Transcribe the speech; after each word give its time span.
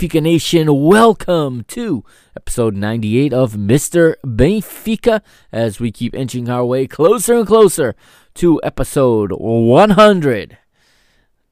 Benfica 0.00 0.22
Nation? 0.22 0.82
Welcome 0.82 1.64
to 1.64 2.02
episode 2.34 2.74
98 2.74 3.34
of 3.34 3.52
Mr. 3.52 4.14
Benfica 4.24 5.20
as 5.52 5.78
we 5.78 5.92
keep 5.92 6.14
inching 6.14 6.48
our 6.48 6.64
way 6.64 6.86
closer 6.86 7.34
and 7.34 7.46
closer 7.46 7.94
to 8.36 8.58
episode 8.64 9.30
100. 9.30 10.56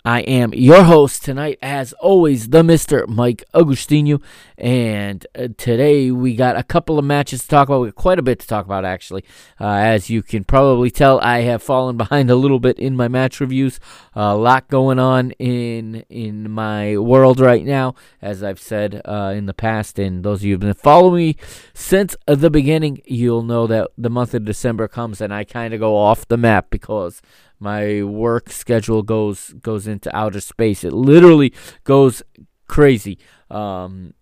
I 0.04 0.20
am 0.20 0.54
your 0.54 0.84
host 0.84 1.25
tonight, 1.25 1.59
as 1.60 1.92
always, 1.94 2.50
the 2.50 2.62
Mr. 2.62 3.06
Mike 3.09 3.42
Agustino. 3.53 4.22
And 4.56 5.26
uh, 5.36 5.48
today 5.56 6.12
we 6.12 6.36
got 6.36 6.56
a 6.56 6.62
couple 6.62 7.00
of 7.00 7.04
matches 7.04 7.42
to 7.42 7.48
talk 7.48 7.69
about. 7.69 7.81
We 7.81 7.88
got 7.88 7.97
quite 7.97 8.19
a 8.20 8.22
bit 8.22 8.38
to 8.38 8.47
talk 8.47 8.64
about, 8.64 8.84
actually. 8.84 9.25
Uh, 9.60 9.66
as 9.66 10.08
you 10.08 10.22
can 10.22 10.44
probably 10.44 10.92
tell, 10.92 11.19
I 11.20 11.41
have 11.41 11.64
fallen 11.64 11.97
behind 11.98 12.31
a 12.31 12.37
little 12.37 12.60
bit 12.60 12.78
in 12.78 12.94
my 12.97 13.08
match 13.08 13.41
reviews. 13.41 13.81
a 14.14 14.37
lot 14.37 14.69
going 14.69 15.00
on 15.00 15.32
in 15.32 16.04
in 16.08 16.48
my 16.48 16.97
world 16.97 17.41
right 17.41 17.64
now, 17.64 17.97
as 18.22 18.42
I've 18.42 18.60
said 18.60 19.03
uh, 19.04 19.32
in 19.37 19.47
the 19.47 19.54
past. 19.54 19.98
And 19.98 20.25
those 20.25 20.41
of 20.41 20.44
you 20.44 20.54
who've 20.54 20.60
been 20.60 20.75
following 20.75 21.16
me 21.16 21.37
since 21.75 22.16
the 22.26 22.50
beginning, 22.50 23.03
you'll 23.04 23.42
know 23.42 23.66
that 23.66 23.91
the 23.98 24.10
month 24.10 24.32
of 24.32 24.44
December 24.44 24.87
comes 24.87 25.20
and 25.20 25.34
I 25.34 25.42
kind 25.42 25.75
of 25.75 25.81
go 25.81 25.97
off 25.97 26.28
the 26.28 26.37
map 26.37 26.70
because 26.70 27.20
my 27.60 28.02
work 28.02 28.50
schedule 28.50 29.02
goes 29.02 29.54
goes 29.62 29.86
into 29.86 30.14
outer 30.16 30.41
space. 30.41 30.84
It 30.84 30.92
literally 30.92 31.52
goes 31.84 32.22
crazy. 32.69 33.19
Um, 33.50 34.14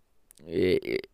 it, 0.47 1.08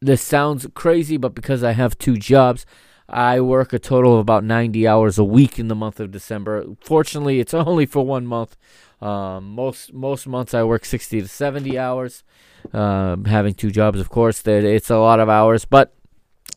this 0.00 0.22
sounds 0.22 0.66
crazy, 0.74 1.16
but 1.16 1.34
because 1.34 1.64
I 1.64 1.72
have 1.72 1.98
two 1.98 2.16
jobs, 2.16 2.64
I 3.08 3.40
work 3.40 3.72
a 3.72 3.78
total 3.78 4.14
of 4.14 4.20
about 4.20 4.44
90 4.44 4.86
hours 4.86 5.18
a 5.18 5.24
week 5.24 5.58
in 5.58 5.68
the 5.68 5.74
month 5.74 5.98
of 5.98 6.10
December. 6.10 6.64
Fortunately, 6.80 7.40
it's 7.40 7.54
only 7.54 7.86
for 7.86 8.04
one 8.04 8.26
month. 8.26 8.56
Um, 9.00 9.50
most 9.54 9.92
most 9.92 10.26
months 10.26 10.54
I 10.54 10.64
work 10.64 10.84
60 10.84 11.22
to 11.22 11.28
70 11.28 11.78
hours. 11.78 12.24
Um, 12.72 13.24
having 13.26 13.54
two 13.54 13.70
jobs, 13.70 14.00
of 14.00 14.10
course, 14.10 14.42
that 14.42 14.64
it's 14.64 14.90
a 14.90 14.98
lot 14.98 15.20
of 15.20 15.28
hours, 15.28 15.64
but 15.64 15.94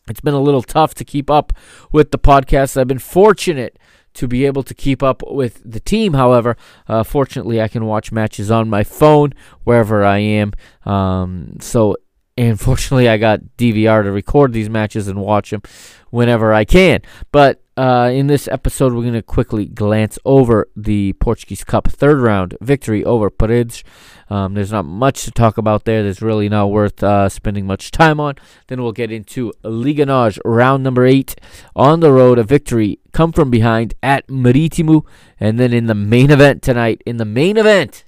it's 0.08 0.20
been 0.20 0.34
a 0.34 0.40
little 0.40 0.62
tough 0.62 0.94
to 0.94 1.04
keep 1.04 1.30
up 1.30 1.52
with 1.92 2.10
the 2.10 2.18
podcast. 2.18 2.76
I've 2.76 2.88
been 2.88 2.98
fortunate 2.98 3.78
to 4.14 4.28
be 4.28 4.46
able 4.46 4.62
to 4.62 4.74
keep 4.74 5.02
up 5.02 5.22
with 5.26 5.60
the 5.64 5.80
team. 5.80 6.14
However, 6.14 6.56
uh, 6.88 7.02
fortunately, 7.02 7.60
I 7.60 7.68
can 7.68 7.86
watch 7.86 8.12
matches 8.12 8.50
on 8.50 8.68
my 8.68 8.84
phone 8.84 9.32
wherever 9.64 10.04
I 10.04 10.18
am. 10.18 10.52
Um, 10.84 11.56
so, 11.60 11.96
and 12.36 12.58
fortunately, 12.60 13.08
I 13.08 13.18
got 13.18 13.40
DVR 13.58 14.02
to 14.04 14.10
record 14.10 14.52
these 14.52 14.70
matches 14.70 15.08
and 15.08 15.20
watch 15.20 15.50
them 15.50 15.62
whenever 16.10 16.52
I 16.52 16.64
can. 16.64 17.00
But 17.30 17.62
uh, 17.76 18.10
in 18.12 18.26
this 18.26 18.48
episode, 18.48 18.92
we're 18.92 19.02
going 19.02 19.14
to 19.14 19.22
quickly 19.22 19.66
glance 19.66 20.18
over 20.24 20.68
the 20.76 21.14
Portuguese 21.14 21.64
Cup 21.64 21.88
third 21.88 22.20
round 22.20 22.56
victory 22.60 23.04
over 23.04 23.30
Paredes. 23.30 23.82
Um, 24.28 24.54
there's 24.54 24.72
not 24.72 24.84
much 24.84 25.24
to 25.24 25.30
talk 25.30 25.58
about 25.58 25.84
there. 25.84 26.02
There's 26.02 26.22
really 26.22 26.48
not 26.48 26.70
worth 26.70 27.02
uh, 27.02 27.28
spending 27.28 27.66
much 27.66 27.90
time 27.90 28.18
on. 28.18 28.36
Then 28.66 28.82
we'll 28.82 28.92
get 28.92 29.12
into 29.12 29.52
Liga 29.62 30.06
NOS 30.06 30.38
round 30.44 30.82
number 30.82 31.04
eight 31.04 31.34
on 31.76 32.00
the 32.00 32.12
road. 32.12 32.38
A 32.38 32.44
victory 32.44 32.98
come 33.12 33.32
from 33.32 33.50
behind 33.50 33.94
at 34.02 34.26
Marítimo. 34.28 35.04
And 35.38 35.58
then 35.58 35.72
in 35.72 35.86
the 35.86 35.94
main 35.94 36.30
event 36.30 36.62
tonight, 36.62 37.02
in 37.04 37.18
the 37.18 37.26
main 37.26 37.58
event, 37.58 38.04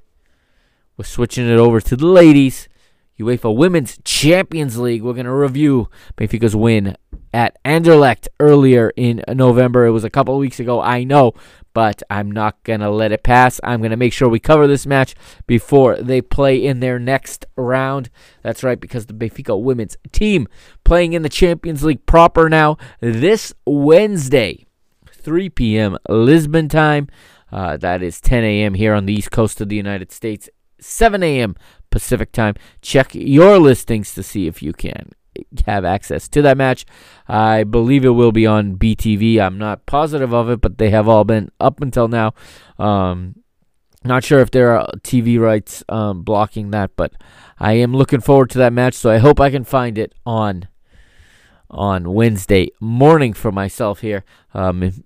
we're 0.97 1.05
switching 1.05 1.49
it 1.49 1.59
over 1.59 1.81
to 1.81 1.97
the 1.97 2.07
ladies. 2.07 2.69
UEFA 3.19 3.55
Women's 3.55 3.99
Champions 4.05 4.79
League. 4.79 5.03
We're 5.03 5.13
going 5.13 5.27
to 5.27 5.33
review 5.33 5.89
Benfica's 6.17 6.57
win 6.57 6.97
at 7.33 7.57
Anderlecht 7.65 8.29
earlier 8.41 8.93
in 8.97 9.23
November. 9.29 9.87
It 9.87 9.93
was 9.93 10.05
a 10.05 10.11
couple 10.11 10.35
of 10.35 10.41
weeks 10.41 10.61
ago, 10.61 10.81
I 10.81 11.05
know, 11.05 11.33
but 11.75 12.03
I'm 12.09 12.31
not 12.31 12.63
going 12.65 12.81
to 12.81 12.91
let 12.91 13.13
it 13.13 13.23
pass. 13.23 13.61
I'm 13.63 13.81
going 13.81 13.91
to 13.91 13.97
make 13.97 14.13
sure 14.13 14.29
we 14.29 14.41
cover 14.41 14.67
this 14.67 14.87
match 14.87 15.15
before 15.47 15.97
they 15.97 16.21
play 16.21 16.65
in 16.65 16.81
their 16.81 16.99
next 16.99 17.45
round. 17.57 18.11
That's 18.43 18.63
right, 18.63 18.81
because 18.81 19.07
the 19.07 19.15
Benfica 19.15 19.61
women's 19.61 19.97
team 20.13 20.49
playing 20.85 21.13
in 21.13 21.23
the 21.23 21.29
Champions 21.29 21.85
League 21.85 22.07
proper 22.07 22.49
now 22.49 22.79
this 23.01 23.53
Wednesday, 23.67 24.67
3 25.09 25.51
p.m. 25.51 25.99
Lisbon 26.09 26.69
time. 26.69 27.09
Uh, 27.53 27.77
that 27.77 28.03
is 28.03 28.21
10 28.21 28.43
a.m. 28.43 28.75
here 28.75 28.95
on 28.95 29.07
the 29.07 29.13
east 29.13 29.31
coast 29.31 29.61
of 29.61 29.69
the 29.69 29.77
United 29.77 30.11
States, 30.11 30.49
7 30.81 31.23
a.m. 31.23 31.55
Pacific 31.95 32.33
time. 32.33 32.57
Check 32.83 33.15
your 33.15 33.61
listings 33.61 34.15
to 34.17 34.23
see 34.25 34.49
if 34.49 34.61
you 34.61 34.73
can 34.73 35.13
have 35.65 35.85
access 35.85 36.27
to 36.27 36.43
that 36.43 36.57
match. 36.57 36.85
I 37.29 37.63
believe 37.63 38.05
it 38.05 38.09
will 38.09 38.33
be 38.33 38.49
on 38.49 38.77
BTV. 38.77 39.39
I'm 39.41 39.59
not 39.59 39.87
positive 39.87 40.35
of 40.35 40.51
it, 40.51 40.61
but 40.61 40.79
they 40.79 40.91
have 40.91 41.07
all 41.07 41.23
been 41.23 41.53
up 41.61 41.81
until 41.81 42.09
now. 42.09 42.35
Um, 42.81 43.37
not 44.03 44.25
sure 44.25 44.41
if 44.41 44.51
there 44.51 44.77
are 44.77 44.89
TV 45.03 45.39
rights 45.39 45.85
um, 45.89 46.25
blocking 46.25 46.73
that, 46.73 46.91
but 46.97 47.13
I 47.61 47.75
am 47.75 47.95
looking 47.95 48.21
forward 48.21 48.51
to 48.51 48.59
that 48.59 48.73
match. 48.73 48.95
So 48.95 49.09
I 49.09 49.19
hope 49.19 49.39
I 49.39 49.53
can 49.53 49.63
find 49.63 49.97
it 49.97 50.17
on 50.27 50.67
on 51.71 52.13
Wednesday 52.13 52.71
morning 52.81 53.35
for 53.35 53.53
myself 53.53 54.01
here. 54.01 54.25
Um, 54.53 55.05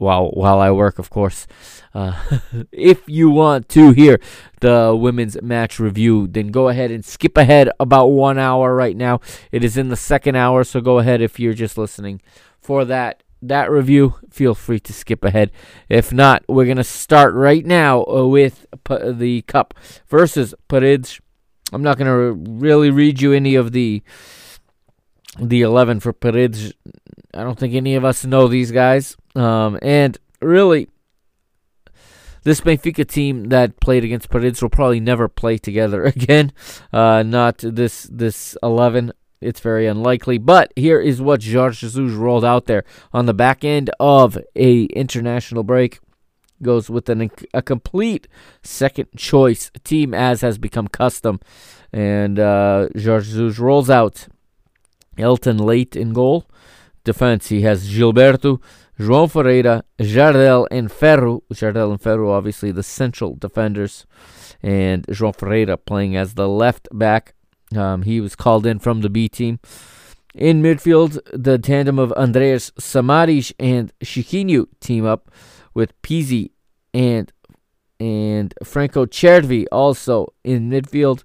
while 0.00 0.30
while 0.30 0.60
I 0.60 0.70
work, 0.70 0.98
of 0.98 1.10
course. 1.10 1.46
Uh, 1.94 2.14
if 2.72 3.02
you 3.06 3.30
want 3.30 3.68
to 3.70 3.92
hear 3.92 4.18
the 4.60 4.96
women's 4.98 5.40
match 5.42 5.78
review, 5.78 6.26
then 6.26 6.48
go 6.48 6.68
ahead 6.68 6.90
and 6.90 7.04
skip 7.04 7.36
ahead 7.36 7.70
about 7.78 8.06
one 8.06 8.38
hour 8.38 8.74
right 8.74 8.96
now. 8.96 9.20
It 9.52 9.62
is 9.62 9.76
in 9.76 9.88
the 9.88 9.96
second 9.96 10.36
hour, 10.36 10.64
so 10.64 10.80
go 10.80 10.98
ahead 10.98 11.20
if 11.20 11.38
you're 11.38 11.54
just 11.54 11.76
listening 11.76 12.22
for 12.60 12.84
that 12.86 13.22
that 13.42 13.70
review. 13.70 14.14
Feel 14.30 14.54
free 14.54 14.80
to 14.80 14.92
skip 14.92 15.24
ahead. 15.24 15.50
If 15.88 16.12
not, 16.12 16.44
we're 16.48 16.66
gonna 16.66 16.84
start 16.84 17.34
right 17.34 17.64
now 17.64 18.04
uh, 18.04 18.26
with 18.26 18.66
the 18.88 19.42
Cup 19.42 19.74
versus 20.08 20.54
Paredes. 20.68 21.20
I'm 21.72 21.82
not 21.82 21.98
gonna 21.98 22.32
really 22.32 22.90
read 22.90 23.20
you 23.20 23.32
any 23.32 23.54
of 23.54 23.72
the 23.72 24.02
the 25.38 25.62
11 25.62 26.00
for 26.00 26.12
Paredes. 26.12 26.72
I 27.32 27.44
don't 27.44 27.58
think 27.58 27.74
any 27.74 27.94
of 27.94 28.04
us 28.04 28.24
know 28.24 28.48
these 28.48 28.72
guys. 28.72 29.16
Um, 29.34 29.78
and 29.82 30.18
really, 30.40 30.88
this 32.42 32.60
Benfica 32.60 33.06
team 33.06 33.44
that 33.44 33.80
played 33.80 34.04
against 34.04 34.30
Paredes 34.30 34.62
will 34.62 34.70
probably 34.70 35.00
never 35.00 35.28
play 35.28 35.58
together 35.58 36.04
again. 36.16 36.52
Uh, 36.92 37.22
not 37.22 37.58
this 37.58 38.04
this 38.04 38.56
11. 38.62 39.12
It's 39.40 39.60
very 39.60 39.86
unlikely. 39.86 40.38
But 40.38 40.72
here 40.76 41.00
is 41.00 41.20
what 41.22 41.44
Jorge 41.44 41.76
Jesus 41.76 42.12
rolled 42.12 42.44
out 42.44 42.66
there 42.66 42.84
on 43.12 43.26
the 43.26 43.34
back 43.34 43.64
end 43.64 43.90
of 43.98 44.38
a 44.54 44.84
international 44.84 45.62
break. 45.62 45.98
Goes 46.62 46.90
with 46.90 47.08
an, 47.08 47.30
a 47.54 47.62
complete 47.62 48.28
second 48.62 49.08
choice 49.16 49.70
team, 49.82 50.12
as 50.12 50.42
has 50.42 50.58
become 50.58 50.88
custom. 50.88 51.40
And 51.90 52.38
uh, 52.38 52.88
Jorge 52.94 53.24
Jesus 53.24 53.58
rolls 53.58 53.88
out 53.88 54.28
Helton 55.16 55.58
Leite 55.58 55.96
in 55.96 56.12
goal. 56.12 56.46
Defense, 57.02 57.48
he 57.48 57.62
has 57.62 57.90
Gilberto, 57.90 58.60
João 59.00 59.30
Ferreira, 59.30 59.82
Jardel, 59.98 60.66
and 60.70 60.92
Ferro. 60.92 61.42
Jardel 61.50 61.90
and 61.90 62.02
Ferro, 62.02 62.30
obviously 62.32 62.70
the 62.70 62.82
central 62.82 63.34
defenders. 63.34 64.04
And 64.62 65.06
João 65.06 65.34
Ferreira 65.34 65.78
playing 65.78 66.16
as 66.16 66.34
the 66.34 66.46
left 66.46 66.86
back. 66.92 67.34
Um, 67.74 68.02
he 68.02 68.20
was 68.20 68.36
called 68.36 68.66
in 68.66 68.78
from 68.78 69.00
the 69.00 69.08
B 69.08 69.26
team. 69.26 69.58
In 70.34 70.62
midfield, 70.62 71.18
the 71.32 71.58
tandem 71.58 71.98
of 71.98 72.12
Andreas 72.12 72.72
Samaris 72.78 73.54
and 73.58 73.90
Chiquinho 74.04 74.66
team 74.80 75.06
up 75.06 75.30
with 75.72 76.00
Pizzi 76.02 76.50
and 76.92 77.32
and 77.98 78.52
Franco 78.62 79.06
Cervi 79.06 79.64
also 79.72 80.34
in 80.44 80.68
midfield. 80.68 81.24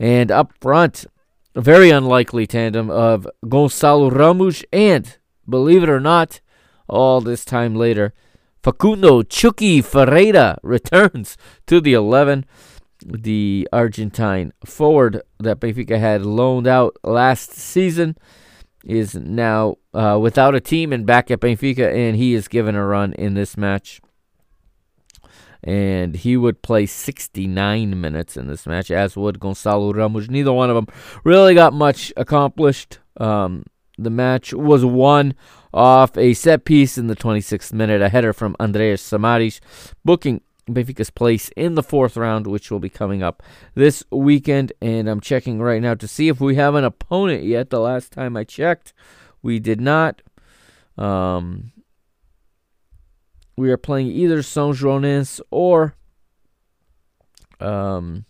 And 0.00 0.32
up 0.32 0.52
front, 0.60 1.06
a 1.54 1.60
very 1.60 1.90
unlikely 1.90 2.48
tandem 2.48 2.90
of 2.90 3.28
Gonçalo 3.44 4.12
Ramos 4.12 4.64
and, 4.72 5.16
believe 5.48 5.84
it 5.84 5.88
or 5.88 6.00
not, 6.00 6.40
all 6.88 7.20
this 7.20 7.44
time 7.44 7.74
later, 7.74 8.12
Facundo 8.62 9.22
Chucky 9.22 9.82
Ferreyra 9.82 10.58
returns 10.62 11.36
to 11.66 11.80
the 11.80 11.92
11. 11.92 12.44
The 13.04 13.68
Argentine 13.72 14.52
forward 14.64 15.20
that 15.38 15.60
Benfica 15.60 15.98
had 15.98 16.24
loaned 16.24 16.66
out 16.66 16.96
last 17.04 17.52
season 17.52 18.16
is 18.84 19.14
now 19.14 19.76
uh, 19.92 20.18
without 20.20 20.54
a 20.54 20.60
team 20.60 20.92
and 20.92 21.04
back 21.04 21.30
at 21.30 21.40
Benfica, 21.40 21.92
and 21.92 22.16
he 22.16 22.34
is 22.34 22.48
given 22.48 22.74
a 22.74 22.84
run 22.84 23.12
in 23.14 23.34
this 23.34 23.56
match 23.56 24.00
and 25.64 26.14
he 26.14 26.36
would 26.36 26.60
play 26.60 26.84
69 26.84 27.98
minutes 27.98 28.36
in 28.36 28.46
this 28.46 28.66
match, 28.66 28.90
as 28.90 29.16
would 29.16 29.40
Gonçalo 29.40 29.94
Ramos. 29.96 30.28
Neither 30.28 30.52
one 30.52 30.68
of 30.68 30.76
them 30.76 30.86
really 31.24 31.54
got 31.54 31.72
much 31.72 32.12
accomplished. 32.18 32.98
Um, 33.16 33.64
the 33.96 34.10
match 34.10 34.52
was 34.52 34.84
won 34.84 35.34
off 35.74 36.16
a 36.16 36.32
set 36.34 36.64
piece 36.64 36.96
in 36.96 37.08
the 37.08 37.16
26th 37.16 37.72
minute, 37.72 38.00
a 38.00 38.08
header 38.08 38.32
from 38.32 38.56
Andreas 38.60 39.02
Samaris, 39.02 39.60
booking 40.04 40.40
Benfica's 40.70 41.10
place 41.10 41.50
in 41.56 41.74
the 41.74 41.82
fourth 41.82 42.16
round, 42.16 42.46
which 42.46 42.70
will 42.70 42.78
be 42.78 42.88
coming 42.88 43.22
up 43.22 43.42
this 43.74 44.04
weekend. 44.10 44.72
And 44.80 45.08
I'm 45.08 45.20
checking 45.20 45.60
right 45.60 45.82
now 45.82 45.94
to 45.94 46.08
see 46.08 46.28
if 46.28 46.40
we 46.40 46.54
have 46.54 46.74
an 46.74 46.84
opponent 46.84 47.42
yet. 47.42 47.70
The 47.70 47.80
last 47.80 48.12
time 48.12 48.36
I 48.36 48.44
checked, 48.44 48.94
we 49.42 49.58
did 49.58 49.80
not. 49.80 50.22
Um, 50.96 51.72
we 53.56 53.70
are 53.70 53.76
playing 53.76 54.06
either 54.06 54.38
São 54.38 54.74
Joanense 54.74 55.40
or 55.50 55.96
um 57.60 58.24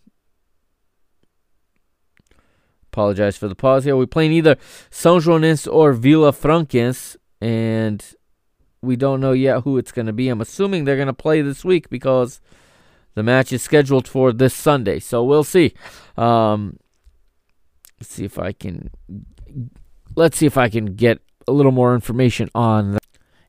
apologize 2.93 3.37
for 3.37 3.49
the 3.49 3.55
pause 3.55 3.85
here. 3.85 3.97
We're 3.97 4.07
playing 4.07 4.33
either 4.33 4.57
São 4.91 5.21
Joanense 5.21 5.67
or 5.67 5.93
Vila 5.93 6.33
Franquense 6.33 7.17
and 7.45 8.03
we 8.81 8.97
don't 8.97 9.21
know 9.21 9.33
yet 9.33 9.65
who 9.65 9.77
it's 9.77 9.93
going 9.93 10.07
to 10.07 10.15
be. 10.15 10.31
I'm 10.31 10.41
assuming 10.41 10.85
they're 10.85 10.97
going 10.97 11.09
to 11.09 11.13
play 11.13 11.43
this 11.43 11.63
week 11.63 11.91
because 11.91 12.41
the 13.15 13.23
match 13.23 13.53
is 13.53 13.63
scheduled 13.63 14.09
for 14.09 14.33
this 14.33 14.55
Sunday. 14.55 14.99
So 14.99 15.23
we'll 15.23 15.45
see. 15.45 15.75
Um, 16.17 16.79
let's 18.01 18.15
see 18.15 18.25
if 18.25 18.39
I 18.39 18.53
can 18.53 18.91
let's 20.17 20.39
see 20.39 20.47
if 20.47 20.57
I 20.57 20.71
can 20.71 20.95
get 20.95 21.21
a 21.47 21.53
little 21.53 21.71
more 21.71 21.95
information 21.95 22.49
on 22.55 22.93
that. 22.93 23.03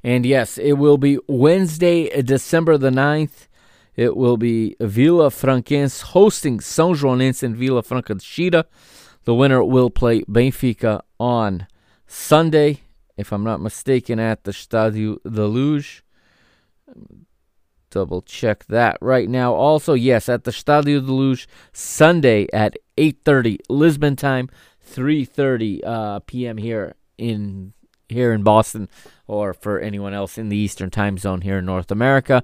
And 0.03 0.25
yes, 0.25 0.57
it 0.57 0.74
will 0.74 0.97
be 0.97 1.18
Wednesday, 1.30 2.21
December 2.21 2.77
the 2.77 2.89
9th. 2.89 3.47
It 3.95 4.18
will 4.18 4.36
be 4.36 4.75
Vila 4.81 5.30
Franquense 5.30 6.01
hosting 6.01 6.59
São 6.59 6.94
Joanense 6.94 7.44
in 7.44 7.56
Vila 7.56 7.81
Franca 7.81 8.13
de 8.13 8.19
Xira. 8.19 8.65
The 9.24 9.33
winner 9.33 9.63
will 9.63 9.89
play 9.89 10.21
Benfica 10.24 11.01
on 11.18 11.68
Sunday, 12.06 12.81
if 13.18 13.32
I'm 13.32 13.44
not 13.44 13.62
mistaken, 13.62 14.20
at 14.20 14.44
the 14.44 14.52
Stadio 14.52 15.18
da 15.24 15.46
Luz. 15.46 16.02
Double 17.90 18.22
check 18.22 18.66
that 18.66 18.98
right 19.02 19.30
now. 19.30 19.54
Also, 19.54 19.94
yes, 19.94 20.28
at 20.28 20.44
the 20.44 20.52
Stadio 20.52 21.06
da 21.06 21.14
Luz, 21.14 21.48
Sunday 21.72 22.48
at 22.52 22.76
8.30 22.98 23.60
Lisbon 23.70 24.16
time, 24.16 24.50
3.30 24.86 25.86
uh, 25.86 26.20
p.m. 26.20 26.58
here 26.58 26.96
in 27.18 27.74
here 28.08 28.34
in 28.34 28.44
Boston 28.44 28.88
or 29.28 29.54
for 29.54 29.80
anyone 29.80 30.14
else 30.14 30.38
in 30.38 30.50
the 30.50 30.58
Eastern 30.58 30.92
time 30.92 31.18
zone 31.18 31.42
here 31.42 31.58
in 31.58 31.66
North 31.66 31.90
America. 31.90 32.44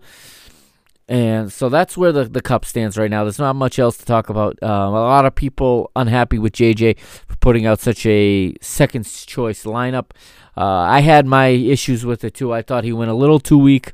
And 1.07 1.51
so 1.51 1.67
that's 1.67 1.97
where 1.97 2.11
the, 2.11 2.23
the 2.23 2.41
cup 2.41 2.63
stands 2.63 2.97
right 2.97 3.09
now. 3.09 3.23
There's 3.23 3.37
not 3.37 3.55
much 3.55 3.77
else 3.79 3.97
to 3.97 4.05
talk 4.05 4.29
about. 4.29 4.57
Uh, 4.63 4.67
a 4.67 4.89
lot 4.89 5.25
of 5.25 5.35
people 5.35 5.91
unhappy 5.95 6.39
with 6.39 6.53
JJ 6.53 6.99
for 6.99 7.35
putting 7.37 7.65
out 7.65 7.79
such 7.79 8.05
a 8.05 8.55
second 8.61 9.05
choice 9.05 9.65
lineup. 9.65 10.11
Uh, 10.55 10.65
I 10.65 11.01
had 11.01 11.25
my 11.25 11.47
issues 11.47 12.05
with 12.05 12.23
it 12.23 12.33
too. 12.33 12.53
I 12.53 12.61
thought 12.61 12.83
he 12.83 12.93
went 12.93 13.11
a 13.11 13.15
little 13.15 13.39
too 13.39 13.57
weak. 13.57 13.93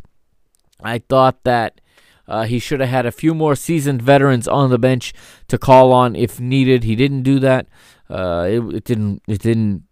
I 0.81 0.99
thought 0.99 1.43
that 1.43 1.81
uh, 2.27 2.43
he 2.43 2.59
should 2.59 2.79
have 2.79 2.89
had 2.89 3.05
a 3.05 3.11
few 3.11 3.33
more 3.33 3.55
seasoned 3.55 4.01
veterans 4.01 4.47
on 4.47 4.69
the 4.69 4.79
bench 4.79 5.13
to 5.47 5.57
call 5.57 5.93
on 5.93 6.15
if 6.15 6.39
needed. 6.39 6.83
He 6.83 6.95
didn't 6.95 7.23
do 7.23 7.39
that. 7.39 7.67
Uh, 8.09 8.47
it, 8.49 8.75
it 8.75 8.83
didn't. 8.83 9.21
It 9.27 9.41
didn't 9.41 9.83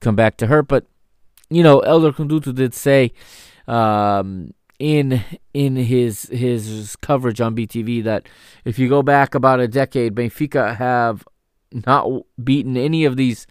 come 0.00 0.16
back 0.16 0.36
to 0.38 0.46
hurt. 0.46 0.68
But 0.68 0.86
you 1.48 1.62
know, 1.62 1.80
Elder 1.80 2.12
Conduto 2.12 2.54
did 2.54 2.74
say 2.74 3.12
um, 3.66 4.54
in 4.78 5.22
in 5.52 5.76
his 5.76 6.24
his 6.24 6.96
coverage 6.96 7.40
on 7.40 7.56
BTV 7.56 8.04
that 8.04 8.28
if 8.64 8.78
you 8.78 8.88
go 8.88 9.02
back 9.02 9.34
about 9.34 9.60
a 9.60 9.68
decade, 9.68 10.14
Benfica 10.14 10.76
have 10.76 11.24
not 11.72 12.08
beaten 12.42 12.76
any 12.76 13.04
of 13.04 13.16
these 13.16 13.46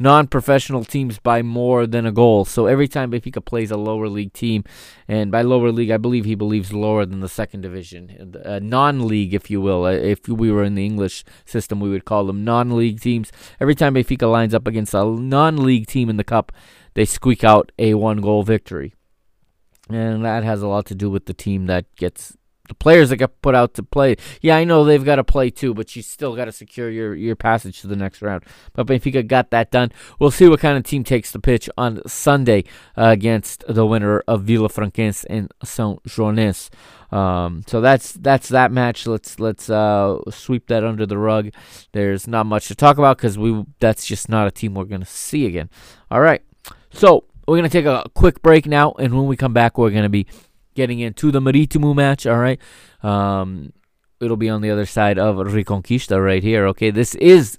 non-professional 0.00 0.82
teams 0.82 1.18
by 1.18 1.42
more 1.42 1.86
than 1.86 2.06
a 2.06 2.10
goal. 2.10 2.46
So 2.46 2.64
every 2.64 2.88
time 2.88 3.12
Benfica 3.12 3.44
plays 3.44 3.70
a 3.70 3.76
lower 3.76 4.08
league 4.08 4.32
team, 4.32 4.64
and 5.06 5.30
by 5.30 5.42
lower 5.42 5.70
league, 5.70 5.90
I 5.90 5.98
believe 5.98 6.24
he 6.24 6.34
believes 6.34 6.72
lower 6.72 7.04
than 7.04 7.20
the 7.20 7.28
second 7.28 7.60
division, 7.60 8.34
a 8.42 8.58
non-league, 8.58 9.34
if 9.34 9.50
you 9.50 9.60
will. 9.60 9.84
Uh, 9.84 9.92
if 9.92 10.26
we 10.26 10.50
were 10.50 10.64
in 10.64 10.74
the 10.74 10.86
English 10.86 11.22
system, 11.44 11.80
we 11.80 11.90
would 11.90 12.06
call 12.06 12.24
them 12.24 12.44
non-league 12.44 13.00
teams. 13.00 13.30
Every 13.60 13.74
time 13.74 13.94
Benfica 13.94 14.28
lines 14.30 14.54
up 14.54 14.66
against 14.66 14.94
a 14.94 15.04
non-league 15.04 15.86
team 15.86 16.08
in 16.08 16.16
the 16.16 16.24
cup, 16.24 16.50
they 16.94 17.04
squeak 17.04 17.44
out 17.44 17.70
a 17.78 17.92
one 17.94 18.22
goal 18.22 18.42
victory. 18.42 18.94
And 19.90 20.24
that 20.24 20.44
has 20.44 20.62
a 20.62 20.68
lot 20.68 20.86
to 20.86 20.94
do 20.94 21.10
with 21.10 21.26
the 21.26 21.34
team 21.34 21.66
that 21.66 21.84
gets 21.96 22.36
the 22.70 22.74
players 22.74 23.10
that 23.10 23.16
got 23.16 23.42
put 23.42 23.54
out 23.54 23.74
to 23.74 23.82
play. 23.82 24.16
Yeah, 24.40 24.56
I 24.56 24.62
know 24.62 24.84
they've 24.84 25.04
got 25.04 25.16
to 25.16 25.24
play 25.24 25.50
too, 25.50 25.74
but 25.74 25.94
you 25.96 26.02
still 26.02 26.36
got 26.36 26.44
to 26.44 26.52
secure 26.52 26.88
your, 26.88 27.16
your 27.16 27.34
passage 27.34 27.80
to 27.80 27.88
the 27.88 27.96
next 27.96 28.22
round. 28.22 28.44
But 28.72 28.86
Benfica 28.86 29.26
got 29.26 29.50
that 29.50 29.72
done. 29.72 29.90
We'll 30.20 30.30
see 30.30 30.48
what 30.48 30.60
kind 30.60 30.78
of 30.78 30.84
team 30.84 31.02
takes 31.02 31.32
the 31.32 31.40
pitch 31.40 31.68
on 31.76 32.00
Sunday 32.06 32.62
uh, 32.96 33.06
against 33.06 33.64
the 33.68 33.84
winner 33.84 34.20
of 34.28 34.44
Vila 34.44 34.68
Franquense 34.68 35.24
and 35.28 35.52
São 35.64 36.00
Joanense. 36.04 36.70
Um, 37.10 37.64
so 37.66 37.80
that's 37.80 38.12
that's 38.12 38.48
that 38.50 38.70
match. 38.70 39.04
Let's 39.04 39.40
let's 39.40 39.68
uh, 39.68 40.20
sweep 40.30 40.68
that 40.68 40.84
under 40.84 41.06
the 41.06 41.18
rug. 41.18 41.50
There's 41.90 42.28
not 42.28 42.46
much 42.46 42.68
to 42.68 42.76
talk 42.76 42.98
about 42.98 43.16
because 43.16 43.36
we 43.36 43.64
that's 43.80 44.06
just 44.06 44.28
not 44.28 44.46
a 44.46 44.52
team 44.52 44.74
we're 44.74 44.84
gonna 44.84 45.04
see 45.04 45.44
again. 45.44 45.70
All 46.08 46.20
right. 46.20 46.42
So 46.92 47.24
we're 47.48 47.62
to 47.62 47.68
take 47.68 47.84
a 47.84 48.04
quick 48.14 48.42
break 48.42 48.66
now, 48.66 48.92
and 48.92 49.12
when 49.16 49.26
we 49.26 49.36
come 49.36 49.52
back, 49.52 49.76
we're 49.76 49.90
to 49.90 50.08
be 50.08 50.28
getting 50.74 51.00
into 51.00 51.30
the 51.30 51.40
Marítimo 51.40 51.94
match, 51.94 52.26
all 52.26 52.38
right? 52.38 52.60
Um, 53.02 53.72
it'll 54.20 54.36
be 54.36 54.48
on 54.48 54.62
the 54.62 54.70
other 54.70 54.86
side 54.86 55.18
of 55.18 55.36
Reconquista 55.36 56.22
right 56.22 56.42
here, 56.42 56.66
okay? 56.68 56.90
This 56.90 57.14
is 57.16 57.58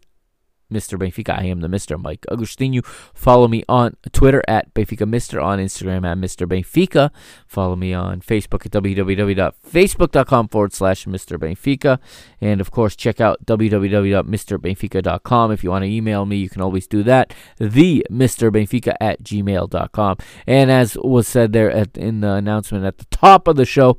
Mr. 0.72 0.98
Benfica. 0.98 1.38
I 1.38 1.44
am 1.46 1.62
the 1.62 1.68
Mr. 1.68 2.02
Mike 2.02 2.26
Agustinu. 2.30 2.84
Follow 3.14 3.48
me 3.48 3.64
on 3.70 3.96
Twitter 4.12 4.42
at 4.48 4.74
Benfica 4.74 5.08
Mr. 5.08 5.44
On 5.44 5.60
Instagram 5.60 6.04
at 6.06 6.18
Mr. 6.18 6.48
Benfica. 6.48 7.12
Follow 7.48 7.76
me 7.76 7.94
on 7.94 8.22
Facebook 8.22 8.66
at 8.66 8.72
www.facebook.com 8.72 10.48
forward 10.48 10.74
slash 10.74 11.06
Mr. 11.06 11.38
Benfica. 11.38 12.00
And 12.40 12.62
of 12.62 12.72
course, 12.72 12.96
check 12.96 13.22
out 13.22 13.46
www.mrbenfica.com. 13.46 15.52
If 15.52 15.64
you 15.64 15.70
want 15.70 15.84
to 15.84 15.92
email 15.92 16.26
me, 16.26 16.38
you 16.38 16.50
can 16.50 16.62
always 16.62 16.88
do 16.88 17.04
that. 17.04 17.34
The 17.58 18.08
Mr. 18.10 18.52
Benfica 18.52 18.96
at 19.00 19.22
gmail.com. 19.24 20.18
And 20.48 20.72
as 20.72 20.98
was 20.98 21.28
said 21.28 21.54
there 21.54 21.72
at, 21.72 21.96
in 21.98 22.22
the 22.22 22.34
announcement 22.34 22.86
at 22.86 22.98
the 22.98 23.06
top 23.06 23.48
of 23.48 23.56
the 23.56 23.66
show, 23.66 23.98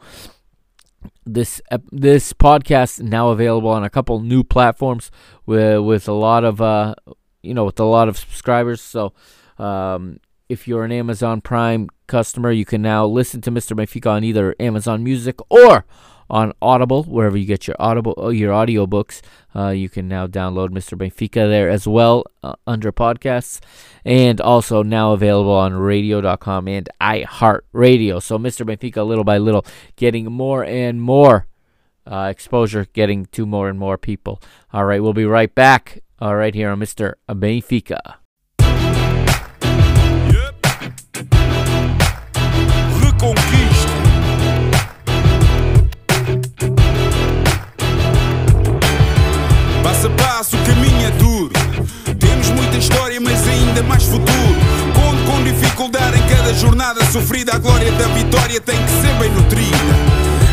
this 1.25 1.61
this 1.91 2.33
podcast 2.33 3.01
now 3.01 3.29
available 3.29 3.71
on 3.71 3.85
a 3.85 3.91
couple 3.91 4.21
new 4.21 4.43
platforms 4.43 5.11
with 5.47 5.81
with 5.81 6.09
a 6.09 6.13
lot 6.13 6.45
of 6.45 6.61
uh 6.61 6.95
you 7.43 7.55
know 7.55 7.65
with 7.65 7.79
a 7.81 7.85
lot 7.85 8.09
of 8.09 8.19
subscribers. 8.19 8.81
So 8.81 9.13
um, 9.59 10.19
if 10.49 10.67
you're 10.67 10.85
an 10.85 10.93
Amazon 10.93 11.41
Prime 11.41 11.89
customer, 12.07 12.51
you 12.51 12.65
can 12.65 12.83
now 12.83 13.07
listen 13.07 13.41
to 13.43 13.51
Mr. 13.51 13.77
Benfica 13.77 14.11
on 14.11 14.25
either 14.25 14.55
Amazon 14.61 15.03
Music 15.05 15.39
or 15.51 15.85
on 16.33 16.53
Audible, 16.63 17.05
wherever 17.05 17.37
you 17.37 17.45
get 17.45 17.69
your 17.69 17.77
Audible 17.79 18.15
uh, 18.17 18.29
your 18.31 18.53
audiobooks. 18.53 19.21
Uh, 19.55 19.69
you 19.69 19.91
can 19.91 20.09
now 20.09 20.27
download 20.27 20.71
Mr. 20.71 20.97
Benfica 20.97 21.49
there 21.49 21.69
as 21.69 21.87
well 21.87 22.25
uh, 22.43 22.55
under 22.67 22.91
podcasts, 22.91 23.61
and 24.05 24.41
also 24.41 24.83
now 24.83 25.13
available 25.13 25.53
on 25.53 25.75
Radio.com 25.75 26.67
and 26.69 26.89
iHeartRadio. 27.01 28.23
So 28.23 28.39
Mr. 28.39 28.67
Benfica, 28.67 29.07
little 29.07 29.25
by 29.25 29.37
little, 29.37 29.67
getting 29.97 30.25
more 30.33 30.65
and 30.65 31.03
more 31.03 31.47
uh, 32.11 32.29
exposure, 32.31 32.87
getting 32.95 33.27
to 33.27 33.45
more 33.45 33.69
and 33.69 33.79
more 33.79 33.99
people. 33.99 34.41
All 34.73 34.87
right, 34.87 35.03
we'll 35.03 35.13
be 35.13 35.27
right 35.27 35.55
back. 35.55 36.03
All 36.19 36.35
right, 36.35 36.55
here 36.55 36.71
on 36.71 36.81
Mr. 36.81 37.15
Benfica. 37.29 38.15
Yep. 43.23 43.72
Reconquista. 50.53 50.57
Passo 50.57 50.57
a 50.57 50.57
passo, 50.57 50.57
o 50.57 50.65
caminho 50.65 51.07
é 51.07 51.11
duro. 51.13 51.51
Temos 52.19 52.51
muita 52.51 52.77
história, 52.77 53.21
mas 53.21 53.47
ainda 53.49 53.83
mais 53.83 54.05
futuro. 54.05 54.57
Conto 54.95 55.23
com 55.31 55.43
dificuldade 55.43 56.19
em 56.19 56.27
cada 56.35 56.55
jornada 56.55 57.05
sofrida. 57.07 57.55
A 57.55 57.59
glória 57.59 57.91
da 57.93 58.07
vitória 58.09 58.61
tem 58.61 58.77
que 58.77 58.91
ser 59.01 59.15
bem 59.19 59.31
nutrida. 59.31 59.77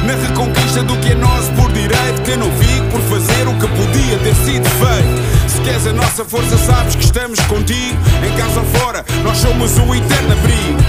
Na 0.05 0.13
reconquista 0.13 0.83
do 0.83 0.95
que 0.97 1.11
é 1.11 1.15
nosso 1.15 1.51
por 1.53 1.71
direito. 1.71 2.21
Que 2.23 2.31
eu 2.31 2.37
não 2.37 2.51
fico 2.51 2.85
por 2.91 3.01
fazer 3.01 3.47
o 3.47 3.53
que 3.53 3.67
podia 3.67 4.17
ter 4.19 4.35
sido 4.35 4.69
feito. 4.69 5.49
Se 5.49 5.61
queres 5.61 5.87
a 5.87 5.93
nossa 5.93 6.25
força, 6.25 6.57
sabes 6.57 6.95
que 6.95 7.03
estamos 7.03 7.39
contigo. 7.41 7.97
Em 8.25 8.37
casa 8.37 8.59
ou 8.59 8.65
fora, 8.79 9.05
nós 9.23 9.37
somos 9.37 9.77
o 9.77 9.95
eterno 9.95 10.33
abrigo. 10.33 10.79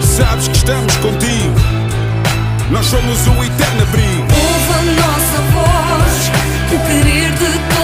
Sabes 0.00 0.48
que 0.48 0.56
estamos 0.56 0.94
contigo. 0.96 1.54
Nós 2.70 2.86
somos 2.86 3.26
o 3.26 3.44
eterno 3.44 3.82
abrigo. 3.82 4.26
Ouve 4.32 4.72
a 4.72 5.02
nossa 5.02 5.42
voz 5.52 5.84
o 6.74 6.78
querer 6.86 7.30
de 7.32 7.58
todos 7.74 7.83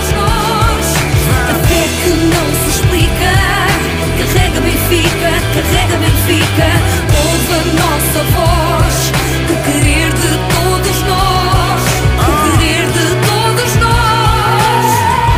Carrega 4.33 4.61
Benfica, 4.61 5.31
carrega 5.53 5.97
Benfica, 5.97 6.67
ouve 7.17 7.53
a 7.53 7.63
nossa 7.81 8.23
voz, 8.31 9.11
o 9.49 9.55
querer 9.65 10.09
de 10.13 10.33
todos 10.55 10.97
nós, 11.03 11.81
o 12.17 12.57
querer 12.57 12.85
de 12.87 13.05
todos 13.27 13.75
nós. 13.75 14.87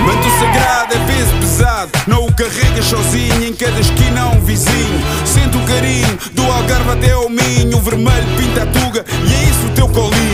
Manto 0.05 0.29
sagrado 0.39 0.93
é 0.93 0.99
peso 1.07 1.33
pesado, 1.39 1.91
não 2.07 2.25
o 2.25 2.31
carregas 2.33 2.85
sozinho, 2.85 3.43
em 3.43 3.53
cada 3.53 3.79
esquina 3.79 4.21
há 4.21 4.29
um 4.29 4.41
vizinho. 4.41 5.01
Sente 5.25 5.57
o 5.57 5.61
carinho 5.61 6.17
do 6.33 6.43
Algarve 6.43 6.91
até 6.91 7.11
ao 7.13 7.29
Minho, 7.29 7.77
o 7.77 7.81
vermelho 7.81 8.27
pinta 8.37 8.61
a 8.61 8.65
tuga 8.67 9.03
e 9.25 9.33
é 9.33 9.43
isso 9.49 9.67
o 9.67 9.69
teu 9.71 9.89
colinho. 9.89 10.32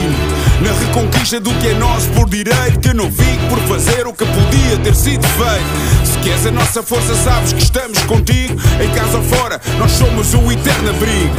Na 0.89 0.95
reconquista 0.95 1.39
do 1.39 1.53
que 1.55 1.67
é 1.67 1.73
nosso 1.75 2.07
por 2.09 2.27
direito 2.27 2.79
Que 2.79 2.93
não 2.93 3.11
fico 3.11 3.47
por 3.47 3.59
fazer 3.67 4.07
o 4.07 4.13
que 4.13 4.25
podia 4.25 4.77
ter 4.83 4.95
sido 4.95 5.25
feito. 5.27 6.05
Se 6.05 6.17
queres 6.19 6.45
a 6.47 6.51
nossa 6.51 6.81
força 6.81 7.15
sabes 7.15 7.53
que 7.53 7.61
estamos 7.61 7.99
contigo. 8.03 8.55
Em 8.81 8.89
casa 8.93 9.17
ou 9.17 9.23
fora 9.23 9.61
nós 9.77 9.91
somos 9.91 10.33
o 10.33 10.51
eterno 10.51 10.89
abrigo. 10.89 11.35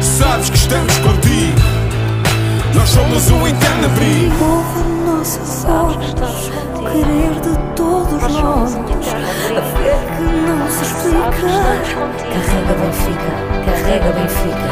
Sabes 0.00 0.50
que 0.50 0.56
estamos 0.56 0.94
contigo. 0.98 1.58
Nós 2.74 2.88
somos 2.90 3.30
o 3.30 3.46
eterno 3.46 3.86
abrigo. 3.86 4.44
Ouve 4.44 4.80
a 4.80 5.16
nossa 5.16 5.40
voz 5.40 6.65
Querer 6.92 7.34
de 7.40 7.74
todos 7.74 8.22
nós. 8.34 8.74
A 8.76 9.62
fé 9.62 9.98
que 10.16 10.22
não 10.22 10.70
se 10.70 10.82
explica. 10.82 11.16
Carrega 12.32 12.74
Benfica, 12.80 13.30
carrega 13.64 14.12
Benfica. 14.12 14.66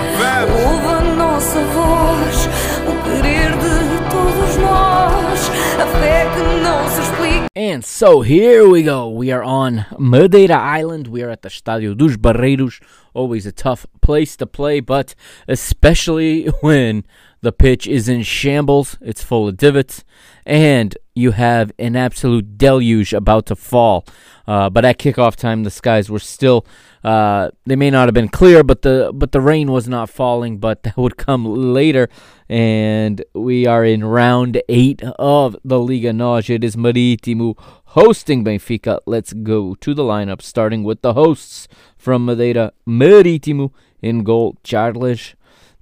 Ouve 0.52 0.86
a 0.86 1.14
nossa 1.14 1.60
voz 1.60 2.48
O 2.86 2.92
querer 3.04 3.50
de 3.52 4.10
todos 4.10 4.56
nós. 4.58 5.50
A 5.80 5.86
fé 5.98 6.26
que 6.34 6.42
não 6.62 6.88
se 6.88 7.00
explica. 7.00 7.46
And 7.56 7.82
so 7.82 8.22
here 8.22 8.68
we 8.68 8.82
go. 8.82 9.08
We 9.08 9.32
are 9.32 9.44
on 9.44 9.84
Madeira 9.98 10.56
Island. 10.56 11.08
We 11.08 11.22
are 11.22 11.30
at 11.30 11.42
the 11.42 11.48
Estádio 11.48 11.94
dos 11.94 12.16
Barreiros. 12.16 12.80
Always 13.12 13.46
a 13.46 13.52
tough 13.52 13.86
place 14.00 14.36
to 14.36 14.46
play, 14.46 14.80
but 14.80 15.14
especially 15.48 16.46
when 16.62 17.04
the 17.42 17.52
pitch 17.52 17.86
is 17.86 18.08
in 18.08 18.22
shambles, 18.22 18.96
it's 19.00 19.22
full 19.22 19.46
of 19.48 19.56
divots, 19.56 20.02
and 20.46 20.96
you 21.14 21.30
have 21.32 21.72
an 21.78 21.96
absolute 21.96 22.58
deluge 22.58 23.12
about 23.12 23.46
to 23.46 23.56
fall. 23.56 24.04
Uh, 24.46 24.68
but 24.68 24.84
at 24.84 24.98
kickoff 24.98 25.36
time, 25.36 25.64
the 25.64 25.70
skies 25.70 26.10
were 26.10 26.18
still. 26.18 26.66
Uh, 27.02 27.50
they 27.66 27.76
may 27.76 27.90
not 27.90 28.08
have 28.08 28.14
been 28.14 28.28
clear, 28.28 28.62
but 28.62 28.82
the 28.82 29.10
but 29.14 29.32
the 29.32 29.40
rain 29.40 29.70
was 29.70 29.88
not 29.88 30.10
falling. 30.10 30.58
But 30.58 30.82
that 30.84 30.96
would 30.96 31.16
come 31.16 31.44
later, 31.44 32.08
and 32.48 33.24
we 33.34 33.66
are 33.66 33.84
in 33.84 34.04
round 34.04 34.60
eight 34.68 35.02
of 35.18 35.56
the 35.64 35.78
Liga 35.78 36.12
NOS. 36.12 36.50
It 36.50 36.64
is 36.64 36.76
Marítimo 36.76 37.54
hosting 37.86 38.44
Benfica. 38.44 38.98
Let's 39.06 39.32
go 39.32 39.74
to 39.76 39.94
the 39.94 40.02
lineup, 40.02 40.42
starting 40.42 40.82
with 40.82 41.00
the 41.00 41.14
hosts 41.14 41.68
from 41.96 42.26
Madeira, 42.26 42.72
Marítimo 42.86 43.72
in 44.02 44.24
goal, 44.24 44.58
Charles 44.62 45.34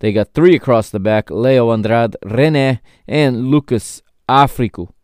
they 0.02 0.12
got 0.12 0.34
three 0.34 0.56
across 0.56 0.90
the 0.90 0.98
back 0.98 1.30
Leo 1.30 1.70
Andrade, 1.70 2.16
Rene, 2.24 2.80
and 3.06 3.46
Lucas 3.46 4.02
Africo. 4.32 4.94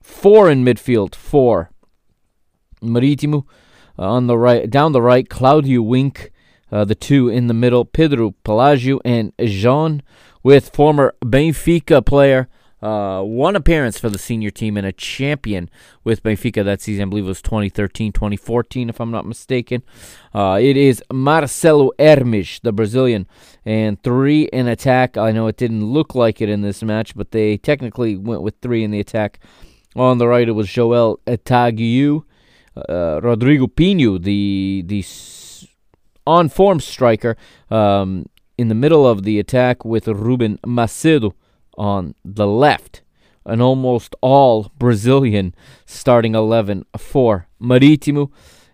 Four 0.00 0.50
in 0.50 0.64
midfield, 0.64 1.14
four. 1.14 1.70
Marítimo 2.82 3.44
uh, 3.98 4.10
on 4.10 4.26
the 4.26 4.36
right, 4.36 4.68
down 4.68 4.92
the 4.92 5.00
right, 5.00 5.28
Claudio 5.28 5.80
Winck. 5.80 6.30
Uh, 6.72 6.84
the 6.84 6.96
two 6.96 7.28
in 7.28 7.46
the 7.46 7.54
middle, 7.54 7.84
Pedro 7.84 8.34
Pelagio 8.44 8.98
and 9.04 9.32
Jean, 9.38 10.02
with 10.42 10.74
former 10.74 11.14
Benfica 11.24 12.04
player 12.04 12.48
uh, 12.84 13.22
one 13.22 13.56
appearance 13.56 13.98
for 13.98 14.10
the 14.10 14.18
senior 14.18 14.50
team 14.50 14.76
and 14.76 14.86
a 14.86 14.92
champion 14.92 15.70
with 16.04 16.22
Benfica 16.22 16.62
that 16.62 16.82
season. 16.82 17.04
I 17.04 17.08
believe 17.08 17.24
it 17.24 17.28
was 17.28 17.40
2013, 17.40 18.12
2014, 18.12 18.90
if 18.90 19.00
I'm 19.00 19.10
not 19.10 19.24
mistaken. 19.24 19.82
Uh, 20.34 20.58
it 20.60 20.76
is 20.76 21.02
Marcelo 21.10 21.92
Hermes, 21.98 22.60
the 22.62 22.72
Brazilian, 22.72 23.26
and 23.64 24.02
three 24.02 24.42
in 24.52 24.68
attack. 24.68 25.16
I 25.16 25.32
know 25.32 25.46
it 25.46 25.56
didn't 25.56 25.86
look 25.86 26.14
like 26.14 26.42
it 26.42 26.50
in 26.50 26.60
this 26.60 26.82
match, 26.82 27.16
but 27.16 27.30
they 27.30 27.56
technically 27.56 28.16
went 28.16 28.42
with 28.42 28.56
three 28.60 28.84
in 28.84 28.90
the 28.90 29.00
attack. 29.00 29.40
On 29.96 30.18
the 30.18 30.28
right, 30.28 30.46
it 30.46 30.52
was 30.52 30.68
Joel 30.68 31.20
Etagiu, 31.26 32.24
uh, 32.76 33.20
Rodrigo 33.22 33.66
Pinho, 33.66 34.22
the 34.22 34.82
the 34.84 35.02
on 36.26 36.50
form 36.50 36.80
striker, 36.80 37.36
um, 37.70 38.26
in 38.58 38.68
the 38.68 38.74
middle 38.74 39.06
of 39.06 39.22
the 39.22 39.38
attack 39.38 39.84
with 39.86 40.06
Ruben 40.06 40.58
Macedo 40.66 41.32
on 41.76 42.14
the 42.24 42.46
left. 42.46 43.02
An 43.46 43.60
almost 43.60 44.14
all 44.20 44.72
Brazilian 44.78 45.54
starting 45.84 46.34
11 46.34 46.86
for 46.96 47.46
Marítimo. 47.60 48.30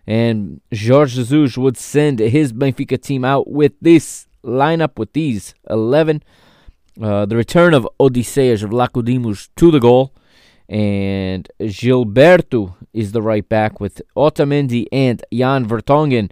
And 0.07 0.61
Jorge 0.71 1.15
Jesus 1.15 1.57
would 1.57 1.77
send 1.77 2.19
his 2.19 2.53
Benfica 2.53 3.01
team 3.01 3.25
out 3.25 3.49
with 3.49 3.73
this 3.81 4.27
lineup, 4.43 4.97
with 4.97 5.13
these 5.13 5.53
11. 5.69 6.23
Uh, 7.01 7.25
the 7.25 7.35
return 7.35 7.73
of 7.73 7.87
Odysseus 7.99 8.63
Vlachodimos 8.63 9.49
to 9.57 9.71
the 9.71 9.79
goal. 9.79 10.13
And 10.69 11.49
Gilberto 11.59 12.75
is 12.93 13.11
the 13.11 13.21
right 13.21 13.47
back 13.47 13.81
with 13.81 14.01
Otamendi 14.15 14.85
and 14.91 15.21
Jan 15.33 15.67
Vertonghen 15.67 16.31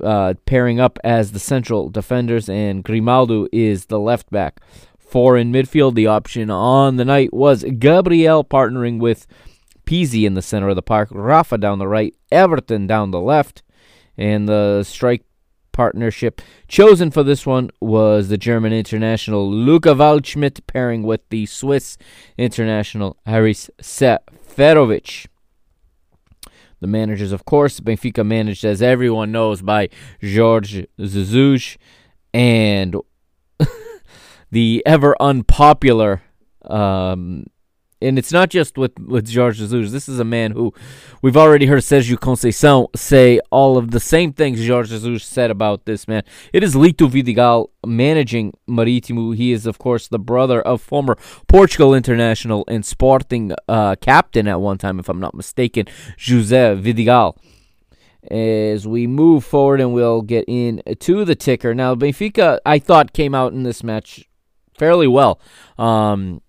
uh, 0.00 0.34
pairing 0.44 0.80
up 0.80 0.98
as 1.04 1.32
the 1.32 1.38
central 1.38 1.88
defenders, 1.88 2.48
and 2.48 2.82
Grimaldo 2.82 3.46
is 3.52 3.86
the 3.86 4.00
left 4.00 4.30
back. 4.30 4.60
Four 5.06 5.36
in 5.36 5.52
midfield. 5.52 5.94
The 5.94 6.08
option 6.08 6.50
on 6.50 6.96
the 6.96 7.04
night 7.04 7.32
was 7.32 7.64
Gabriel 7.78 8.44
partnering 8.44 8.98
with 8.98 9.26
Pizzi 9.86 10.24
in 10.24 10.34
the 10.34 10.42
center 10.42 10.68
of 10.68 10.76
the 10.76 10.82
park, 10.82 11.08
Rafa 11.12 11.58
down 11.58 11.78
the 11.78 11.88
right, 11.88 12.14
Everton 12.32 12.86
down 12.86 13.12
the 13.12 13.20
left, 13.20 13.62
and 14.18 14.48
the 14.48 14.82
strike 14.82 15.22
partnership 15.70 16.40
chosen 16.68 17.10
for 17.10 17.22
this 17.22 17.46
one 17.46 17.70
was 17.80 18.28
the 18.28 18.38
German 18.38 18.72
international 18.72 19.48
Luca 19.48 19.90
Waldschmidt 19.90 20.66
pairing 20.66 21.02
with 21.02 21.20
the 21.28 21.46
Swiss 21.46 21.98
international 22.36 23.16
Haris 23.26 23.70
Seferovic. 23.80 25.26
The 26.80 26.86
managers, 26.86 27.30
of 27.30 27.44
course, 27.44 27.80
Benfica 27.80 28.26
managed, 28.26 28.64
as 28.64 28.82
everyone 28.82 29.32
knows, 29.32 29.62
by 29.62 29.88
Jorge 30.22 30.86
Jesus 30.98 31.76
and 32.34 32.96
the 34.50 34.82
ever 34.86 35.16
unpopular 35.20 36.22
um, 36.62 37.46
and 38.00 38.18
it's 38.18 38.32
not 38.32 38.50
just 38.50 38.76
with 38.76 38.98
with 38.98 39.32
Jorge 39.32 39.58
Jesus. 39.58 39.90
This 39.90 40.08
is 40.08 40.20
a 40.20 40.24
man 40.24 40.52
who 40.52 40.74
we've 41.22 41.36
already 41.36 41.66
heard 41.66 41.82
Sergio 41.82 42.16
Conceição 42.16 42.88
say 42.94 43.40
all 43.50 43.78
of 43.78 43.90
the 43.90 44.00
same 44.00 44.32
things 44.32 44.66
Jorge 44.66 44.90
Jesus 44.90 45.24
said 45.24 45.50
about 45.50 45.86
this 45.86 46.06
man. 46.06 46.22
It 46.52 46.62
is 46.62 46.74
Lito 46.74 47.10
Vidigal 47.10 47.68
managing 47.86 48.52
Marítimo. 48.68 49.34
He 49.34 49.52
is, 49.52 49.66
of 49.66 49.78
course, 49.78 50.08
the 50.08 50.18
brother 50.18 50.60
of 50.60 50.82
former 50.82 51.16
Portugal 51.48 51.94
international 51.94 52.64
and 52.68 52.84
Sporting 52.84 53.52
uh, 53.66 53.96
captain 54.00 54.46
at 54.46 54.60
one 54.60 54.78
time, 54.78 54.98
if 54.98 55.08
I'm 55.08 55.20
not 55.20 55.34
mistaken, 55.34 55.86
José 56.18 56.80
Vidigal. 56.80 57.36
As 58.30 58.88
we 58.88 59.06
move 59.06 59.44
forward, 59.44 59.80
and 59.80 59.94
we'll 59.94 60.20
get 60.20 60.44
into 60.48 61.24
the 61.24 61.36
ticker 61.36 61.74
now. 61.74 61.94
Benfica, 61.94 62.58
I 62.66 62.80
thought, 62.80 63.12
came 63.12 63.36
out 63.36 63.52
in 63.52 63.62
this 63.62 63.84
match 63.84 64.28
fairly 64.78 65.06
well. 65.06 65.40
Um, 65.78 66.40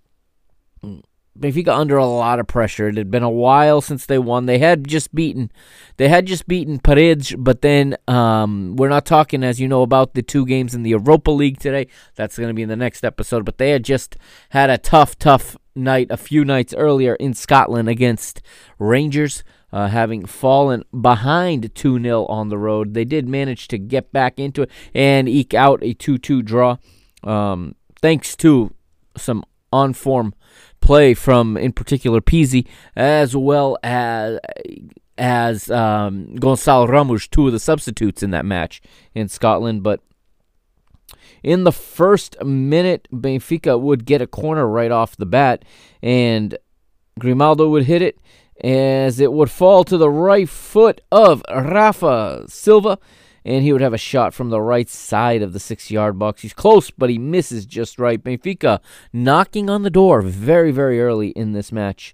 Benfica 1.39 1.69
under 1.69 1.97
a 1.97 2.05
lot 2.05 2.39
of 2.39 2.47
pressure. 2.47 2.87
It 2.89 2.97
had 2.97 3.11
been 3.11 3.23
a 3.23 3.29
while 3.29 3.81
since 3.81 4.05
they 4.05 4.17
won. 4.17 4.45
They 4.45 4.59
had 4.59 4.87
just 4.87 5.13
beaten, 5.13 5.51
they 5.97 6.09
had 6.09 6.25
just 6.25 6.47
beaten 6.47 6.79
Paredes, 6.79 7.35
but 7.37 7.61
then 7.61 7.95
um, 8.07 8.75
we're 8.75 8.89
not 8.89 9.05
talking, 9.05 9.43
as 9.43 9.59
you 9.59 9.67
know, 9.67 9.81
about 9.81 10.13
the 10.13 10.21
two 10.21 10.45
games 10.45 10.73
in 10.73 10.83
the 10.83 10.91
Europa 10.91 11.31
League 11.31 11.59
today. 11.59 11.87
That's 12.15 12.37
going 12.37 12.49
to 12.49 12.53
be 12.53 12.63
in 12.63 12.69
the 12.69 12.75
next 12.75 13.03
episode. 13.03 13.45
But 13.45 13.57
they 13.57 13.71
had 13.71 13.83
just 13.83 14.17
had 14.49 14.69
a 14.69 14.77
tough, 14.77 15.17
tough 15.17 15.55
night 15.75 16.07
a 16.09 16.17
few 16.17 16.43
nights 16.43 16.73
earlier 16.75 17.15
in 17.15 17.33
Scotland 17.33 17.87
against 17.89 18.41
Rangers. 18.79 19.43
Uh, 19.69 19.89
having 19.89 20.25
fallen 20.25 20.81
behind 21.01 21.75
2 21.75 22.01
0 22.01 22.25
on 22.27 22.47
the 22.47 22.57
road, 22.57 22.93
they 22.93 23.03
did 23.03 23.27
manage 23.27 23.67
to 23.67 23.77
get 23.77 24.13
back 24.13 24.39
into 24.39 24.61
it 24.61 24.71
and 24.93 25.27
eke 25.27 25.53
out 25.53 25.83
a 25.83 25.93
2 25.93 26.17
2 26.17 26.41
draw. 26.41 26.77
Um, 27.21 27.75
thanks 28.01 28.35
to 28.37 28.73
some 29.15 29.43
on 29.71 29.93
form 29.93 30.33
play 30.79 31.13
from, 31.13 31.57
in 31.57 31.73
particular, 31.73 32.21
Pizzi, 32.21 32.67
as 32.95 33.35
well 33.35 33.77
as 33.83 34.39
as 35.17 35.71
um, 35.71 36.27
Gonçalo 36.35 36.87
Ramos, 36.87 37.27
two 37.27 37.47
of 37.47 37.53
the 37.53 37.59
substitutes 37.59 38.21
in 38.21 38.31
that 38.31 38.45
match 38.45 38.81
in 39.15 39.27
Scotland. 39.27 39.81
But 39.81 40.01
in 41.43 41.63
the 41.63 41.71
first 41.71 42.41
minute, 42.43 43.07
Benfica 43.11 43.79
would 43.79 44.05
get 44.05 44.21
a 44.21 44.27
corner 44.27 44.67
right 44.67 44.91
off 44.91 45.17
the 45.17 45.25
bat, 45.25 45.65
and 46.01 46.57
Grimaldo 47.19 47.67
would 47.69 47.85
hit 47.85 48.01
it 48.01 48.19
as 48.63 49.19
it 49.19 49.31
would 49.31 49.51
fall 49.51 49.83
to 49.83 49.97
the 49.97 50.09
right 50.09 50.49
foot 50.49 51.01
of 51.11 51.43
Rafa 51.49 52.45
Silva 52.47 52.97
and 53.47 53.63
he 53.63 53.71
would 53.71 53.81
have 53.81 53.93
a 53.93 53.97
shot 53.97 54.33
from 54.33 54.49
the 54.49 54.61
right 54.61 54.89
side 54.89 55.41
of 55.41 55.53
the 55.53 55.59
six 55.59 55.89
yard 55.89 56.19
box. 56.19 56.41
He's 56.41 56.53
close, 56.53 56.91
but 56.91 57.09
he 57.09 57.17
misses 57.17 57.65
just 57.65 57.97
right. 57.97 58.21
Benfica 58.21 58.81
knocking 59.13 59.69
on 59.69 59.83
the 59.83 59.89
door 59.89 60.21
very, 60.21 60.71
very 60.71 60.99
early 60.99 61.29
in 61.29 61.53
this 61.53 61.71
match. 61.71 62.13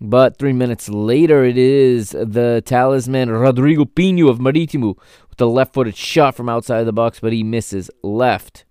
But 0.00 0.38
three 0.38 0.52
minutes 0.52 0.88
later, 0.88 1.44
it 1.44 1.58
is 1.58 2.10
the 2.10 2.62
talisman 2.64 3.30
Rodrigo 3.30 3.84
Pinho 3.84 4.30
of 4.30 4.38
Marítimo 4.38 4.96
with 5.28 5.40
a 5.40 5.46
left 5.46 5.74
footed 5.74 5.96
shot 5.96 6.36
from 6.36 6.48
outside 6.48 6.84
the 6.84 6.92
box, 6.92 7.18
but 7.18 7.32
he 7.32 7.42
misses 7.42 7.90
left. 8.02 8.64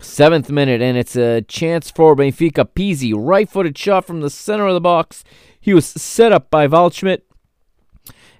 Seventh 0.00 0.50
minute, 0.50 0.82
and 0.82 0.98
it's 0.98 1.16
a 1.16 1.42
chance 1.42 1.90
for 1.90 2.16
Benfica. 2.16 2.68
Pizzi, 2.74 3.14
right 3.16 3.48
footed 3.48 3.78
shot 3.78 4.04
from 4.04 4.20
the 4.20 4.30
center 4.30 4.66
of 4.66 4.74
the 4.74 4.80
box. 4.80 5.22
He 5.60 5.72
was 5.72 5.86
set 5.86 6.32
up 6.32 6.50
by 6.50 6.66
Waldschmidt, 6.68 7.22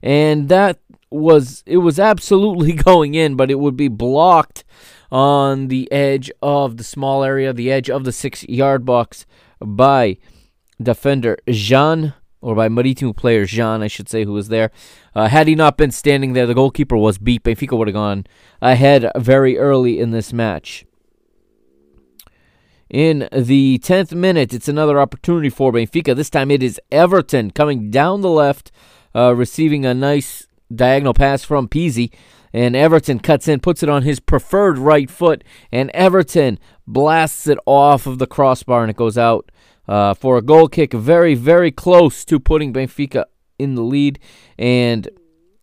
and 0.03 0.49
that 0.49 0.79
was 1.11 1.63
it 1.67 1.79
was 1.79 1.99
absolutely 1.99 2.73
going 2.91 3.15
in, 3.15 3.37
but 3.37 3.51
it 3.51 3.59
would 3.59 3.77
be 3.77 3.89
blocked 3.89 4.65
on 5.11 5.69
the 5.69 5.91
edge 5.93 6.31
of 6.43 6.77
the 6.77 6.85
small 6.85 7.23
area, 7.23 7.53
the 7.53 7.71
edge 7.71 7.89
of 7.89 8.05
the 8.05 8.13
six 8.13 8.45
yard 8.49 8.85
box 8.85 9.27
by 9.61 10.17
defender 10.83 11.39
Jean, 11.49 12.15
or 12.41 12.55
by 12.55 12.69
Marítimo 12.69 13.17
player 13.17 13.47
Jean, 13.47 13.83
I 13.83 13.89
should 13.89 14.09
say, 14.09 14.25
who 14.25 14.33
was 14.33 14.49
there. 14.49 14.71
Uh, 15.15 15.29
had 15.29 15.49
he 15.49 15.55
not 15.55 15.77
been 15.77 15.91
standing 15.91 16.33
there, 16.33 16.47
the 16.47 16.55
goalkeeper 16.55 16.97
was 16.97 17.19
beat. 17.19 17.43
Benfica 17.43 17.77
would 17.77 17.89
have 17.89 17.95
gone 17.95 18.27
ahead 18.61 19.11
very 19.17 19.59
early 19.59 19.99
in 19.99 20.11
this 20.11 20.33
match. 20.33 20.85
In 22.89 23.29
the 23.33 23.81
10th 23.83 24.13
minute, 24.13 24.55
it's 24.55 24.69
another 24.69 25.01
opportunity 25.01 25.51
for 25.51 25.73
Benfica. 25.73 26.15
This 26.15 26.31
time 26.31 26.53
it 26.53 26.63
is 26.63 26.81
Everton 26.93 27.51
coming 27.51 27.91
down 27.91 28.21
the 28.21 28.31
left, 28.31 28.71
uh, 29.15 29.35
receiving 29.35 29.85
a 29.85 29.93
nice 29.93 30.47
diagonal 30.75 31.15
pass 31.15 31.45
from 31.45 31.69
Pizzi. 31.69 32.13
And 32.53 32.75
Everton 32.75 33.19
cuts 33.19 33.49
in, 33.49 33.61
puts 33.61 33.83
it 33.83 33.89
on 33.89 34.03
his 34.03 34.19
preferred 34.19 34.79
right 34.79 35.11
foot, 35.11 35.45
and 35.71 35.91
Everton 35.91 36.59
blasts 36.87 37.47
it 37.47 37.59
off 37.67 38.07
of 38.07 38.19
the 38.19 38.27
crossbar, 38.27 38.83
and 38.83 38.91
it 38.91 38.97
goes 38.97 39.19
out 39.19 39.51
uh, 39.87 40.15
for 40.15 40.39
a 40.39 40.43
goal 40.43 40.69
kick. 40.69 40.95
Very, 40.95 41.35
very 41.35 41.71
close 41.71 42.25
to 42.25 42.41
putting 42.41 42.73
Benfica 42.73 43.25
in 43.59 43.75
the 43.75 43.83
lead. 43.83 44.19
And 44.59 45.09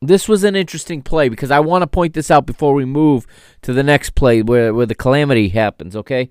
this 0.02 0.28
was 0.28 0.44
an 0.44 0.56
interesting 0.56 1.02
play 1.02 1.30
because 1.30 1.52
I 1.52 1.62
want 1.62 1.82
to 1.82 1.88
point 1.88 2.14
this 2.14 2.30
out 2.30 2.46
before 2.46 2.74
we 2.74 2.86
move 2.86 3.26
to 3.62 3.74
the 3.74 3.84
next 3.84 4.16
play 4.16 4.42
where, 4.42 4.74
where 4.74 4.86
the 4.86 4.96
calamity 4.96 5.50
happens, 5.50 5.96
okay? 5.96 6.30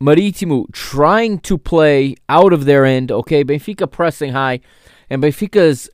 Marítimo 0.00 0.72
trying 0.72 1.38
to 1.40 1.58
play 1.58 2.16
out 2.28 2.52
of 2.52 2.64
their 2.64 2.84
end, 2.84 3.12
okay? 3.12 3.44
Benfica 3.44 3.90
pressing 3.90 4.32
high, 4.32 4.60
and 5.10 5.22
Benfica's 5.22 5.90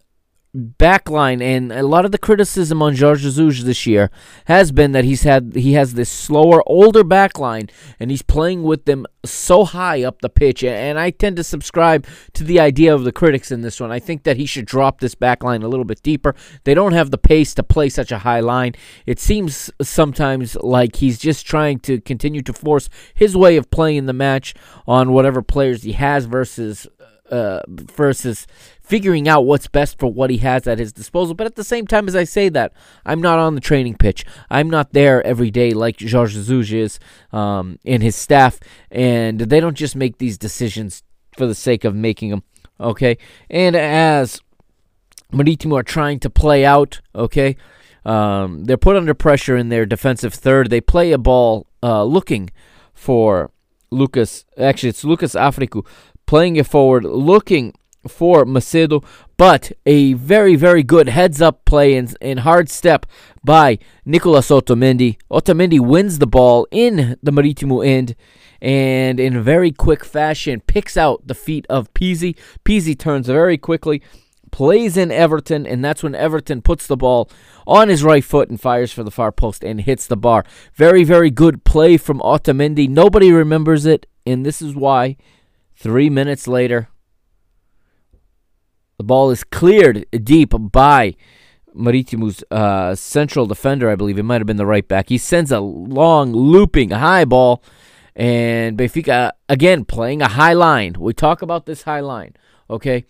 backline 0.56 1.42
and 1.42 1.70
a 1.70 1.82
lot 1.82 2.06
of 2.06 2.12
the 2.12 2.18
criticism 2.18 2.82
on 2.82 2.96
Jorge 2.96 3.22
Jesus 3.22 3.64
this 3.64 3.86
year 3.86 4.10
has 4.46 4.72
been 4.72 4.92
that 4.92 5.04
he's 5.04 5.22
had 5.22 5.54
he 5.54 5.74
has 5.74 5.94
this 5.94 6.08
slower 6.08 6.62
older 6.66 7.04
backline 7.04 7.70
and 8.00 8.10
he's 8.10 8.22
playing 8.22 8.62
with 8.62 8.86
them 8.86 9.04
so 9.24 9.64
high 9.64 10.02
up 10.02 10.22
the 10.22 10.30
pitch 10.30 10.64
and 10.64 10.98
I 10.98 11.10
tend 11.10 11.36
to 11.36 11.44
subscribe 11.44 12.06
to 12.32 12.44
the 12.44 12.60
idea 12.60 12.94
of 12.94 13.04
the 13.04 13.12
critics 13.12 13.50
in 13.50 13.60
this 13.60 13.78
one. 13.78 13.92
I 13.92 13.98
think 13.98 14.22
that 14.22 14.38
he 14.38 14.46
should 14.46 14.64
drop 14.64 15.00
this 15.00 15.14
backline 15.14 15.62
a 15.62 15.68
little 15.68 15.84
bit 15.84 16.02
deeper. 16.02 16.34
They 16.64 16.74
don't 16.74 16.92
have 16.92 17.10
the 17.10 17.18
pace 17.18 17.52
to 17.54 17.62
play 17.62 17.90
such 17.90 18.10
a 18.10 18.18
high 18.18 18.40
line. 18.40 18.74
It 19.04 19.20
seems 19.20 19.70
sometimes 19.82 20.56
like 20.56 20.96
he's 20.96 21.18
just 21.18 21.46
trying 21.46 21.80
to 21.80 22.00
continue 22.00 22.42
to 22.42 22.52
force 22.54 22.88
his 23.14 23.36
way 23.36 23.56
of 23.56 23.70
playing 23.70 24.06
the 24.06 24.12
match 24.14 24.54
on 24.86 25.12
whatever 25.12 25.42
players 25.42 25.82
he 25.82 25.92
has 25.92 26.24
versus 26.24 26.86
uh, 27.30 27.60
versus 27.68 28.46
figuring 28.88 29.28
out 29.28 29.42
what's 29.42 29.68
best 29.68 29.98
for 29.98 30.10
what 30.10 30.30
he 30.30 30.38
has 30.38 30.66
at 30.66 30.78
his 30.78 30.92
disposal. 30.94 31.34
But 31.34 31.46
at 31.46 31.56
the 31.56 31.64
same 31.64 31.86
time, 31.86 32.08
as 32.08 32.16
I 32.16 32.24
say 32.24 32.48
that, 32.48 32.72
I'm 33.04 33.20
not 33.20 33.38
on 33.38 33.54
the 33.54 33.60
training 33.60 33.96
pitch. 33.96 34.24
I'm 34.48 34.70
not 34.70 34.94
there 34.94 35.24
every 35.26 35.50
day 35.50 35.72
like 35.72 36.00
Jorge 36.00 36.32
Jesus 36.32 36.72
is 36.72 36.98
um, 37.30 37.78
and 37.84 38.02
his 38.02 38.16
staff, 38.16 38.58
and 38.90 39.40
they 39.40 39.60
don't 39.60 39.76
just 39.76 39.94
make 39.94 40.16
these 40.16 40.38
decisions 40.38 41.02
for 41.36 41.46
the 41.46 41.54
sake 41.54 41.84
of 41.84 41.94
making 41.94 42.30
them. 42.30 42.42
Okay, 42.80 43.18
and 43.50 43.76
as 43.76 44.40
Marítimo 45.32 45.78
are 45.78 45.82
trying 45.82 46.20
to 46.20 46.30
play 46.30 46.64
out, 46.64 47.00
okay, 47.14 47.56
um, 48.06 48.64
they're 48.64 48.78
put 48.78 48.96
under 48.96 49.14
pressure 49.14 49.56
in 49.56 49.68
their 49.68 49.84
defensive 49.84 50.32
third. 50.32 50.70
They 50.70 50.80
play 50.80 51.12
a 51.12 51.18
ball 51.18 51.66
uh, 51.82 52.04
looking 52.04 52.50
for 52.94 53.50
Lucas. 53.90 54.46
Actually, 54.56 54.90
it's 54.90 55.04
Lucas 55.04 55.34
Africo 55.34 55.84
playing 56.24 56.56
it 56.56 56.66
forward, 56.66 57.04
looking 57.04 57.74
for 58.06 58.44
Macedo, 58.44 59.04
but 59.36 59.72
a 59.86 60.12
very, 60.14 60.54
very 60.54 60.82
good 60.82 61.08
heads 61.08 61.42
up 61.42 61.64
play 61.64 61.96
and, 61.96 62.16
and 62.20 62.40
hard 62.40 62.68
step 62.68 63.06
by 63.44 63.78
Nicolas 64.04 64.50
Otamendi. 64.50 65.16
Otamendi 65.30 65.80
wins 65.80 66.18
the 66.18 66.26
ball 66.26 66.66
in 66.70 67.16
the 67.22 67.32
Marítimo 67.32 67.86
end 67.86 68.14
and 68.60 69.20
in 69.20 69.42
very 69.42 69.70
quick 69.70 70.04
fashion 70.04 70.60
picks 70.60 70.96
out 70.96 71.26
the 71.26 71.34
feet 71.34 71.66
of 71.68 71.92
Pizzi. 71.94 72.36
Pizzi 72.64 72.98
turns 72.98 73.26
very 73.26 73.58
quickly, 73.58 74.02
plays 74.50 74.96
in 74.96 75.10
Everton, 75.10 75.66
and 75.66 75.84
that's 75.84 76.02
when 76.02 76.14
Everton 76.14 76.62
puts 76.62 76.86
the 76.86 76.96
ball 76.96 77.30
on 77.66 77.88
his 77.88 78.02
right 78.02 78.24
foot 78.24 78.48
and 78.48 78.60
fires 78.60 78.92
for 78.92 79.04
the 79.04 79.10
far 79.10 79.30
post 79.30 79.62
and 79.62 79.80
hits 79.80 80.06
the 80.06 80.16
bar. 80.16 80.44
Very, 80.74 81.04
very 81.04 81.30
good 81.30 81.64
play 81.64 81.96
from 81.96 82.20
Otamendi. 82.20 82.88
Nobody 82.88 83.32
remembers 83.32 83.86
it, 83.86 84.06
and 84.26 84.44
this 84.44 84.60
is 84.60 84.74
why. 84.74 85.16
Three 85.76 86.10
minutes 86.10 86.48
later, 86.48 86.88
the 88.98 89.04
ball 89.04 89.30
is 89.30 89.44
cleared 89.44 90.04
deep 90.24 90.52
by 90.58 91.14
Marítimo's 91.74 92.42
uh, 92.50 92.94
central 92.94 93.46
defender, 93.46 93.88
I 93.88 93.94
believe 93.94 94.18
it 94.18 94.24
might 94.24 94.40
have 94.40 94.46
been 94.46 94.56
the 94.56 94.66
right 94.66 94.86
back. 94.86 95.08
He 95.08 95.18
sends 95.18 95.52
a 95.52 95.60
long, 95.60 96.32
looping, 96.32 96.90
high 96.90 97.24
ball, 97.24 97.62
and 98.16 98.76
Benfica 98.76 99.30
again 99.48 99.84
playing 99.84 100.20
a 100.20 100.28
high 100.28 100.54
line. 100.54 100.96
We 100.98 101.12
talk 101.12 101.40
about 101.40 101.66
this 101.66 101.82
high 101.82 102.00
line, 102.00 102.34
okay? 102.68 103.04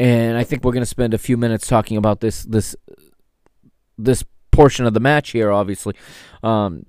And 0.00 0.36
I 0.36 0.42
think 0.42 0.64
we're 0.64 0.72
going 0.72 0.82
to 0.82 0.86
spend 0.86 1.14
a 1.14 1.18
few 1.18 1.36
minutes 1.36 1.68
talking 1.68 1.96
about 1.96 2.20
this 2.20 2.42
this 2.42 2.74
this 3.96 4.24
portion 4.50 4.84
of 4.84 4.94
the 4.94 5.00
match 5.00 5.30
here. 5.30 5.52
Obviously, 5.52 5.94
um, 6.42 6.86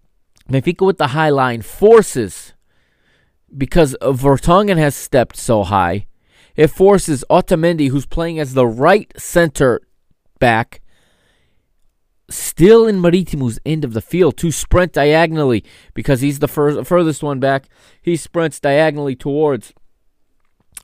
Benfica 0.50 0.84
with 0.84 0.98
the 0.98 1.08
high 1.08 1.30
line 1.30 1.62
forces 1.62 2.54
because 3.56 3.96
Vertonghen 4.02 4.78
has 4.78 4.96
stepped 4.96 5.38
so 5.38 5.64
high. 5.64 6.08
It 6.56 6.68
forces 6.68 7.26
Otamendi, 7.30 7.90
who's 7.90 8.06
playing 8.06 8.40
as 8.40 8.54
the 8.54 8.68
right 8.68 9.12
center 9.18 9.82
back, 10.40 10.82
still 12.30 12.88
in 12.88 13.02
Marítimo's 13.02 13.60
end 13.66 13.84
of 13.84 13.94
the 13.94 14.02
field, 14.02 14.38
to 14.38 14.52
sprint 14.52 14.94
diagonally 14.94 15.64
because 15.94 16.22
he's 16.22 16.40
the 16.40 16.48
fur- 16.48 16.84
furthest 16.84 17.24
one 17.24 17.40
back. 17.40 17.68
He 18.02 18.16
sprints 18.16 18.60
diagonally 18.60 19.16
towards 19.16 19.74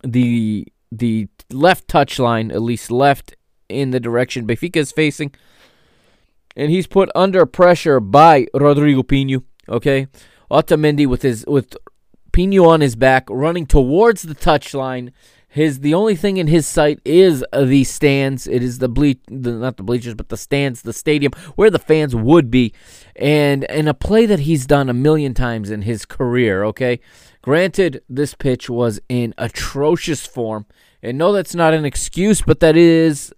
the 0.04 0.68
the 0.92 1.28
left 1.52 1.88
touch 1.88 2.18
line, 2.18 2.52
at 2.52 2.62
least 2.62 2.90
left 2.90 3.36
in 3.68 3.92
the 3.92 4.00
direction 4.00 4.48
Benfica 4.48 4.78
is 4.78 4.92
facing. 4.92 5.34
And 6.56 6.72
he's 6.72 6.88
put 6.88 7.10
under 7.16 7.46
pressure 7.46 8.00
by 8.00 8.48
Rodrigo 8.54 9.04
Pinho. 9.04 9.44
Okay. 9.70 10.08
Otamendi 10.52 11.06
with 11.06 11.22
his 11.22 11.46
with 11.48 11.78
Pinho 12.32 12.68
on 12.68 12.82
his 12.82 12.96
back, 12.96 13.28
running 13.30 13.66
towards 13.66 14.24
the 14.24 14.36
touchline. 14.36 15.12
His 15.52 15.80
the 15.80 15.96
only 15.96 16.16
thing 16.16 16.38
in 16.38 16.46
his 16.46 16.68
sight 16.68 17.00
is 17.04 17.44
the 17.52 17.84
stands. 17.84 18.46
It 18.46 18.62
is 18.62 18.78
the 18.78 18.88
ble- 18.88 19.16
the, 19.28 19.54
not 19.54 19.78
the 19.78 19.84
bleachers, 19.84 20.14
but 20.14 20.30
the 20.30 20.38
stands, 20.38 20.84
the 20.84 20.94
stadium 20.94 21.32
where 21.56 21.72
the 21.72 21.80
fans 21.80 22.16
would 22.16 22.52
be, 22.52 22.72
and 23.16 23.64
in 23.64 23.88
a 23.88 23.96
play 23.96 24.28
that 24.28 24.42
he's 24.42 24.68
done 24.68 24.90
a 24.90 24.94
million 24.94 25.34
times 25.34 25.72
in 25.72 25.82
his 25.82 26.06
career. 26.06 26.64
Okay, 26.66 27.00
granted, 27.42 28.04
this 28.08 28.36
pitch 28.36 28.70
was 28.70 29.00
in 29.10 29.34
atrocious 29.40 30.24
form, 30.28 30.68
and 31.02 31.18
no, 31.18 31.34
that's 31.34 31.56
not 31.56 31.74
an 31.74 31.84
excuse, 31.84 32.44
but 32.44 32.60
that 32.60 32.78
is 32.78 33.34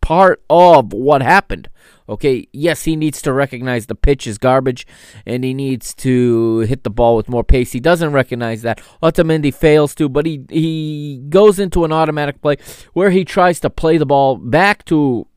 part 0.00 0.42
of 0.50 0.92
what 0.92 1.22
happened. 1.22 1.68
Okay, 2.10 2.48
yes, 2.52 2.82
he 2.82 2.96
needs 2.96 3.22
to 3.22 3.32
recognize 3.32 3.86
the 3.86 3.94
pitch 3.94 4.26
is 4.26 4.36
garbage 4.36 4.84
and 5.24 5.44
he 5.44 5.54
needs 5.54 5.94
to 5.94 6.58
hit 6.60 6.82
the 6.82 6.90
ball 6.90 7.16
with 7.16 7.28
more 7.28 7.44
pace. 7.44 7.70
He 7.70 7.78
doesn't 7.78 8.10
recognize 8.10 8.62
that. 8.62 8.82
Otamendi 9.00 9.54
fails 9.54 9.94
to, 9.94 10.08
but 10.08 10.26
he, 10.26 10.44
he 10.50 11.24
goes 11.28 11.60
into 11.60 11.84
an 11.84 11.92
automatic 11.92 12.42
play 12.42 12.56
where 12.94 13.10
he 13.10 13.24
tries 13.24 13.60
to 13.60 13.70
play 13.70 13.96
the 13.96 14.06
ball 14.06 14.34
back 14.34 14.84
to 14.86 15.28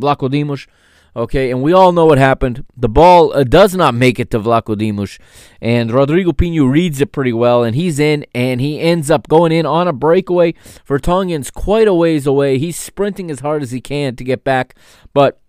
Vlachodimos. 0.00 0.66
Okay, 1.14 1.50
and 1.50 1.62
we 1.62 1.74
all 1.74 1.92
know 1.92 2.06
what 2.06 2.16
happened. 2.16 2.64
The 2.74 2.88
ball 2.88 3.34
uh, 3.34 3.44
does 3.44 3.74
not 3.74 3.94
make 3.94 4.18
it 4.18 4.30
to 4.30 4.40
Vlachodimos, 4.40 5.20
and 5.60 5.92
Rodrigo 5.92 6.32
Pinho 6.32 6.66
reads 6.72 7.02
it 7.02 7.12
pretty 7.12 7.34
well, 7.34 7.62
and 7.62 7.76
he's 7.76 7.98
in, 7.98 8.24
and 8.34 8.62
he 8.62 8.80
ends 8.80 9.10
up 9.10 9.28
going 9.28 9.52
in 9.52 9.66
on 9.66 9.88
a 9.88 9.92
breakaway. 9.92 10.54
Vertonghen's 10.86 11.50
quite 11.50 11.86
a 11.86 11.92
ways 11.92 12.26
away. 12.26 12.56
He's 12.56 12.78
sprinting 12.78 13.30
as 13.30 13.40
hard 13.40 13.62
as 13.62 13.72
he 13.72 13.82
can 13.82 14.16
to 14.16 14.24
get 14.24 14.42
back, 14.42 14.74
but 15.12 15.41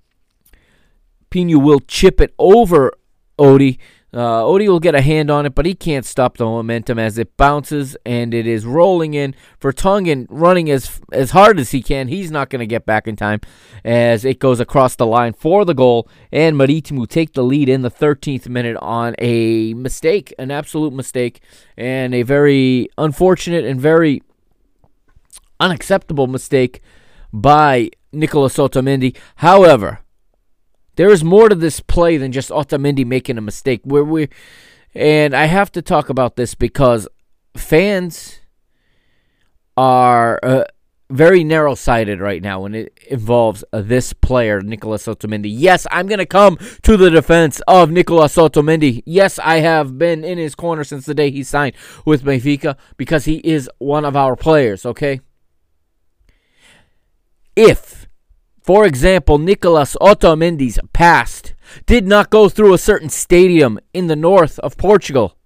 Pinho 1.33 1.59
will 1.59 1.79
chip 1.79 2.21
it 2.21 2.31
over 2.37 2.93
Odie. 3.39 3.79
Uh, 4.13 4.43
Odie 4.43 4.67
will 4.67 4.79
get 4.79 4.93
a 4.93 5.01
hand 5.01 5.31
on 5.31 5.47
it, 5.47 5.55
but 5.55 5.65
he 5.65 5.73
can't 5.73 6.05
stop 6.05 6.37
the 6.37 6.45
momentum 6.45 6.99
as 6.99 7.17
it 7.17 7.35
bounces 7.35 7.97
and 8.05 8.35
it 8.35 8.45
is 8.45 8.63
rolling 8.67 9.15
in. 9.15 9.33
Vertonghen 9.59 10.27
running 10.29 10.69
as 10.69 11.01
as 11.11 11.31
hard 11.31 11.59
as 11.59 11.71
he 11.71 11.81
can. 11.81 12.07
He's 12.07 12.29
not 12.29 12.51
going 12.51 12.59
to 12.59 12.67
get 12.67 12.85
back 12.85 13.07
in 13.07 13.15
time 13.15 13.41
as 13.83 14.23
it 14.23 14.37
goes 14.37 14.59
across 14.59 14.95
the 14.95 15.07
line 15.07 15.33
for 15.33 15.65
the 15.65 15.73
goal. 15.73 16.07
And 16.31 16.55
Marítimo 16.55 17.07
take 17.07 17.33
the 17.33 17.41
lead 17.41 17.67
in 17.67 17.81
the 17.81 17.89
13th 17.89 18.47
minute 18.47 18.77
on 18.77 19.15
a 19.17 19.73
mistake, 19.73 20.35
an 20.37 20.51
absolute 20.51 20.93
mistake, 20.93 21.41
and 21.75 22.13
a 22.13 22.21
very 22.21 22.89
unfortunate 22.99 23.65
and 23.65 23.81
very 23.81 24.21
unacceptable 25.59 26.27
mistake 26.27 26.83
by 27.33 27.89
Nicolas 28.11 28.57
Otamendi. 28.57 29.17
However, 29.37 30.02
there 30.95 31.09
is 31.09 31.23
more 31.23 31.49
to 31.49 31.55
this 31.55 31.79
play 31.79 32.17
than 32.17 32.31
just 32.31 32.49
Otamendi 32.49 33.05
making 33.05 33.37
a 33.37 33.41
mistake. 33.41 33.81
Where 33.83 34.03
we, 34.03 34.29
and 34.93 35.35
I 35.35 35.45
have 35.45 35.71
to 35.73 35.81
talk 35.81 36.09
about 36.09 36.35
this 36.35 36.55
because 36.55 37.07
fans 37.55 38.39
are 39.75 40.39
uh, 40.43 40.63
very 41.09 41.43
narrow-sighted 41.43 42.19
right 42.19 42.41
now 42.41 42.61
when 42.61 42.73
it 42.73 42.97
involves 43.09 43.63
uh, 43.73 43.81
this 43.81 44.13
player, 44.13 44.61
Nicolas 44.61 45.05
Otamendi. 45.05 45.51
Yes, 45.51 45.85
I'm 45.91 46.07
going 46.07 46.19
to 46.19 46.25
come 46.25 46.57
to 46.83 46.97
the 46.97 47.09
defense 47.09 47.61
of 47.67 47.91
Nicolas 47.91 48.35
Otamendi. 48.35 49.03
Yes, 49.05 49.37
I 49.39 49.57
have 49.57 49.97
been 49.97 50.23
in 50.23 50.37
his 50.37 50.55
corner 50.55 50.83
since 50.83 51.05
the 51.05 51.13
day 51.13 51.29
he 51.29 51.43
signed 51.43 51.75
with 52.05 52.23
Benfica 52.23 52.77
because 52.97 53.25
he 53.25 53.37
is 53.37 53.69
one 53.79 54.05
of 54.05 54.15
our 54.15 54.35
players, 54.35 54.85
okay? 54.85 55.21
If 57.55 58.02
for 58.63 58.85
example, 58.85 59.37
Nicolas 59.37 59.97
Otamendi's 59.99 60.79
past 60.93 61.53
did 61.85 62.07
not 62.07 62.29
go 62.29 62.47
through 62.47 62.73
a 62.73 62.77
certain 62.77 63.09
stadium 63.09 63.77
in 63.93 64.07
the 64.07 64.15
north 64.15 64.57
of 64.59 64.77
Portugal. 64.77 65.37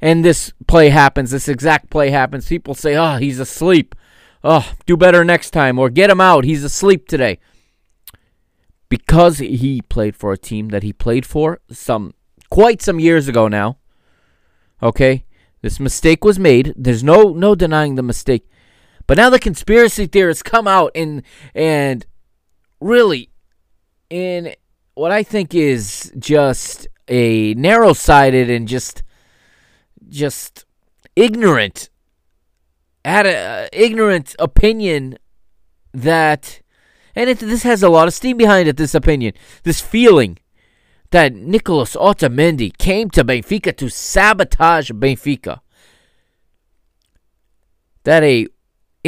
And 0.00 0.24
this 0.24 0.54
play 0.66 0.88
happens, 0.88 1.30
this 1.30 1.46
exact 1.46 1.90
play 1.90 2.08
happens. 2.08 2.48
People 2.48 2.74
say, 2.74 2.96
oh, 2.96 3.16
he's 3.16 3.38
asleep. 3.38 3.94
Oh, 4.42 4.72
do 4.86 4.96
better 4.96 5.24
next 5.24 5.50
time. 5.50 5.78
Or 5.78 5.90
get 5.90 6.08
him 6.08 6.22
out. 6.22 6.44
He's 6.44 6.64
asleep 6.64 7.06
today. 7.06 7.38
Because 8.88 9.38
he 9.38 9.82
played 9.82 10.16
for 10.16 10.32
a 10.32 10.38
team 10.38 10.68
that 10.68 10.82
he 10.82 10.94
played 10.94 11.26
for 11.26 11.60
some 11.70 12.14
quite 12.48 12.80
some 12.80 12.98
years 12.98 13.28
ago 13.28 13.46
now. 13.46 13.76
Okay? 14.82 15.26
This 15.60 15.78
mistake 15.78 16.24
was 16.24 16.38
made. 16.38 16.72
There's 16.76 17.04
no 17.04 17.34
no 17.34 17.54
denying 17.54 17.96
the 17.96 18.02
mistake. 18.02 18.48
But 19.08 19.16
now 19.16 19.30
the 19.30 19.40
conspiracy 19.40 20.06
theorists 20.06 20.44
come 20.44 20.68
out 20.68 20.92
and 20.94 21.22
and 21.54 22.06
really 22.80 23.30
in 24.08 24.54
what 24.94 25.10
I 25.10 25.24
think 25.24 25.54
is 25.54 26.12
just 26.18 26.86
a 27.08 27.54
narrow-sighted 27.54 28.48
and 28.48 28.68
just 28.68 29.02
just 30.08 30.64
ignorant 31.16 31.88
had 33.04 33.26
a 33.26 33.36
uh, 33.36 33.68
ignorant 33.72 34.36
opinion 34.38 35.18
that 35.92 36.60
and 37.16 37.30
it, 37.30 37.38
this 37.38 37.62
has 37.64 37.82
a 37.82 37.88
lot 37.88 38.06
of 38.06 38.14
steam 38.14 38.36
behind 38.36 38.68
it 38.68 38.76
this 38.76 38.94
opinion 38.94 39.32
this 39.64 39.80
feeling 39.80 40.38
that 41.10 41.34
Nicolas 41.34 41.96
Otamendi 41.96 42.76
came 42.76 43.08
to 43.10 43.24
Benfica 43.24 43.74
to 43.78 43.88
sabotage 43.88 44.90
Benfica. 44.90 45.60
That 48.04 48.22
a 48.22 48.48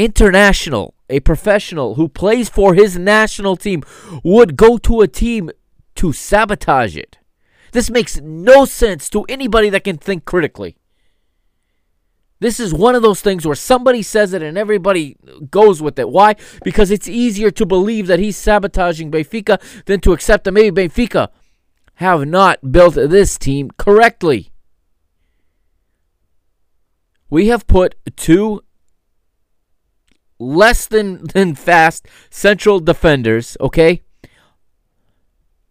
international, 0.00 0.94
a 1.08 1.20
professional 1.20 1.94
who 1.94 2.08
plays 2.08 2.48
for 2.48 2.74
his 2.74 2.98
national 2.98 3.56
team, 3.56 3.82
would 4.24 4.56
go 4.56 4.78
to 4.78 5.00
a 5.00 5.08
team 5.08 5.50
to 5.96 6.12
sabotage 6.12 6.96
it. 6.96 7.18
This 7.72 7.90
makes 7.90 8.20
no 8.20 8.64
sense 8.64 9.08
to 9.10 9.24
anybody 9.28 9.70
that 9.70 9.84
can 9.84 9.98
think 9.98 10.24
critically. 10.24 10.76
This 12.40 12.58
is 12.58 12.72
one 12.72 12.94
of 12.94 13.02
those 13.02 13.20
things 13.20 13.46
where 13.46 13.54
somebody 13.54 14.02
says 14.02 14.32
it 14.32 14.42
and 14.42 14.56
everybody 14.56 15.16
goes 15.50 15.82
with 15.82 15.98
it. 15.98 16.08
Why? 16.08 16.36
Because 16.64 16.90
it's 16.90 17.06
easier 17.06 17.50
to 17.50 17.66
believe 17.66 18.06
that 18.06 18.18
he's 18.18 18.38
sabotaging 18.38 19.10
Benfica 19.10 19.60
than 19.84 20.00
to 20.00 20.12
accept 20.12 20.44
that 20.44 20.52
maybe 20.52 20.88
Benfica 20.88 21.28
have 21.96 22.26
not 22.26 22.72
built 22.72 22.94
this 22.94 23.36
team 23.36 23.70
correctly. 23.76 24.52
We 27.28 27.48
have 27.48 27.66
put 27.66 27.94
two 28.16 28.64
less 30.40 30.87
than, 30.87 31.24
than 31.29 31.55
fast 31.55 32.09
central 32.31 32.81
defenders, 32.81 33.57
okay? 33.61 34.03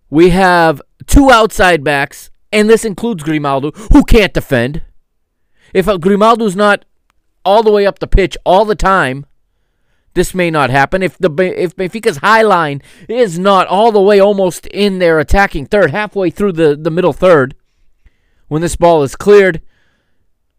We 0.09 0.29
have 0.29 0.81
two 1.05 1.29
outside 1.29 1.83
backs, 1.83 2.29
and 2.51 2.69
this 2.69 2.85
includes 2.85 3.23
Grimaldo, 3.23 3.71
who 3.91 4.03
can't 4.03 4.33
defend. 4.33 4.83
If 5.73 5.87
uh, 5.87 5.97
Grimaldo's 5.97 6.55
not 6.55 6.85
all 7.43 7.63
the 7.63 7.71
way 7.71 7.85
up 7.85 7.99
the 7.99 8.07
pitch 8.07 8.37
all 8.45 8.65
the 8.65 8.75
time, 8.75 9.25
this 10.13 10.33
may 10.33 10.49
not 10.49 10.69
happen. 10.69 11.03
If 11.03 11.17
the 11.17 11.31
if 11.55 11.75
Benfica's 11.75 12.17
high 12.17 12.41
line 12.41 12.81
is 13.07 13.37
not 13.37 13.67
all 13.67 13.91
the 13.91 14.01
way 14.01 14.19
almost 14.19 14.65
in 14.67 14.99
their 14.99 15.19
attacking 15.19 15.67
third, 15.67 15.91
halfway 15.91 16.29
through 16.31 16.53
the, 16.53 16.75
the 16.75 16.91
middle 16.91 17.13
third, 17.13 17.55
when 18.47 18.61
this 18.61 18.75
ball 18.75 19.03
is 19.03 19.15
cleared, 19.15 19.61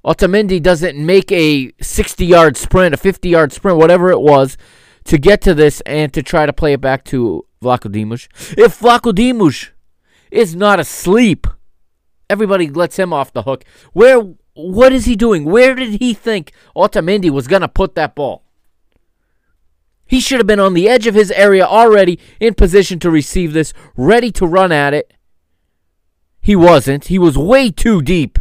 Otamendi 0.05 0.63
doesn't 0.63 0.97
make 0.97 1.31
a 1.31 1.73
60 1.81 2.25
yard 2.25 2.57
sprint, 2.57 2.95
a 2.95 2.97
50 2.97 3.29
yard 3.29 3.53
sprint, 3.53 3.79
whatever 3.79 4.11
it 4.11 4.21
was, 4.21 4.57
to 5.05 5.19
get 5.19 5.41
to 5.43 5.55
this 5.55 5.81
and 5.83 6.13
to 6.13 6.23
try 6.23 6.47
to 6.47 6.53
play 6.53 6.73
it 6.73 6.81
back 6.81 7.05
to 7.05 7.47
Vlachodimos. 7.63 8.29
If 8.57 8.81
Vlachodimos 8.81 9.71
is 10.31 10.57
not 10.57 10.81
asleep, 10.81 11.47
everybody 12.29 12.69
lets 12.69 12.99
him 12.99 13.13
off 13.13 13.33
the 13.33 13.43
hook. 13.43 13.65
Where 13.93 14.21
what 14.55 14.93
is 14.93 15.05
he 15.05 15.17
doing? 15.17 15.45
Where 15.45 15.75
did 15.75 16.01
he 16.01 16.15
think 16.15 16.53
Otamendi 16.75 17.31
was 17.31 17.47
going 17.47 17.63
to 17.63 17.69
put 17.69 17.95
that 17.95 18.15
ball? 18.15 18.45
He 20.07 20.19
should 20.19 20.39
have 20.39 20.47
been 20.47 20.61
on 20.61 20.75
the 20.75 20.89
edge 20.89 21.07
of 21.07 21.15
his 21.15 21.31
area 21.31 21.65
already 21.65 22.19
in 22.41 22.55
position 22.55 22.99
to 22.99 23.11
receive 23.11 23.53
this, 23.53 23.73
ready 23.97 24.33
to 24.33 24.47
run 24.47 24.73
at 24.73 24.93
it. 24.93 25.15
He 26.41 26.57
wasn't. 26.57 27.07
He 27.07 27.19
was 27.19 27.39
way 27.39 27.71
too 27.71 28.03
deep 28.03 28.40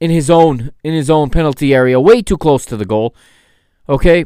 in 0.00 0.10
his 0.10 0.30
own 0.30 0.72
in 0.82 0.94
his 0.94 1.10
own 1.10 1.30
penalty 1.30 1.74
area, 1.74 2.00
way 2.00 2.22
too 2.22 2.38
close 2.38 2.64
to 2.66 2.76
the 2.76 2.86
goal. 2.86 3.14
Okay? 3.88 4.24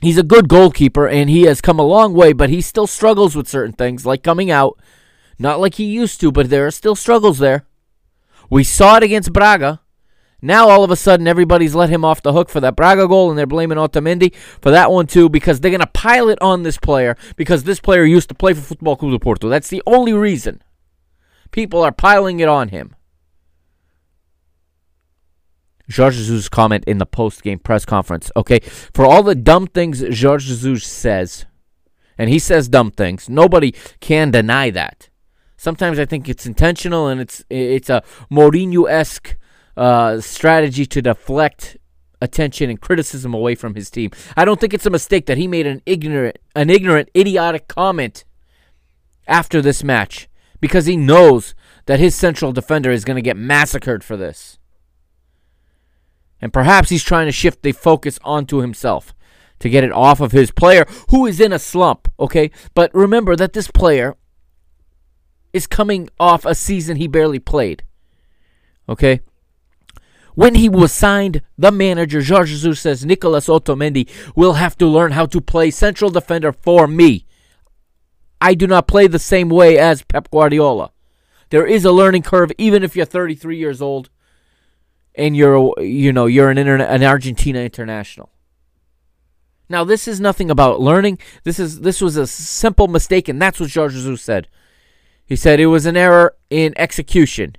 He's 0.00 0.18
a 0.18 0.24
good 0.24 0.48
goalkeeper 0.48 1.06
and 1.06 1.28
he 1.28 1.42
has 1.42 1.60
come 1.60 1.78
a 1.78 1.84
long 1.84 2.14
way, 2.14 2.32
but 2.32 2.50
he 2.50 2.60
still 2.60 2.86
struggles 2.86 3.36
with 3.36 3.48
certain 3.48 3.72
things 3.72 4.06
like 4.06 4.22
coming 4.22 4.50
out. 4.50 4.78
Not 5.38 5.60
like 5.60 5.74
he 5.74 5.84
used 5.84 6.20
to, 6.20 6.32
but 6.32 6.50
there 6.50 6.66
are 6.66 6.70
still 6.70 6.94
struggles 6.94 7.38
there. 7.38 7.66
We 8.50 8.64
saw 8.64 8.96
it 8.96 9.02
against 9.02 9.32
Braga. 9.32 9.80
Now 10.40 10.68
all 10.68 10.82
of 10.82 10.90
a 10.90 10.96
sudden 10.96 11.28
everybody's 11.28 11.74
let 11.74 11.88
him 11.88 12.04
off 12.04 12.22
the 12.22 12.32
hook 12.32 12.48
for 12.48 12.60
that 12.60 12.74
Braga 12.74 13.06
goal 13.06 13.30
and 13.30 13.38
they're 13.38 13.46
blaming 13.46 13.78
Otamendi 13.78 14.34
for 14.34 14.72
that 14.72 14.90
one 14.90 15.06
too 15.06 15.28
because 15.28 15.60
they're 15.60 15.70
going 15.70 15.80
to 15.80 15.86
pile 15.86 16.28
it 16.28 16.42
on 16.42 16.64
this 16.64 16.78
player 16.78 17.16
because 17.36 17.62
this 17.62 17.78
player 17.78 18.04
used 18.04 18.28
to 18.28 18.34
play 18.34 18.52
for 18.52 18.60
Football 18.60 18.96
Club 18.96 19.12
de 19.12 19.18
Porto. 19.20 19.48
That's 19.48 19.68
the 19.68 19.82
only 19.86 20.12
reason. 20.12 20.62
People 21.52 21.82
are 21.82 21.92
piling 21.92 22.40
it 22.40 22.48
on 22.48 22.70
him. 22.70 22.96
Jorge 25.94 26.16
Jesus' 26.18 26.48
comment 26.48 26.84
in 26.84 26.98
the 26.98 27.06
post-game 27.06 27.58
press 27.58 27.84
conference. 27.84 28.30
Okay, 28.36 28.60
for 28.60 29.04
all 29.04 29.22
the 29.22 29.34
dumb 29.34 29.66
things 29.66 30.00
Jorge 30.00 30.46
Jesus 30.46 30.84
says, 30.84 31.46
and 32.18 32.30
he 32.30 32.38
says 32.38 32.68
dumb 32.68 32.90
things, 32.90 33.28
nobody 33.28 33.72
can 34.00 34.30
deny 34.30 34.70
that. 34.70 35.08
Sometimes 35.56 35.98
I 35.98 36.04
think 36.04 36.28
it's 36.28 36.46
intentional 36.46 37.08
and 37.08 37.20
it's 37.20 37.44
it's 37.48 37.88
a 37.88 38.02
Mourinho-esque 38.30 39.36
uh, 39.76 40.20
strategy 40.20 40.86
to 40.86 41.02
deflect 41.02 41.76
attention 42.20 42.70
and 42.70 42.80
criticism 42.80 43.34
away 43.34 43.54
from 43.54 43.74
his 43.74 43.90
team. 43.90 44.10
I 44.36 44.44
don't 44.44 44.60
think 44.60 44.72
it's 44.72 44.86
a 44.86 44.90
mistake 44.90 45.26
that 45.26 45.38
he 45.38 45.46
made 45.46 45.66
an 45.66 45.82
ignorant, 45.86 46.38
an 46.54 46.70
ignorant, 46.70 47.10
idiotic 47.16 47.68
comment 47.68 48.24
after 49.26 49.60
this 49.60 49.82
match 49.82 50.28
because 50.60 50.86
he 50.86 50.96
knows 50.96 51.54
that 51.86 52.00
his 52.00 52.14
central 52.14 52.52
defender 52.52 52.90
is 52.90 53.04
going 53.04 53.16
to 53.16 53.22
get 53.22 53.36
massacred 53.36 54.04
for 54.04 54.16
this. 54.16 54.58
And 56.42 56.52
perhaps 56.52 56.90
he's 56.90 57.04
trying 57.04 57.26
to 57.26 57.32
shift 57.32 57.62
the 57.62 57.70
focus 57.70 58.18
onto 58.24 58.58
himself 58.58 59.14
to 59.60 59.70
get 59.70 59.84
it 59.84 59.92
off 59.92 60.20
of 60.20 60.32
his 60.32 60.50
player 60.50 60.84
who 61.10 61.24
is 61.24 61.40
in 61.40 61.52
a 61.52 61.58
slump, 61.58 62.12
okay? 62.18 62.50
But 62.74 62.92
remember 62.92 63.36
that 63.36 63.52
this 63.52 63.70
player 63.70 64.16
is 65.52 65.68
coming 65.68 66.10
off 66.18 66.44
a 66.44 66.56
season 66.56 66.96
he 66.96 67.06
barely 67.06 67.38
played. 67.38 67.84
Okay? 68.88 69.20
When 70.34 70.56
he 70.56 70.68
was 70.68 70.90
signed, 70.92 71.42
the 71.56 71.70
manager, 71.70 72.22
Jorge 72.24 72.50
Jesus, 72.50 72.80
says 72.80 73.06
Nicolas 73.06 73.46
Otamendi 73.46 74.08
will 74.34 74.54
have 74.54 74.76
to 74.78 74.86
learn 74.86 75.12
how 75.12 75.26
to 75.26 75.40
play 75.40 75.70
central 75.70 76.10
defender 76.10 76.52
for 76.52 76.88
me. 76.88 77.26
I 78.40 78.54
do 78.54 78.66
not 78.66 78.88
play 78.88 79.06
the 79.06 79.20
same 79.20 79.48
way 79.48 79.78
as 79.78 80.02
Pep 80.02 80.28
Guardiola. 80.32 80.90
There 81.50 81.66
is 81.66 81.84
a 81.84 81.92
learning 81.92 82.22
curve, 82.22 82.50
even 82.58 82.82
if 82.82 82.96
you're 82.96 83.06
33 83.06 83.58
years 83.58 83.80
old 83.80 84.08
and 85.14 85.36
you're 85.36 85.80
you 85.80 86.12
know 86.12 86.26
you're 86.26 86.50
an 86.50 86.56
interna- 86.56 86.88
an 86.88 87.02
Argentina 87.02 87.60
international. 87.60 88.30
Now 89.68 89.84
this 89.84 90.06
is 90.06 90.20
nothing 90.20 90.50
about 90.50 90.80
learning. 90.80 91.18
This 91.44 91.58
is 91.58 91.80
this 91.80 92.00
was 92.00 92.16
a 92.16 92.26
simple 92.26 92.88
mistake, 92.88 93.28
and 93.28 93.40
that's 93.40 93.60
what 93.60 93.72
Jorge 93.72 93.94
Jesus 93.94 94.22
said. 94.22 94.48
He 95.24 95.36
said 95.36 95.60
it 95.60 95.66
was 95.66 95.86
an 95.86 95.96
error 95.96 96.36
in 96.50 96.74
execution. 96.76 97.56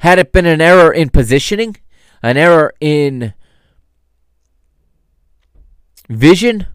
Had 0.00 0.18
it 0.18 0.32
been 0.32 0.46
an 0.46 0.60
error 0.60 0.92
in 0.92 1.08
positioning, 1.10 1.76
an 2.22 2.36
error 2.36 2.74
in 2.80 3.32
vision, 6.08 6.66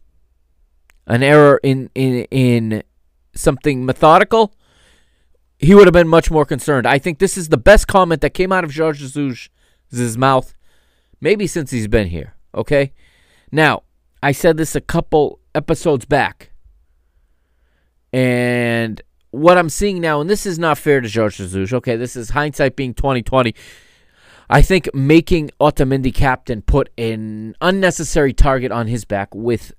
an 1.05 1.23
error 1.23 1.59
in 1.63 1.89
in 1.93 2.25
in 2.31 2.83
something 3.35 3.85
methodical, 3.85 4.53
he 5.57 5.75
would 5.75 5.85
have 5.85 5.93
been 5.93 6.07
much 6.07 6.31
more 6.31 6.45
concerned. 6.45 6.87
I 6.87 6.97
think 6.97 7.19
this 7.19 7.37
is 7.37 7.49
the 7.49 7.57
best 7.57 7.87
comment 7.87 8.21
that 8.21 8.33
came 8.33 8.51
out 8.51 8.63
of 8.63 8.75
Jorge 8.75 8.99
Jesus 8.99 9.49
his 9.97 10.17
mouth, 10.17 10.53
maybe 11.21 11.47
since 11.47 11.71
he's 11.71 11.87
been 11.87 12.07
here. 12.07 12.35
Okay? 12.53 12.93
Now, 13.51 13.83
I 14.21 14.31
said 14.31 14.57
this 14.57 14.75
a 14.75 14.81
couple 14.81 15.39
episodes 15.55 16.05
back. 16.05 16.51
And 18.11 19.01
what 19.31 19.57
I'm 19.57 19.69
seeing 19.69 20.01
now, 20.01 20.21
and 20.21 20.29
this 20.29 20.45
is 20.45 20.57
not 20.57 20.77
fair 20.77 21.01
to 21.01 21.09
Jorge 21.09 21.37
Jesus, 21.37 21.73
okay, 21.73 21.95
this 21.95 22.15
is 22.15 22.31
hindsight 22.31 22.75
being 22.75 22.93
2020. 22.93 23.53
I 24.49 24.61
think 24.63 24.89
making 24.95 25.51
Otamendi 25.59 26.13
captain 26.13 26.63
put 26.63 26.89
an 26.97 27.55
unnecessary 27.61 28.33
target 28.33 28.71
on 28.71 28.87
his 28.87 29.05
back 29.05 29.33
with 29.35 29.73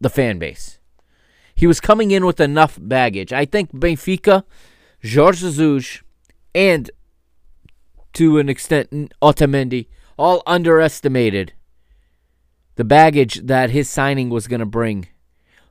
the 0.00 0.08
fan 0.08 0.38
base. 0.38 0.78
He 1.54 1.66
was 1.66 1.80
coming 1.80 2.10
in 2.10 2.24
with 2.24 2.40
enough 2.40 2.78
baggage. 2.80 3.32
I 3.32 3.44
think 3.44 3.72
Benfica, 3.72 4.44
Jorge 5.02 5.50
Jesus, 5.50 6.02
and 6.54 6.90
to 8.16 8.38
an 8.38 8.48
extent, 8.48 9.12
Otamendi, 9.20 9.88
all 10.18 10.42
underestimated 10.46 11.52
the 12.76 12.84
baggage 12.84 13.42
that 13.46 13.70
his 13.70 13.90
signing 13.90 14.30
was 14.30 14.48
going 14.48 14.60
to 14.60 14.66
bring. 14.66 15.08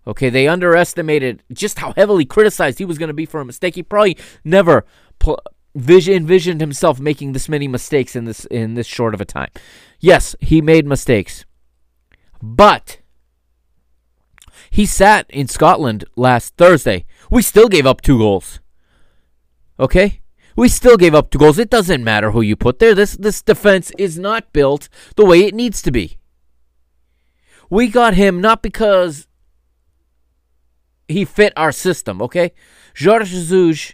Okay, 0.06 0.30
they 0.30 0.48
underestimated 0.48 1.42
just 1.52 1.80
how 1.80 1.94
heavily 1.94 2.24
criticized 2.24 2.78
he 2.78 2.86
was 2.86 3.00
going 3.00 3.08
to 3.08 3.16
be 3.16 3.26
for 3.26 3.42
a 3.42 3.46
mistake. 3.46 3.74
He 3.74 3.82
probably 3.82 4.16
never 4.44 4.86
pl- 5.18 5.40
vision, 5.74 6.14
envisioned 6.14 6.62
himself 6.62 7.00
making 7.00 7.32
this 7.32 7.50
many 7.50 7.68
mistakes 7.68 8.16
in 8.16 8.26
this 8.26 8.46
in 8.46 8.76
this 8.76 8.86
short 8.86 9.16
of 9.16 9.22
a 9.22 9.26
time. 9.26 9.50
Yes, 10.00 10.36
he 10.40 10.62
made 10.62 10.86
mistakes, 10.86 11.46
but 12.44 13.00
he 14.70 14.86
sat 14.86 15.26
in 15.32 15.48
Scotland 15.48 16.06
last 16.16 16.56
Thursday. 16.58 17.08
We 17.32 17.42
still 17.42 17.70
gave 17.70 17.88
up 17.88 18.02
two 18.02 18.20
goals. 18.20 18.60
Okay, 19.80 20.22
we 20.56 20.70
still 20.70 20.98
gave 20.98 21.14
up 21.14 21.30
two 21.30 21.40
goals. 21.40 21.60
It 21.60 21.70
doesn't 21.70 22.04
matter 22.04 22.32
who 22.32 22.42
you 22.42 22.56
put 22.56 22.80
there. 22.80 22.96
This 22.96 23.16
this 23.18 23.42
defense 23.42 23.92
is 23.98 24.18
not 24.18 24.54
built 24.54 24.90
the 25.16 25.26
way 25.26 25.44
it 25.44 25.56
needs 25.56 25.82
to 25.84 25.92
be. 25.92 26.18
We 27.70 27.88
got 27.88 28.14
him 28.14 28.42
not 28.42 28.62
because 28.62 29.28
he 31.08 31.26
fit 31.26 31.54
our 31.56 31.72
system, 31.72 32.22
okay? 32.22 32.52
Jorge 33.00 33.26
Jesus 33.26 33.94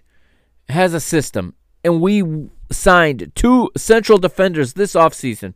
has 0.69 0.93
a 0.93 1.00
system, 1.00 1.56
and 1.84 2.02
we 2.02 2.50
signed 2.71 3.32
two 3.36 3.69
central 3.76 4.17
defenders 4.17 4.74
this 4.74 4.93
offseason 4.93 5.54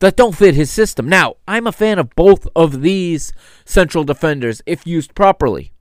that 0.00 0.16
don't 0.16 0.36
fit 0.36 0.54
his 0.54 0.70
system. 0.70 1.08
Now, 1.08 1.36
I'm 1.46 1.66
a 1.66 1.72
fan 1.72 1.98
of 1.98 2.14
both 2.14 2.46
of 2.54 2.82
these 2.82 3.32
central 3.64 4.04
defenders 4.04 4.62
if 4.66 4.86
used 4.86 5.14
properly. 5.14 5.73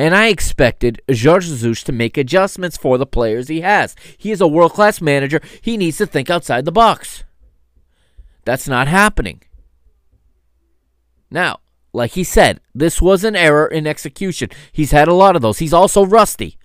And 0.00 0.16
I 0.16 0.28
expected 0.28 1.02
Jorge 1.08 1.48
Jesus 1.48 1.82
to 1.82 1.92
make 1.92 2.16
adjustments 2.16 2.78
for 2.78 2.96
the 2.96 3.04
players 3.04 3.48
he 3.48 3.60
has. 3.60 3.94
He 4.16 4.30
is 4.30 4.40
a 4.40 4.48
world 4.48 4.72
class 4.72 5.02
manager. 5.02 5.42
He 5.60 5.76
needs 5.76 5.98
to 5.98 6.06
think 6.06 6.30
outside 6.30 6.64
the 6.64 6.72
box. 6.72 7.24
That's 8.46 8.66
not 8.66 8.88
happening. 8.88 9.42
Now, 11.30 11.58
like 11.92 12.12
he 12.12 12.24
said, 12.24 12.60
this 12.74 13.02
was 13.02 13.24
an 13.24 13.36
error 13.36 13.66
in 13.66 13.86
execution. 13.86 14.48
He's 14.72 14.90
had 14.90 15.06
a 15.06 15.12
lot 15.12 15.36
of 15.36 15.42
those. 15.42 15.58
He's 15.58 15.74
also 15.74 16.06
rusty. 16.06 16.56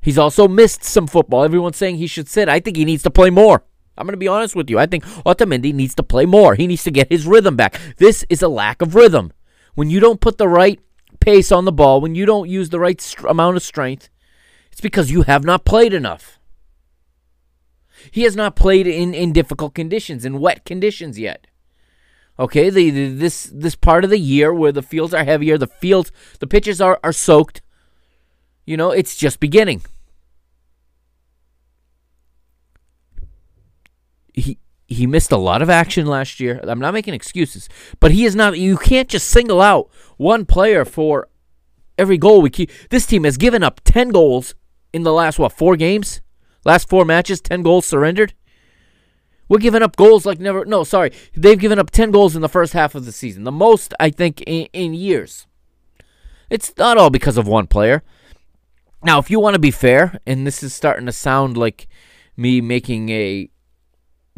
He's 0.00 0.16
also 0.16 0.46
missed 0.46 0.84
some 0.84 1.08
football. 1.08 1.42
Everyone's 1.42 1.76
saying 1.76 1.96
he 1.96 2.06
should 2.06 2.28
sit. 2.28 2.48
I 2.48 2.60
think 2.60 2.76
he 2.76 2.84
needs 2.84 3.02
to 3.02 3.10
play 3.10 3.30
more. 3.30 3.64
I'm 3.98 4.06
going 4.06 4.12
to 4.12 4.16
be 4.16 4.28
honest 4.28 4.54
with 4.54 4.70
you. 4.70 4.78
I 4.78 4.86
think 4.86 5.04
Otamendi 5.26 5.74
needs 5.74 5.96
to 5.96 6.04
play 6.04 6.24
more. 6.24 6.54
He 6.54 6.68
needs 6.68 6.84
to 6.84 6.92
get 6.92 7.10
his 7.10 7.26
rhythm 7.26 7.56
back. 7.56 7.80
This 7.96 8.24
is 8.28 8.42
a 8.42 8.48
lack 8.48 8.80
of 8.80 8.94
rhythm. 8.94 9.32
When 9.74 9.90
you 9.90 9.98
don't 9.98 10.20
put 10.20 10.38
the 10.38 10.46
right 10.46 10.78
pace 11.24 11.50
on 11.50 11.64
the 11.64 11.72
ball, 11.72 12.02
when 12.02 12.14
you 12.14 12.26
don't 12.26 12.50
use 12.50 12.68
the 12.68 12.78
right 12.78 13.00
st- 13.00 13.28
amount 13.28 13.56
of 13.56 13.62
strength, 13.62 14.10
it's 14.70 14.82
because 14.82 15.10
you 15.10 15.22
have 15.22 15.42
not 15.42 15.64
played 15.64 15.94
enough. 15.94 16.38
He 18.10 18.24
has 18.24 18.36
not 18.36 18.56
played 18.56 18.86
in, 18.86 19.14
in 19.14 19.32
difficult 19.32 19.74
conditions, 19.74 20.26
in 20.26 20.38
wet 20.38 20.66
conditions 20.66 21.18
yet. 21.18 21.46
Okay, 22.38 22.68
the, 22.68 22.90
the, 22.90 23.08
this 23.08 23.44
this 23.44 23.76
part 23.76 24.04
of 24.04 24.10
the 24.10 24.18
year 24.18 24.52
where 24.52 24.72
the 24.72 24.82
fields 24.82 25.14
are 25.14 25.24
heavier, 25.24 25.56
the 25.56 25.68
fields, 25.68 26.12
the 26.40 26.46
pitches 26.46 26.80
are, 26.80 27.00
are 27.02 27.12
soaked. 27.12 27.62
You 28.66 28.76
know, 28.76 28.90
it's 28.90 29.16
just 29.16 29.40
beginning. 29.40 29.82
He 34.34 34.58
he 34.86 35.06
missed 35.06 35.32
a 35.32 35.36
lot 35.36 35.62
of 35.62 35.70
action 35.70 36.06
last 36.06 36.40
year. 36.40 36.60
I'm 36.62 36.78
not 36.78 36.94
making 36.94 37.14
excuses, 37.14 37.68
but 38.00 38.10
he 38.10 38.24
is 38.24 38.34
not. 38.34 38.58
You 38.58 38.76
can't 38.76 39.08
just 39.08 39.28
single 39.28 39.60
out 39.60 39.90
one 40.16 40.44
player 40.44 40.84
for 40.84 41.28
every 41.96 42.18
goal 42.18 42.42
we 42.42 42.50
keep. 42.50 42.70
This 42.90 43.06
team 43.06 43.24
has 43.24 43.36
given 43.36 43.62
up 43.62 43.80
10 43.84 44.10
goals 44.10 44.54
in 44.92 45.02
the 45.02 45.12
last, 45.12 45.38
what, 45.38 45.52
four 45.52 45.76
games? 45.76 46.20
Last 46.64 46.88
four 46.88 47.04
matches, 47.04 47.40
10 47.40 47.62
goals 47.62 47.86
surrendered? 47.86 48.34
We're 49.48 49.58
giving 49.58 49.82
up 49.82 49.96
goals 49.96 50.24
like 50.24 50.40
never. 50.40 50.64
No, 50.64 50.84
sorry. 50.84 51.12
They've 51.34 51.58
given 51.58 51.78
up 51.78 51.90
10 51.90 52.10
goals 52.10 52.34
in 52.34 52.42
the 52.42 52.48
first 52.48 52.72
half 52.72 52.94
of 52.94 53.04
the 53.04 53.12
season. 53.12 53.44
The 53.44 53.52
most, 53.52 53.92
I 54.00 54.10
think, 54.10 54.42
in, 54.42 54.68
in 54.72 54.94
years. 54.94 55.46
It's 56.48 56.72
not 56.78 56.96
all 56.96 57.10
because 57.10 57.36
of 57.36 57.46
one 57.46 57.66
player. 57.66 58.02
Now, 59.02 59.18
if 59.18 59.30
you 59.30 59.38
want 59.38 59.54
to 59.54 59.60
be 59.60 59.70
fair, 59.70 60.18
and 60.26 60.46
this 60.46 60.62
is 60.62 60.74
starting 60.74 61.04
to 61.06 61.12
sound 61.12 61.58
like 61.58 61.88
me 62.36 62.62
making 62.62 63.10
a 63.10 63.50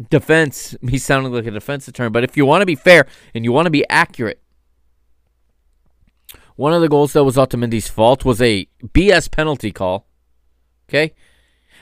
defense, 0.09 0.75
me 0.81 0.97
sounding 0.97 1.33
like 1.33 1.45
a 1.45 1.51
defense 1.51 1.87
attorney, 1.87 2.09
but 2.09 2.23
if 2.23 2.37
you 2.37 2.45
want 2.45 2.61
to 2.61 2.65
be 2.65 2.75
fair 2.75 3.07
and 3.33 3.43
you 3.43 3.51
want 3.51 3.65
to 3.65 3.71
be 3.71 3.87
accurate, 3.89 4.41
One 6.55 6.73
of 6.73 6.81
the 6.81 6.89
goals 6.89 7.13
that 7.13 7.23
was 7.23 7.35
Otamendi's 7.35 7.87
fault 7.87 8.25
was 8.25 8.41
a 8.41 8.67
BS 8.83 9.29
penalty 9.31 9.71
call. 9.71 10.07
Okay, 10.89 11.13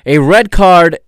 a 0.06 0.20
red 0.20 0.52
card 0.52 1.00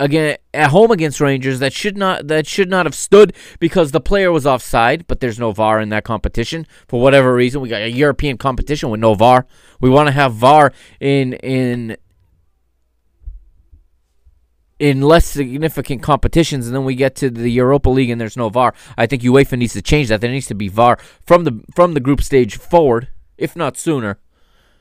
again 0.00 0.36
at 0.52 0.70
home 0.70 0.90
against 0.90 1.20
Rangers 1.20 1.60
that 1.60 1.72
should 1.72 1.96
not 1.96 2.26
that 2.26 2.46
should 2.46 2.68
not 2.68 2.86
have 2.86 2.94
stood 2.94 3.32
because 3.60 3.92
the 3.92 4.00
player 4.00 4.32
was 4.32 4.46
offside. 4.46 5.06
But 5.06 5.20
there's 5.20 5.38
no 5.38 5.52
VAR 5.52 5.80
in 5.80 5.90
that 5.90 6.02
competition 6.02 6.66
for 6.88 7.00
whatever 7.00 7.32
reason. 7.34 7.60
We 7.60 7.68
got 7.68 7.82
a 7.82 7.90
European 7.90 8.36
competition 8.36 8.90
with 8.90 9.00
no 9.00 9.14
VAR. 9.14 9.46
We 9.80 9.90
want 9.90 10.08
to 10.08 10.12
have 10.12 10.34
VAR 10.34 10.72
in 10.98 11.34
in 11.34 11.96
in 14.78 15.00
less 15.02 15.24
significant 15.24 16.02
competitions, 16.02 16.66
and 16.66 16.74
then 16.74 16.84
we 16.84 16.94
get 16.94 17.14
to 17.16 17.30
the 17.30 17.50
Europa 17.50 17.88
League 17.90 18.10
and 18.10 18.20
there's 18.20 18.36
no 18.36 18.48
VAR. 18.48 18.74
I 18.96 19.06
think 19.06 19.22
UEFA 19.22 19.58
needs 19.58 19.72
to 19.74 19.82
change 19.82 20.08
that. 20.08 20.20
There 20.20 20.30
needs 20.30 20.46
to 20.48 20.54
be 20.54 20.68
VAR 20.68 20.98
from 21.24 21.44
the 21.44 21.60
from 21.74 21.94
the 21.94 22.00
group 22.00 22.22
stage 22.22 22.56
forward, 22.56 23.08
if 23.38 23.54
not 23.54 23.76
sooner, 23.76 24.18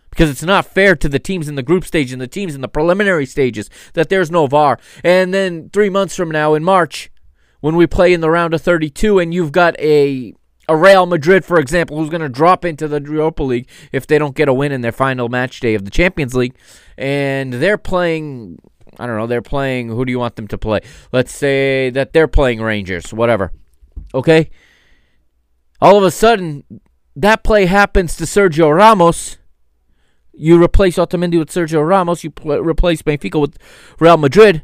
because 0.09 0.29
it's 0.29 0.43
not 0.43 0.65
fair 0.65 0.95
to 0.95 1.09
the 1.09 1.19
teams 1.19 1.47
in 1.47 1.55
the 1.55 1.63
group 1.63 1.85
stage 1.85 2.11
and 2.11 2.21
the 2.21 2.27
teams 2.27 2.55
in 2.55 2.61
the 2.61 2.67
preliminary 2.67 3.25
stages 3.25 3.69
that 3.93 4.09
there's 4.09 4.31
no 4.31 4.47
VAR. 4.47 4.79
And 5.03 5.33
then 5.33 5.69
three 5.71 5.89
months 5.89 6.15
from 6.15 6.31
now, 6.31 6.53
in 6.53 6.63
March, 6.63 7.11
when 7.61 7.75
we 7.75 7.87
play 7.87 8.13
in 8.13 8.21
the 8.21 8.29
round 8.29 8.53
of 8.53 8.61
32, 8.61 9.19
and 9.19 9.33
you've 9.33 9.51
got 9.51 9.79
a 9.79 10.33
a 10.69 10.77
Real 10.77 11.05
Madrid, 11.05 11.43
for 11.43 11.59
example, 11.59 11.97
who's 11.97 12.09
going 12.09 12.21
to 12.21 12.29
drop 12.29 12.63
into 12.63 12.87
the 12.87 13.01
Europa 13.01 13.43
League 13.43 13.67
if 13.91 14.07
they 14.07 14.17
don't 14.17 14.35
get 14.35 14.47
a 14.47 14.53
win 14.53 14.71
in 14.71 14.81
their 14.81 14.91
final 14.91 15.29
match 15.29 15.59
day 15.59 15.75
of 15.75 15.83
the 15.85 15.91
Champions 15.91 16.33
League, 16.35 16.55
and 16.97 17.53
they're 17.53 17.77
playing 17.77 18.59
I 18.99 19.07
don't 19.07 19.17
know, 19.17 19.27
they're 19.27 19.41
playing 19.41 19.89
who 19.89 20.05
do 20.05 20.11
you 20.11 20.19
want 20.19 20.35
them 20.35 20.47
to 20.49 20.57
play? 20.57 20.81
Let's 21.11 21.33
say 21.33 21.89
that 21.91 22.13
they're 22.13 22.27
playing 22.27 22.61
Rangers, 22.61 23.13
whatever. 23.13 23.51
Okay? 24.13 24.49
All 25.81 25.97
of 25.97 26.03
a 26.03 26.11
sudden, 26.11 26.63
that 27.15 27.43
play 27.43 27.65
happens 27.65 28.15
to 28.17 28.23
Sergio 28.23 28.75
Ramos. 28.75 29.37
You 30.33 30.61
replace 30.61 30.95
Otamendi 30.97 31.37
with 31.37 31.49
Sergio 31.49 31.87
Ramos, 31.87 32.23
you 32.23 32.31
pl- 32.31 32.63
replace 32.63 33.01
Benfica 33.01 33.39
with 33.39 33.57
Real 33.99 34.17
Madrid, 34.17 34.63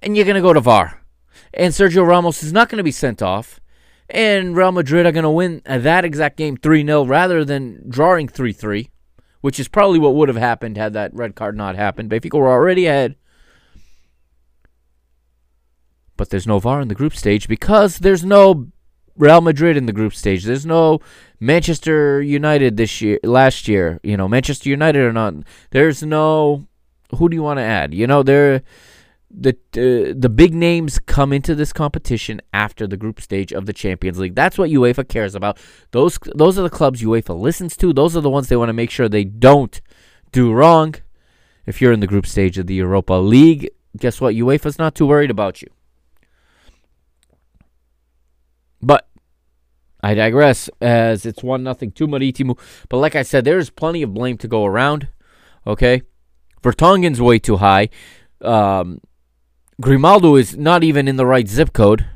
and 0.00 0.16
you're 0.16 0.26
going 0.26 0.36
to 0.36 0.42
go 0.42 0.52
to 0.52 0.60
VAR. 0.60 1.02
And 1.54 1.72
Sergio 1.72 2.06
Ramos 2.06 2.42
is 2.42 2.52
not 2.52 2.68
going 2.68 2.78
to 2.78 2.84
be 2.84 2.92
sent 2.92 3.20
off. 3.20 3.60
And 4.08 4.54
Real 4.54 4.72
Madrid 4.72 5.06
are 5.06 5.12
going 5.12 5.22
to 5.24 5.30
win 5.30 5.62
that 5.64 6.04
exact 6.04 6.36
game 6.36 6.56
3 6.56 6.84
0 6.84 7.06
rather 7.06 7.44
than 7.44 7.88
drawing 7.88 8.28
3 8.28 8.52
3, 8.52 8.90
which 9.40 9.58
is 9.58 9.68
probably 9.68 9.98
what 9.98 10.14
would 10.14 10.28
have 10.28 10.36
happened 10.36 10.76
had 10.76 10.92
that 10.92 11.14
red 11.14 11.34
card 11.34 11.56
not 11.56 11.76
happened. 11.76 12.10
Benfica 12.10 12.38
were 12.38 12.50
already 12.50 12.86
ahead 12.86 13.16
but 16.22 16.30
there's 16.30 16.46
no 16.46 16.60
VAR 16.60 16.80
in 16.80 16.86
the 16.86 16.94
group 16.94 17.16
stage 17.16 17.48
because 17.48 17.98
there's 17.98 18.24
no 18.24 18.68
Real 19.16 19.40
Madrid 19.40 19.76
in 19.76 19.86
the 19.86 19.92
group 19.92 20.14
stage. 20.14 20.44
There's 20.44 20.64
no 20.64 21.00
Manchester 21.40 22.22
United 22.22 22.76
this 22.76 23.02
year, 23.02 23.18
last 23.24 23.66
year. 23.66 23.98
You 24.04 24.16
know, 24.16 24.28
Manchester 24.28 24.68
United 24.68 25.00
or 25.00 25.12
not. 25.12 25.34
There's 25.70 26.00
no. 26.04 26.68
Who 27.16 27.28
do 27.28 27.34
you 27.34 27.42
want 27.42 27.58
to 27.58 27.64
add? 27.64 27.92
You 27.92 28.06
know, 28.06 28.22
there. 28.22 28.62
The 29.34 29.56
uh, 29.74 30.14
the 30.16 30.28
big 30.28 30.54
names 30.54 31.00
come 31.00 31.32
into 31.32 31.56
this 31.56 31.72
competition 31.72 32.40
after 32.52 32.86
the 32.86 32.96
group 32.96 33.20
stage 33.20 33.50
of 33.52 33.66
the 33.66 33.72
Champions 33.72 34.20
League. 34.20 34.36
That's 34.36 34.56
what 34.56 34.70
UEFA 34.70 35.08
cares 35.08 35.34
about. 35.34 35.58
Those 35.90 36.20
those 36.36 36.56
are 36.56 36.62
the 36.62 36.70
clubs 36.78 37.02
UEFA 37.02 37.36
listens 37.36 37.76
to. 37.78 37.92
Those 37.92 38.16
are 38.16 38.20
the 38.20 38.30
ones 38.30 38.46
they 38.46 38.60
want 38.62 38.68
to 38.68 38.80
make 38.82 38.92
sure 38.92 39.08
they 39.08 39.24
don't 39.24 39.80
do 40.30 40.52
wrong. 40.52 40.94
If 41.66 41.80
you're 41.80 41.92
in 41.92 41.98
the 41.98 42.06
group 42.06 42.26
stage 42.26 42.58
of 42.58 42.68
the 42.68 42.74
Europa 42.74 43.14
League, 43.14 43.70
guess 43.96 44.20
what? 44.20 44.36
UEFA's 44.36 44.78
not 44.78 44.94
too 44.94 45.06
worried 45.06 45.32
about 45.32 45.62
you. 45.62 45.68
But 48.82 49.08
I 50.02 50.14
digress, 50.14 50.68
as 50.80 51.24
it's 51.24 51.42
one 51.42 51.62
nothing 51.62 51.92
to 51.92 52.08
Marítimo. 52.08 52.58
But 52.88 52.98
like 52.98 53.14
I 53.14 53.22
said, 53.22 53.44
there's 53.44 53.70
plenty 53.70 54.02
of 54.02 54.12
blame 54.12 54.36
to 54.38 54.48
go 54.48 54.64
around. 54.64 55.08
Okay, 55.66 56.02
Vertonghen's 56.62 57.20
way 57.20 57.38
too 57.38 57.58
high. 57.58 57.88
Um, 58.40 59.00
Grimaldo 59.80 60.36
is 60.36 60.56
not 60.56 60.82
even 60.82 61.06
in 61.06 61.16
the 61.16 61.26
right 61.26 61.46
zip 61.46 61.72
code. 61.72 62.06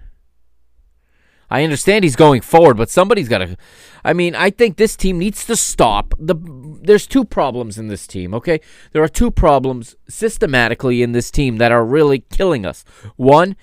I 1.49 1.63
understand 1.63 2.03
he's 2.03 2.17
going 2.17 2.41
forward, 2.41 2.77
but 2.77 2.91
somebody's 2.91 3.29
got 3.29 3.39
to. 3.39 3.57
I 4.05 4.13
mean, 4.13 4.35
I 4.35 4.51
think 4.51 4.77
this 4.77 4.97
team 4.97 5.19
needs 5.19 5.47
to 5.47 5.55
stop. 5.55 6.13
The 6.19 6.35
there's 6.83 7.07
two 7.07 7.25
problems 7.25 7.79
in 7.79 7.87
this 7.87 8.07
team. 8.07 8.35
Okay, 8.35 8.61
there 8.93 9.03
are 9.03 9.09
two 9.09 9.31
problems 9.31 9.95
systematically 10.09 11.03
in 11.03 11.13
this 11.13 11.31
team 11.31 11.59
that 11.59 11.73
are 11.73 11.85
really 11.85 12.21
killing 12.21 12.67
us. 12.67 12.85
One 13.17 13.57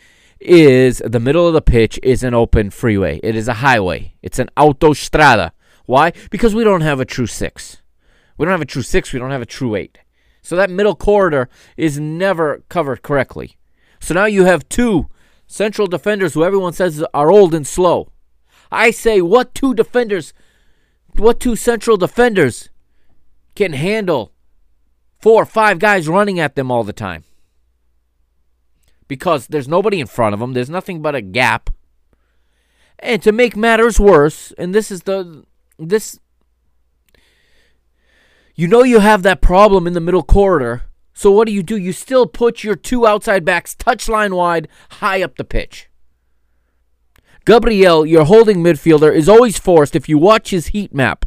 is 0.44 1.02
the 1.06 1.20
middle 1.20 1.48
of 1.48 1.54
the 1.54 1.62
pitch 1.62 2.00
is 2.04 2.24
an 2.24 2.34
open 2.34 2.70
freeway. 2.70 3.20
It 3.24 3.36
is 3.36 3.48
a 3.48 3.56
highway. 3.56 4.14
It's 4.22 4.40
an 4.40 4.50
autostrada. 4.58 5.52
Why? 5.86 6.14
Because 6.30 6.54
we 6.56 6.64
don't 6.64 6.82
have 6.82 7.00
a 7.00 7.06
true 7.06 7.28
six. 7.28 7.82
We 8.38 8.46
don't 8.46 8.52
have 8.52 8.62
a 8.62 8.66
true 8.66 8.82
six. 8.82 9.14
We 9.14 9.20
don't 9.20 9.32
have 9.32 9.42
a 9.42 9.46
true 9.46 9.76
eight. 9.76 10.00
So 10.42 10.56
that 10.56 10.70
middle 10.70 10.96
corridor 10.96 11.50
is 11.78 12.00
never 12.00 12.64
covered 12.70 13.02
correctly. 13.02 13.58
So 14.00 14.14
now 14.14 14.26
you 14.26 14.44
have 14.44 14.68
two 14.68 15.08
central 15.48 15.88
defenders 15.88 16.34
who 16.34 16.44
everyone 16.44 16.74
says 16.74 17.04
are 17.14 17.32
old 17.32 17.54
and 17.54 17.66
slow. 17.66 18.12
I 18.72 18.92
say, 18.92 19.22
what 19.22 19.54
two 19.54 19.74
defenders, 19.74 20.34
what 21.16 21.40
two 21.40 21.56
central 21.56 21.96
defenders 21.96 22.70
can 23.56 23.74
handle 23.74 24.34
four 25.20 25.44
or 25.44 25.46
five 25.46 25.80
guys 25.80 26.10
running 26.10 26.40
at 26.40 26.56
them 26.56 26.72
all 26.72 26.84
the 26.84 26.92
time? 26.92 27.24
Because 29.08 29.48
there's 29.48 29.68
nobody 29.68 30.00
in 30.00 30.08
front 30.08 30.34
of 30.34 30.40
them. 30.40 30.54
There's 30.54 30.70
nothing 30.70 31.02
but 31.02 31.16
a 31.16 31.22
gap. 31.22 31.70
And 33.00 33.22
to 33.24 33.32
make 33.32 33.56
matters 33.56 34.00
worse, 34.00 34.54
and 34.58 34.74
this 34.74 34.92
is 34.92 35.04
the 35.04 35.46
this 35.78 36.20
you 38.56 38.68
know 38.68 38.84
you 38.84 39.00
have 39.00 39.24
that 39.24 39.42
problem 39.42 39.88
in 39.88 39.94
the 39.94 40.00
middle 40.00 40.24
corridor. 40.24 40.84
So 41.14 41.32
what 41.32 41.48
do 41.48 41.54
you 41.54 41.64
do? 41.64 41.78
You 41.78 41.92
still 41.92 42.26
put 42.26 42.64
your 42.64 42.76
two 42.76 43.06
outside 43.06 43.46
backs 43.46 43.76
touchline 43.76 44.36
wide 44.36 44.68
high 44.92 45.22
up 45.22 45.38
the 45.38 45.44
pitch. 45.44 45.90
Gabriel, 47.46 48.06
your 48.06 48.24
holding 48.24 48.64
midfielder, 48.64 49.14
is 49.14 49.28
always 49.28 49.60
forced 49.60 49.96
if 49.96 50.08
you 50.08 50.18
watch 50.18 50.52
his 50.52 50.68
heat 50.68 50.94
map. 50.94 51.26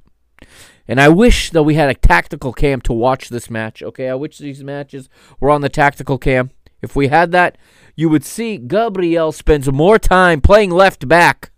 And 0.89 1.01
I 1.01 1.09
wish 1.09 1.51
that 1.51 1.65
we 1.65 1.75
had 1.75 1.91
a 1.91 1.95
tactical 1.95 2.53
cam 2.53 2.81
to 2.83 2.93
watch 2.93 3.29
this 3.29 3.51
match. 3.51 3.83
Okay, 3.83 4.09
I 4.09 4.15
wish 4.15 4.39
these 4.39 4.65
matches 4.65 5.09
were 5.41 5.51
on 5.51 5.61
the 5.61 5.69
tactical 5.69 6.17
cam. 6.17 6.51
If 6.83 6.95
we 6.95 7.09
had 7.09 7.33
that, 7.33 7.59
you 7.95 8.09
would 8.09 8.25
see 8.25 8.59
Gabriel 8.59 9.33
spends 9.33 9.71
more 9.71 9.99
time 9.99 10.41
playing 10.41 10.71
left 10.71 11.09
back, 11.09 11.51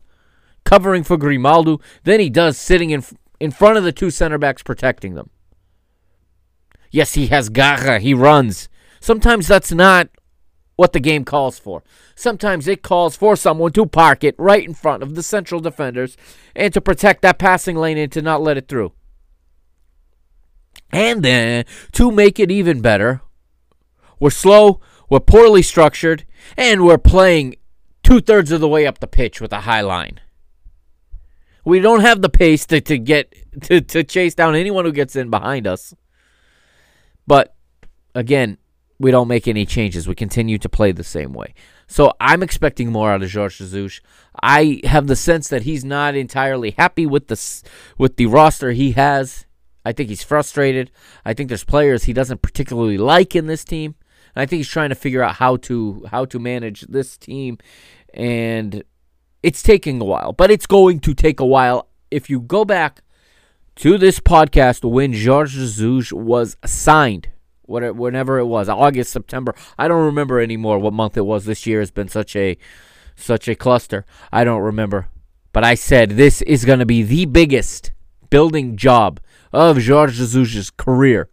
covering 0.64 1.02
for 1.02 1.16
Grimaldo, 1.16 1.80
than 2.04 2.20
he 2.20 2.30
does 2.30 2.56
sitting 2.56 2.90
in 2.90 3.04
in 3.40 3.50
front 3.50 3.78
of 3.78 3.84
the 3.84 3.92
two 3.92 4.10
center 4.10 4.38
backs 4.38 4.62
protecting 4.62 5.14
them. 5.14 5.30
Yes, 6.90 7.14
he 7.14 7.26
has 7.28 7.48
garra, 7.48 7.98
he 7.98 8.14
runs. 8.14 8.68
Sometimes 9.00 9.46
that's 9.46 9.72
not 9.72 10.08
what 10.76 10.92
the 10.92 11.00
game 11.00 11.24
calls 11.24 11.58
for. 11.58 11.82
Sometimes 12.14 12.68
it 12.68 12.82
calls 12.82 13.16
for 13.16 13.36
someone 13.36 13.72
to 13.72 13.86
park 13.86 14.24
it 14.24 14.34
right 14.38 14.64
in 14.64 14.74
front 14.74 15.02
of 15.02 15.14
the 15.14 15.22
central 15.22 15.60
defenders 15.60 16.16
and 16.54 16.72
to 16.72 16.80
protect 16.80 17.22
that 17.22 17.38
passing 17.38 17.76
lane 17.76 17.98
and 17.98 18.12
to 18.12 18.22
not 18.22 18.42
let 18.42 18.56
it 18.56 18.68
through. 18.68 18.92
And 20.90 21.22
then, 21.22 21.64
to 21.92 22.10
make 22.10 22.38
it 22.40 22.50
even 22.50 22.80
better, 22.80 23.20
we're 24.18 24.30
slow, 24.30 24.80
we're 25.08 25.20
poorly 25.20 25.62
structured, 25.62 26.24
and 26.56 26.84
we're 26.84 26.98
playing 26.98 27.56
two 28.02 28.20
thirds 28.20 28.52
of 28.52 28.60
the 28.60 28.68
way 28.68 28.86
up 28.86 28.98
the 28.98 29.06
pitch 29.06 29.40
with 29.40 29.52
a 29.52 29.60
high 29.60 29.80
line. 29.80 30.20
We 31.64 31.80
don't 31.80 32.00
have 32.00 32.22
the 32.22 32.28
pace 32.28 32.64
to, 32.66 32.80
to 32.80 32.98
get 32.98 33.34
to, 33.62 33.80
to 33.80 34.04
chase 34.04 34.34
down 34.34 34.54
anyone 34.54 34.84
who 34.84 34.92
gets 34.92 35.16
in 35.16 35.30
behind 35.30 35.66
us. 35.66 35.94
But 37.26 37.54
again, 38.14 38.58
we 38.98 39.10
don't 39.10 39.28
make 39.28 39.46
any 39.46 39.64
changes. 39.64 40.08
We 40.08 40.14
continue 40.14 40.58
to 40.58 40.68
play 40.68 40.92
the 40.92 41.04
same 41.04 41.32
way. 41.32 41.54
So 41.86 42.12
I'm 42.20 42.42
expecting 42.42 42.90
more 42.90 43.12
out 43.12 43.22
of 43.22 43.32
Jorge 43.32 43.54
Jesus. 43.54 44.00
I 44.42 44.80
have 44.84 45.06
the 45.06 45.16
sense 45.16 45.48
that 45.48 45.62
he's 45.62 45.84
not 45.84 46.14
entirely 46.14 46.72
happy 46.72 47.06
with 47.06 47.28
the 47.28 47.62
with 47.96 48.16
the 48.16 48.26
roster 48.26 48.72
he 48.72 48.92
has. 48.92 49.46
I 49.84 49.92
think 49.92 50.08
he's 50.10 50.22
frustrated. 50.22 50.90
I 51.24 51.32
think 51.32 51.48
there's 51.48 51.64
players 51.64 52.04
he 52.04 52.12
doesn't 52.12 52.42
particularly 52.42 52.98
like 52.98 53.34
in 53.34 53.46
this 53.46 53.64
team. 53.64 53.94
I 54.38 54.46
think 54.46 54.58
he's 54.58 54.68
trying 54.68 54.90
to 54.90 54.94
figure 54.94 55.22
out 55.22 55.36
how 55.36 55.56
to 55.56 56.06
how 56.10 56.24
to 56.26 56.38
manage 56.38 56.82
this 56.82 57.16
team, 57.16 57.58
and 58.14 58.84
it's 59.42 59.62
taking 59.62 60.00
a 60.00 60.04
while. 60.04 60.32
But 60.32 60.50
it's 60.50 60.66
going 60.66 61.00
to 61.00 61.14
take 61.14 61.40
a 61.40 61.46
while. 61.46 61.88
If 62.10 62.30
you 62.30 62.40
go 62.40 62.64
back 62.64 63.02
to 63.76 63.98
this 63.98 64.20
podcast 64.20 64.88
when 64.88 65.12
Jorge 65.12 65.50
Jesus 65.52 66.12
was 66.12 66.56
signed, 66.64 67.28
whenever 67.66 68.38
it 68.38 68.46
was, 68.46 68.68
August, 68.68 69.12
September, 69.12 69.54
I 69.78 69.88
don't 69.88 70.04
remember 70.04 70.40
anymore 70.40 70.78
what 70.78 70.92
month 70.92 71.16
it 71.16 71.26
was. 71.26 71.44
This 71.44 71.66
year 71.66 71.80
has 71.80 71.90
been 71.90 72.08
such 72.08 72.34
a 72.34 72.56
such 73.14 73.48
a 73.48 73.54
cluster. 73.54 74.06
I 74.32 74.44
don't 74.44 74.62
remember. 74.62 75.08
But 75.52 75.64
I 75.64 75.74
said 75.74 76.10
this 76.10 76.42
is 76.42 76.64
going 76.64 76.78
to 76.78 76.86
be 76.86 77.02
the 77.02 77.24
biggest 77.24 77.92
building 78.30 78.76
job 78.76 79.20
of 79.52 79.84
Jorge 79.84 80.12
Jesus' 80.12 80.70
career. 80.70 81.28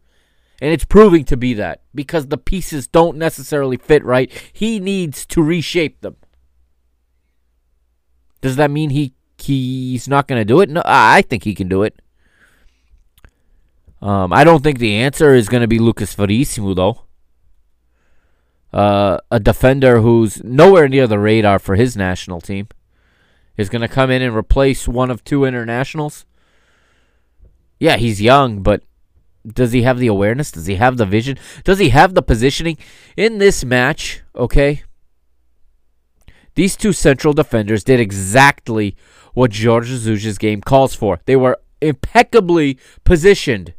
And 0.61 0.71
it's 0.71 0.85
proving 0.85 1.25
to 1.25 1.37
be 1.37 1.53
that 1.55 1.81
because 1.93 2.27
the 2.27 2.37
pieces 2.37 2.87
don't 2.87 3.17
necessarily 3.17 3.77
fit 3.77 4.03
right. 4.05 4.31
He 4.53 4.79
needs 4.79 5.25
to 5.27 5.41
reshape 5.41 6.01
them. 6.01 6.15
Does 8.41 8.55
that 8.55 8.71
mean 8.71 8.91
he 8.91 9.13
he's 9.37 10.07
not 10.07 10.27
going 10.27 10.39
to 10.39 10.45
do 10.45 10.61
it? 10.61 10.69
No, 10.69 10.81
I 10.85 11.21
think 11.23 11.43
he 11.43 11.55
can 11.55 11.67
do 11.67 11.83
it. 11.83 11.99
Um, 14.01 14.31
I 14.31 14.43
don't 14.43 14.63
think 14.63 14.79
the 14.79 14.95
answer 14.95 15.33
is 15.33 15.49
going 15.49 15.61
to 15.61 15.67
be 15.67 15.79
Lucas 15.79 16.13
Verissimo, 16.13 16.73
though. 16.73 17.01
Uh, 18.71 19.17
a 19.31 19.39
defender 19.39 20.01
who's 20.01 20.43
nowhere 20.43 20.87
near 20.87 21.07
the 21.07 21.17
radar 21.17 21.59
for 21.59 21.75
his 21.75 21.95
national 21.95 22.41
team 22.41 22.67
is 23.57 23.69
going 23.69 23.81
to 23.81 23.87
come 23.87 24.11
in 24.11 24.21
and 24.21 24.35
replace 24.35 24.87
one 24.87 25.09
of 25.09 25.23
two 25.23 25.45
internationals. 25.45 26.25
Yeah, 27.79 27.95
he's 27.95 28.21
young, 28.21 28.61
but 28.61 28.83
does 29.47 29.71
he 29.71 29.83
have 29.83 29.99
the 29.99 30.07
awareness? 30.07 30.51
Does 30.51 30.65
he 30.65 30.75
have 30.75 30.97
the 30.97 31.05
vision? 31.05 31.37
Does 31.63 31.79
he 31.79 31.89
have 31.89 32.13
the 32.13 32.21
positioning 32.21 32.77
in 33.15 33.37
this 33.37 33.63
match? 33.63 34.21
Okay. 34.35 34.83
These 36.55 36.77
two 36.77 36.93
central 36.93 37.33
defenders 37.33 37.83
did 37.83 37.99
exactly 37.99 38.95
what 39.33 39.55
Jorge 39.55 39.89
Jesus' 39.89 40.37
game 40.37 40.61
calls 40.61 40.95
for. 40.95 41.19
They 41.25 41.35
were 41.35 41.59
impeccably 41.81 42.79
positioned 43.03 43.73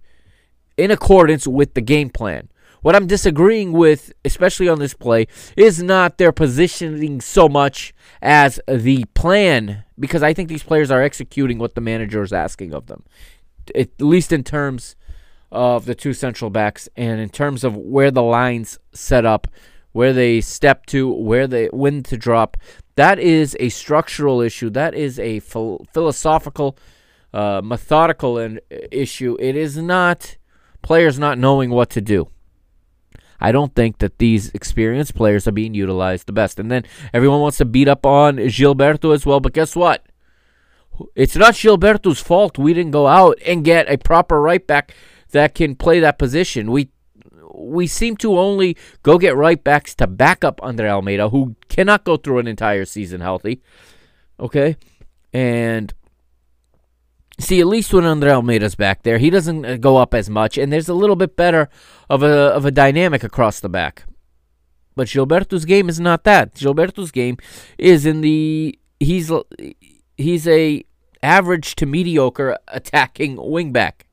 in 0.77 0.91
accordance 0.91 1.47
with 1.47 1.75
the 1.75 1.81
game 1.81 2.11
plan. 2.11 2.51
What 2.83 2.95
I'm 2.95 3.07
disagreeing 3.07 3.73
with, 3.73 4.13
especially 4.25 4.69
on 4.69 4.79
this 4.79 4.95
play, 4.95 5.27
is 5.57 5.83
not 5.83 6.19
their 6.19 6.31
positioning 6.31 7.21
so 7.21 7.49
much 7.49 7.95
as 8.23 8.61
the 8.69 9.05
plan, 9.15 9.85
because 9.99 10.23
I 10.23 10.35
think 10.35 10.49
these 10.49 10.63
players 10.63 10.91
are 10.91 11.03
executing 11.03 11.59
what 11.59 11.75
the 11.75 11.81
manager 11.81 12.23
is 12.23 12.33
asking 12.33 12.75
of 12.75 12.87
them, 12.87 13.03
at 13.75 13.89
least 14.01 14.33
in 14.33 14.45
terms 14.45 14.95
of 15.51 15.85
the 15.85 15.95
two 15.95 16.13
central 16.13 16.51
backs 16.51 16.89
and 16.97 17.21
in 17.21 17.29
terms 17.29 17.65
of 17.65 17.77
where 17.77 18.11
the 18.11 18.23
lines 18.23 18.79
set 18.93 19.25
up, 19.25 19.47
where 19.93 20.13
they 20.13 20.41
step 20.41 20.87
to, 20.87 21.11
where 21.11 21.47
they 21.47 21.67
when 21.69 22.03
to 22.05 22.17
drop. 22.17 22.57
That 22.97 23.19
is 23.19 23.57
a 23.61 23.69
structural 23.69 24.41
issue. 24.41 24.71
That 24.71 24.95
is 24.95 25.19
a 25.19 25.41
ph- 25.41 25.81
philosophical, 25.93 26.77
uh, 27.33 27.61
methodical 27.63 28.59
issue. 28.91 29.37
It 29.39 29.57
is 29.57 29.77
not 29.77 30.37
players 30.83 31.19
not 31.19 31.39
knowing 31.39 31.71
what 31.71 31.91
to 31.91 32.01
do. 32.01 32.29
I 33.41 33.53
don't 33.53 33.75
think 33.75 33.99
that 33.99 34.19
these 34.19 34.51
experienced 34.51 35.15
players 35.15 35.47
are 35.47 35.53
being 35.53 35.75
utilized 35.75 36.27
the 36.27 36.33
best. 36.33 36.59
And 36.59 36.71
then 36.71 36.85
everyone 37.13 37.41
wants 37.41 37.59
to 37.59 37.65
beat 37.65 37.89
up 37.89 38.07
on 38.07 38.37
Gilberto 38.37 39.15
as 39.15 39.27
well. 39.27 39.41
But 39.41 39.53
guess 39.53 39.77
what? 39.77 40.07
It's 41.15 41.37
not 41.37 41.55
Gilberto's 41.55 42.21
fault 42.21 42.57
we 42.57 42.73
didn't 42.73 42.93
go 42.93 43.07
out 43.07 43.39
and 43.45 43.65
get 43.65 43.91
a 43.91 43.99
proper 43.99 44.41
right 44.41 44.67
back 44.67 44.95
that 45.37 45.55
can 45.55 45.77
play 45.77 46.01
that 46.01 46.19
position. 46.19 46.71
We 46.71 46.91
we 47.55 47.87
seem 47.87 48.17
to 48.19 48.39
only 48.39 48.77
go 49.03 49.19
get 49.19 49.37
right 49.37 49.63
backs 49.63 49.95
to 49.97 50.07
back 50.07 50.45
up 50.45 50.61
Andre 50.63 50.89
Almeida, 50.89 51.31
who 51.31 51.57
cannot 51.69 52.05
go 52.05 52.17
through 52.17 52.39
an 52.39 52.47
entire 52.47 52.85
season 52.85 53.21
healthy. 53.21 53.63
Okay? 54.39 54.77
And 55.33 55.95
see, 57.39 57.61
at 57.61 57.67
least 57.67 57.93
when 57.93 58.05
Andre 58.05 58.31
Almeida's 58.31 58.75
back 58.75 59.03
there, 59.03 59.19
he 59.19 59.31
doesn't 59.31 59.65
uh, 59.65 59.77
go 59.77 59.97
up 59.97 60.15
as 60.15 60.29
much, 60.29 60.59
and 60.59 60.73
there's 60.73 60.89
a 60.89 60.95
little 60.95 61.17
bit 61.17 61.37
better 61.37 61.69
of 62.09 62.23
a 62.23 62.53
of 62.53 62.65
a 62.65 62.71
dynamic 62.71 63.25
across 63.25 63.61
the 63.61 63.69
back. 63.69 64.05
But 64.95 65.09
Gilberto's 65.09 65.67
game 65.67 65.89
is 65.89 66.01
not 66.01 66.25
that. 66.25 66.55
Gilberto's 66.55 67.11
game 67.11 67.37
is 67.79 68.07
in 68.07 68.23
the 68.23 68.79
he's 68.99 69.31
he's 70.17 70.49
a 70.49 70.85
average 71.23 71.75
to 71.77 71.87
mediocre 71.87 72.57
attacking 72.69 73.37
wingback. 73.37 74.06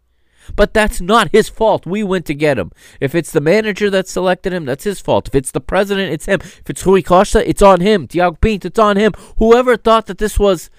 But 0.55 0.73
that's 0.73 1.01
not 1.01 1.31
his 1.31 1.49
fault. 1.49 1.85
We 1.85 2.03
went 2.03 2.25
to 2.27 2.33
get 2.33 2.57
him. 2.57 2.71
If 2.99 3.15
it's 3.15 3.31
the 3.31 3.41
manager 3.41 3.89
that 3.89 4.07
selected 4.07 4.53
him, 4.53 4.65
that's 4.65 4.83
his 4.83 4.99
fault. 4.99 5.27
If 5.27 5.35
it's 5.35 5.51
the 5.51 5.61
president, 5.61 6.11
it's 6.11 6.25
him. 6.25 6.39
If 6.41 6.69
it's 6.69 6.85
Rui 6.85 7.01
Costa, 7.01 7.47
it's 7.47 7.61
on 7.61 7.81
him. 7.81 8.07
Tiago 8.07 8.37
Pinto, 8.39 8.67
it's 8.67 8.79
on 8.79 8.97
him. 8.97 9.13
Whoever 9.37 9.77
thought 9.77 10.07
that 10.07 10.17
this 10.17 10.37
was 10.37 10.69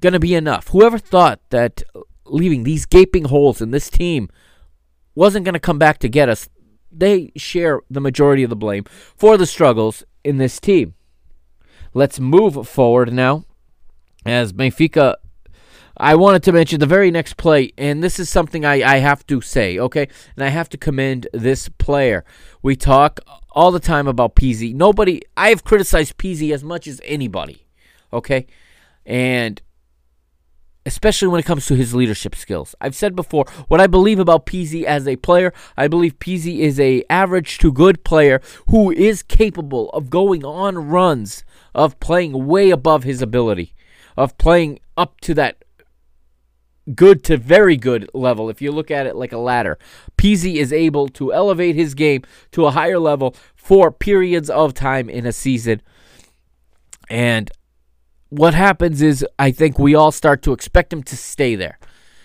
going 0.00 0.12
to 0.12 0.20
be 0.20 0.34
enough, 0.34 0.68
whoever 0.68 0.98
thought 0.98 1.40
that 1.50 1.82
leaving 2.26 2.64
these 2.64 2.86
gaping 2.86 3.24
holes 3.24 3.60
in 3.60 3.70
this 3.70 3.88
team 3.88 4.28
wasn't 5.14 5.44
going 5.44 5.54
to 5.54 5.60
come 5.60 5.78
back 5.78 5.98
to 5.98 6.08
get 6.08 6.28
us, 6.28 6.48
they 6.92 7.32
share 7.36 7.80
the 7.90 8.00
majority 8.00 8.42
of 8.42 8.50
the 8.50 8.56
blame 8.56 8.84
for 9.16 9.36
the 9.36 9.46
struggles 9.46 10.04
in 10.24 10.38
this 10.38 10.60
team. 10.60 10.94
Let's 11.94 12.20
move 12.20 12.68
forward 12.68 13.12
now 13.12 13.44
as 14.24 14.52
Benfica 14.52 15.14
I 15.98 16.14
wanted 16.14 16.42
to 16.44 16.52
mention 16.52 16.80
the 16.80 16.86
very 16.86 17.10
next 17.10 17.36
play, 17.36 17.72
and 17.78 18.04
this 18.04 18.18
is 18.18 18.28
something 18.28 18.64
I, 18.64 18.82
I 18.82 18.96
have 18.98 19.26
to 19.28 19.40
say, 19.40 19.78
okay? 19.78 20.08
And 20.36 20.44
I 20.44 20.48
have 20.48 20.68
to 20.70 20.76
commend 20.76 21.26
this 21.32 21.68
player. 21.68 22.24
We 22.62 22.76
talk 22.76 23.20
all 23.52 23.70
the 23.70 23.80
time 23.80 24.06
about 24.06 24.36
Pizzi. 24.36 24.74
Nobody, 24.74 25.22
I 25.36 25.48
have 25.48 25.64
criticized 25.64 26.18
Pizzi 26.18 26.52
as 26.52 26.62
much 26.62 26.86
as 26.86 27.00
anybody, 27.04 27.66
okay? 28.12 28.46
And 29.06 29.62
especially 30.84 31.28
when 31.28 31.40
it 31.40 31.46
comes 31.46 31.66
to 31.66 31.74
his 31.74 31.94
leadership 31.94 32.34
skills. 32.34 32.74
I've 32.80 32.94
said 32.94 33.16
before 33.16 33.44
what 33.66 33.80
I 33.80 33.88
believe 33.88 34.20
about 34.20 34.46
Pizzi 34.46 34.84
as 34.84 35.08
a 35.08 35.16
player. 35.16 35.52
I 35.76 35.88
believe 35.88 36.18
Pizzi 36.20 36.60
is 36.60 36.78
a 36.78 37.02
average 37.10 37.58
to 37.58 37.72
good 37.72 38.04
player 38.04 38.40
who 38.68 38.92
is 38.92 39.22
capable 39.22 39.90
of 39.90 40.10
going 40.10 40.44
on 40.44 40.76
runs, 40.88 41.44
of 41.74 41.98
playing 41.98 42.46
way 42.46 42.70
above 42.70 43.02
his 43.02 43.20
ability, 43.20 43.74
of 44.16 44.38
playing 44.38 44.78
up 44.96 45.20
to 45.22 45.34
that 45.34 45.56
good 46.94 47.24
to 47.24 47.36
very 47.36 47.76
good 47.76 48.08
level 48.14 48.48
if 48.48 48.62
you 48.62 48.70
look 48.70 48.90
at 48.90 49.06
it 49.06 49.16
like 49.16 49.32
a 49.32 49.38
ladder. 49.38 49.78
Pizzi 50.16 50.56
is 50.56 50.72
able 50.72 51.08
to 51.08 51.32
elevate 51.32 51.74
his 51.74 51.94
game 51.94 52.22
to 52.52 52.66
a 52.66 52.70
higher 52.70 52.98
level 52.98 53.34
for 53.54 53.90
periods 53.90 54.48
of 54.48 54.74
time 54.74 55.08
in 55.08 55.26
a 55.26 55.32
season. 55.32 55.82
And 57.08 57.50
what 58.28 58.54
happens 58.54 59.02
is 59.02 59.24
I 59.38 59.50
think 59.50 59.78
we 59.78 59.94
all 59.94 60.12
start 60.12 60.42
to 60.42 60.52
expect 60.52 60.92
him 60.92 61.02
to 61.04 61.16
stay 61.16 61.54
there. 61.54 61.78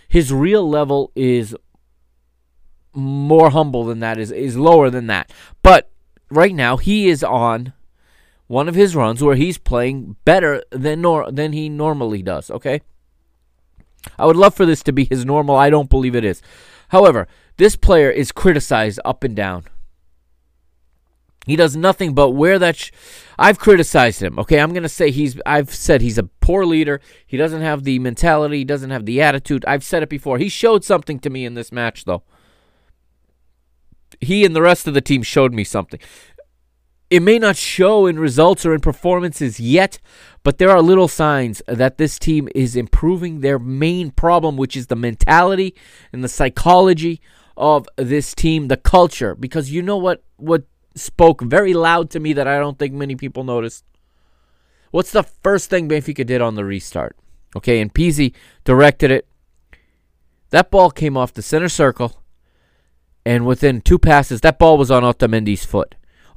His 0.07 0.34
real 0.34 0.68
level 0.68 1.12
is 1.16 1.55
more 2.93 3.51
humble 3.51 3.86
than 3.86 3.99
that 3.99 4.18
is 4.18 4.32
is 4.32 4.57
lower 4.57 4.89
than 4.89 5.07
that. 5.07 5.32
But 5.64 5.89
right 6.30 6.53
now 6.53 6.78
he 6.78 7.07
is 7.07 7.24
on 7.24 7.74
one 8.47 8.68
of 8.68 8.76
his 8.76 8.95
runs 8.95 9.24
where 9.24 9.36
he's 9.36 9.57
playing 9.57 10.18
better 10.26 10.62
than 10.72 11.01
nor- 11.01 11.32
than 11.32 11.53
he 11.53 11.70
normally 11.70 12.22
does, 12.22 12.51
okay? 12.51 12.82
I 14.18 14.26
would 14.26 14.36
love 14.36 14.54
for 14.54 14.66
this 14.66 14.84
to 14.84 14.91
be 14.91 15.06
his 15.06 15.26
normal. 15.26 15.56
I 15.56 15.70
don't 15.70 15.89
believe 15.89 16.16
it 16.16 16.26
is. 16.26 16.41
However, 16.89 17.28
this 17.58 17.76
player 17.76 18.10
is 18.10 18.32
criticized 18.32 18.99
up 19.06 19.24
and 19.24 19.36
down. 19.36 19.66
He 21.45 21.56
does 21.56 21.76
nothing 21.76 22.14
but 22.14 22.32
wear 22.32 22.60
that. 22.60 22.76
Sh- 22.76 22.91
I've 23.39 23.58
criticized 23.58 24.22
him. 24.22 24.38
Okay, 24.38 24.60
I'm 24.60 24.74
gonna 24.74 24.89
say 24.89 25.10
he's. 25.10 25.39
I've 25.45 25.74
said 25.74 26.02
he's 26.02 26.20
a 26.20 26.24
poor 26.24 26.66
leader. 26.66 27.02
He 27.26 27.38
doesn't 27.38 27.62
have 27.62 27.84
the 27.84 27.97
mentality. 27.97 28.60
He 28.60 28.66
doesn't 28.66 28.91
have 28.91 29.06
the 29.06 29.22
attitude. 29.22 29.66
I've 29.68 29.84
said 29.84 30.04
it 30.04 30.10
before. 30.10 30.38
He 30.38 30.49
showed 30.49 30.84
something 30.84 31.20
to 31.20 31.30
me 31.30 31.45
in 31.45 31.56
this 31.56 31.72
match, 31.72 32.06
though. 32.06 32.24
He 34.20 34.45
and 34.45 34.56
the 34.56 34.62
rest 34.62 34.88
of 34.88 34.93
the 34.93 35.02
team 35.02 35.24
showed 35.24 35.52
me 35.54 35.64
something. 35.64 35.99
It 37.12 37.22
may 37.22 37.39
not 37.39 37.57
show 37.57 38.05
in 38.05 38.18
results 38.18 38.66
or 38.66 38.74
in 38.74 38.80
performances 38.80 39.59
yet, 39.59 39.99
but 40.43 40.59
there 40.59 40.70
are 40.70 40.82
little 40.82 41.09
signs 41.09 41.62
that 41.68 41.97
this 41.97 42.18
team 42.18 42.47
is 42.55 42.78
improving 42.78 43.41
their 43.41 43.59
main 43.59 44.12
problem, 44.12 44.55
which 44.55 44.78
is 44.78 44.88
the 44.88 44.95
mentality 44.95 45.76
and 46.14 46.24
the 46.24 46.30
psychology 46.30 47.20
of 47.57 47.86
this 47.97 48.34
team, 48.34 48.70
the 48.70 48.78
culture. 48.78 49.36
Because 49.36 49.72
you 49.72 49.82
know 49.82 49.97
what 49.97 50.24
what 50.38 50.64
spoke 50.95 51.41
very 51.41 51.74
loud 51.74 52.09
to 52.12 52.22
me 52.22 52.32
that 52.32 52.47
I 52.47 52.57
don't 52.59 52.80
think 52.80 52.93
many 52.93 53.18
people 53.18 53.43
noticed. 53.43 53.84
What's 54.91 55.12
the 55.12 55.24
first 55.24 55.70
thing 55.70 55.89
Benfica 55.89 56.26
did 56.26 56.41
on 56.41 56.55
the 56.55 56.64
restart? 56.64 57.18
Okay, 57.57 57.82
and 57.82 57.93
Pizzi 57.93 58.34
directed 58.64 59.12
it. 59.12 59.28
That 60.51 60.72
ball 60.72 60.89
came 60.89 61.18
off 61.18 61.34
the 61.34 61.41
center 61.41 61.68
circle, 61.68 62.24
and 63.26 63.45
within 63.45 63.82
two 63.82 63.99
passes, 63.99 64.39
that 64.41 64.59
ball 64.59 64.78
was 64.78 64.89
on 64.89 65.03
Otamendi's 65.03 65.66
foot. 65.66 65.95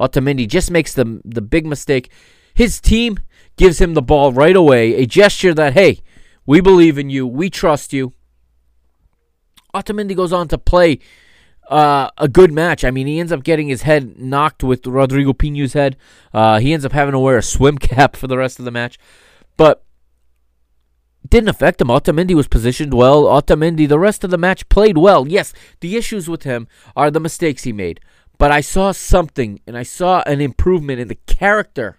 Otamendi 0.09 0.49
just 0.49 0.71
makes 0.71 0.95
the 0.95 1.21
the 1.25 1.43
big 1.43 1.67
mistake. 1.67 2.11
His 2.55 2.81
team 2.81 3.19
gives 3.57 3.81
him 3.81 3.95
the 3.95 4.03
ball 4.03 4.33
right 4.33 4.57
away, 4.57 4.95
a 4.95 5.07
gesture 5.07 5.55
that 5.55 5.73
hey, 5.73 6.01
we 6.47 6.61
believe 6.61 6.99
in 6.99 7.11
you, 7.11 7.27
we 7.27 7.51
trust 7.51 7.93
you. 7.93 8.13
Otamendi 9.75 10.15
goes 10.15 10.33
on 10.33 10.49
to 10.49 10.59
play 10.59 11.01
uh, 11.69 12.11
a 12.19 12.29
good 12.29 12.53
match. 12.53 12.85
I 12.85 12.91
mean, 12.91 13.07
he 13.07 13.19
ends 13.19 13.33
up 13.33 13.43
getting 13.43 13.69
his 13.69 13.83
head 13.83 14.19
knocked 14.19 14.63
with 14.63 14.87
Rodrigo 14.87 15.33
Pinho's 15.33 15.73
head. 15.73 15.97
Uh, 16.33 16.59
he 16.61 16.73
ends 16.73 16.85
up 16.85 16.93
having 16.93 17.13
to 17.13 17.19
wear 17.19 17.39
a 17.39 17.43
swim 17.43 17.79
cap 17.91 18.17
for 18.17 18.27
the 18.27 18.39
rest 18.39 18.59
of 18.59 18.65
the 18.65 18.71
match, 18.71 18.99
but 19.57 19.85
didn't 21.29 21.49
affect 21.49 21.81
him. 21.81 21.89
Otamendi 21.89 22.35
was 22.35 22.49
positioned 22.49 22.93
well. 22.93 23.25
Otamendi, 23.25 23.89
the 23.89 23.99
rest 23.99 24.25
of 24.25 24.31
the 24.31 24.39
match, 24.39 24.69
played 24.69 24.99
well. 24.99 25.27
Yes, 25.27 25.53
the 25.81 25.97
issues 25.97 26.29
with 26.29 26.43
him 26.43 26.69
are 26.95 27.11
the 27.11 27.21
mistakes 27.21 27.65
he 27.65 27.73
made. 27.73 28.01
But 28.39 28.51
I 28.51 28.61
saw 28.61 28.93
something, 28.93 29.61
and 29.67 29.77
I 29.77 29.85
saw 29.85 30.23
an 30.27 30.41
improvement 30.41 31.01
in 31.01 31.09
the 31.09 31.19
character 31.27 31.99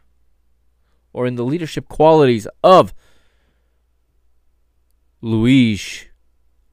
or 1.14 1.26
in 1.26 1.36
the 1.36 1.46
leadership 1.46 1.88
qualities 1.88 2.48
of 2.64 2.94
Luis 5.22 6.06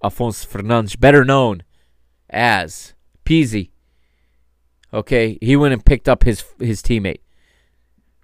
Afonso 0.03 0.47
Fernandes, 0.47 0.99
better 0.99 1.25
known 1.25 1.63
as 2.29 2.95
Pizzi. 3.25 3.71
Okay, 4.93 5.39
he 5.41 5.57
went 5.57 5.73
and 5.73 5.85
picked 5.85 6.09
up 6.09 6.25
his 6.25 6.45
his 6.59 6.83
teammate. 6.83 7.21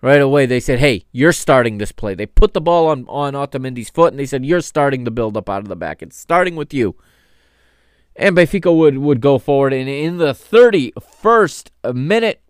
Right 0.03 0.20
away, 0.20 0.45
they 0.45 0.61
said, 0.61 0.80
"Hey, 0.80 1.07
you're 1.12 1.32
starting 1.32 1.78
this 1.78 1.93
play." 1.93 2.14
They 2.14 2.26
put 2.26 2.53
the 2.53 2.61
ball 2.61 2.89
on 2.89 3.07
on 3.09 3.34
Otamendi's 3.34 3.91
foot, 3.91 4.12
and 4.12 4.18
they 4.18 4.26
said, 4.26 4.45
"You're 4.45 4.61
starting 4.61 5.05
the 5.05 5.11
build 5.11 5.36
up 5.36 5.49
out 5.49 5.62
of 5.62 5.68
the 5.68 5.76
back. 5.76 6.03
It's 6.03 6.18
starting 6.18 6.57
with 6.57 6.74
you." 6.74 6.97
And 8.19 8.37
Benfica 8.37 8.77
would, 8.77 8.99
would 8.99 9.21
go 9.21 9.39
forward. 9.39 9.73
And 9.73 9.89
in 9.89 10.19
the 10.19 10.33
31st 10.33 11.95
minute, 11.95 12.43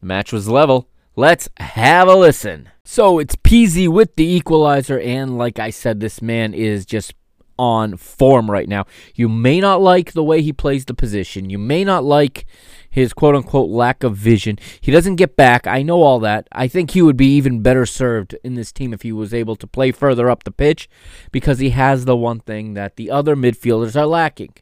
the 0.00 0.06
match 0.06 0.32
was 0.32 0.48
level. 0.48 0.88
Let's 1.16 1.48
have 1.56 2.08
a 2.08 2.14
listen. 2.14 2.68
So 2.84 3.18
it's 3.18 3.36
Pizzi 3.36 3.88
with 3.88 4.16
the 4.16 4.26
equalizer. 4.26 5.00
And 5.00 5.38
like 5.38 5.58
I 5.58 5.70
said, 5.70 6.00
this 6.00 6.20
man 6.20 6.52
is 6.52 6.84
just 6.84 7.14
on 7.58 7.96
form 7.96 8.50
right 8.50 8.68
now. 8.68 8.86
You 9.14 9.28
may 9.28 9.60
not 9.60 9.80
like 9.80 10.12
the 10.12 10.24
way 10.24 10.42
he 10.42 10.52
plays 10.52 10.84
the 10.84 10.94
position. 10.94 11.50
You 11.50 11.58
may 11.58 11.84
not 11.84 12.04
like 12.04 12.46
his 12.90 13.12
quote 13.12 13.34
unquote 13.34 13.70
lack 13.70 14.04
of 14.04 14.16
vision. 14.16 14.58
He 14.80 14.92
doesn't 14.92 15.16
get 15.16 15.36
back. 15.36 15.66
I 15.66 15.82
know 15.82 16.02
all 16.02 16.20
that. 16.20 16.46
I 16.52 16.68
think 16.68 16.92
he 16.92 17.02
would 17.02 17.16
be 17.16 17.34
even 17.34 17.62
better 17.62 17.86
served 17.86 18.36
in 18.44 18.54
this 18.54 18.72
team 18.72 18.92
if 18.92 19.02
he 19.02 19.12
was 19.12 19.34
able 19.34 19.56
to 19.56 19.66
play 19.66 19.90
further 19.90 20.30
up 20.30 20.44
the 20.44 20.50
pitch 20.50 20.88
because 21.32 21.58
he 21.58 21.70
has 21.70 22.04
the 22.04 22.16
one 22.16 22.40
thing 22.40 22.74
that 22.74 22.96
the 22.96 23.10
other 23.10 23.34
midfielders 23.34 23.96
are 23.96 24.06
lacking. 24.06 24.54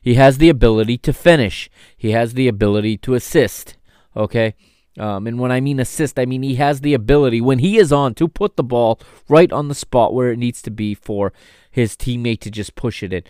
He 0.00 0.14
has 0.14 0.38
the 0.38 0.48
ability 0.48 0.98
to 0.98 1.12
finish, 1.12 1.70
he 1.96 2.10
has 2.12 2.34
the 2.34 2.48
ability 2.48 2.96
to 2.98 3.14
assist. 3.14 3.76
Okay? 4.16 4.54
Um, 4.98 5.28
and 5.28 5.38
when 5.38 5.52
I 5.52 5.60
mean 5.60 5.78
assist, 5.78 6.18
I 6.18 6.26
mean 6.26 6.42
he 6.42 6.56
has 6.56 6.80
the 6.80 6.94
ability 6.94 7.40
when 7.40 7.60
he 7.60 7.78
is 7.78 7.92
on 7.92 8.14
to 8.14 8.26
put 8.26 8.56
the 8.56 8.64
ball 8.64 9.00
right 9.28 9.52
on 9.52 9.68
the 9.68 9.74
spot 9.74 10.12
where 10.12 10.32
it 10.32 10.38
needs 10.38 10.60
to 10.62 10.70
be 10.70 10.94
for 10.94 11.32
his 11.78 11.96
teammate 11.96 12.40
to 12.40 12.50
just 12.50 12.74
push 12.74 13.02
it 13.02 13.12
in. 13.12 13.22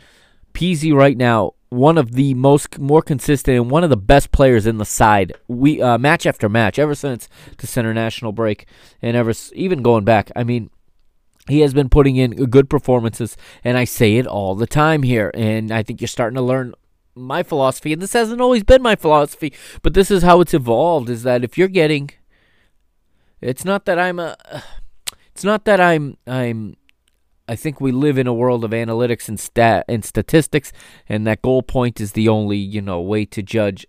Pizzi 0.54 0.92
right 0.92 1.16
now, 1.16 1.52
one 1.68 1.98
of 1.98 2.12
the 2.12 2.32
most 2.34 2.78
more 2.78 3.02
consistent 3.02 3.56
and 3.56 3.70
one 3.70 3.84
of 3.84 3.90
the 3.90 3.96
best 3.96 4.32
players 4.32 4.66
in 4.66 4.78
the 4.78 4.84
side. 4.84 5.34
We 5.46 5.82
uh, 5.82 5.98
match 5.98 6.26
after 6.26 6.48
match 6.48 6.78
ever 6.78 6.94
since 6.94 7.28
the 7.58 7.66
center 7.66 7.92
national 7.92 8.32
break 8.32 8.66
and 9.02 9.16
ever 9.16 9.32
even 9.52 9.82
going 9.82 10.04
back. 10.04 10.32
I 10.34 10.44
mean, 10.44 10.70
he 11.46 11.60
has 11.60 11.74
been 11.74 11.88
putting 11.88 12.16
in 12.16 12.32
good 12.46 12.68
performances, 12.70 13.36
and 13.62 13.76
I 13.76 13.84
say 13.84 14.16
it 14.16 14.26
all 14.26 14.54
the 14.54 14.66
time 14.66 15.02
here. 15.02 15.30
And 15.34 15.70
I 15.70 15.82
think 15.82 16.00
you're 16.00 16.08
starting 16.08 16.36
to 16.36 16.42
learn 16.42 16.74
my 17.14 17.42
philosophy, 17.42 17.92
and 17.92 18.00
this 18.00 18.12
hasn't 18.14 18.40
always 18.40 18.64
been 18.64 18.82
my 18.82 18.96
philosophy, 18.96 19.52
but 19.82 19.94
this 19.94 20.10
is 20.10 20.22
how 20.22 20.40
it's 20.40 20.54
evolved. 20.54 21.10
Is 21.10 21.22
that 21.24 21.44
if 21.44 21.58
you're 21.58 21.68
getting, 21.68 22.10
it's 23.40 23.64
not 23.64 23.84
that 23.84 23.98
I'm 23.98 24.18
a, 24.18 24.36
it's 25.32 25.44
not 25.44 25.64
that 25.66 25.80
I'm 25.80 26.16
I'm 26.26 26.77
I 27.48 27.56
think 27.56 27.80
we 27.80 27.92
live 27.92 28.18
in 28.18 28.26
a 28.26 28.34
world 28.34 28.62
of 28.62 28.72
analytics 28.72 29.26
and 29.26 29.40
stat 29.40 29.86
and 29.88 30.04
statistics, 30.04 30.70
and 31.08 31.26
that 31.26 31.40
goal 31.40 31.62
point 31.62 31.98
is 31.98 32.12
the 32.12 32.28
only 32.28 32.58
you 32.58 32.82
know 32.82 33.00
way 33.00 33.24
to 33.24 33.42
judge 33.42 33.86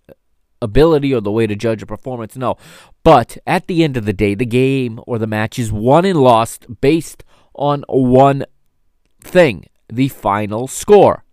ability 0.61 1.13
or 1.13 1.19
the 1.19 1.31
way 1.31 1.45
to 1.45 1.55
judge 1.55 1.83
a 1.83 1.85
performance. 1.85 2.37
No, 2.37 2.55
but 3.03 3.37
at 3.45 3.67
the 3.67 3.83
end 3.83 3.97
of 3.97 4.05
the 4.05 4.13
day, 4.13 4.33
the 4.33 4.45
game 4.45 5.01
or 5.05 5.17
the 5.17 5.27
match 5.27 5.59
is 5.59 5.73
won 5.73 6.05
and 6.05 6.21
lost 6.21 6.67
based 6.79 7.25
on 7.53 7.83
one 7.89 8.45
thing: 9.21 9.65
the 9.91 10.07
final 10.07 10.67
score. 10.67 11.25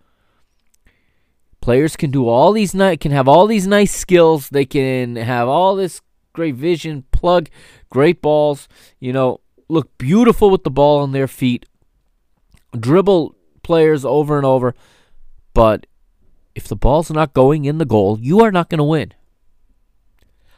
Players 1.61 1.97
can 1.97 2.11
do 2.11 2.29
all 2.29 2.53
these 2.53 2.75
nice, 2.75 2.99
can 2.99 3.13
have 3.13 3.29
all 3.29 3.47
these 3.47 3.69
nice 3.69 3.95
skills. 3.95 4.49
They 4.49 4.65
can 4.65 5.15
have 5.15 5.47
all 5.47 5.77
this 5.77 6.01
great 6.33 6.57
vision, 6.57 7.05
plug 7.13 7.49
great 7.89 8.21
balls. 8.21 8.67
You 8.99 9.13
know, 9.13 9.41
look 9.69 9.97
beautiful 9.97 10.51
with 10.51 10.65
the 10.65 10.71
ball 10.71 11.01
on 11.01 11.13
their 11.13 11.29
feet 11.29 11.67
dribble 12.79 13.35
players 13.63 14.05
over 14.05 14.37
and 14.37 14.47
over, 14.47 14.75
but 15.55 15.87
if 16.55 16.67
the 16.69 16.77
ball's 16.77 17.11
not 17.11 17.35
going 17.35 17.65
in 17.65 17.79
the 17.79 17.85
goal, 17.85 18.19
you 18.21 18.41
are 18.41 18.51
not 18.53 18.71
going 18.71 18.79
to 18.79 18.85
win. 18.85 19.13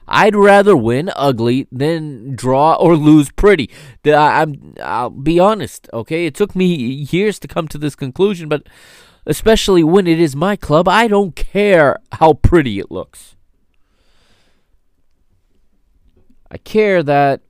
I'd 0.07 0.35
rather 0.35 0.77
win 0.77 1.11
ugly 1.15 1.67
than 1.71 2.35
draw 2.35 2.75
or 2.75 2.97
lose 2.97 3.31
pretty. 3.31 3.71
I'm 4.05 4.75
I'll 4.83 5.11
be 5.11 5.39
honest, 5.39 5.89
okay? 5.93 6.25
It 6.25 6.35
took 6.35 6.57
me 6.57 6.67
years 6.67 7.39
to 7.41 7.49
come 7.49 7.69
to 7.69 7.79
this 7.79 7.95
conclusion, 7.95 8.49
but 8.49 8.67
especially 9.27 9.85
when 9.85 10.07
it 10.07 10.19
is 10.19 10.35
my 10.35 10.57
club, 10.57 10.89
I 10.89 11.09
don't 11.09 11.37
care 11.37 11.99
how 12.13 12.33
pretty 12.33 12.79
it 12.79 12.91
looks. 12.91 13.37
I 16.51 16.57
care 16.57 17.03
that 17.03 17.43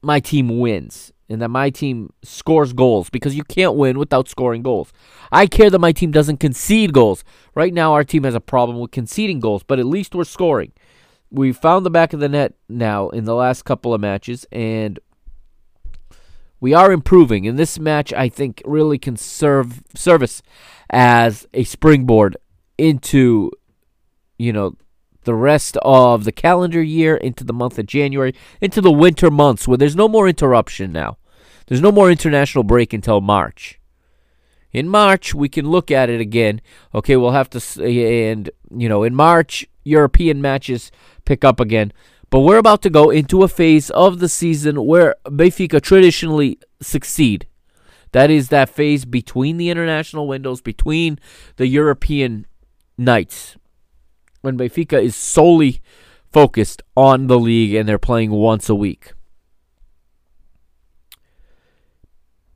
my 0.00 0.20
team 0.20 0.58
wins 0.58 1.12
and 1.28 1.42
that 1.42 1.48
my 1.48 1.70
team 1.70 2.12
scores 2.22 2.72
goals 2.72 3.10
because 3.10 3.34
you 3.34 3.44
can't 3.44 3.74
win 3.74 3.98
without 3.98 4.28
scoring 4.28 4.62
goals. 4.62 4.92
I 5.32 5.46
care 5.46 5.70
that 5.70 5.78
my 5.78 5.92
team 5.92 6.10
doesn't 6.10 6.38
concede 6.38 6.92
goals. 6.92 7.24
Right 7.54 7.74
now, 7.74 7.92
our 7.92 8.04
team 8.04 8.24
has 8.24 8.34
a 8.34 8.40
problem 8.40 8.78
with 8.78 8.90
conceding 8.90 9.40
goals, 9.40 9.62
but 9.62 9.78
at 9.78 9.86
least 9.86 10.14
we're 10.14 10.24
scoring. 10.24 10.72
We 11.30 11.52
found 11.52 11.84
the 11.84 11.90
back 11.90 12.12
of 12.12 12.20
the 12.20 12.28
net 12.28 12.54
now 12.68 13.08
in 13.08 13.24
the 13.24 13.34
last 13.34 13.64
couple 13.64 13.92
of 13.92 14.00
matches, 14.00 14.46
and 14.52 14.98
we 16.60 16.72
are 16.72 16.92
improving. 16.92 17.46
And 17.46 17.58
this 17.58 17.78
match, 17.78 18.12
I 18.12 18.28
think 18.28 18.62
really 18.64 18.98
can 18.98 19.16
serve 19.16 19.82
service 19.94 20.42
as 20.90 21.46
a 21.52 21.64
springboard 21.64 22.36
into, 22.78 23.50
you 24.38 24.52
know, 24.52 24.76
the 25.26 25.34
rest 25.34 25.76
of 25.82 26.24
the 26.24 26.32
calendar 26.32 26.82
year 26.82 27.16
into 27.16 27.44
the 27.44 27.52
month 27.52 27.78
of 27.78 27.86
January, 27.86 28.34
into 28.60 28.80
the 28.80 28.90
winter 28.90 29.30
months 29.30 29.68
where 29.68 29.76
there's 29.76 29.96
no 29.96 30.08
more 30.08 30.26
interruption 30.26 30.92
now. 30.92 31.18
There's 31.66 31.82
no 31.82 31.92
more 31.92 32.10
international 32.10 32.64
break 32.64 32.92
until 32.94 33.20
March. 33.20 33.78
In 34.72 34.88
March, 34.88 35.34
we 35.34 35.48
can 35.48 35.68
look 35.68 35.90
at 35.90 36.08
it 36.08 36.20
again. 36.20 36.60
Okay, 36.94 37.16
we'll 37.16 37.32
have 37.32 37.50
to, 37.50 37.84
and, 37.84 38.48
you 38.70 38.88
know, 38.88 39.02
in 39.02 39.14
March, 39.14 39.66
European 39.84 40.40
matches 40.40 40.90
pick 41.24 41.44
up 41.44 41.60
again. 41.60 41.92
But 42.30 42.40
we're 42.40 42.58
about 42.58 42.82
to 42.82 42.90
go 42.90 43.10
into 43.10 43.42
a 43.42 43.48
phase 43.48 43.90
of 43.90 44.18
the 44.18 44.28
season 44.28 44.84
where 44.84 45.16
Benfica 45.24 45.80
traditionally 45.80 46.58
succeed. 46.80 47.46
That 48.12 48.30
is 48.30 48.48
that 48.48 48.68
phase 48.68 49.04
between 49.04 49.56
the 49.56 49.70
international 49.70 50.28
windows, 50.28 50.60
between 50.60 51.18
the 51.56 51.66
European 51.66 52.46
nights 52.96 53.56
when 54.46 54.56
Benfica 54.56 55.02
is 55.02 55.16
solely 55.16 55.82
focused 56.32 56.82
on 56.96 57.26
the 57.26 57.38
league 57.38 57.74
and 57.74 57.88
they're 57.88 57.98
playing 57.98 58.30
once 58.30 58.68
a 58.68 58.74
week. 58.74 59.12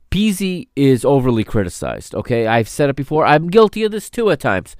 Pizzi 0.09 0.69
is 0.75 1.05
overly 1.05 1.43
criticized, 1.43 2.15
okay? 2.15 2.47
I've 2.47 2.69
said 2.69 2.89
it 2.89 2.95
before. 2.95 3.25
I'm 3.25 3.49
guilty 3.49 3.83
of 3.83 3.91
this 3.91 4.09
too 4.09 4.31
at 4.31 4.39
times. 4.39 4.75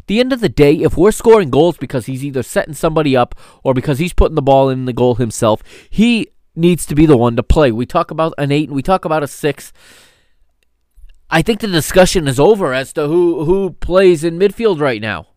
At 0.00 0.06
the 0.08 0.20
end 0.20 0.32
of 0.32 0.40
the 0.40 0.48
day, 0.48 0.74
if 0.74 0.96
we're 0.96 1.12
scoring 1.12 1.50
goals 1.50 1.76
because 1.76 2.06
he's 2.06 2.24
either 2.24 2.42
setting 2.42 2.74
somebody 2.74 3.16
up 3.16 3.34
or 3.62 3.72
because 3.72 3.98
he's 3.98 4.12
putting 4.12 4.34
the 4.34 4.42
ball 4.42 4.68
in 4.68 4.84
the 4.84 4.92
goal 4.92 5.14
himself, 5.14 5.62
he 5.90 6.28
needs 6.56 6.84
to 6.86 6.94
be 6.94 7.06
the 7.06 7.16
one 7.16 7.36
to 7.36 7.42
play. 7.42 7.70
We 7.70 7.86
talk 7.86 8.10
about 8.10 8.34
an 8.36 8.50
8 8.50 8.68
and 8.68 8.76
we 8.76 8.82
talk 8.82 9.04
about 9.04 9.22
a 9.22 9.28
6. 9.28 9.72
I 11.30 11.42
think 11.42 11.60
the 11.60 11.68
discussion 11.68 12.26
is 12.26 12.40
over 12.40 12.74
as 12.74 12.92
to 12.94 13.06
who 13.06 13.44
who 13.44 13.70
plays 13.70 14.24
in 14.24 14.38
midfield 14.38 14.80
right 14.80 15.00
now 15.00 15.27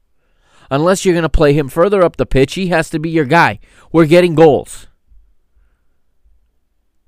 unless 0.72 1.06
you're 1.06 1.14
going 1.14 1.22
to 1.24 1.30
play 1.30 1.54
him 1.54 1.68
further 1.68 2.02
up 2.02 2.16
the 2.16 2.26
pitch, 2.26 2.56
he 2.56 2.68
has 2.70 2.90
to 2.90 3.00
be 3.00 3.10
your 3.10 3.26
guy. 3.26 3.60
We're 3.92 4.08
getting 4.08 4.34
goals. 4.34 4.88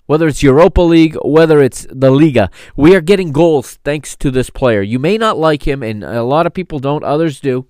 Whether 0.05 0.27
it's 0.27 0.43
Europa 0.43 0.81
League, 0.81 1.15
whether 1.23 1.61
it's 1.61 1.87
the 1.89 2.11
Liga, 2.11 2.51
we 2.75 2.93
are 2.93 3.01
getting 3.01 3.31
goals 3.31 3.79
thanks 3.85 4.17
to 4.17 4.29
this 4.29 4.49
player. 4.49 4.81
You 4.81 4.99
may 4.99 5.17
not 5.17 5.37
like 5.37 5.65
him, 5.65 5.81
and 5.81 6.03
a 6.03 6.23
lot 6.23 6.45
of 6.45 6.53
people 6.53 6.79
don't, 6.79 7.05
others 7.05 7.39
do. 7.39 7.67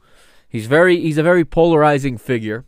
He's 0.50 0.66
very 0.66 1.00
he's 1.00 1.20
a 1.20 1.24
very 1.24 1.46
polarizing 1.46 2.18
figure. 2.18 2.66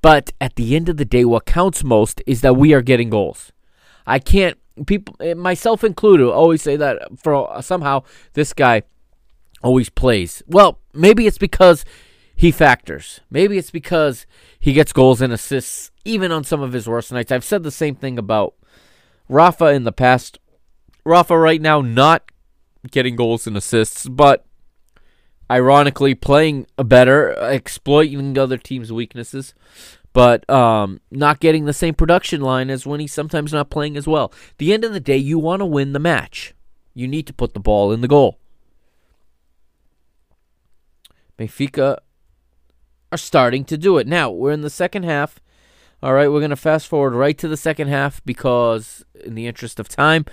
But 0.00 0.32
at 0.40 0.56
the 0.56 0.74
end 0.74 0.88
of 0.88 0.96
the 0.96 1.04
day, 1.04 1.24
what 1.24 1.44
counts 1.44 1.84
most 1.84 2.22
is 2.26 2.40
that 2.40 2.56
we 2.56 2.72
are 2.72 2.82
getting 2.82 3.10
goals. 3.10 3.52
I 4.06 4.18
can't 4.18 4.58
people 4.86 5.14
eh, 5.20 5.34
myself 5.34 5.84
included 5.84 6.32
always 6.32 6.62
say 6.62 6.76
that 6.76 7.18
for 7.18 7.62
somehow 7.62 8.04
this 8.32 8.52
guy 8.54 8.82
always 9.62 9.90
plays. 9.90 10.42
Well, 10.46 10.78
maybe 10.94 11.26
it's 11.26 11.38
because 11.38 11.84
he 12.34 12.50
factors. 12.50 13.20
Maybe 13.30 13.58
it's 13.58 13.70
because 13.70 14.26
he 14.58 14.72
gets 14.72 14.92
goals 14.92 15.20
and 15.20 15.32
assists 15.32 15.90
even 16.04 16.32
on 16.32 16.44
some 16.44 16.60
of 16.60 16.72
his 16.72 16.88
worst 16.88 17.12
nights. 17.12 17.32
I've 17.32 17.44
said 17.44 17.62
the 17.62 17.70
same 17.70 17.94
thing 17.94 18.18
about 18.18 18.54
Rafa 19.28 19.66
in 19.66 19.84
the 19.84 19.92
past. 19.92 20.38
Rafa 21.04 21.36
right 21.36 21.60
now 21.60 21.80
not 21.80 22.30
getting 22.90 23.16
goals 23.16 23.46
and 23.46 23.56
assists, 23.56 24.08
but 24.08 24.44
ironically 25.50 26.14
playing 26.14 26.66
better, 26.76 27.30
exploiting 27.40 28.36
other 28.38 28.58
teams' 28.58 28.92
weaknesses, 28.92 29.54
but 30.12 30.48
um, 30.50 31.00
not 31.10 31.40
getting 31.40 31.64
the 31.64 31.72
same 31.72 31.94
production 31.94 32.40
line 32.40 32.70
as 32.70 32.86
when 32.86 33.00
he's 33.00 33.12
sometimes 33.12 33.52
not 33.52 33.70
playing 33.70 33.96
as 33.96 34.06
well. 34.06 34.32
At 34.50 34.58
the 34.58 34.72
end 34.72 34.84
of 34.84 34.92
the 34.92 35.00
day, 35.00 35.16
you 35.16 35.38
want 35.38 35.60
to 35.60 35.66
win 35.66 35.92
the 35.92 35.98
match. 35.98 36.54
You 36.94 37.06
need 37.08 37.26
to 37.26 37.32
put 37.32 37.54
the 37.54 37.60
ball 37.60 37.92
in 37.92 38.00
the 38.00 38.08
goal. 38.08 38.38
Benfica 41.46 41.98
are 43.10 43.18
starting 43.18 43.64
to 43.66 43.76
do 43.76 43.98
it. 43.98 44.06
Now, 44.06 44.30
we're 44.30 44.52
in 44.52 44.62
the 44.62 44.70
second 44.70 45.04
half. 45.04 45.40
All 46.02 46.14
right, 46.14 46.28
we're 46.28 46.40
going 46.40 46.50
to 46.50 46.56
fast 46.56 46.88
forward 46.88 47.14
right 47.14 47.36
to 47.38 47.48
the 47.48 47.56
second 47.56 47.88
half 47.88 48.24
because, 48.24 49.04
in 49.24 49.34
the 49.34 49.46
interest 49.46 49.78
of 49.78 49.88
time, 49.88 50.24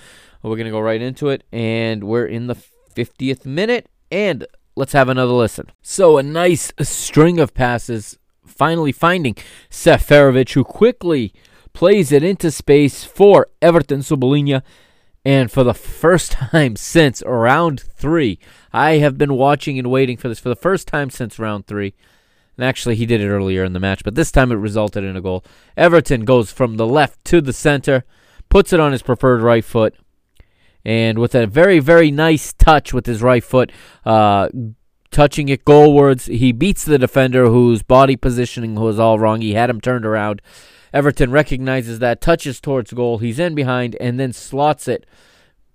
we're 0.41 0.55
going 0.55 0.66
to 0.66 0.72
go 0.72 0.80
right 0.80 1.01
into 1.01 1.30
it. 1.30 1.43
And 1.51 2.03
we're 2.05 2.26
in 2.26 2.47
the 2.47 2.55
50th 2.95 3.45
minute. 3.45 3.88
And 4.12 4.47
let's 4.76 4.93
have 4.93 5.10
another 5.10 5.34
listen. 5.34 5.72
So, 5.82 6.18
a 6.18 6.24
nice 6.24 6.72
string 6.82 7.39
of 7.39 7.53
passes, 7.53 8.18
finally 8.45 8.91
finding 8.91 9.36
Seferovic, 9.70 10.53
who 10.53 10.64
quickly 10.64 11.34
plays 11.74 12.12
it 12.12 12.24
into 12.24 12.49
space 12.49 13.03
for 13.03 13.47
Everton 13.62 13.99
Cebolinha. 13.99 14.64
And 15.26 15.51
for 15.51 15.64
the 15.64 15.74
first 15.74 16.32
time 16.51 16.76
since 16.78 17.22
round 17.26 17.80
three, 17.80 18.39
I 18.72 18.97
have 18.97 19.17
been 19.17 19.34
watching 19.34 19.80
and 19.80 19.89
waiting 19.89 20.17
for 20.17 20.28
this 20.28 20.39
for 20.39 20.49
the 20.49 20.55
first 20.55 20.88
time 20.88 21.09
since 21.09 21.39
round 21.39 21.67
three. 21.67 21.93
And 22.57 22.65
actually, 22.65 22.95
he 22.95 23.05
did 23.05 23.22
it 23.22 23.30
earlier 23.30 23.63
in 23.63 23.74
the 23.74 23.80
match, 23.80 24.03
but 24.03 24.15
this 24.15 24.32
time 24.32 24.51
it 24.51 24.55
resulted 24.55 25.03
in 25.03 25.15
a 25.15 25.22
goal. 25.22 25.45
Everton 25.78 26.26
goes 26.26 26.51
from 26.51 26.76
the 26.76 26.86
left 26.86 27.24
to 27.26 27.39
the 27.39 27.53
center, 27.53 28.03
puts 28.49 28.74
it 28.74 28.80
on 28.82 28.91
his 28.91 29.01
preferred 29.01 29.41
right 29.41 29.63
foot, 29.63 29.95
and 30.84 31.20
with 31.20 31.36
a 31.36 31.47
very, 31.47 31.80
very 31.80 32.11
nice 32.11 32.53
touch 32.53 32.93
with 32.93 33.05
his 33.05 33.22
right 33.22 33.43
foot, 33.43 33.72
uh, 34.05 34.49
touching 35.11 35.49
it 35.49 35.65
goalwards, 35.65 36.26
he 36.26 36.51
beats 36.51 36.84
the 36.84 36.97
defender 36.97 37.47
whose 37.47 37.84
body 37.84 38.15
positioning 38.15 38.76
was 38.76 38.99
all 38.99 39.20
wrong. 39.20 39.41
He 39.41 39.53
had 39.53 39.70
him 39.70 39.82
turned 39.82 40.05
around. 40.05 40.41
Everton 40.93 41.32
recognizes 41.32 41.99
that, 41.99 42.22
touches 42.22 42.59
towards 42.59 42.93
goal. 42.93 43.20
He's 43.20 43.39
in 43.39 43.55
behind 43.55 43.95
and 43.99 44.20
then 44.20 44.34
slots 44.34 44.88
it 44.88 45.05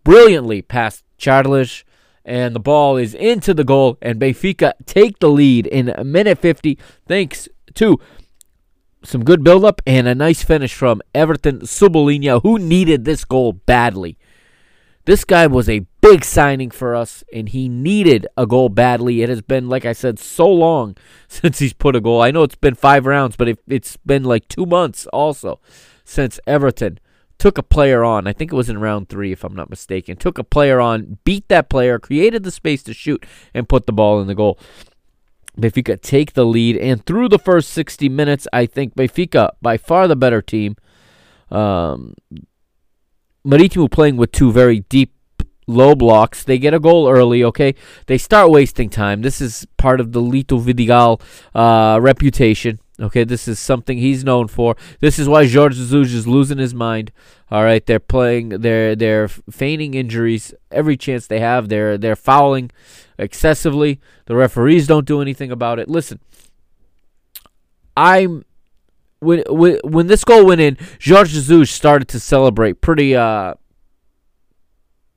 brilliantly 0.02 0.62
past 0.62 1.04
Charles 1.16 1.84
and 2.24 2.54
the 2.54 2.60
ball 2.60 2.96
is 2.96 3.14
into 3.14 3.54
the 3.54 3.64
goal, 3.64 3.98
and 4.00 4.20
Benfica 4.20 4.72
take 4.86 5.18
the 5.18 5.28
lead 5.28 5.66
in 5.66 5.90
a 5.90 6.04
minute 6.04 6.38
50 6.38 6.78
thanks 7.06 7.48
to 7.74 7.98
some 9.02 9.24
good 9.24 9.44
build-up 9.44 9.82
and 9.86 10.08
a 10.08 10.14
nice 10.14 10.42
finish 10.42 10.74
from 10.74 11.02
Everton 11.14 11.60
Cebolinha, 11.60 12.42
who 12.42 12.58
needed 12.58 13.04
this 13.04 13.24
goal 13.24 13.52
badly. 13.52 14.16
This 15.04 15.24
guy 15.24 15.46
was 15.46 15.68
a 15.68 15.86
big 16.00 16.24
signing 16.24 16.70
for 16.70 16.94
us, 16.94 17.22
and 17.30 17.50
he 17.50 17.68
needed 17.68 18.26
a 18.38 18.46
goal 18.46 18.70
badly. 18.70 19.22
It 19.22 19.28
has 19.28 19.42
been, 19.42 19.68
like 19.68 19.84
I 19.84 19.92
said, 19.92 20.18
so 20.18 20.48
long 20.48 20.96
since 21.28 21.58
he's 21.58 21.74
put 21.74 21.96
a 21.96 22.00
goal. 22.00 22.22
I 22.22 22.30
know 22.30 22.42
it's 22.42 22.54
been 22.54 22.74
five 22.74 23.04
rounds, 23.04 23.36
but 23.36 23.58
it's 23.68 23.98
been 23.98 24.24
like 24.24 24.48
two 24.48 24.64
months 24.64 25.06
also 25.08 25.60
since 26.04 26.40
Everton 26.46 26.98
took 27.38 27.58
a 27.58 27.62
player 27.62 28.04
on. 28.04 28.26
I 28.26 28.32
think 28.32 28.52
it 28.52 28.56
was 28.56 28.68
in 28.68 28.78
round 28.78 29.08
three, 29.08 29.32
if 29.32 29.44
I'm 29.44 29.54
not 29.54 29.70
mistaken. 29.70 30.16
Took 30.16 30.38
a 30.38 30.44
player 30.44 30.80
on, 30.80 31.18
beat 31.24 31.48
that 31.48 31.68
player, 31.68 31.98
created 31.98 32.42
the 32.42 32.50
space 32.50 32.82
to 32.84 32.94
shoot, 32.94 33.24
and 33.52 33.68
put 33.68 33.86
the 33.86 33.92
ball 33.92 34.20
in 34.20 34.26
the 34.26 34.34
goal. 34.34 34.58
Benfica 35.58 36.00
take 36.00 36.32
the 36.32 36.44
lead, 36.44 36.76
and 36.76 37.04
through 37.06 37.28
the 37.28 37.38
first 37.38 37.70
60 37.70 38.08
minutes, 38.08 38.48
I 38.52 38.66
think 38.66 38.94
Benfica 38.96 39.50
by 39.62 39.76
far 39.76 40.08
the 40.08 40.16
better 40.16 40.42
team. 40.42 40.76
Um, 41.50 42.14
Marítimo 43.46 43.90
playing 43.90 44.16
with 44.16 44.32
two 44.32 44.50
very 44.50 44.80
deep 44.80 45.12
low 45.66 45.94
blocks. 45.94 46.44
They 46.44 46.58
get 46.58 46.74
a 46.74 46.80
goal 46.80 47.08
early, 47.08 47.44
okay? 47.44 47.74
They 48.06 48.18
start 48.18 48.50
wasting 48.50 48.90
time. 48.90 49.22
This 49.22 49.40
is 49.40 49.66
part 49.76 50.00
of 50.00 50.12
the 50.12 50.20
Lito 50.20 50.60
Vidigal 50.62 51.20
uh, 51.54 52.00
reputation. 52.00 52.80
Okay, 53.00 53.24
this 53.24 53.48
is 53.48 53.58
something 53.58 53.98
he's 53.98 54.22
known 54.22 54.46
for. 54.46 54.76
This 55.00 55.18
is 55.18 55.28
why 55.28 55.48
Jorge 55.48 55.74
Jesus 55.74 56.12
is 56.12 56.28
losing 56.28 56.58
his 56.58 56.72
mind. 56.72 57.10
All 57.50 57.64
right, 57.64 57.84
they're 57.84 57.98
playing, 57.98 58.50
they're 58.50 58.94
they're 58.94 59.26
feigning 59.26 59.94
injuries 59.94 60.54
every 60.70 60.96
chance 60.96 61.26
they 61.26 61.40
have. 61.40 61.68
They're 61.68 61.98
they're 61.98 62.14
fouling 62.14 62.70
excessively. 63.18 64.00
The 64.26 64.36
referees 64.36 64.86
don't 64.86 65.06
do 65.06 65.20
anything 65.20 65.50
about 65.50 65.80
it. 65.80 65.88
Listen, 65.88 66.20
I'm 67.96 68.44
when 69.18 69.42
when 69.48 69.80
when 69.82 70.06
this 70.06 70.22
goal 70.22 70.46
went 70.46 70.60
in, 70.60 70.76
Jorge 71.04 71.30
Jesus 71.30 71.70
started 71.70 72.06
to 72.08 72.20
celebrate 72.20 72.80
pretty 72.80 73.16
uh 73.16 73.54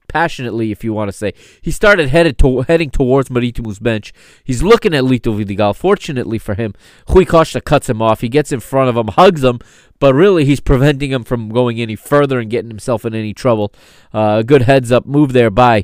passionately, 0.08 0.72
if 0.72 0.84
you 0.84 0.94
want 0.94 1.10
to 1.10 1.14
say. 1.14 1.34
He 1.62 1.72
started 1.72 2.10
headed 2.10 2.38
to, 2.40 2.62
heading 2.62 2.90
towards 2.90 3.30
Marítimo's 3.30 3.80
bench. 3.80 4.14
He's 4.44 4.64
looking 4.64 4.94
at 4.94 5.04
Lito 5.04 5.36
Vidigal. 5.36 5.76
Fortunately 5.76 6.38
for 6.38 6.56
him, 6.56 6.74
Rui 7.08 7.26
Costa 7.26 7.62
cuts 7.62 7.90
him 7.90 8.02
off. 8.02 8.22
He 8.22 8.30
gets 8.30 8.52
in 8.52 8.60
front 8.60 8.90
of 8.90 8.98
him, 8.98 9.08
hugs 9.10 9.44
him, 9.44 9.60
but 10.00 10.14
really 10.14 10.46
he's 10.46 10.60
preventing 10.60 11.12
him 11.12 11.24
from 11.24 11.50
going 11.50 11.80
any 11.80 11.96
further 11.96 12.40
and 12.40 12.50
getting 12.50 12.70
himself 12.70 13.06
in 13.06 13.14
any 13.14 13.34
trouble. 13.34 13.74
Uh, 14.14 14.42
good 14.42 14.64
heads 14.64 14.92
up 14.92 15.06
move 15.06 15.34
there 15.34 15.50
by 15.50 15.84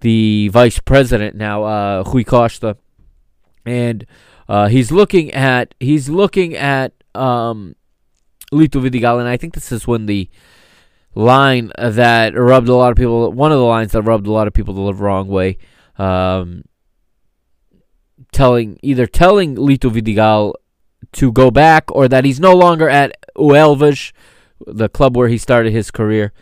the 0.00 0.48
vice 0.48 0.78
president 0.80 1.34
now, 1.34 1.64
uh, 1.64 2.04
Rui 2.06 2.24
Costa, 2.24 2.76
and 3.64 4.04
uh, 4.48 4.68
he's 4.68 4.92
looking 4.92 5.32
at 5.32 5.74
he's 5.80 6.08
looking 6.08 6.54
at 6.54 6.92
um, 7.14 7.74
Lito 8.52 8.82
Vidigal, 8.82 9.18
and 9.18 9.28
I 9.28 9.36
think 9.36 9.54
this 9.54 9.72
is 9.72 9.86
when 9.86 10.06
the 10.06 10.28
line 11.14 11.70
that 11.78 12.34
rubbed 12.34 12.68
a 12.68 12.74
lot 12.74 12.90
of 12.90 12.96
people. 12.96 13.32
One 13.32 13.52
of 13.52 13.58
the 13.58 13.64
lines 13.64 13.92
that 13.92 14.02
rubbed 14.02 14.26
a 14.26 14.32
lot 14.32 14.46
of 14.46 14.54
people 14.54 14.74
the 14.74 14.94
wrong 14.94 15.28
way. 15.28 15.58
Um, 15.96 16.64
telling 18.32 18.78
either 18.82 19.06
telling 19.06 19.56
Lito 19.56 19.90
Vidigal 19.90 20.54
to 21.12 21.32
go 21.32 21.50
back 21.50 21.84
or 21.90 22.08
that 22.08 22.24
he's 22.24 22.40
no 22.40 22.54
longer 22.54 22.88
at 22.88 23.16
O 23.36 23.48
Elvas, 23.48 24.12
the 24.66 24.88
club 24.88 25.16
where 25.16 25.28
he 25.28 25.38
started 25.38 25.72
his 25.72 25.90
career. 25.90 26.32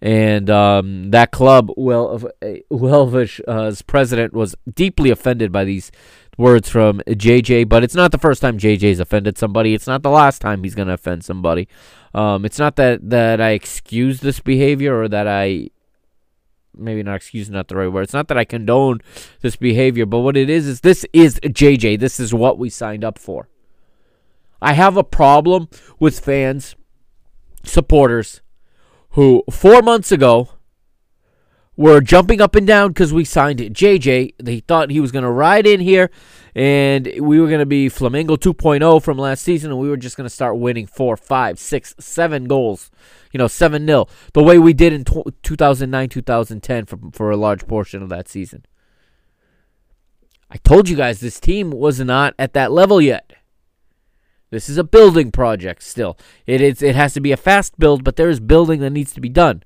And 0.00 0.48
um, 0.48 1.10
that 1.10 1.32
club, 1.32 1.70
well, 1.76 2.20
Elvas' 2.40 3.40
uh, 3.48 3.74
president 3.86 4.32
was 4.32 4.54
deeply 4.72 5.10
offended 5.10 5.50
by 5.50 5.64
these 5.64 5.90
words 6.38 6.70
from 6.70 7.00
JJ, 7.06 7.68
but 7.68 7.84
it's 7.84 7.94
not 7.94 8.12
the 8.12 8.18
first 8.18 8.40
time 8.40 8.56
JJ's 8.56 9.00
offended 9.00 9.36
somebody. 9.36 9.74
It's 9.74 9.86
not 9.86 10.02
the 10.02 10.10
last 10.10 10.40
time 10.40 10.62
he's 10.62 10.74
going 10.74 10.88
to 10.88 10.94
offend 10.94 11.24
somebody. 11.24 11.68
Um, 12.14 12.46
it's 12.46 12.58
not 12.58 12.76
that 12.76 13.10
that 13.10 13.40
I 13.40 13.50
excuse 13.50 14.20
this 14.20 14.40
behavior 14.40 14.98
or 14.98 15.08
that 15.08 15.28
I 15.28 15.68
maybe 16.74 17.02
not 17.02 17.16
excuse 17.16 17.50
not 17.50 17.68
the 17.68 17.76
right 17.76 17.88
word. 17.88 18.02
It's 18.02 18.14
not 18.14 18.28
that 18.28 18.38
I 18.38 18.44
condone 18.44 19.00
this 19.40 19.56
behavior, 19.56 20.06
but 20.06 20.20
what 20.20 20.36
it 20.36 20.48
is 20.48 20.66
is 20.66 20.80
this 20.80 21.04
is 21.12 21.38
JJ. 21.40 21.98
This 21.98 22.18
is 22.18 22.32
what 22.32 22.56
we 22.56 22.70
signed 22.70 23.04
up 23.04 23.18
for. 23.18 23.48
I 24.62 24.72
have 24.72 24.96
a 24.96 25.04
problem 25.04 25.68
with 25.98 26.18
fans, 26.18 26.74
supporters 27.62 28.40
who 29.10 29.42
4 29.50 29.82
months 29.82 30.12
ago 30.12 30.50
were 31.78 32.02
jumping 32.02 32.42
up 32.42 32.56
and 32.56 32.66
down 32.66 32.88
because 32.88 33.14
we 33.14 33.24
signed 33.24 33.60
JJ. 33.60 34.34
They 34.42 34.60
thought 34.60 34.90
he 34.90 35.00
was 35.00 35.12
going 35.12 35.22
to 35.22 35.30
ride 35.30 35.66
in 35.66 35.80
here 35.80 36.10
and 36.58 37.06
we 37.20 37.38
were 37.38 37.46
going 37.46 37.60
to 37.60 37.66
be 37.66 37.88
Flamengo 37.88 38.36
2.0 38.36 39.00
from 39.00 39.16
last 39.16 39.44
season, 39.44 39.70
and 39.70 39.78
we 39.78 39.88
were 39.88 39.96
just 39.96 40.16
going 40.16 40.24
to 40.24 40.34
start 40.34 40.58
winning 40.58 40.88
four, 40.88 41.16
five, 41.16 41.56
six, 41.56 41.94
seven 42.00 42.46
goals, 42.46 42.90
you 43.32 43.38
know, 43.38 43.46
7 43.46 43.86
0, 43.86 44.08
the 44.32 44.42
way 44.42 44.58
we 44.58 44.72
did 44.72 44.92
in 44.92 45.04
2009 45.04 46.08
2010 46.08 46.86
for, 46.86 46.98
for 47.12 47.30
a 47.30 47.36
large 47.36 47.64
portion 47.68 48.02
of 48.02 48.08
that 48.08 48.28
season. 48.28 48.66
I 50.50 50.56
told 50.56 50.88
you 50.88 50.96
guys 50.96 51.20
this 51.20 51.38
team 51.38 51.70
was 51.70 52.00
not 52.00 52.34
at 52.40 52.54
that 52.54 52.72
level 52.72 53.00
yet. 53.00 53.34
This 54.50 54.68
is 54.68 54.78
a 54.78 54.84
building 54.84 55.30
project 55.30 55.84
still. 55.84 56.18
It 56.44 56.60
is 56.60 56.82
it 56.82 56.96
has 56.96 57.12
to 57.14 57.20
be 57.20 57.30
a 57.30 57.36
fast 57.36 57.78
build, 57.78 58.02
but 58.02 58.16
there 58.16 58.30
is 58.30 58.40
building 58.40 58.80
that 58.80 58.90
needs 58.90 59.12
to 59.12 59.20
be 59.20 59.28
done. 59.28 59.62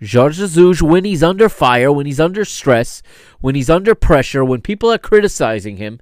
Jorge 0.00 0.36
Jesus, 0.36 0.82
when 0.82 1.04
he's 1.04 1.22
under 1.22 1.48
fire, 1.48 1.92
when 1.92 2.06
he's 2.06 2.20
under 2.20 2.44
stress, 2.44 3.02
when 3.40 3.54
he's 3.54 3.70
under 3.70 3.94
pressure, 3.94 4.44
when 4.44 4.60
people 4.62 4.90
are 4.90 4.98
criticizing 4.98 5.76
him, 5.76 6.00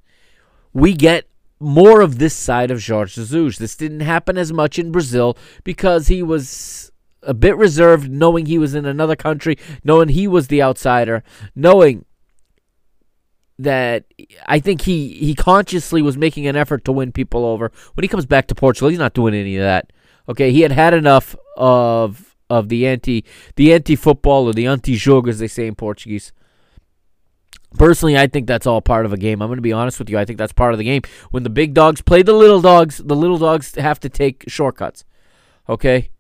we 0.73 0.95
get 0.95 1.27
more 1.61 2.01
of 2.01 2.19
this 2.19 2.35
side 2.35 2.71
of 2.71 2.85
Jorge 2.85 3.15
Jesus. 3.15 3.59
This 3.59 3.77
didn't 3.77 4.01
happen 4.01 4.39
as 4.39 4.53
much 4.53 4.79
in 4.79 4.93
Brazil 4.93 5.37
because 5.65 6.07
he 6.07 6.23
was 6.23 6.93
a 7.23 7.35
bit 7.35 7.57
reserved, 7.57 8.09
knowing 8.09 8.47
he 8.47 8.59
was 8.59 8.75
in 8.75 8.87
another 8.87 9.17
country, 9.17 9.59
knowing 9.83 10.09
he 10.09 10.29
was 10.29 10.47
the 10.47 10.63
outsider, 10.63 11.25
knowing 11.57 12.05
that 13.59 14.05
I 14.47 14.61
think 14.61 14.83
he, 14.83 15.15
he 15.15 15.35
consciously 15.35 16.01
was 16.01 16.17
making 16.17 16.47
an 16.47 16.55
effort 16.55 16.85
to 16.85 16.93
win 16.93 17.11
people 17.11 17.45
over. 17.45 17.73
When 17.95 18.05
he 18.05 18.09
comes 18.09 18.27
back 18.27 18.47
to 18.49 18.55
Portugal, 18.55 18.89
he's 18.89 19.01
not 19.01 19.15
doing 19.15 19.35
any 19.35 19.57
of 19.57 19.63
that. 19.63 19.93
Okay, 20.29 20.53
he 20.53 20.61
had 20.61 20.71
had 20.73 20.95
enough 20.95 21.35
of 21.57 22.28
of 22.51 22.69
the 22.69 22.87
anti 22.87 23.25
the 23.57 23.73
anti 23.73 23.97
football 23.97 24.49
or 24.49 24.53
the 24.53 24.67
anti 24.67 24.95
jogo 24.95 25.29
as 25.29 25.39
they 25.39 25.49
say 25.49 25.67
in 25.67 25.75
Portuguese. 25.75 26.33
Personally, 27.77 28.17
I 28.17 28.27
think 28.27 28.47
that's 28.47 28.67
all 28.67 28.81
part 28.81 29.05
of 29.05 29.13
a 29.13 29.19
game. 29.19 29.43
I'm 29.43 29.49
going 29.49 29.59
to 29.59 29.63
be 29.63 29.75
honest 29.75 29.99
with 29.99 30.09
you. 30.09 30.19
I 30.19 30.25
think 30.25 30.39
that's 30.39 30.55
part 30.55 30.73
of 30.73 30.79
the 30.79 30.85
game. 30.85 31.03
When 31.31 31.43
the 31.43 31.51
big 31.51 31.75
dogs 31.75 32.01
play 32.01 32.23
the 32.23 32.33
little 32.33 32.63
dogs, 32.63 32.97
the 32.99 33.17
little 33.17 33.37
dogs 33.37 33.75
have 33.75 34.01
to 34.01 34.09
take 34.09 34.45
shortcuts. 34.49 35.05
Okay? 35.69 36.11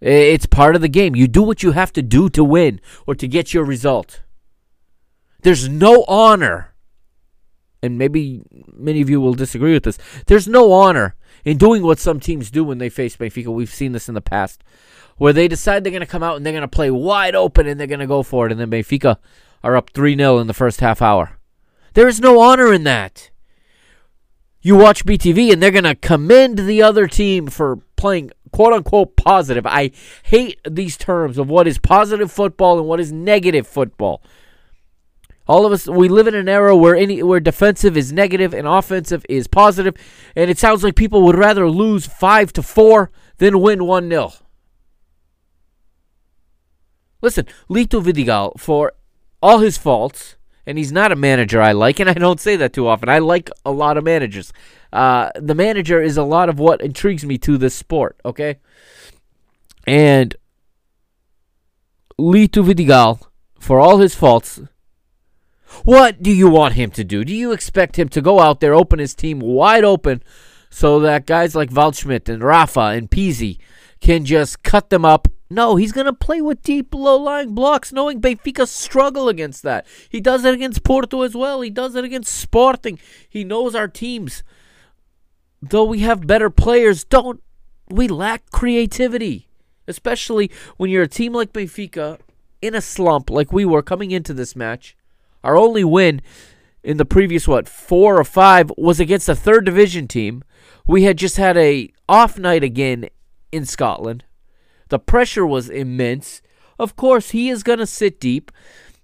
It's 0.00 0.46
part 0.46 0.76
of 0.76 0.82
the 0.82 0.88
game. 0.88 1.16
You 1.16 1.26
do 1.26 1.42
what 1.42 1.62
you 1.62 1.72
have 1.72 1.92
to 1.94 2.02
do 2.02 2.28
to 2.30 2.44
win 2.44 2.80
or 3.06 3.14
to 3.14 3.26
get 3.26 3.54
your 3.54 3.64
result. 3.64 4.20
There's 5.42 5.68
no 5.68 6.04
honor, 6.06 6.74
and 7.82 7.96
maybe 7.96 8.42
many 8.72 9.00
of 9.00 9.08
you 9.08 9.20
will 9.20 9.34
disagree 9.34 9.72
with 9.72 9.84
this. 9.84 9.98
There's 10.26 10.46
no 10.46 10.72
honor 10.72 11.16
in 11.44 11.58
doing 11.58 11.82
what 11.82 11.98
some 11.98 12.20
teams 12.20 12.50
do 12.50 12.62
when 12.62 12.78
they 12.78 12.88
face 12.88 13.16
Benfica. 13.16 13.46
We've 13.46 13.72
seen 13.72 13.92
this 13.92 14.08
in 14.08 14.14
the 14.14 14.20
past 14.20 14.62
where 15.18 15.32
they 15.32 15.48
decide 15.48 15.84
they're 15.84 15.90
going 15.90 16.00
to 16.00 16.06
come 16.06 16.22
out 16.22 16.36
and 16.36 16.46
they're 16.46 16.52
going 16.52 16.62
to 16.62 16.68
play 16.68 16.90
wide 16.90 17.34
open 17.34 17.66
and 17.66 17.78
they're 17.78 17.86
going 17.86 18.00
to 18.00 18.06
go 18.06 18.22
for 18.22 18.46
it. 18.46 18.52
And 18.52 18.60
then 18.60 18.70
Benfica 18.70 19.18
are 19.62 19.76
up 19.76 19.90
3 19.90 20.16
0 20.16 20.38
in 20.38 20.46
the 20.46 20.54
first 20.54 20.80
half 20.80 21.02
hour. 21.02 21.38
There 21.94 22.08
is 22.08 22.20
no 22.20 22.40
honor 22.40 22.72
in 22.72 22.84
that. 22.84 23.30
You 24.60 24.76
watch 24.76 25.04
BTV 25.04 25.52
and 25.52 25.62
they're 25.62 25.70
going 25.70 25.84
to 25.84 25.94
commend 25.94 26.58
the 26.58 26.82
other 26.82 27.06
team 27.06 27.46
for 27.46 27.76
playing 27.96 28.30
quote 28.52 28.72
unquote 28.72 29.16
positive. 29.16 29.66
I 29.66 29.90
hate 30.24 30.60
these 30.68 30.96
terms 30.96 31.38
of 31.38 31.48
what 31.48 31.66
is 31.66 31.78
positive 31.78 32.30
football 32.30 32.78
and 32.78 32.88
what 32.88 33.00
is 33.00 33.12
negative 33.12 33.66
football. 33.66 34.22
All 35.46 35.64
of 35.64 35.72
us 35.72 35.86
we 35.88 36.08
live 36.08 36.26
in 36.26 36.34
an 36.34 36.48
era 36.48 36.76
where 36.76 36.94
any 36.94 37.22
where 37.22 37.40
defensive 37.40 37.96
is 37.96 38.12
negative 38.12 38.52
and 38.52 38.68
offensive 38.68 39.24
is 39.30 39.46
positive, 39.46 39.94
and 40.36 40.50
it 40.50 40.58
sounds 40.58 40.84
like 40.84 40.94
people 40.94 41.22
would 41.22 41.38
rather 41.38 41.70
lose 41.70 42.06
5 42.06 42.52
to 42.52 42.62
4 42.62 43.10
than 43.38 43.60
win 43.60 43.78
1-0. 43.78 44.42
Listen, 47.20 47.46
Lito 47.68 48.02
Vidigal, 48.02 48.58
for 48.58 48.92
all 49.42 49.58
his 49.58 49.76
faults, 49.76 50.36
and 50.66 50.78
he's 50.78 50.92
not 50.92 51.12
a 51.12 51.16
manager 51.16 51.60
I 51.60 51.72
like, 51.72 51.98
and 51.98 52.10
I 52.10 52.14
don't 52.14 52.40
say 52.40 52.56
that 52.56 52.72
too 52.72 52.86
often. 52.86 53.08
I 53.08 53.18
like 53.18 53.50
a 53.64 53.72
lot 53.72 53.96
of 53.96 54.04
managers. 54.04 54.52
Uh, 54.92 55.30
the 55.34 55.54
manager 55.54 56.00
is 56.00 56.16
a 56.16 56.22
lot 56.22 56.48
of 56.48 56.58
what 56.58 56.80
intrigues 56.80 57.24
me 57.24 57.38
to 57.38 57.56
this 57.56 57.74
sport, 57.74 58.20
okay? 58.24 58.58
And 59.86 60.36
Lito 62.18 62.64
Vidigal, 62.64 63.26
for 63.58 63.80
all 63.80 63.98
his 63.98 64.14
faults, 64.14 64.60
what 65.84 66.22
do 66.22 66.30
you 66.30 66.48
want 66.48 66.74
him 66.74 66.90
to 66.92 67.04
do? 67.04 67.24
Do 67.24 67.34
you 67.34 67.52
expect 67.52 67.98
him 67.98 68.08
to 68.10 68.20
go 68.20 68.40
out 68.40 68.60
there, 68.60 68.74
open 68.74 68.98
his 68.98 69.14
team 69.14 69.40
wide 69.40 69.84
open, 69.84 70.22
so 70.70 71.00
that 71.00 71.26
guys 71.26 71.54
like 71.54 71.70
Waldschmidt 71.70 72.28
and 72.28 72.42
Rafa 72.42 72.80
and 72.80 73.10
Pizzi 73.10 73.58
can 74.00 74.24
just 74.24 74.62
cut 74.62 74.90
them 74.90 75.04
up? 75.04 75.28
No, 75.50 75.76
he's 75.76 75.92
going 75.92 76.06
to 76.06 76.12
play 76.12 76.42
with 76.42 76.62
deep, 76.62 76.94
low-lying 76.94 77.54
blocks, 77.54 77.92
knowing 77.92 78.20
Benfica 78.20 78.68
struggle 78.68 79.28
against 79.28 79.62
that. 79.62 79.86
He 80.10 80.20
does 80.20 80.44
it 80.44 80.52
against 80.52 80.84
Porto 80.84 81.22
as 81.22 81.34
well. 81.34 81.62
He 81.62 81.70
does 81.70 81.94
it 81.94 82.04
against 82.04 82.34
Sporting. 82.34 82.98
He 83.28 83.44
knows 83.44 83.74
our 83.74 83.88
teams. 83.88 84.42
Though 85.62 85.84
we 85.84 86.00
have 86.00 86.26
better 86.26 86.50
players, 86.50 87.02
don't 87.02 87.42
we 87.88 88.08
lack 88.08 88.50
creativity? 88.50 89.48
Especially 89.86 90.50
when 90.76 90.90
you're 90.90 91.04
a 91.04 91.08
team 91.08 91.32
like 91.32 91.54
Benfica 91.54 92.18
in 92.60 92.74
a 92.74 92.82
slump 92.82 93.30
like 93.30 93.50
we 93.52 93.64
were 93.64 93.82
coming 93.82 94.10
into 94.10 94.34
this 94.34 94.54
match. 94.54 94.96
Our 95.42 95.56
only 95.56 95.84
win 95.84 96.20
in 96.82 96.98
the 96.98 97.06
previous 97.06 97.48
what 97.48 97.68
four 97.68 98.20
or 98.20 98.24
five 98.24 98.70
was 98.76 99.00
against 99.00 99.28
a 99.28 99.34
third 99.34 99.64
division 99.64 100.06
team. 100.06 100.44
We 100.86 101.04
had 101.04 101.16
just 101.16 101.38
had 101.38 101.56
a 101.56 101.90
off 102.06 102.38
night 102.38 102.62
again 102.62 103.08
in 103.50 103.64
Scotland. 103.64 104.24
The 104.88 104.98
pressure 104.98 105.46
was 105.46 105.68
immense. 105.68 106.42
Of 106.78 106.96
course, 106.96 107.30
he 107.30 107.48
is 107.48 107.62
going 107.62 107.78
to 107.78 107.86
sit 107.86 108.20
deep 108.20 108.50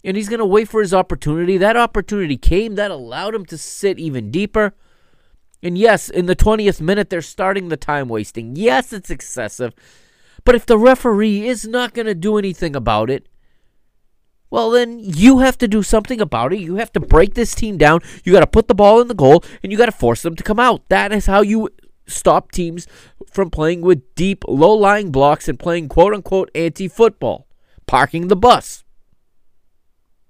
and 0.03 0.16
he's 0.16 0.28
going 0.28 0.39
to 0.39 0.47
wait 0.47 0.68
for 0.68 0.80
his 0.80 0.95
opportunity. 0.95 1.57
That 1.57 1.76
opportunity 1.76 2.37
came 2.37 2.74
that 2.74 2.91
allowed 2.91 3.35
him 3.35 3.47
to 3.47 3.59
sit 3.59 3.99
even 3.99 4.30
deeper. 4.30 4.74
And 5.62 5.78
yes, 5.78 6.11
in 6.11 6.26
the 6.26 6.37
20th 6.37 6.80
minute, 6.80 7.09
they're 7.09 7.22
starting 7.22 7.68
the 7.68 7.76
time 7.76 8.09
wasting. 8.09 8.55
Yes, 8.55 8.93
it's 8.93 9.11
excessive. 9.11 9.72
But 10.45 10.55
if 10.55 10.66
the 10.66 10.78
referee 10.78 11.47
is 11.49 11.66
not 11.66 11.95
going 11.95 12.07
to 12.07 12.14
do 12.14 12.37
anything 12.37 12.76
about 12.76 13.09
it, 13.09 13.26
well, 14.51 14.70
then 14.70 15.01
you 15.01 15.39
have 15.41 15.59
to 15.59 15.66
do 15.66 15.82
something 15.82 16.20
about 16.20 16.53
it. 16.53 16.61
You 16.61 16.76
have 16.76 16.93
to 16.93 17.01
break 17.01 17.35
this 17.35 17.55
team 17.55 17.78
down. 17.78 18.01
You 18.22 18.32
got 18.32 18.41
to 18.41 18.47
put 18.47 18.68
the 18.68 18.74
ball 18.74 19.01
in 19.01 19.09
the 19.09 19.14
goal 19.14 19.43
and 19.62 19.72
you 19.72 19.78
got 19.78 19.87
to 19.87 19.93
force 19.93 20.22
them 20.22 20.37
to 20.37 20.45
come 20.45 20.61
out. 20.61 20.89
That 20.91 21.12
is 21.12 21.26
how 21.26 21.41
you 21.41 21.70
stop 22.07 22.52
teams 22.52 22.86
from 23.30 23.50
playing 23.50 23.80
with 23.80 24.14
deep, 24.14 24.44
low 24.46 24.72
lying 24.72 25.11
blocks 25.11 25.48
and 25.48 25.59
playing 25.59 25.88
quote 25.88 26.14
unquote 26.14 26.50
anti 26.55 26.88
football. 26.88 27.46
Parking 27.86 28.28
the 28.28 28.36
bus. 28.36 28.84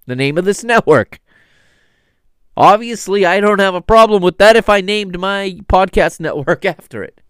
The 0.06 0.16
name 0.16 0.36
of 0.36 0.44
this 0.44 0.64
network. 0.64 1.20
Obviously, 2.56 3.26
I 3.26 3.40
don't 3.40 3.58
have 3.58 3.74
a 3.74 3.80
problem 3.80 4.22
with 4.22 4.38
that 4.38 4.56
if 4.56 4.68
I 4.68 4.80
named 4.80 5.18
my 5.18 5.58
podcast 5.66 6.20
network 6.20 6.64
after 6.64 7.02
it. 7.02 7.20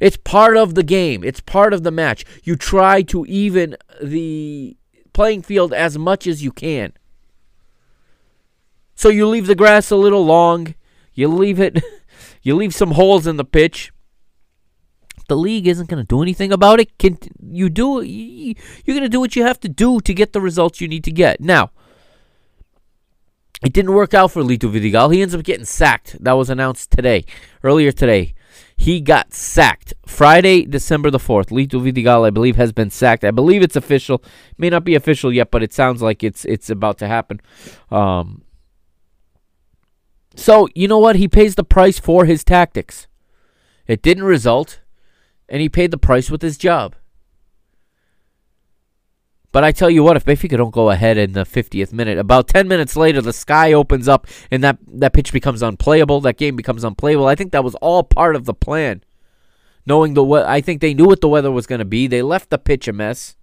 It's 0.00 0.16
part 0.16 0.56
of 0.56 0.74
the 0.74 0.82
game, 0.82 1.22
it's 1.22 1.40
part 1.40 1.72
of 1.72 1.82
the 1.82 1.90
match. 1.90 2.24
You 2.42 2.56
try 2.56 3.02
to 3.02 3.24
even 3.26 3.76
the 4.02 4.76
playing 5.12 5.42
field 5.42 5.72
as 5.72 5.96
much 5.96 6.26
as 6.26 6.42
you 6.42 6.50
can. 6.50 6.92
So 8.96 9.08
you 9.08 9.26
leave 9.26 9.46
the 9.46 9.54
grass 9.54 9.90
a 9.90 9.96
little 9.96 10.24
long, 10.24 10.74
you 11.14 11.28
leave 11.28 11.60
it 11.60 11.82
you 12.44 12.54
leave 12.54 12.74
some 12.74 12.92
holes 12.92 13.26
in 13.26 13.36
the 13.36 13.44
pitch. 13.44 13.90
The 15.28 15.36
league 15.36 15.66
isn't 15.66 15.88
going 15.88 16.02
to 16.02 16.06
do 16.06 16.22
anything 16.22 16.52
about 16.52 16.78
it. 16.78 16.96
Can 16.98 17.18
you 17.40 17.70
do 17.70 18.02
you're 18.02 18.54
going 18.86 19.00
to 19.00 19.08
do 19.08 19.20
what 19.20 19.34
you 19.34 19.42
have 19.42 19.58
to 19.60 19.68
do 19.68 19.98
to 20.00 20.14
get 20.14 20.32
the 20.32 20.40
results 20.40 20.80
you 20.80 20.86
need 20.86 21.02
to 21.04 21.10
get. 21.10 21.40
Now, 21.40 21.70
it 23.64 23.72
didn't 23.72 23.94
work 23.94 24.12
out 24.12 24.30
for 24.30 24.42
Lito 24.42 24.70
Vidigal. 24.70 25.12
He 25.12 25.22
ends 25.22 25.34
up 25.34 25.42
getting 25.42 25.64
sacked. 25.64 26.22
That 26.22 26.32
was 26.32 26.50
announced 26.50 26.90
today, 26.90 27.24
earlier 27.62 27.90
today. 27.90 28.34
He 28.76 29.00
got 29.00 29.32
sacked 29.32 29.94
Friday, 30.06 30.66
December 30.66 31.10
the 31.10 31.18
4th. 31.18 31.48
Lito 31.48 31.80
Vidigal, 31.80 32.26
I 32.26 32.30
believe, 32.30 32.56
has 32.56 32.72
been 32.72 32.90
sacked. 32.90 33.24
I 33.24 33.30
believe 33.30 33.62
it's 33.62 33.76
official. 33.76 34.22
May 34.58 34.68
not 34.68 34.84
be 34.84 34.94
official 34.94 35.32
yet, 35.32 35.50
but 35.50 35.62
it 35.62 35.72
sounds 35.72 36.02
like 36.02 36.22
it's 36.22 36.44
it's 36.44 36.68
about 36.68 36.98
to 36.98 37.06
happen. 37.06 37.40
Um, 37.90 38.42
so, 40.36 40.68
you 40.74 40.88
know 40.88 40.98
what? 40.98 41.16
He 41.16 41.28
pays 41.28 41.54
the 41.54 41.64
price 41.64 41.98
for 41.98 42.24
his 42.24 42.44
tactics. 42.44 43.06
It 43.86 44.02
didn't 44.02 44.24
result, 44.24 44.80
and 45.48 45.60
he 45.60 45.68
paid 45.68 45.90
the 45.90 45.98
price 45.98 46.30
with 46.30 46.42
his 46.42 46.56
job. 46.56 46.96
But 49.54 49.62
I 49.62 49.70
tell 49.70 49.88
you 49.88 50.02
what, 50.02 50.16
if 50.16 50.24
Benfica 50.24 50.56
don't 50.56 50.72
go 50.74 50.90
ahead 50.90 51.16
in 51.16 51.32
the 51.32 51.44
50th 51.44 51.92
minute, 51.92 52.18
about 52.18 52.48
10 52.48 52.66
minutes 52.66 52.96
later, 52.96 53.22
the 53.22 53.32
sky 53.32 53.72
opens 53.72 54.08
up 54.08 54.26
and 54.50 54.64
that, 54.64 54.78
that 54.88 55.12
pitch 55.12 55.32
becomes 55.32 55.62
unplayable. 55.62 56.20
That 56.22 56.38
game 56.38 56.56
becomes 56.56 56.82
unplayable. 56.82 57.28
I 57.28 57.36
think 57.36 57.52
that 57.52 57.62
was 57.62 57.76
all 57.76 58.02
part 58.02 58.34
of 58.34 58.46
the 58.46 58.52
plan. 58.52 59.04
Knowing 59.86 60.14
the 60.14 60.24
what, 60.24 60.44
I 60.44 60.60
think 60.60 60.80
they 60.80 60.92
knew 60.92 61.06
what 61.06 61.20
the 61.20 61.28
weather 61.28 61.52
was 61.52 61.68
going 61.68 61.78
to 61.78 61.84
be. 61.84 62.08
They 62.08 62.20
left 62.20 62.50
the 62.50 62.58
pitch 62.58 62.88
a 62.88 62.92
mess. 62.92 63.36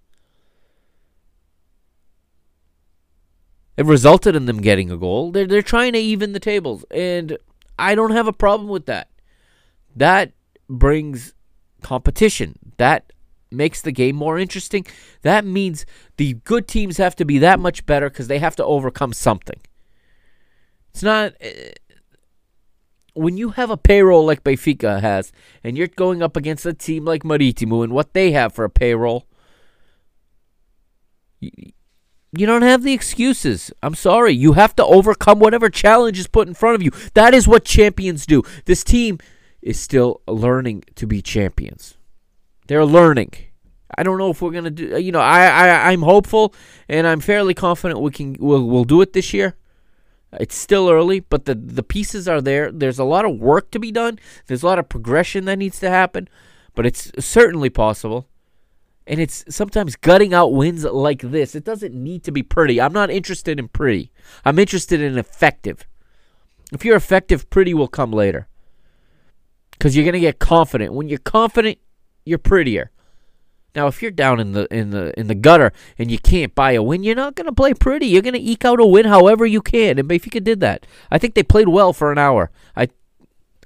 It 3.82 3.88
resulted 3.88 4.36
in 4.36 4.46
them 4.46 4.62
getting 4.62 4.92
a 4.92 4.96
goal. 4.96 5.32
They're, 5.32 5.48
they're 5.48 5.64
trying 5.64 5.94
to 5.94 6.00
even 6.00 6.34
the 6.34 6.40
tables, 6.40 6.86
and 6.92 7.36
I 7.80 7.96
don't 7.96 8.12
have 8.12 8.28
a 8.28 8.32
problem 8.32 8.70
with 8.70 8.86
that. 8.86 9.10
That 9.96 10.34
brings 10.70 11.34
competition. 11.82 12.60
That 12.78 13.12
makes 13.50 13.82
the 13.82 13.92
game 13.92 14.16
more 14.16 14.38
interesting. 14.38 14.86
That 15.24 15.46
means 15.46 15.88
the 16.18 16.36
good 16.44 16.68
teams 16.68 16.98
have 16.98 17.16
to 17.16 17.26
be 17.26 17.40
that 17.40 17.60
much 17.60 17.88
better 17.88 18.08
because 18.08 18.28
they 18.28 18.38
have 18.38 18.56
to 18.58 18.66
overcome 18.66 19.14
something. 19.14 19.60
It's 20.92 21.02
not. 21.02 21.34
Uh, 21.44 21.72
when 23.16 23.36
you 23.36 23.50
have 23.50 23.72
a 23.72 23.78
payroll 23.78 24.24
like 24.24 24.44
Benfica 24.44 25.02
has, 25.02 25.32
and 25.64 25.76
you're 25.76 25.88
going 25.88 26.22
up 26.22 26.38
against 26.38 26.68
a 26.68 26.74
team 26.76 27.04
like 27.04 27.24
Marítimo 27.24 27.84
and 27.84 27.94
what 27.94 28.14
they 28.14 28.32
have 28.32 28.54
for 28.54 28.64
a 28.64 28.70
payroll, 28.70 29.26
you, 32.34 32.46
don't 32.46 32.62
have 32.62 32.84
the 32.84 32.94
excuses. 32.94 33.72
I'm 33.84 33.96
sorry. 33.96 34.34
You 34.34 34.54
have 34.54 34.76
to 34.78 34.86
overcome 34.86 35.40
whatever 35.40 35.70
challenge 35.70 36.18
is 36.18 36.28
put 36.28 36.48
in 36.48 36.54
front 36.54 36.76
of 36.76 36.84
you. 36.84 36.92
That 37.14 37.34
is 37.34 37.48
what 37.48 37.66
champions 37.66 38.26
do. 38.26 38.44
This 38.66 38.84
team 38.84 39.20
is 39.62 39.80
still 39.80 40.22
learning 40.28 40.84
to 40.96 41.06
be 41.06 41.22
champions. 41.22 41.98
They're 42.68 42.86
learning. 42.86 43.34
I 43.98 44.04
don't 44.04 44.18
know 44.18 44.30
if 44.30 44.42
we're 44.42 44.52
gonna 44.52 44.70
do. 44.72 44.96
Uh, 44.96 44.98
you 44.98 45.12
know, 45.12 45.20
I, 45.20 45.46
I 45.46 45.92
I'm 45.92 46.02
hopeful 46.02 46.54
and 46.88 47.06
I'm 47.06 47.20
fairly 47.20 47.54
confident 47.54 48.00
we 48.00 48.12
can 48.12 48.38
we'll 48.40 48.66
we'll 48.66 48.86
do 48.86 49.02
it 49.02 49.14
this 49.14 49.34
year. 49.34 49.56
It's 50.40 50.56
still 50.56 50.90
early, 50.90 51.20
but 51.20 51.46
the 51.46 51.56
the 51.56 51.84
pieces 51.84 52.28
are 52.28 52.42
there. 52.42 52.72
There's 52.72 53.00
a 53.00 53.04
lot 53.04 53.26
of 53.26 53.38
work 53.38 53.72
to 53.72 53.80
be 53.80 53.92
done. 53.92 54.18
There's 54.48 54.64
a 54.64 54.66
lot 54.66 54.80
of 54.80 54.88
progression 54.88 55.46
that 55.46 55.60
needs 55.60 55.80
to 55.82 55.90
happen, 55.90 56.30
but 56.74 56.86
it's 56.86 57.12
certainly 57.20 57.70
possible. 57.70 58.28
And 59.12 59.20
it's 59.20 59.44
sometimes 59.50 59.98
gutting 59.98 60.34
out 60.34 60.54
wins 60.54 60.86
like 60.86 61.20
this. 61.20 61.54
It 61.54 61.66
doesn't 61.66 61.94
need 61.94 62.24
to 62.24 62.32
be 62.32 62.44
pretty. 62.44 62.80
I'm 62.80 62.94
not 62.94 63.12
interested 63.12 63.60
in 63.60 63.68
pretty. 63.68 64.14
I'm 64.46 64.58
interested 64.58 65.02
in 65.02 65.18
effective. 65.18 65.86
If 66.72 66.86
you're 66.86 66.96
effective, 66.96 67.50
pretty 67.50 67.74
will 67.74 67.90
come 67.90 68.12
later. 68.12 68.48
Because 69.72 69.98
you're 69.98 70.06
going 70.06 70.14
to 70.14 70.22
get 70.22 70.40
confident. 70.40 70.94
When 70.94 71.10
you're 71.10 71.20
confident, 71.20 71.78
you're 72.24 72.38
prettier. 72.38 72.90
Now, 73.76 73.88
if 73.88 74.02
you're 74.02 74.12
down 74.12 74.40
in 74.40 74.54
the 74.54 74.74
in 74.74 74.92
the 74.92 75.18
in 75.20 75.28
the 75.28 75.36
gutter 75.36 75.74
and 75.98 76.10
you 76.10 76.18
can't 76.18 76.56
buy 76.56 76.72
a 76.72 76.82
win, 76.82 77.04
you're 77.04 77.14
not 77.14 77.36
going 77.36 77.48
to 77.48 77.54
play 77.54 77.74
pretty. 77.74 78.08
You're 78.08 78.22
going 78.22 78.34
to 78.34 78.40
eke 78.40 78.64
out 78.64 78.80
a 78.80 78.86
win 78.86 79.06
however 79.06 79.46
you 79.46 79.62
can. 79.62 80.00
And 80.00 80.08
Benfica 80.08 80.42
did 80.42 80.62
that. 80.62 80.86
I 81.10 81.18
think 81.18 81.36
they 81.36 81.44
played 81.44 81.68
well 81.68 81.92
for 81.92 82.14
an 82.14 82.18
hour. 82.18 82.50
I 82.78 82.88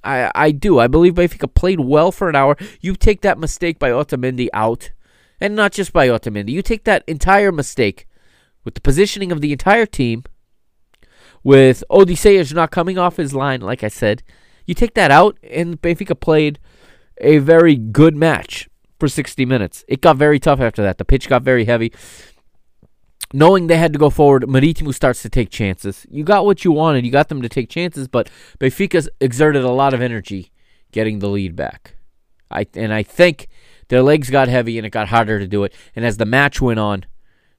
I 0.04 0.32
I 0.34 0.52
do. 0.52 0.80
I 0.80 0.88
believe 0.88 1.14
Benfica 1.14 1.54
played 1.54 1.82
well 1.82 2.12
for 2.12 2.30
an 2.30 2.36
hour. 2.36 2.58
You 2.82 2.96
take 2.96 3.22
that 3.22 3.38
mistake 3.38 3.78
by 3.78 3.90
Otamendi 3.90 4.48
out, 4.54 4.92
and 5.40 5.56
not 5.56 5.72
just 5.72 5.94
by 5.94 6.08
Otamendi. 6.08 6.50
You 6.50 6.62
take 6.62 6.84
that 6.86 7.04
entire 7.08 7.52
mistake 7.52 8.08
with 8.64 8.76
the 8.76 8.82
positioning 8.82 9.32
of 9.32 9.42
the 9.42 9.52
entire 9.52 9.86
team, 9.86 10.24
with 11.44 11.84
Odysseas 11.92 12.54
not 12.54 12.72
coming 12.72 12.98
off 12.98 13.18
his 13.18 13.34
line, 13.34 13.62
like 13.62 13.84
I 13.84 13.88
said. 13.88 14.24
You 14.66 14.74
take 14.74 14.96
that 14.96 15.12
out, 15.12 15.38
and 15.44 15.80
Benfica 15.82 16.20
played 16.20 16.60
a 17.20 17.38
very 17.38 17.76
good 17.76 18.16
match 18.16 18.68
for 19.00 19.08
60 19.08 19.46
minutes. 19.46 19.86
It 19.88 20.02
got 20.02 20.18
very 20.18 20.40
tough 20.40 20.60
after 20.60 20.82
that. 20.82 20.98
The 20.98 21.06
pitch 21.06 21.30
got 21.30 21.44
very 21.44 21.66
heavy. 21.66 21.94
Knowing 23.34 23.68
they 23.68 23.78
had 23.78 23.94
to 23.94 24.00
go 24.00 24.10
forward, 24.10 24.44
Marítimo 24.44 24.94
starts 24.94 25.22
to 25.22 25.30
take 25.30 25.50
chances. 25.50 26.06
You 26.10 26.24
got 26.24 26.46
what 26.46 26.64
you 26.64 26.72
wanted. 26.72 27.06
You 27.06 27.12
got 27.12 27.30
them 27.30 27.42
to 27.42 27.50
take 27.50 27.70
chances, 27.70 28.08
but 28.08 28.30
Benfica 28.60 29.08
exerted 29.20 29.64
a 29.64 29.72
lot 29.72 29.94
of 29.94 30.02
energy 30.02 30.52
getting 30.92 31.20
the 31.20 31.28
lead 31.28 31.56
back. 31.56 31.96
I 32.50 32.66
and 32.76 32.94
I 32.94 33.04
think 33.04 33.48
their 33.88 34.02
legs 34.02 34.30
got 34.30 34.48
heavy 34.48 34.78
and 34.78 34.86
it 34.86 34.92
got 34.92 35.10
harder 35.10 35.40
to 35.40 35.48
do 35.48 35.64
it. 35.64 35.74
And 35.96 36.06
as 36.06 36.18
the 36.18 36.26
match 36.26 36.62
went 36.62 36.80
on, 36.80 37.06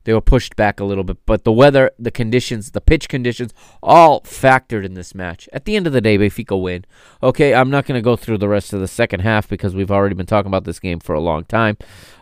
they 0.07 0.13
were 0.13 0.21
pushed 0.21 0.55
back 0.55 0.79
a 0.79 0.85
little 0.85 1.03
bit. 1.03 1.19
But 1.27 1.43
the 1.43 1.53
weather, 1.53 1.91
the 1.99 2.13
conditions, 2.13 2.71
the 2.71 2.81
pitch 2.81 3.09
conditions, 3.09 3.53
all 3.83 4.21
factored 4.21 4.85
in 4.85 4.95
this 4.95 5.17
match. 5.17 5.49
At 5.53 5.65
the 5.65 5.75
end 5.75 5.89
of 5.89 5.93
the 5.93 6.01
day, 6.01 6.17
Benfica 6.17 6.61
win. 6.61 6.85
Okay, 7.25 7.53
I'm 7.53 7.71
not 7.71 7.87
going 7.87 7.99
to 7.99 8.03
go 8.03 8.15
through 8.15 8.39
the 8.39 8.49
rest 8.49 8.73
of 8.73 8.79
the 8.79 8.87
second 8.87 9.21
half 9.21 9.49
because 9.49 9.75
we've 9.75 9.91
already 9.91 10.15
been 10.15 10.25
talking 10.25 10.47
about 10.47 10.63
this 10.63 10.79
game 10.79 11.01
for 11.01 11.15
a 11.15 11.21
long 11.21 11.45
time. 11.45 11.77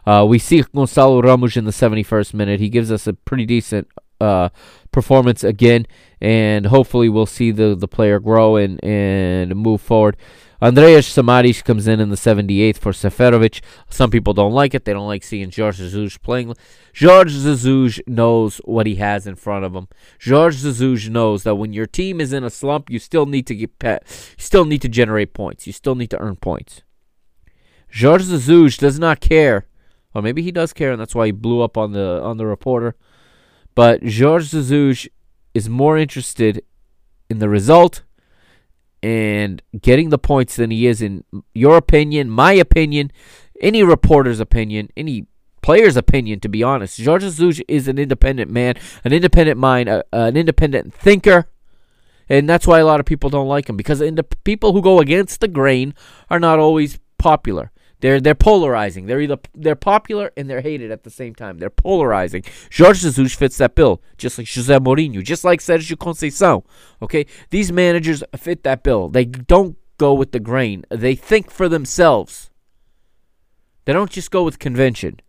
Uh, 0.06 0.24
we 0.26 0.38
see 0.38 0.62
Gonçalo 0.62 1.22
Ramos 1.22 1.58
in 1.58 1.66
the 1.66 1.72
71st 1.72 2.32
minute. 2.32 2.58
He 2.58 2.70
gives 2.70 2.90
us 2.90 3.06
a 3.06 3.12
pretty 3.12 3.44
decent 3.44 3.86
uh, 4.18 4.48
performance 4.90 5.44
again, 5.44 5.86
and 6.24 6.64
hopefully 6.64 7.10
we'll 7.10 7.26
see 7.26 7.50
the, 7.50 7.74
the 7.74 7.86
player 7.86 8.18
grow 8.18 8.56
and, 8.56 8.82
and 8.82 9.54
move 9.54 9.82
forward. 9.82 10.16
Andreas 10.62 11.06
Samaris 11.06 11.60
comes 11.60 11.86
in 11.86 12.00
in 12.00 12.08
the 12.08 12.16
78th 12.16 12.78
for 12.78 12.92
Seferovic. 12.92 13.60
Some 13.90 14.10
people 14.10 14.32
don't 14.32 14.54
like 14.54 14.72
it. 14.72 14.86
They 14.86 14.94
don't 14.94 15.06
like 15.06 15.22
seeing 15.22 15.52
Jorge 15.54 15.84
Jesus 15.84 16.16
playing. 16.16 16.54
Jorge 16.98 17.28
Jesus 17.28 18.00
knows 18.06 18.56
what 18.64 18.86
he 18.86 18.94
has 18.94 19.26
in 19.26 19.34
front 19.34 19.66
of 19.66 19.74
him. 19.74 19.86
Jorge 20.24 20.56
Jesus 20.56 21.08
knows 21.10 21.42
that 21.42 21.56
when 21.56 21.74
your 21.74 21.84
team 21.84 22.22
is 22.22 22.32
in 22.32 22.42
a 22.42 22.48
slump, 22.48 22.88
you 22.88 22.98
still 22.98 23.26
need 23.26 23.46
to 23.48 23.54
get 23.54 23.78
pet, 23.78 24.04
you 24.38 24.42
still 24.42 24.64
need 24.64 24.80
to 24.80 24.88
generate 24.88 25.34
points. 25.34 25.66
You 25.66 25.74
still 25.74 25.94
need 25.94 26.10
to 26.10 26.20
earn 26.20 26.36
points. 26.36 26.80
Jorge 28.00 28.24
Jesus 28.24 28.78
does 28.78 28.98
not 28.98 29.20
care, 29.20 29.66
or 30.14 30.22
maybe 30.22 30.40
he 30.40 30.50
does 30.50 30.72
care, 30.72 30.92
and 30.92 31.00
that's 31.00 31.14
why 31.14 31.26
he 31.26 31.32
blew 31.32 31.60
up 31.60 31.76
on 31.76 31.92
the 31.92 32.22
on 32.22 32.38
the 32.38 32.46
reporter. 32.46 32.94
But 33.74 34.00
Jorge 34.02 34.46
Jesus 34.46 35.06
is 35.54 35.68
more 35.68 35.96
interested 35.96 36.62
in 37.30 37.38
the 37.38 37.48
result 37.48 38.02
and 39.02 39.62
getting 39.80 40.10
the 40.10 40.18
points 40.18 40.56
than 40.56 40.70
he 40.70 40.86
is 40.86 41.02
in 41.02 41.24
your 41.54 41.76
opinion, 41.76 42.30
my 42.30 42.52
opinion, 42.52 43.12
any 43.60 43.82
reporter's 43.82 44.40
opinion, 44.40 44.88
any 44.96 45.26
player's 45.62 45.96
opinion, 45.96 46.40
to 46.40 46.48
be 46.48 46.62
honest. 46.62 47.02
Jorge 47.02 47.30
Jesus 47.30 47.60
is 47.68 47.88
an 47.88 47.98
independent 47.98 48.50
man, 48.50 48.74
an 49.04 49.12
independent 49.12 49.58
mind, 49.58 49.88
a, 49.88 50.04
an 50.12 50.36
independent 50.36 50.92
thinker. 50.92 51.48
And 52.28 52.48
that's 52.48 52.66
why 52.66 52.78
a 52.80 52.86
lot 52.86 53.00
of 53.00 53.06
people 53.06 53.28
don't 53.30 53.48
like 53.48 53.68
him 53.68 53.76
because 53.76 53.98
the 53.98 54.26
people 54.44 54.72
who 54.72 54.80
go 54.80 55.00
against 55.00 55.40
the 55.40 55.48
grain 55.48 55.94
are 56.30 56.40
not 56.40 56.58
always 56.58 56.98
popular. 57.18 57.70
They're 58.00 58.20
they're 58.20 58.34
polarizing. 58.34 59.06
They're 59.06 59.20
either 59.20 59.38
they're 59.54 59.76
popular 59.76 60.30
and 60.36 60.48
they're 60.48 60.60
hated 60.60 60.90
at 60.90 61.04
the 61.04 61.10
same 61.10 61.34
time. 61.34 61.58
They're 61.58 61.70
polarizing. 61.70 62.44
Jorge 62.76 63.00
Jesus 63.00 63.34
fits 63.34 63.56
that 63.58 63.74
bill, 63.74 64.02
just 64.18 64.38
like 64.38 64.48
Jose 64.52 64.74
Mourinho, 64.78 65.22
just 65.22 65.44
like 65.44 65.60
Sergio 65.60 65.96
Conceição. 65.96 66.64
Okay, 67.00 67.26
these 67.50 67.72
managers 67.72 68.22
fit 68.36 68.62
that 68.64 68.82
bill. 68.82 69.08
They 69.08 69.24
don't 69.24 69.76
go 69.98 70.12
with 70.12 70.32
the 70.32 70.40
grain. 70.40 70.84
They 70.90 71.14
think 71.14 71.50
for 71.50 71.68
themselves. 71.68 72.50
They 73.84 73.92
don't 73.92 74.10
just 74.10 74.30
go 74.30 74.42
with 74.42 74.58
convention. 74.58 75.20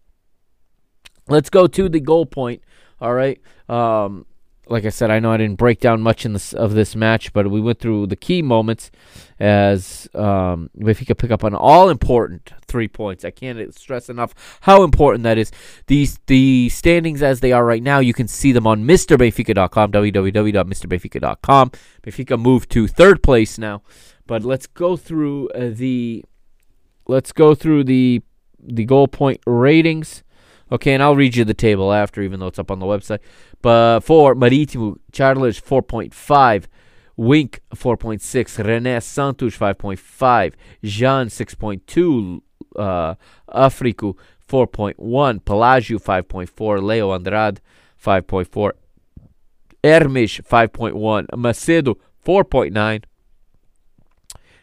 Let's 1.28 1.50
go 1.50 1.68
to 1.68 1.90
the 1.90 2.00
goal 2.00 2.26
point. 2.26 2.62
All 3.02 3.14
right. 3.14 3.42
Um, 3.68 4.26
like 4.68 4.86
I 4.86 4.90
said, 4.90 5.12
I 5.12 5.20
know 5.20 5.32
I 5.32 5.38
didn't 5.38 5.58
break 5.58 5.80
down 5.80 6.02
much 6.02 6.26
in 6.26 6.34
this 6.34 6.54
of 6.54 6.74
this 6.74 6.96
match, 6.96 7.34
but 7.34 7.50
we 7.50 7.62
went 7.62 7.80
through 7.80 8.08
the 8.08 8.16
key 8.16 8.42
moments 8.42 8.92
as 9.40 10.08
um, 10.14 10.70
if 10.80 11.00
you 11.00 11.06
could 11.06 11.18
pick 11.18 11.32
up 11.32 11.44
on 11.44 11.54
all 11.54 11.90
important 11.90 12.52
three 12.68 12.88
points. 12.88 13.24
I 13.24 13.32
can't 13.32 13.74
stress 13.78 14.10
enough 14.10 14.60
how 14.62 14.84
important 14.84 15.24
that 15.24 15.38
is. 15.38 15.52
These 15.88 16.20
the 16.28 16.70
standings 16.70 17.22
as 17.22 17.40
they 17.40 17.52
are 17.52 17.66
right 17.66 17.84
now, 17.84 18.00
you 18.00 18.14
can 18.14 18.28
see 18.28 18.52
them 18.52 18.66
on 18.66 18.84
MrBenfica.com, 18.84 19.92
www.mrbenfica.com. 19.92 21.72
Benfica 22.04 22.40
moved 22.40 22.70
to 22.72 22.88
third 22.88 23.24
place 23.24 23.58
now, 23.58 23.82
but 24.26 24.44
let's 24.44 24.68
go 24.68 24.96
through 24.98 25.50
uh, 25.50 25.70
the 25.72 26.24
let's 27.08 27.32
go 27.32 27.56
through 27.56 27.84
the 27.84 28.22
the 28.60 28.86
goal 28.86 29.08
point 29.08 29.42
ratings. 29.46 30.24
Okay, 30.72 30.94
and 30.94 31.04
I'll 31.04 31.16
read 31.16 31.36
you 31.36 31.46
the 31.46 31.54
table 31.54 31.94
after, 31.94 32.22
even 32.22 32.40
though 32.40 32.48
it's 32.48 32.58
up 32.58 32.72
on 32.72 32.80
the 32.80 32.86
website. 32.86 33.20
But 33.62 34.00
for 34.00 34.34
Marítimo, 34.34 34.98
Charles 35.12 35.62
4.5, 35.62 36.66
Winck 37.18 37.60
4.6, 37.76 38.64
René 38.64 39.02
Santos 39.02 39.58
5.5, 39.58 40.54
Jean 40.84 41.28
6.2, 41.28 42.42
uh, 42.76 43.16
Africo 43.54 44.18
4.1, 44.50 44.96
Pelagio 45.42 46.02
5.4, 46.02 46.84
Leo 46.84 47.14
Andrade 47.14 47.62
5.4, 48.04 48.72
Hermes 49.84 50.42
5.1, 50.42 51.28
Macedo 51.28 51.96
4.9, 52.26 53.04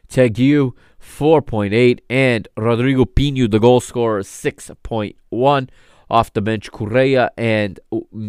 Tagueu 0.09 0.73
4.8, 1.01 2.01
and 2.11 2.49
Rodrigo 2.57 3.05
Pinho, 3.05 3.49
the 3.49 3.61
goal 3.61 3.81
scorer, 3.81 4.21
6.1 4.21 5.69
off 6.13 6.33
the 6.35 6.43
bench 6.43 6.71
Correa 6.71 7.31
and 7.39 7.81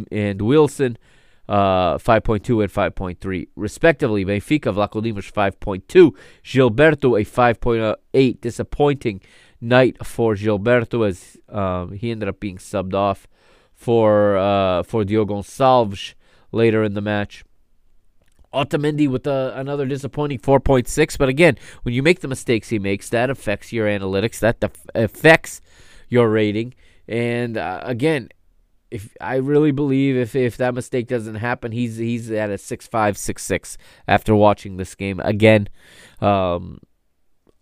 and 0.10 0.42
Wilson, 0.42 0.98
uh, 1.50 1.98
5.2 1.98 2.64
and 2.64 2.72
5.3 2.72 3.48
respectively. 3.58 4.24
Benfica, 4.24 4.74
Vlachodimos 4.74 5.32
5.2, 5.32 6.16
Gilberto 6.44 7.20
a 7.20 7.26
5.8. 7.26 8.42
Disappointing 8.42 9.22
night 9.60 10.04
for 10.06 10.36
Gilberto 10.36 11.06
as 11.08 11.38
um, 11.50 11.92
he 11.92 12.10
ended 12.10 12.30
up 12.30 12.40
being 12.40 12.58
subbed 12.58 12.94
off 12.94 13.28
for 13.74 14.38
uh, 14.38 14.84
for 14.84 15.04
Diogo 15.04 15.36
Gonçalves 15.36 16.14
later 16.54 16.84
in 16.84 16.94
the 16.94 17.02
match. 17.02 17.44
Otamendi 18.54 19.10
with 19.10 19.28
uh, 19.28 19.52
another 19.56 19.86
disappointing 19.88 20.38
4.6. 20.38 21.18
But 21.18 21.28
again, 21.28 21.58
when 21.82 21.94
you 21.96 22.04
make 22.04 22.22
the 22.22 22.28
mistakes 22.28 22.70
he 22.70 22.80
makes, 22.80 23.10
that 23.10 23.30
affects 23.30 23.74
your 23.74 23.88
analytics. 23.88 24.40
That 24.40 24.60
def- 24.60 24.86
affects 24.94 25.60
your 26.08 26.30
rating. 26.30 26.76
And 27.08 27.58
uh, 27.58 27.82
again, 27.84 28.30
if 28.93 29.16
I 29.20 29.38
really 29.38 29.72
believe 29.72 30.16
if 30.16 30.36
if 30.36 30.58
that 30.58 30.76
mistake 30.76 31.08
doesn't 31.08 31.36
happen, 31.36 31.72
he's 31.72 31.97
he's 31.97 32.30
at 32.30 32.51
a 32.51 32.60
six 32.60 32.86
five 32.88 33.18
six 33.18 33.43
six 33.43 33.76
after 34.08 34.36
watching 34.36 34.78
this 34.78 34.93
game 34.93 35.20
again. 35.20 35.68
Um, 36.22 36.80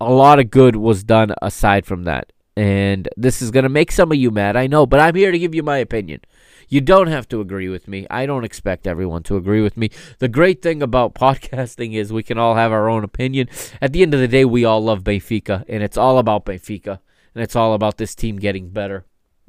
a 0.01 0.11
lot 0.11 0.39
of 0.39 0.51
good 0.51 0.75
was 0.75 1.05
done 1.05 1.33
aside 1.41 1.85
from 1.85 2.03
that, 2.03 2.33
and 2.57 3.07
this 3.15 3.41
is 3.41 3.49
gonna 3.49 3.69
make 3.69 3.93
some 3.93 4.11
of 4.11 4.17
you 4.17 4.29
mad, 4.29 4.57
I 4.57 4.67
know, 4.67 4.85
but 4.85 4.99
I'm 4.99 5.15
here 5.15 5.31
to 5.31 5.39
give 5.39 5.55
you 5.55 5.63
my 5.63 5.77
opinion. 5.77 6.19
You 6.67 6.81
don't 6.81 7.07
have 7.07 7.29
to 7.29 7.39
agree 7.39 7.69
with 7.69 7.87
me. 7.87 8.07
I 8.09 8.25
don't 8.25 8.43
expect 8.43 8.85
everyone 8.85 9.23
to 9.23 9.37
agree 9.37 9.61
with 9.61 9.77
me. 9.77 9.89
The 10.19 10.27
great 10.27 10.61
thing 10.61 10.81
about 10.81 11.15
podcasting 11.15 11.93
is 11.93 12.11
we 12.11 12.23
can 12.23 12.37
all 12.37 12.55
have 12.55 12.73
our 12.73 12.89
own 12.89 13.05
opinion. 13.05 13.47
At 13.81 13.93
the 13.93 14.01
end 14.01 14.13
of 14.13 14.19
the 14.19 14.27
day, 14.27 14.43
we 14.43 14.65
all 14.65 14.81
love 14.81 15.03
Benfica, 15.03 15.63
and 15.69 15.81
it's 15.81 15.97
all 15.97 16.17
about 16.17 16.45
Benfica, 16.45 16.99
and 17.33 17.41
it's 17.41 17.55
all 17.55 17.73
about 17.73 17.97
this 17.97 18.15
team 18.15 18.37
getting 18.37 18.69
better. 18.69 19.05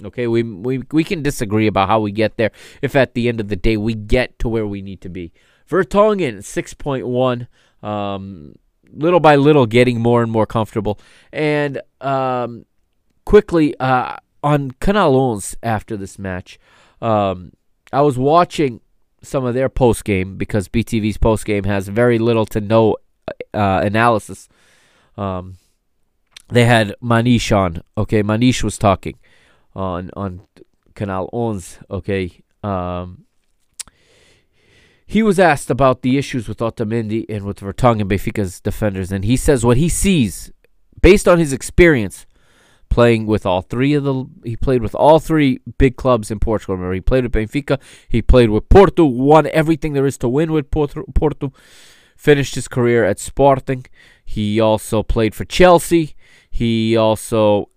Okay, 0.07 0.26
we 0.26 0.42
we 0.42 0.82
we 0.90 1.05
can 1.05 1.22
disagree 1.22 1.66
about 1.66 1.88
how 1.88 2.00
we 2.00 2.12
get 2.12 2.36
there. 2.36 2.50
If 2.80 2.96
at 2.96 3.14
the 3.14 3.28
end 3.28 3.40
of 3.40 3.48
the 3.48 3.57
day 3.57 3.76
we 3.76 3.94
get 3.94 4.38
to 4.40 4.48
where 4.48 4.66
we 4.66 4.82
need 4.82 5.00
to 5.03 5.09
be, 5.09 5.32
Vertonghen 5.68 6.42
six 6.42 6.74
point 6.74 7.07
one, 7.07 7.48
um, 7.82 8.57
little 8.92 9.20
by 9.20 9.36
little 9.36 9.66
getting 9.66 10.00
more 10.00 10.22
and 10.22 10.30
more 10.30 10.46
comfortable, 10.46 10.98
and 11.32 11.80
um, 12.00 12.66
quickly 13.24 13.76
uh, 13.78 14.16
on 14.42 14.72
Canal 14.80 15.14
11 15.14 15.59
after 15.62 15.96
this 15.96 16.18
match, 16.18 16.59
um, 17.00 17.53
I 17.92 18.00
was 18.00 18.18
watching 18.18 18.80
some 19.22 19.44
of 19.44 19.55
their 19.55 19.68
post 19.68 20.05
game 20.05 20.36
because 20.36 20.68
BTV's 20.68 21.18
post 21.18 21.44
game 21.44 21.64
has 21.64 21.88
very 21.88 22.18
little 22.18 22.46
to 22.46 22.61
no 22.61 22.96
uh, 23.55 23.80
analysis. 23.84 24.48
Um, 25.16 25.59
they 26.48 26.64
had 26.64 26.94
Maniche 27.00 27.57
on. 27.57 27.82
Okay, 27.96 28.22
Maniche 28.22 28.62
was 28.62 28.78
talking 28.78 29.16
on 29.75 30.11
on 30.14 30.43
Canal 30.95 31.29
11, 31.33 31.87
okay? 31.91 32.43
Um, 32.62 33.25
he 35.07 35.23
was 35.23 35.39
asked 35.39 35.70
about 35.70 36.03
the 36.03 36.16
issues 36.16 36.49
with 36.49 36.59
Otamendi 36.59 37.27
and 37.29 37.45
with 37.45 37.61
Vertonghen, 37.61 38.03
and 38.03 38.11
Benfica's 38.11 38.61
defenders, 38.61 39.12
and 39.12 39.25
he 39.25 39.37
says 39.37 39.64
what 39.64 39.77
he 39.77 39.89
sees, 39.89 40.53
based 41.01 41.29
on 41.29 41.39
his 41.39 41.53
experience 41.53 42.27
playing 42.89 43.25
with 43.25 43.47
all 43.47 43.62
three 43.62 43.95
of 43.95 44.05
the, 44.05 44.27
he 44.45 44.55
played 44.55 44.83
with 44.83 44.95
all 44.95 45.18
three 45.18 45.61
big 45.79 45.97
clubs 45.97 46.31
in 46.31 46.39
Portugal. 46.39 46.77
Remember, 46.77 46.93
he 46.93 47.01
played 47.01 47.25
with 47.25 47.33
Benfica, 47.33 47.81
he 48.07 48.20
played 48.20 48.51
with 48.51 48.68
Porto, 48.68 49.07
won 49.07 49.47
everything 49.47 49.95
there 49.95 50.07
is 50.07 50.18
to 50.18 50.29
win 50.29 50.53
with 50.53 50.70
Porto, 50.70 51.05
Porto 51.14 51.53
finished 52.16 52.55
his 52.55 52.68
career 52.68 53.05
at 53.05 53.18
Sporting. 53.18 53.87
He 54.25 54.61
also 54.61 55.03
played 55.03 55.35
for 55.35 55.45
Chelsea. 55.45 56.14
He 56.51 56.97
also 56.97 57.70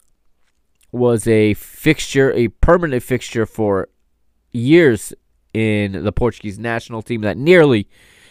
was 0.96 1.28
a 1.28 1.54
fixture, 1.54 2.32
a 2.34 2.48
permanent 2.48 3.04
fixture 3.04 3.46
for 3.46 3.90
years 4.52 5.14
in 5.54 6.04
the 6.04 6.12
Portuguese 6.12 6.60
national 6.60 7.02
team 7.02 7.22
that 7.22 7.38
nearly 7.38 7.88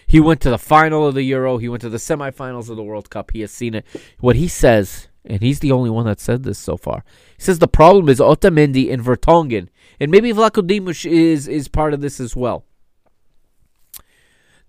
he 0.07 0.21
went 0.21 0.41
to 0.43 0.51
the 0.51 0.59
final 0.59 1.07
of 1.07 1.15
the 1.15 1.23
Euro, 1.23 1.59
he 1.59 1.69
went 1.69 1.81
to 1.83 1.89
the 1.89 1.99
semifinals 1.99 2.69
of 2.69 2.77
the 2.77 2.83
World 2.83 3.11
Cup. 3.11 3.31
He 3.33 3.41
has 3.41 3.51
seen 3.51 3.75
it. 3.75 3.87
What 4.21 4.37
he 4.37 4.49
says, 4.49 5.09
and 5.25 5.41
he's 5.41 5.61
the 5.61 5.73
only 5.73 5.91
one 5.91 6.05
that 6.07 6.21
said 6.21 6.43
this 6.43 6.59
so 6.59 6.77
far. 6.77 7.05
He 7.37 7.43
says 7.43 7.59
the 7.59 7.69
problem 7.69 8.09
is 8.09 8.21
Otamendi 8.21 8.93
and 8.93 9.03
Vertonghen, 9.03 9.69
and 9.99 10.11
maybe 10.11 10.33
Vlaco 10.33 10.63
is 11.07 11.49
is 11.49 11.69
part 11.69 11.95
of 11.95 12.01
this 12.01 12.21
as 12.21 12.37
well. 12.37 12.65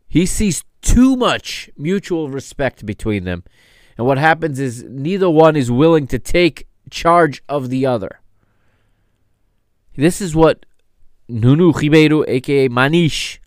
He 0.07 0.25
sees 0.25 0.63
too 0.81 1.17
much 1.17 1.69
mutual 1.77 2.29
respect 2.29 2.85
between 2.85 3.25
them. 3.25 3.43
And 3.97 4.05
what 4.05 4.17
happens 4.17 4.59
is 4.59 4.83
neither 4.83 5.29
one 5.29 5.55
is 5.55 5.71
willing 5.71 6.07
to 6.07 6.19
take 6.19 6.67
charge 6.89 7.43
of 7.47 7.69
the 7.69 7.85
other. 7.85 8.21
This 9.95 10.21
is 10.21 10.35
what 10.35 10.65
Nuno 11.27 11.71
Ribeiro, 11.71 12.23
aka 12.27 12.67
Maniche, 12.69 13.39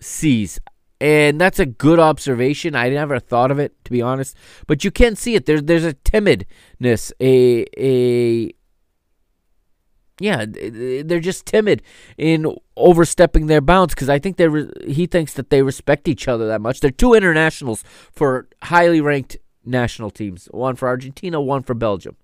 sees. 0.00 0.58
And 1.00 1.40
that's 1.40 1.58
a 1.58 1.66
good 1.66 1.98
observation. 1.98 2.74
I 2.74 2.88
never 2.88 3.18
thought 3.18 3.50
of 3.50 3.58
it, 3.58 3.72
to 3.84 3.90
be 3.90 4.00
honest. 4.00 4.34
But 4.66 4.82
you 4.82 4.90
can 4.90 5.14
see 5.14 5.34
it. 5.34 5.44
There's 5.44 5.62
there's 5.62 5.84
a 5.84 5.92
timidness, 5.92 7.12
a 7.20 7.66
a 7.78 8.52
yeah, 10.18 10.46
they're 10.48 11.20
just 11.20 11.44
timid 11.44 11.82
in 12.16 12.56
overstepping 12.76 13.46
their 13.46 13.60
bounds 13.60 13.94
because 13.94 14.08
I 14.08 14.18
think 14.18 14.38
they 14.38 14.48
re- 14.48 14.70
he 14.86 15.06
thinks 15.06 15.34
that 15.34 15.50
they 15.50 15.62
respect 15.62 16.08
each 16.08 16.26
other 16.26 16.46
that 16.48 16.62
much. 16.62 16.80
They're 16.80 16.90
two 16.90 17.12
internationals 17.12 17.84
for 18.10 18.48
highly 18.62 19.02
ranked 19.02 19.36
national 19.64 20.10
teams, 20.10 20.46
one 20.52 20.76
for 20.76 20.88
Argentina, 20.88 21.40
one 21.40 21.62
for 21.62 21.74
Belgium. 21.74 22.16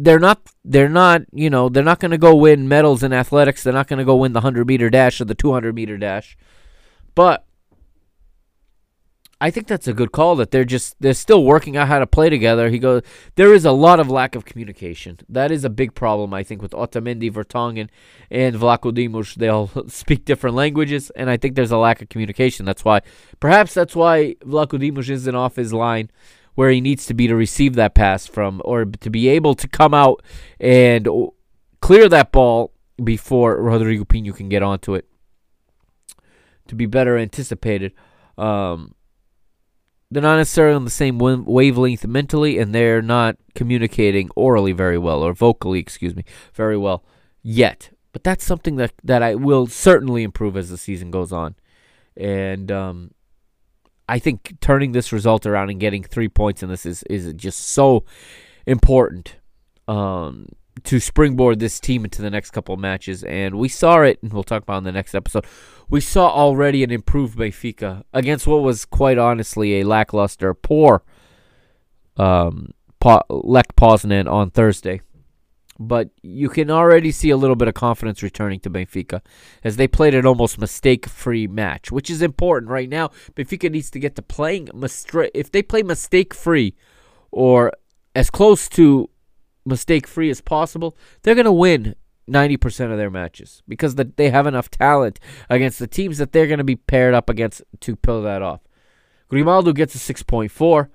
They're 0.00 0.20
not 0.20 0.40
they're 0.64 0.88
not, 0.88 1.22
you 1.32 1.50
know, 1.50 1.68
they're 1.68 1.82
not 1.82 1.98
going 1.98 2.12
to 2.12 2.18
go 2.18 2.34
win 2.34 2.68
medals 2.68 3.02
in 3.02 3.12
athletics. 3.12 3.62
They're 3.62 3.72
not 3.72 3.88
going 3.88 3.98
to 3.98 4.04
go 4.04 4.16
win 4.16 4.32
the 4.32 4.38
100 4.38 4.66
meter 4.66 4.90
dash 4.90 5.20
or 5.20 5.24
the 5.24 5.34
200 5.34 5.74
meter 5.74 5.96
dash. 5.96 6.36
But 7.14 7.44
I 9.40 9.50
think 9.50 9.68
that's 9.68 9.86
a 9.86 9.92
good 9.92 10.10
call 10.10 10.34
that 10.36 10.50
they're 10.50 10.64
just 10.64 10.96
they're 10.98 11.14
still 11.14 11.44
working 11.44 11.76
out 11.76 11.86
how 11.86 12.00
to 12.00 12.06
play 12.06 12.28
together. 12.28 12.70
He 12.70 12.78
goes 12.78 13.02
there 13.36 13.54
is 13.54 13.64
a 13.64 13.70
lot 13.70 14.00
of 14.00 14.10
lack 14.10 14.34
of 14.34 14.44
communication. 14.44 15.18
That 15.28 15.52
is 15.52 15.64
a 15.64 15.70
big 15.70 15.94
problem 15.94 16.34
I 16.34 16.42
think 16.42 16.60
with 16.60 16.72
Otamendi, 16.72 17.30
Vertonghen, 17.30 17.88
and 18.30 18.56
Vlaco. 18.56 19.36
They 19.36 19.48
all 19.48 19.70
speak 19.88 20.24
different 20.24 20.56
languages 20.56 21.10
and 21.10 21.30
I 21.30 21.36
think 21.36 21.54
there's 21.54 21.70
a 21.70 21.78
lack 21.78 22.02
of 22.02 22.08
communication. 22.08 22.66
That's 22.66 22.84
why 22.84 23.02
perhaps 23.38 23.74
that's 23.74 23.94
why 23.94 24.34
Vlaco 24.44 25.08
isn't 25.08 25.34
off 25.34 25.56
his 25.56 25.72
line 25.72 26.10
where 26.58 26.72
he 26.72 26.80
needs 26.80 27.06
to 27.06 27.14
be 27.14 27.28
to 27.28 27.36
receive 27.36 27.76
that 27.76 27.94
pass 27.94 28.26
from 28.26 28.60
or 28.64 28.84
to 28.84 29.10
be 29.10 29.28
able 29.28 29.54
to 29.54 29.68
come 29.68 29.94
out 29.94 30.20
and 30.58 31.06
clear 31.80 32.08
that 32.08 32.32
ball 32.32 32.72
before 33.04 33.62
Rodrigo 33.62 34.02
Pinho 34.02 34.34
can 34.34 34.48
get 34.48 34.60
onto 34.60 34.96
it. 34.96 35.06
To 36.66 36.74
be 36.74 36.86
better 36.86 37.16
anticipated. 37.16 37.92
Um, 38.36 38.96
they're 40.10 40.20
not 40.20 40.38
necessarily 40.38 40.74
on 40.74 40.84
the 40.84 40.90
same 40.90 41.20
wavelength 41.20 42.04
mentally, 42.08 42.58
and 42.58 42.74
they're 42.74 43.02
not 43.02 43.36
communicating 43.54 44.28
orally 44.34 44.72
very 44.72 44.98
well, 44.98 45.22
or 45.22 45.34
vocally, 45.34 45.78
excuse 45.78 46.16
me, 46.16 46.24
very 46.54 46.76
well 46.76 47.04
yet. 47.40 47.90
But 48.10 48.24
that's 48.24 48.44
something 48.44 48.74
that, 48.78 48.94
that 49.04 49.22
I 49.22 49.36
will 49.36 49.68
certainly 49.68 50.24
improve 50.24 50.56
as 50.56 50.70
the 50.70 50.76
season 50.76 51.12
goes 51.12 51.32
on. 51.32 51.54
And 52.16 52.72
um, 52.72 53.12
I 54.08 54.18
think 54.18 54.56
turning 54.60 54.92
this 54.92 55.12
result 55.12 55.46
around 55.46 55.70
and 55.70 55.78
getting 55.78 56.02
three 56.02 56.28
points 56.28 56.62
in 56.62 56.68
this 56.68 56.86
is, 56.86 57.02
is 57.04 57.32
just 57.34 57.60
so 57.60 58.04
important 58.66 59.36
um, 59.86 60.48
to 60.84 61.00
springboard 61.00 61.58
this 61.58 61.78
team 61.80 62.04
into 62.04 62.22
the 62.22 62.30
next 62.30 62.50
couple 62.50 62.74
of 62.74 62.80
matches. 62.80 63.22
And 63.24 63.56
we 63.56 63.68
saw 63.68 64.00
it, 64.00 64.22
and 64.22 64.32
we'll 64.32 64.44
talk 64.44 64.62
about 64.62 64.78
in 64.78 64.84
the 64.84 64.92
next 64.92 65.14
episode 65.14 65.44
we 65.88 66.00
saw 66.00 66.28
already 66.28 66.84
an 66.84 66.90
improved 66.90 67.38
Benfica 67.38 68.04
against 68.12 68.46
what 68.46 68.62
was 68.62 68.84
quite 68.84 69.18
honestly 69.18 69.80
a 69.80 69.84
lackluster, 69.84 70.52
poor 70.54 71.02
um, 72.16 72.72
po- 73.00 73.22
Lech 73.30 73.74
Poznan 73.76 74.30
on 74.30 74.50
Thursday. 74.50 75.00
But 75.78 76.10
you 76.22 76.48
can 76.48 76.70
already 76.70 77.12
see 77.12 77.30
a 77.30 77.36
little 77.36 77.54
bit 77.54 77.68
of 77.68 77.74
confidence 77.74 78.22
returning 78.22 78.58
to 78.60 78.70
Benfica 78.70 79.20
as 79.62 79.76
they 79.76 79.86
played 79.86 80.14
an 80.14 80.26
almost 80.26 80.58
mistake-free 80.58 81.46
match, 81.46 81.92
which 81.92 82.10
is 82.10 82.20
important 82.20 82.70
right 82.70 82.88
now. 82.88 83.10
Benfica 83.34 83.70
needs 83.70 83.90
to 83.92 84.00
get 84.00 84.16
to 84.16 84.22
playing 84.22 84.68
mistake. 84.74 85.30
If 85.34 85.52
they 85.52 85.62
play 85.62 85.82
mistake-free 85.82 86.74
or 87.30 87.72
as 88.16 88.28
close 88.28 88.68
to 88.70 89.08
mistake-free 89.64 90.30
as 90.30 90.40
possible, 90.40 90.96
they're 91.22 91.36
going 91.36 91.44
to 91.44 91.52
win 91.52 91.94
90% 92.28 92.90
of 92.90 92.98
their 92.98 93.10
matches 93.10 93.62
because 93.66 93.94
the, 93.94 94.04
they 94.16 94.30
have 94.30 94.46
enough 94.46 94.70
talent 94.70 95.20
against 95.48 95.78
the 95.78 95.86
teams 95.86 96.18
that 96.18 96.32
they're 96.32 96.46
going 96.46 96.58
to 96.58 96.64
be 96.64 96.76
paired 96.76 97.14
up 97.14 97.30
against 97.30 97.62
to 97.80 97.96
pull 97.96 98.22
that 98.22 98.42
off. 98.42 98.60
Grimaldo 99.28 99.72
gets 99.72 99.94
a 99.94 100.14
6.4. 100.14 100.88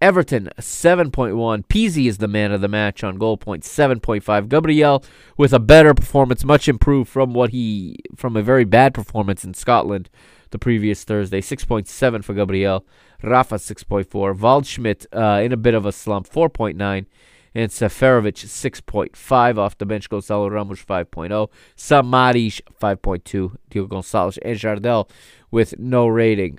Everton, 0.00 0.50
7.1. 0.58 1.66
Pizzi 1.66 2.06
is 2.06 2.18
the 2.18 2.28
man 2.28 2.52
of 2.52 2.60
the 2.60 2.68
match 2.68 3.02
on 3.02 3.16
goal 3.16 3.38
point, 3.38 3.62
7.5. 3.62 4.48
Gabriel 4.48 5.02
with 5.38 5.54
a 5.54 5.58
better 5.58 5.94
performance, 5.94 6.44
much 6.44 6.68
improved 6.68 7.08
from 7.08 7.32
what 7.32 7.50
he 7.50 7.96
from 8.14 8.36
a 8.36 8.42
very 8.42 8.64
bad 8.64 8.92
performance 8.92 9.42
in 9.42 9.54
Scotland 9.54 10.10
the 10.50 10.58
previous 10.58 11.02
Thursday. 11.04 11.40
6.7 11.40 12.22
for 12.22 12.34
Gabriel. 12.34 12.84
Rafa, 13.22 13.56
6.4. 13.56 14.06
Waldschmidt 14.38 15.06
uh, 15.12 15.42
in 15.42 15.52
a 15.52 15.56
bit 15.56 15.74
of 15.74 15.86
a 15.86 15.92
slump, 15.92 16.28
4.9 16.28 17.06
and 17.54 17.70
Seferovic 17.70 18.44
6.5 18.44 19.58
off 19.58 19.78
the 19.78 19.86
bench. 19.86 20.10
Gonçalo 20.10 20.50
Ramos 20.50 20.84
5.0. 20.84 21.48
Samaris 21.74 22.60
5.2. 22.80 23.56
Diogo 23.70 23.88
Gonçalves 23.88 24.38
and 24.42 24.58
Jardel 24.58 25.08
with 25.50 25.78
no 25.78 26.06
rating. 26.06 26.58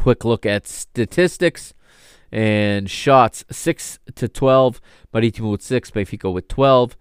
Quick 0.00 0.24
look 0.24 0.46
at 0.46 0.66
statistics 0.66 1.74
and 2.32 2.90
shots 2.90 3.44
6 3.50 3.98
to 4.14 4.28
12. 4.28 4.80
Marítimo 5.12 5.50
with 5.50 5.60
6. 5.60 5.90
Benfica 5.90 6.32
with 6.32 6.48
12. 6.48 6.96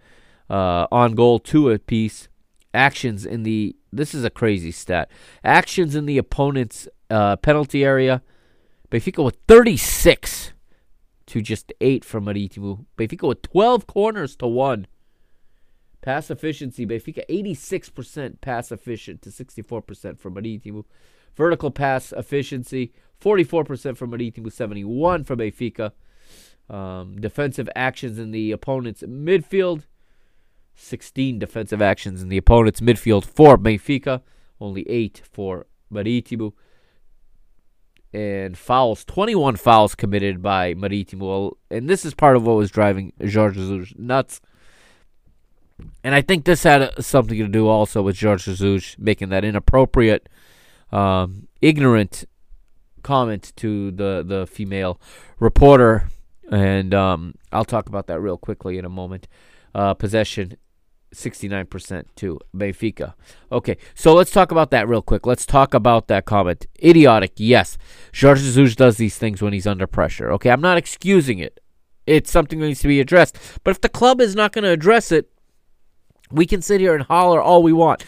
Uh, 0.50 0.86
on 0.91 1.16
goal, 1.16 1.39
2 1.39 1.70
apiece. 1.70 2.28
Actions 2.74 3.26
in 3.26 3.43
the. 3.43 3.74
This 3.93 4.14
is 4.14 4.26
a 4.26 4.30
crazy 4.30 4.72
stat. 4.72 5.10
Actions 5.45 5.95
in 5.95 6.08
the 6.08 6.18
opponent's 6.18 6.89
uh, 7.10 7.38
penalty 7.38 7.86
area. 7.86 8.22
Benfica 8.91 9.24
with 9.24 9.38
36 9.47 10.52
to 11.28 11.41
just 11.41 11.72
8 11.80 12.04
from 12.04 12.26
Marítimo. 12.26 12.86
Benfica 12.97 13.30
with 13.30 13.41
12 13.43 13.88
corners 13.88 14.36
to 14.36 14.45
1. 14.45 14.88
Pass 16.02 16.30
efficiency, 16.30 16.86
Benfica 16.86 17.24
86% 17.30 18.41
pass 18.41 18.74
efficient 18.74 19.22
to 19.22 19.30
64% 19.30 20.20
from 20.20 20.36
Marítimo. 20.36 20.84
Vertical 21.36 21.72
pass 21.72 22.12
efficiency, 22.12 22.92
44% 23.22 23.98
from 23.98 24.12
Marítimo, 24.12 24.52
71 24.52 25.24
from 25.24 25.40
Benfica. 25.40 25.92
Um, 26.70 27.20
defensive 27.20 27.68
actions 27.76 28.20
in 28.20 28.32
the 28.32 28.52
opponent's 28.52 29.02
midfield, 29.02 29.84
16 30.76 31.40
defensive 31.40 31.82
actions 31.82 32.22
in 32.22 32.30
the 32.30 32.38
opponent's 32.38 32.80
midfield 32.80 33.26
for 33.26 33.58
Benfica, 33.58 34.22
only 34.62 34.88
8 34.88 35.24
for 35.32 35.66
Marítimo 35.92 36.54
and 38.14 38.58
fouls, 38.58 39.06
21 39.06 39.56
fouls 39.56 39.96
committed 39.96 40.42
by 40.42 40.74
Marítimo. 40.74 41.54
And 41.70 41.90
this 41.90 42.06
is 42.06 42.14
part 42.14 42.36
of 42.36 42.46
what 42.46 42.56
was 42.56 42.72
driving 42.72 43.14
Jorge 43.20 43.56
Jesus 43.56 43.94
nuts. 43.98 44.42
And 46.04 46.16
I 46.16 46.22
think 46.22 46.46
this 46.46 46.64
had 46.64 46.92
something 47.04 47.38
to 47.38 47.48
do 47.48 47.68
also 47.68 48.02
with 48.02 48.20
Jorge 48.20 48.44
Jesus 48.44 48.98
making 48.98 49.30
that 49.30 49.46
inappropriate, 49.46 50.28
um, 50.92 51.48
ignorant 51.62 52.26
comment 53.04 53.54
to 53.58 53.92
the, 53.92 54.24
the 54.26 54.48
female 54.48 55.00
reporter. 55.40 56.10
And 56.52 56.94
um, 56.94 57.36
I'll 57.52 57.66
talk 57.66 57.88
about 57.88 58.08
that 58.08 58.20
real 58.20 58.38
quickly 58.38 58.78
in 58.78 58.86
a 58.86 58.90
moment. 58.90 59.28
Uh, 59.74 59.94
possession 59.94 60.58
69% 61.14 62.06
to 62.16 62.40
Benfica. 62.56 63.14
Okay, 63.52 63.78
so 63.96 64.14
let's 64.14 64.32
talk 64.32 64.52
about 64.52 64.72
that 64.72 64.88
real 64.88 65.02
quick. 65.02 65.26
Let's 65.26 65.46
talk 65.46 65.74
about 65.74 66.08
that 66.08 66.26
comment. 66.26 66.66
Idiotic, 66.84 67.34
yes. 67.38 67.78
Jorge 68.20 68.42
Jesus 68.42 68.76
does 68.76 68.98
these 68.98 69.18
things 69.18 69.42
when 69.42 69.54
he's 69.54 69.68
under 69.68 69.88
pressure. 69.88 70.32
Okay, 70.34 70.50
I'm 70.50 70.62
not 70.62 70.78
excusing 70.78 71.40
it. 71.40 71.60
It's 72.06 72.32
something 72.32 72.60
that 72.60 72.68
needs 72.68 72.80
to 72.82 72.88
be 72.88 73.00
addressed. 73.00 73.38
But 73.64 73.72
if 73.72 73.82
the 73.82 73.90
club 73.90 74.22
is 74.22 74.36
not 74.36 74.52
going 74.52 74.64
to 74.64 74.72
address 74.72 75.12
it, 75.12 75.30
we 76.32 76.46
can 76.46 76.62
sit 76.62 76.82
here 76.82 76.96
and 76.96 77.04
holler 77.04 77.42
all 77.42 77.64
we 77.64 77.74
want. 77.74 78.06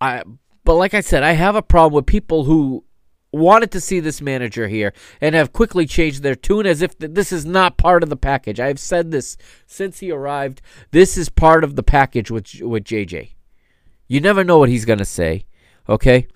I, 0.00 0.22
but 0.68 0.74
like 0.74 0.92
I 0.92 1.00
said, 1.00 1.22
I 1.22 1.32
have 1.32 1.56
a 1.56 1.62
problem 1.62 1.94
with 1.94 2.04
people 2.04 2.44
who 2.44 2.84
wanted 3.32 3.70
to 3.70 3.80
see 3.80 4.00
this 4.00 4.20
manager 4.20 4.68
here 4.68 4.92
and 5.18 5.34
have 5.34 5.50
quickly 5.50 5.86
changed 5.86 6.22
their 6.22 6.34
tune 6.34 6.66
as 6.66 6.82
if 6.82 6.98
th- 6.98 7.14
this 7.14 7.32
is 7.32 7.46
not 7.46 7.78
part 7.78 8.02
of 8.02 8.10
the 8.10 8.18
package. 8.18 8.60
I've 8.60 8.78
said 8.78 9.10
this 9.10 9.38
since 9.66 10.00
he 10.00 10.12
arrived. 10.12 10.60
This 10.90 11.16
is 11.16 11.30
part 11.30 11.64
of 11.64 11.74
the 11.74 11.82
package 11.82 12.30
with 12.30 12.60
with 12.60 12.84
JJ. 12.84 13.30
You 14.08 14.20
never 14.20 14.44
know 14.44 14.58
what 14.58 14.68
he's 14.68 14.84
going 14.84 14.98
to 14.98 15.06
say, 15.06 15.46
okay? 15.88 16.28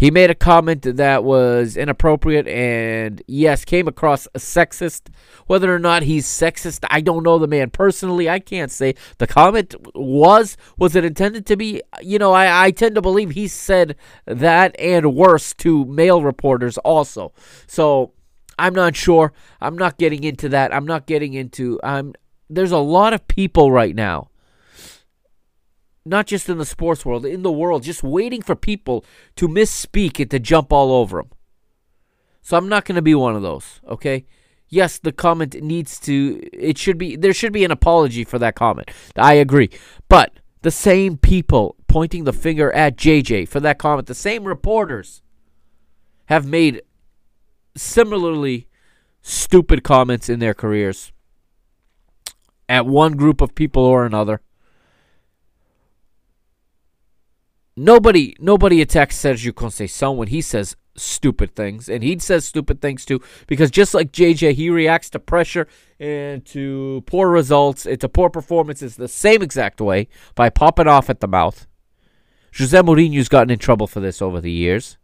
He 0.00 0.10
made 0.10 0.30
a 0.30 0.34
comment 0.34 0.96
that 0.96 1.24
was 1.24 1.76
inappropriate 1.76 2.48
and, 2.48 3.22
yes, 3.26 3.66
came 3.66 3.86
across 3.86 4.26
a 4.34 4.38
sexist. 4.38 5.10
Whether 5.46 5.74
or 5.74 5.78
not 5.78 6.04
he's 6.04 6.26
sexist, 6.26 6.86
I 6.88 7.02
don't 7.02 7.22
know 7.22 7.38
the 7.38 7.46
man 7.46 7.68
personally. 7.68 8.26
I 8.26 8.38
can't 8.38 8.70
say. 8.70 8.94
The 9.18 9.26
comment 9.26 9.74
was, 9.94 10.56
was 10.78 10.96
it 10.96 11.04
intended 11.04 11.44
to 11.44 11.56
be? 11.58 11.82
You 12.00 12.18
know, 12.18 12.32
I, 12.32 12.64
I 12.64 12.70
tend 12.70 12.94
to 12.94 13.02
believe 13.02 13.32
he 13.32 13.46
said 13.46 13.94
that 14.24 14.74
and 14.78 15.14
worse 15.14 15.52
to 15.56 15.84
male 15.84 16.22
reporters 16.22 16.78
also. 16.78 17.34
So 17.66 18.14
I'm 18.58 18.74
not 18.74 18.96
sure. 18.96 19.34
I'm 19.60 19.76
not 19.76 19.98
getting 19.98 20.24
into 20.24 20.48
that. 20.48 20.74
I'm 20.74 20.86
not 20.86 21.04
getting 21.04 21.34
into. 21.34 21.78
I'm. 21.84 22.14
There's 22.48 22.72
a 22.72 22.78
lot 22.78 23.12
of 23.12 23.28
people 23.28 23.70
right 23.70 23.94
now 23.94 24.29
not 26.04 26.26
just 26.26 26.48
in 26.48 26.58
the 26.58 26.64
sports 26.64 27.04
world, 27.04 27.26
in 27.26 27.42
the 27.42 27.52
world, 27.52 27.82
just 27.82 28.02
waiting 28.02 28.42
for 28.42 28.54
people 28.54 29.04
to 29.36 29.48
misspeak 29.48 30.18
and 30.20 30.30
to 30.30 30.38
jump 30.38 30.72
all 30.72 30.92
over 30.92 31.18
them. 31.18 31.30
So 32.42 32.56
I'm 32.56 32.68
not 32.68 32.84
going 32.84 32.96
to 32.96 33.02
be 33.02 33.14
one 33.14 33.36
of 33.36 33.42
those, 33.42 33.80
okay? 33.86 34.24
Yes, 34.68 34.98
the 34.98 35.12
comment 35.12 35.60
needs 35.62 35.98
to 36.00 36.40
it 36.52 36.78
should 36.78 36.96
be 36.96 37.16
there 37.16 37.34
should 37.34 37.52
be 37.52 37.64
an 37.64 37.72
apology 37.72 38.24
for 38.24 38.38
that 38.38 38.54
comment. 38.54 38.88
I 39.16 39.34
agree. 39.34 39.68
But 40.08 40.38
the 40.62 40.70
same 40.70 41.16
people 41.16 41.74
pointing 41.88 42.22
the 42.22 42.32
finger 42.32 42.72
at 42.72 42.96
JJ 42.96 43.48
for 43.48 43.58
that 43.60 43.78
comment, 43.78 44.06
the 44.06 44.14
same 44.14 44.44
reporters 44.44 45.22
have 46.26 46.46
made 46.46 46.82
similarly 47.76 48.68
stupid 49.22 49.82
comments 49.82 50.28
in 50.28 50.38
their 50.38 50.54
careers 50.54 51.12
at 52.68 52.86
one 52.86 53.16
group 53.16 53.40
of 53.40 53.56
people 53.56 53.82
or 53.84 54.06
another. 54.06 54.40
Nobody 57.82 58.36
nobody 58.38 58.82
attacks 58.82 59.16
Sergio 59.16 59.52
Conceição 59.52 60.14
when 60.14 60.28
he 60.28 60.42
says 60.42 60.76
stupid 60.96 61.56
things, 61.56 61.88
and 61.88 62.02
he 62.02 62.18
says 62.18 62.44
stupid 62.44 62.82
things 62.82 63.06
too, 63.06 63.22
because 63.46 63.70
just 63.70 63.94
like 63.94 64.12
JJ, 64.12 64.52
he 64.52 64.68
reacts 64.68 65.08
to 65.08 65.18
pressure 65.18 65.66
and 65.98 66.44
to 66.44 67.02
poor 67.06 67.30
results, 67.30 67.86
and 67.86 67.98
to 68.02 68.06
poor 68.06 68.28
performances 68.28 68.96
the 68.96 69.08
same 69.08 69.40
exact 69.40 69.80
way 69.80 70.08
by 70.34 70.50
popping 70.50 70.88
off 70.88 71.08
at 71.08 71.20
the 71.20 71.26
mouth. 71.26 71.66
Jose 72.58 72.76
Mourinho's 72.76 73.30
gotten 73.30 73.50
in 73.50 73.58
trouble 73.58 73.86
for 73.86 74.00
this 74.00 74.20
over 74.20 74.42
the 74.42 74.52
years. 74.52 74.98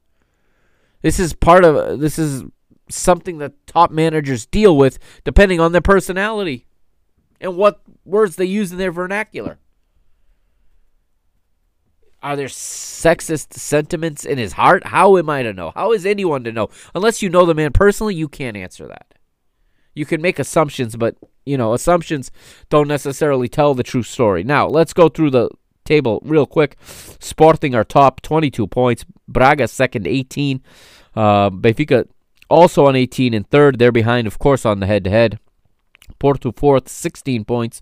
This 1.01 1.19
is 1.19 1.33
part 1.33 1.65
of 1.65 1.99
this 1.99 2.19
is 2.19 2.45
something 2.91 3.39
that 3.39 3.67
top 3.67 3.91
managers 3.91 4.45
deal 4.45 4.77
with 4.77 4.99
depending 5.25 5.61
on 5.61 5.73
their 5.73 5.81
personality 5.81 6.67
and 7.41 7.57
what 7.57 7.81
words 8.05 8.37
they 8.37 8.45
use 8.45 8.71
in 8.71 8.77
their 8.77 8.93
vernacular. 8.93 9.61
Are 12.23 12.37
there 12.37 12.49
sexist 12.49 13.55
sentiments 13.55 14.25
in 14.25 14.39
his 14.39 14.55
heart? 14.55 14.87
How 14.87 15.17
am 15.17 15.29
I 15.31 15.43
to 15.43 15.53
know? 15.53 15.73
How 15.75 15.93
is 15.93 16.07
anyone 16.07 16.45
to 16.45 16.53
know? 16.53 16.69
Unless 16.95 17.23
you 17.23 17.29
know 17.29 17.47
the 17.47 17.55
man 17.55 17.73
personally, 17.73 18.15
you 18.15 18.29
can't 18.29 18.57
answer 18.57 18.87
that. 18.89 19.15
You 19.95 20.05
can 20.05 20.21
make 20.21 20.39
assumptions, 20.39 20.97
but, 20.97 21.17
you 21.45 21.57
know, 21.57 21.73
assumptions 21.73 22.31
don't 22.69 22.89
necessarily 22.89 23.49
tell 23.49 23.75
the 23.75 23.83
true 23.83 24.03
story. 24.03 24.45
Now, 24.45 24.67
let's 24.67 24.93
go 24.93 25.09
through 25.09 25.31
the 25.31 25.51
table 25.85 26.21
real 26.25 26.47
quick. 26.47 26.77
Sporting 27.21 27.75
are 27.75 27.85
top, 27.85 28.21
22 28.23 28.67
points. 28.67 29.05
Braga 29.29 29.69
second, 29.69 30.07
18. 30.07 30.63
Uh, 31.15 31.51
Benfica 31.51 32.07
also 32.51 32.87
on 32.87 32.97
18 32.97 33.33
and 33.35 33.49
third. 33.49 33.79
They're 33.79 33.93
behind, 33.93 34.27
of 34.27 34.39
course, 34.39 34.67
on 34.67 34.81
the 34.81 34.87
head-to-head. 34.87 35.39
Porto 36.19 36.53
fourth, 36.53 36.89
16 36.89 37.45
points. 37.45 37.81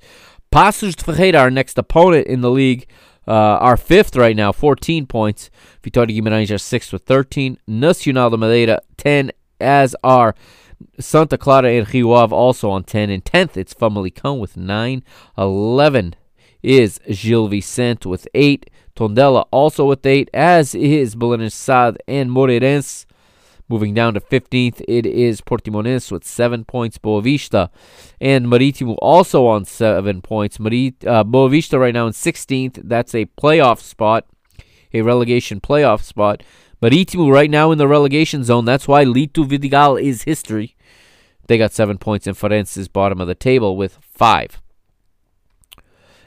Paços 0.53 0.95
de 0.95 1.03
Ferreira, 1.03 1.41
our 1.41 1.51
next 1.51 1.77
opponent 1.79 2.27
in 2.27 2.41
the 2.41 2.51
league, 2.51 2.87
uh, 3.27 3.33
are 3.33 3.77
fifth 3.77 4.17
right 4.17 4.37
now, 4.37 4.53
14 4.53 5.07
points. 5.07 5.51
Vitória 5.83 6.19
Guimarães 6.19 6.55
are 6.55 6.59
sixth 6.59 6.93
with 6.93 7.05
13. 7.05 7.59
Nacional 7.67 8.31
de 8.31 8.37
Madeira, 8.37 8.81
10, 8.97 9.33
as 9.61 9.97
are 10.03 10.35
Santa 10.99 11.39
Clara 11.39 11.71
and 11.71 11.93
Rio 11.93 12.13
Ave 12.13 12.35
also 12.35 12.71
on 12.71 12.85
10. 12.85 13.11
And 13.11 13.25
10th, 13.25 13.57
it's 13.57 13.75
Famalicão 13.75 14.39
with 14.39 14.57
9. 14.57 15.03
11 15.39 16.15
is 16.63 17.01
Gil 17.11 17.49
Vicente 17.49 18.09
with 18.09 18.29
8. 18.35 18.71
Tondela 18.97 19.47
also 19.51 19.87
with 19.87 20.07
8, 20.07 20.31
as 20.33 20.75
is 20.75 21.17
Belenenses 21.17 21.97
and 22.07 22.31
Moreirense. 22.31 23.07
Moving 23.67 23.95
down 23.95 24.13
to 24.13 24.21
15th, 24.21 24.83
it 24.87 25.07
is 25.07 25.41
Portimonense 25.41 26.13
with 26.13 26.25
7 26.25 26.65
points. 26.65 26.99
Boavista 26.99 27.71
and 28.21 28.47
Marítimo 28.47 28.97
also 29.01 29.47
on 29.47 29.65
7 29.65 30.21
points. 30.21 30.59
Marit, 30.61 31.07
uh, 31.07 31.25
Boavista 31.25 31.81
right 31.81 31.95
now 31.95 32.07
in 32.07 32.13
16th. 32.13 32.81
That's 32.85 33.15
a 33.15 33.25
playoff 33.41 33.81
spot, 33.81 34.27
a 34.93 35.01
relegation 35.01 35.61
playoff 35.61 36.03
spot. 36.03 36.43
Marítimo 36.83 37.33
right 37.33 37.51
now 37.51 37.71
in 37.71 37.79
the 37.79 37.89
relegation 37.89 38.45
zone. 38.45 38.67
That's 38.67 38.87
why 38.87 39.07
Lito 39.07 39.49
Vidigal 39.49 40.01
is 40.01 40.25
history. 40.25 40.77
They 41.47 41.57
got 41.57 41.73
7 41.73 41.97
points, 41.97 42.27
and 42.27 42.37
Farense 42.37 42.77
is 42.77 42.89
bottom 42.89 43.21
of 43.21 43.29
the 43.29 43.35
table 43.35 43.77
with 43.77 43.99
5. 44.03 44.61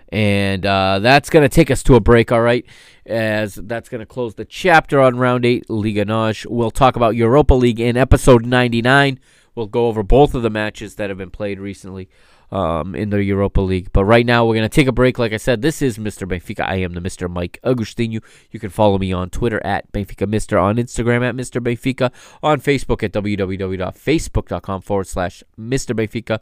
And 0.09 0.65
uh, 0.65 0.99
that's 0.99 1.29
going 1.29 1.43
to 1.43 1.53
take 1.53 1.69
us 1.69 1.83
to 1.83 1.95
a 1.95 1.99
break, 1.99 2.31
all 2.31 2.41
right, 2.41 2.65
as 3.05 3.55
that's 3.55 3.89
going 3.89 3.99
to 3.99 4.05
close 4.05 4.35
the 4.35 4.45
chapter 4.45 5.01
on 5.01 5.17
round 5.17 5.45
8, 5.45 5.69
Liga 5.69 6.05
NOS. 6.05 6.45
We'll 6.45 6.71
talk 6.71 6.95
about 6.95 7.15
Europa 7.15 7.53
League 7.53 7.79
in 7.79 7.97
episode 7.97 8.45
99. 8.45 9.19
We'll 9.53 9.67
go 9.67 9.87
over 9.87 10.03
both 10.03 10.33
of 10.33 10.43
the 10.43 10.49
matches 10.49 10.95
that 10.95 11.09
have 11.09 11.17
been 11.17 11.31
played 11.31 11.59
recently 11.59 12.09
um, 12.51 12.93
in 12.95 13.09
the 13.09 13.23
Europa 13.23 13.61
League. 13.61 13.93
But 13.93 14.03
right 14.05 14.25
now, 14.25 14.45
we're 14.45 14.55
going 14.55 14.69
to 14.69 14.75
take 14.75 14.87
a 14.87 14.91
break. 14.91 15.17
Like 15.19 15.31
I 15.33 15.37
said, 15.37 15.61
this 15.61 15.81
is 15.81 15.97
Mr. 15.97 16.27
Benfica. 16.27 16.65
I 16.65 16.75
am 16.77 16.93
the 16.93 17.01
Mr. 17.01 17.29
Mike 17.29 17.59
Agustinu. 17.63 18.21
You 18.51 18.59
can 18.59 18.69
follow 18.69 18.97
me 18.97 19.13
on 19.13 19.29
Twitter 19.29 19.65
at 19.65 19.91
Benfica 19.91 20.27
Mister, 20.27 20.57
on 20.57 20.77
Instagram 20.77 21.27
at 21.27 21.35
Mr. 21.35 21.61
Benfica, 21.61 22.11
on 22.41 22.61
Facebook 22.61 23.03
at 23.03 23.11
www.facebook.com 23.11 24.81
forward 24.81 25.07
slash 25.07 25.43
Mr. 25.59 25.93
Benfica. 25.95 26.39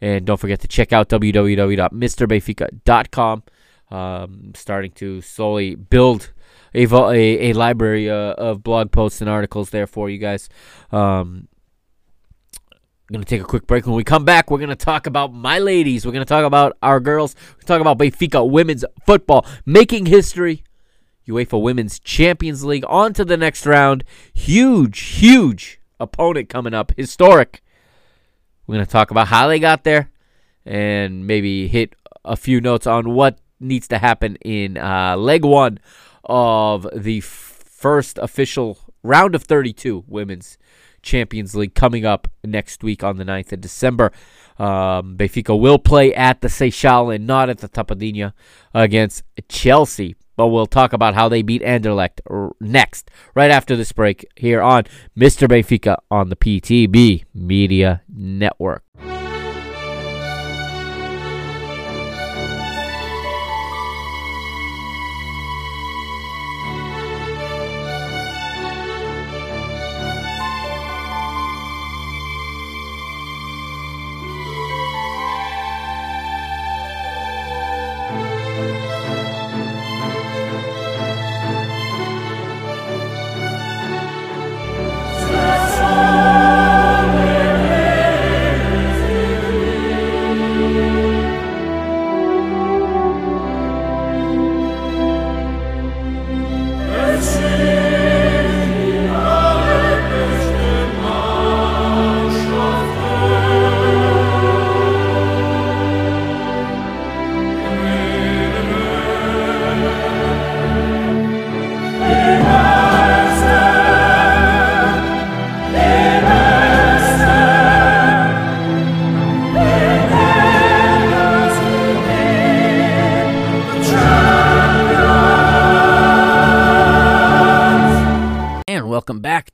And 0.00 0.24
don't 0.24 0.38
forget 0.38 0.60
to 0.60 0.68
check 0.68 0.92
out 0.92 1.08
www.mrbenfica.com. 1.08 3.42
Um, 3.90 4.52
starting 4.54 4.92
to 4.92 5.22
slowly 5.22 5.74
build 5.74 6.30
a, 6.74 6.84
a, 6.84 7.50
a 7.50 7.54
library 7.54 8.10
uh, 8.10 8.34
of 8.34 8.62
blog 8.62 8.92
posts 8.92 9.22
and 9.22 9.30
articles 9.30 9.70
there 9.70 9.86
for 9.86 10.10
you 10.10 10.18
guys. 10.18 10.50
Um, 10.92 11.48
I'm 13.08 13.14
going 13.14 13.24
to 13.24 13.28
take 13.28 13.40
a 13.40 13.44
quick 13.44 13.66
break. 13.66 13.86
When 13.86 13.94
we 13.96 14.04
come 14.04 14.26
back, 14.26 14.50
we're 14.50 14.58
going 14.58 14.68
to 14.68 14.76
talk 14.76 15.06
about 15.06 15.32
my 15.32 15.58
ladies. 15.58 16.04
We're 16.04 16.12
going 16.12 16.26
to 16.26 16.28
talk 16.28 16.44
about 16.44 16.76
our 16.82 17.00
girls. 17.00 17.34
We're 17.56 17.62
talk 17.62 17.80
about 17.80 17.96
Benfica 17.96 18.46
women's 18.46 18.84
football 19.06 19.46
making 19.64 20.06
history. 20.06 20.62
UEFA 21.26 21.60
Women's 21.60 21.98
Champions 21.98 22.64
League 22.64 22.84
on 22.86 23.14
to 23.14 23.24
the 23.24 23.38
next 23.38 23.64
round. 23.64 24.04
Huge, 24.34 25.00
huge 25.00 25.80
opponent 25.98 26.50
coming 26.50 26.74
up. 26.74 26.92
Historic. 26.98 27.62
We're 28.66 28.74
going 28.74 28.84
to 28.84 28.92
talk 28.92 29.10
about 29.10 29.28
how 29.28 29.48
they 29.48 29.58
got 29.58 29.84
there 29.84 30.10
and 30.66 31.26
maybe 31.26 31.66
hit 31.66 31.94
a 32.26 32.36
few 32.36 32.60
notes 32.60 32.86
on 32.86 33.14
what 33.14 33.38
needs 33.58 33.88
to 33.88 33.96
happen 33.96 34.36
in 34.42 34.76
uh, 34.76 35.16
leg 35.16 35.46
one 35.46 35.78
of 36.24 36.86
the 36.94 37.18
f- 37.18 37.24
first 37.24 38.18
official 38.18 38.78
round 39.02 39.34
of 39.34 39.44
32 39.44 40.04
women's 40.06 40.58
Champions 41.08 41.54
League 41.54 41.74
coming 41.74 42.04
up 42.04 42.28
next 42.44 42.84
week 42.84 43.02
on 43.02 43.16
the 43.16 43.24
9th 43.24 43.52
of 43.52 43.60
December. 43.60 44.12
Um, 44.58 45.16
will 45.18 45.78
play 45.78 46.12
at 46.14 46.40
the 46.40 46.48
Seixal 46.48 47.14
and 47.14 47.26
not 47.26 47.48
at 47.48 47.58
the 47.58 47.68
Tapadinha 47.68 48.32
against 48.74 49.22
Chelsea. 49.48 50.16
But 50.36 50.48
we'll 50.48 50.66
talk 50.66 50.92
about 50.92 51.14
how 51.14 51.28
they 51.28 51.42
beat 51.42 51.62
Anderlecht 51.62 52.20
next, 52.60 53.10
right 53.34 53.50
after 53.50 53.74
this 53.74 53.90
break, 53.90 54.24
here 54.36 54.62
on 54.62 54.84
Mr. 55.18 55.48
Benfica 55.48 55.96
on 56.12 56.28
the 56.28 56.36
PTB 56.36 57.24
Media 57.34 58.02
Network. 58.08 58.87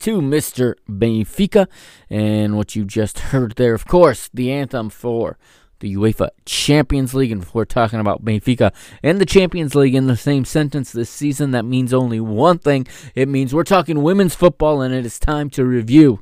To 0.05 0.21
Mr. 0.21 0.75
Benfica. 0.87 1.65
And 2.11 2.55
what 2.55 2.75
you 2.75 2.85
just 2.85 3.17
heard 3.19 3.55
there, 3.55 3.73
of 3.73 3.87
course, 3.87 4.29
the 4.31 4.51
anthem 4.51 4.91
for 4.91 5.35
the 5.79 5.95
UEFA 5.95 6.29
Champions 6.45 7.15
League. 7.15 7.31
And 7.31 7.41
if 7.41 7.55
we're 7.55 7.65
talking 7.65 7.99
about 7.99 8.23
Benfica 8.23 8.71
and 9.01 9.19
the 9.19 9.25
Champions 9.25 9.73
League 9.73 9.95
in 9.95 10.05
the 10.05 10.15
same 10.15 10.45
sentence 10.45 10.91
this 10.91 11.09
season, 11.09 11.49
that 11.51 11.65
means 11.65 11.91
only 11.91 12.19
one 12.19 12.59
thing. 12.59 12.85
It 13.15 13.27
means 13.27 13.51
we're 13.51 13.63
talking 13.63 14.03
women's 14.03 14.35
football, 14.35 14.79
and 14.79 14.93
it 14.93 15.07
is 15.07 15.17
time 15.17 15.49
to 15.49 15.65
review 15.65 16.21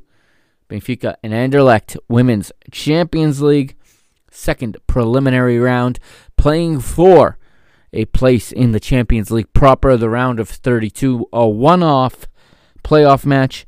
Benfica 0.70 1.16
and 1.22 1.34
Anderlecht 1.34 1.98
Women's 2.08 2.52
Champions 2.70 3.42
League, 3.42 3.76
second 4.30 4.78
preliminary 4.86 5.58
round, 5.58 5.98
playing 6.38 6.80
for 6.80 7.36
a 7.92 8.06
place 8.06 8.50
in 8.50 8.72
the 8.72 8.80
Champions 8.80 9.30
League 9.30 9.52
proper, 9.52 9.94
the 9.98 10.08
round 10.08 10.40
of 10.40 10.48
32, 10.48 11.28
a 11.34 11.46
one 11.46 11.82
off 11.82 12.26
playoff 12.82 13.26
match. 13.26 13.66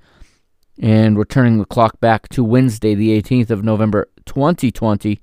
And 0.79 1.17
we're 1.17 1.25
turning 1.25 1.59
the 1.59 1.65
clock 1.65 2.01
back 2.01 2.29
to 2.31 2.45
Wednesday, 2.45 2.95
the 2.95 3.21
18th 3.21 3.51
of 3.51 3.65
November, 3.65 4.09
2020. 4.27 5.21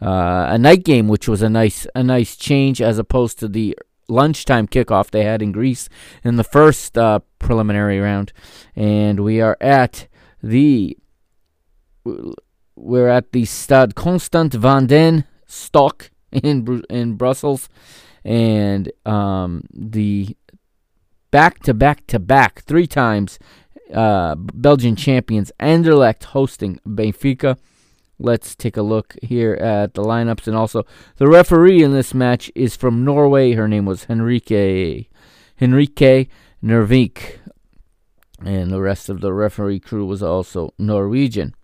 Uh, 0.00 0.46
a 0.50 0.58
night 0.58 0.84
game, 0.84 1.08
which 1.08 1.26
was 1.26 1.40
a 1.40 1.48
nice 1.48 1.86
a 1.94 2.02
nice 2.02 2.36
change 2.36 2.82
as 2.82 2.98
opposed 2.98 3.38
to 3.38 3.48
the 3.48 3.74
lunchtime 4.08 4.68
kickoff 4.68 5.10
they 5.10 5.24
had 5.24 5.40
in 5.40 5.52
Greece 5.52 5.88
in 6.22 6.36
the 6.36 6.44
first 6.44 6.98
uh, 6.98 7.20
preliminary 7.38 7.98
round, 7.98 8.32
and 8.74 9.20
we 9.20 9.40
are 9.40 9.56
at 9.58 10.06
the 10.42 10.98
we're 12.74 13.08
at 13.08 13.32
the 13.32 13.44
Stade 13.44 13.94
Constant 13.94 14.52
van 14.52 14.86
den 14.86 15.24
Stock 15.46 16.10
in 16.30 16.82
in 16.90 17.14
Brussels, 17.14 17.68
and 18.24 18.92
um, 19.04 19.64
the 19.72 20.36
back 21.30 21.60
to 21.60 21.74
back 21.74 22.06
to 22.06 22.18
back 22.18 22.62
three 22.62 22.86
times 22.86 23.38
uh, 23.92 24.34
Belgian 24.36 24.96
champions 24.96 25.52
Anderlecht 25.60 26.24
hosting 26.24 26.80
Benfica. 26.86 27.56
Let's 28.18 28.54
take 28.54 28.76
a 28.76 28.82
look 28.82 29.14
here 29.22 29.54
at 29.54 29.94
the 29.94 30.02
lineups 30.02 30.46
and 30.46 30.56
also 30.56 30.86
the 31.16 31.28
referee 31.28 31.82
in 31.82 31.92
this 31.92 32.14
match 32.14 32.50
is 32.54 32.74
from 32.74 33.04
Norway. 33.04 33.52
Her 33.52 33.68
name 33.68 33.84
was 33.84 34.06
Henrikke 34.06 35.06
Henrikke 35.60 36.28
Nervik. 36.62 37.38
And 38.44 38.70
the 38.70 38.80
rest 38.80 39.08
of 39.08 39.20
the 39.20 39.32
referee 39.32 39.80
crew 39.80 40.04
was 40.04 40.22
also 40.22 40.74
Norwegian. 40.78 41.54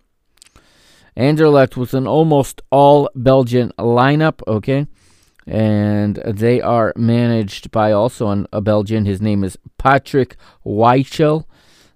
Anderlecht 1.15 1.77
was 1.77 1.93
an 1.93 2.07
almost 2.07 2.61
all 2.71 3.09
Belgian 3.15 3.71
lineup, 3.77 4.41
okay? 4.47 4.87
And 5.45 6.15
they 6.25 6.61
are 6.61 6.93
managed 6.95 7.69
by 7.69 7.91
also 7.91 8.29
an, 8.29 8.47
a 8.51 8.61
Belgian. 8.61 9.05
His 9.05 9.21
name 9.21 9.43
is 9.43 9.57
Patrick 9.77 10.35
Wachel. 10.65 11.45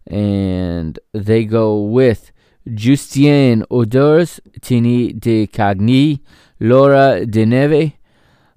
And 0.08 0.98
they 1.14 1.46
go 1.46 1.82
with 1.82 2.32
Justien 2.68 3.64
Odeurs, 3.70 4.40
Tine 4.62 5.18
de 5.18 5.48
Caigny, 5.48 6.22
Laura 6.60 7.26
De 7.26 7.46
Neve, 7.46 7.94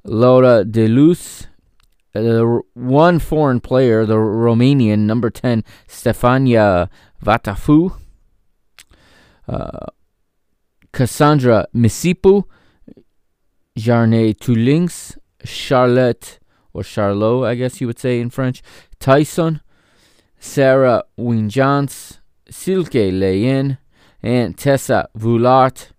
Laura 0.05 0.65
Deloose, 0.65 1.47
uh, 2.15 2.61
one 2.75 3.19
foreign 3.19 3.61
player, 3.61 4.05
the 4.05 4.15
Romanian 4.15 5.01
number 5.01 5.31
10, 5.31 5.65
Stefania 5.87 6.89
Vatafu, 7.25 7.97
uh, 9.49 9.87
Cassandra 10.93 11.67
Missipo, 11.75 12.45
Jarne 13.77 14.35
Teulings, 14.35 15.17
Charlotte, 15.45 16.39
or 16.73 16.83
Charlot, 16.83 17.47
I 17.47 17.55
guess 17.55 17.81
you 17.81 17.87
would 17.87 17.99
say 17.99 18.21
in 18.21 18.31
French, 18.31 18.63
Tison, 18.99 19.61
Sarah 20.41 21.05
Wijnants, 21.19 22.19
Silke 22.49 23.13
Leynen, 23.13 23.77
and 24.23 24.57
Tessa 24.57 25.09
Wullaert 25.17 25.91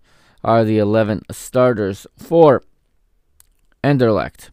are 0.42 0.64
the 0.64 0.78
11 0.78 1.22
starters 1.30 2.08
for 2.16 2.62
Anderlecht. 3.84 4.50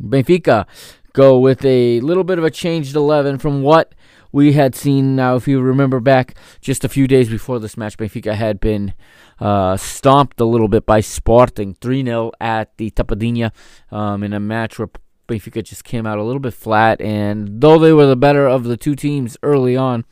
Benfica 0.00 0.66
go 1.12 1.38
with 1.38 1.64
a 1.64 2.00
little 2.00 2.22
bit 2.22 2.38
of 2.38 2.44
a 2.44 2.50
changed 2.50 2.94
11 2.94 3.38
from 3.38 3.62
what 3.62 3.94
we 4.30 4.52
had 4.52 4.76
seen. 4.76 5.16
Now, 5.16 5.34
if 5.34 5.48
you 5.48 5.60
remember 5.60 5.98
back 5.98 6.36
just 6.60 6.84
a 6.84 6.88
few 6.88 7.08
days 7.08 7.28
before 7.28 7.58
this 7.58 7.76
match, 7.76 7.96
Benfica 7.96 8.34
had 8.34 8.60
been 8.60 8.94
uh, 9.40 9.76
stomped 9.76 10.40
a 10.40 10.44
little 10.44 10.68
bit 10.68 10.86
by 10.86 11.00
Sporting 11.00 11.74
3 11.74 12.04
0 12.04 12.32
at 12.40 12.76
the 12.76 12.92
Tapadinha 12.92 13.50
um, 13.90 14.22
in 14.22 14.32
a 14.32 14.40
match 14.40 14.78
where 14.78 14.88
Benfica 15.28 15.62
just 15.62 15.84
came 15.84 16.06
out 16.06 16.18
a 16.18 16.24
little 16.24 16.40
bit 16.40 16.54
flat. 16.54 17.00
And 17.00 17.60
though 17.60 17.78
they 17.78 17.92
were 17.92 18.06
the 18.06 18.16
better 18.16 18.48
of 18.48 18.64
the 18.64 18.76
two 18.76 18.96
teams 18.96 19.36
early 19.42 19.76
on, 19.76 20.04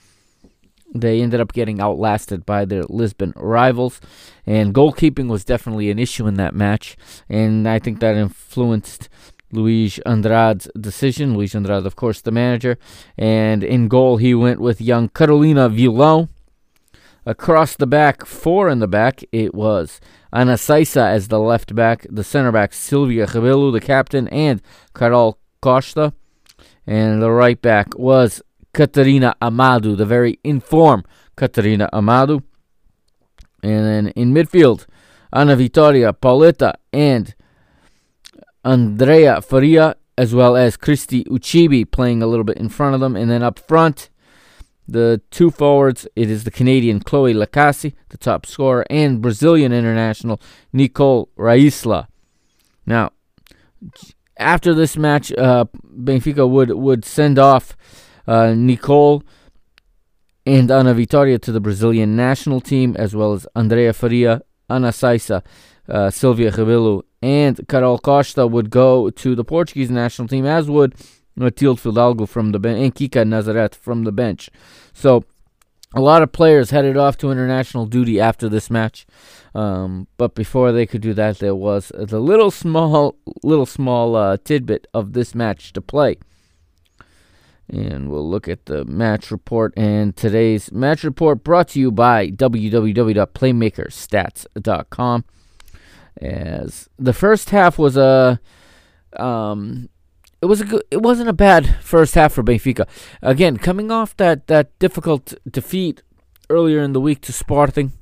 they 0.94 1.20
ended 1.20 1.40
up 1.40 1.52
getting 1.52 1.80
outlasted 1.80 2.46
by 2.46 2.64
their 2.64 2.84
Lisbon 2.84 3.32
rivals, 3.36 4.00
and 4.46 4.74
goalkeeping 4.74 5.28
was 5.28 5.44
definitely 5.44 5.90
an 5.90 5.98
issue 5.98 6.26
in 6.26 6.34
that 6.34 6.54
match, 6.54 6.96
and 7.28 7.68
I 7.68 7.78
think 7.78 8.00
that 8.00 8.16
influenced 8.16 9.08
Luis 9.52 9.98
Andrade's 10.06 10.68
decision. 10.78 11.34
Luis 11.34 11.54
Andrade, 11.54 11.86
of 11.86 11.96
course, 11.96 12.20
the 12.20 12.30
manager, 12.30 12.78
and 13.18 13.62
in 13.62 13.88
goal 13.88 14.16
he 14.16 14.34
went 14.34 14.60
with 14.60 14.80
young 14.80 15.08
Carolina 15.08 15.68
Vilão. 15.68 16.28
Across 17.26 17.76
the 17.76 17.88
back, 17.88 18.24
four 18.24 18.68
in 18.68 18.78
the 18.78 18.86
back, 18.86 19.24
it 19.32 19.54
was 19.54 20.00
Ana 20.36 20.56
Seiça 20.56 21.08
as 21.08 21.28
the 21.28 21.40
left 21.40 21.74
back, 21.74 22.06
the 22.10 22.22
center 22.22 22.52
back 22.52 22.74
Silvia 22.74 23.26
Rebelo, 23.26 23.72
the 23.72 23.80
captain, 23.80 24.28
and 24.28 24.60
Carol 24.94 25.38
Costa. 25.62 26.12
And 26.86 27.22
the 27.22 27.30
right 27.30 27.60
back 27.62 27.96
was 27.98 28.42
Catarina 28.74 29.34
Amado, 29.40 29.94
the 29.94 30.04
very 30.04 30.38
informed 30.44 31.06
Catarina 31.36 31.88
Amado. 31.90 32.42
And 33.62 33.86
then 33.86 34.08
in 34.08 34.34
midfield, 34.34 34.84
Ana 35.32 35.56
Vitoria, 35.56 36.12
Pauleta, 36.12 36.74
and 36.92 37.34
Andrea 38.62 39.40
Faria, 39.40 39.96
as 40.18 40.34
well 40.34 40.54
as 40.54 40.76
Christy 40.76 41.24
Ucheibe 41.24 41.90
playing 41.90 42.22
a 42.22 42.26
little 42.26 42.44
bit 42.44 42.58
in 42.58 42.68
front 42.68 42.94
of 42.94 43.00
them. 43.00 43.16
And 43.16 43.30
then 43.30 43.42
up 43.42 43.58
front, 43.58 44.10
the 44.88 45.20
two 45.30 45.50
forwards, 45.50 46.06
it 46.16 46.30
is 46.30 46.44
the 46.44 46.50
Canadian 46.50 47.00
Chloe 47.00 47.34
Lacasse, 47.34 47.92
the 48.10 48.16
top 48.16 48.46
scorer, 48.46 48.86
and 48.88 49.20
Brazilian 49.20 49.72
international 49.72 50.40
Nicole 50.72 51.28
Raysla. 51.36 52.06
Now, 52.86 53.10
after 54.36 54.74
this 54.74 54.96
match, 54.96 55.32
uh, 55.32 55.64
Benfica 55.84 56.48
would, 56.48 56.70
would 56.70 57.04
send 57.04 57.38
off 57.38 57.76
uh, 58.26 58.54
Nicole 58.56 59.22
and 60.44 60.70
Ana 60.70 60.94
Vitoria 60.94 61.38
to 61.40 61.50
the 61.50 61.60
Brazilian 61.60 62.14
national 62.14 62.60
team, 62.60 62.94
as 62.96 63.16
well 63.16 63.32
as 63.32 63.46
Andrea 63.56 63.92
Faria, 63.92 64.42
Ana 64.70 64.90
Seiça, 64.90 65.42
uh, 65.88 66.10
Silvia 66.10 66.52
Rebelo, 66.52 67.02
and 67.22 67.66
Carol 67.68 67.98
Costa 67.98 68.46
would 68.46 68.70
go 68.70 69.10
to 69.10 69.34
the 69.34 69.44
Portuguese 69.44 69.90
national 69.90 70.28
team, 70.28 70.46
as 70.46 70.70
would 70.70 70.94
Matilde 71.36 71.78
Fidalgo 71.78 72.26
from 72.26 72.52
the 72.52 72.58
bench 72.58 72.80
and 72.80 72.94
Kika 72.94 73.26
Nazareth 73.26 73.74
from 73.74 74.04
the 74.04 74.12
bench. 74.12 74.50
So 74.92 75.24
a 75.94 76.00
lot 76.00 76.22
of 76.22 76.32
players 76.32 76.70
headed 76.70 76.96
off 76.96 77.18
to 77.18 77.30
international 77.30 77.86
duty 77.86 78.18
after 78.20 78.48
this 78.48 78.68
match. 78.70 79.06
Um, 79.54 80.08
but 80.18 80.34
before 80.34 80.72
they 80.72 80.84
could 80.84 81.00
do 81.00 81.14
that, 81.14 81.38
there 81.38 81.54
was 81.54 81.92
the 81.94 82.18
little 82.20 82.50
small, 82.50 83.16
little 83.42 83.64
small 83.66 84.16
uh, 84.16 84.36
tidbit 84.44 84.86
of 84.92 85.14
this 85.14 85.34
match 85.34 85.72
to 85.72 85.80
play. 85.80 86.18
And 87.68 88.10
we'll 88.10 88.28
look 88.28 88.48
at 88.48 88.66
the 88.66 88.84
match 88.84 89.30
report. 89.30 89.72
And 89.76 90.16
today's 90.16 90.72
match 90.72 91.04
report 91.04 91.42
brought 91.42 91.68
to 91.68 91.80
you 91.80 91.90
by 91.90 92.28
www.playmakerstats.com. 92.28 95.24
As 96.18 96.88
the 96.98 97.12
first 97.12 97.50
half 97.50 97.78
was 97.78 97.96
a, 97.96 98.40
um, 99.16 99.88
it 100.42 100.46
was 100.46 100.60
a 100.60 100.64
good, 100.64 100.82
it 100.90 101.02
wasn't 101.02 101.28
a 101.28 101.32
bad 101.32 101.76
first 101.82 102.14
half 102.14 102.32
for 102.32 102.42
Benfica. 102.42 102.86
Again, 103.22 103.56
coming 103.56 103.90
off 103.90 104.16
that 104.16 104.46
that 104.48 104.78
difficult 104.78 105.34
defeat 105.50 106.02
earlier 106.50 106.80
in 106.82 106.92
the 106.92 107.00
week 107.00 107.20
to 107.22 107.32
Sporting. 107.32 107.92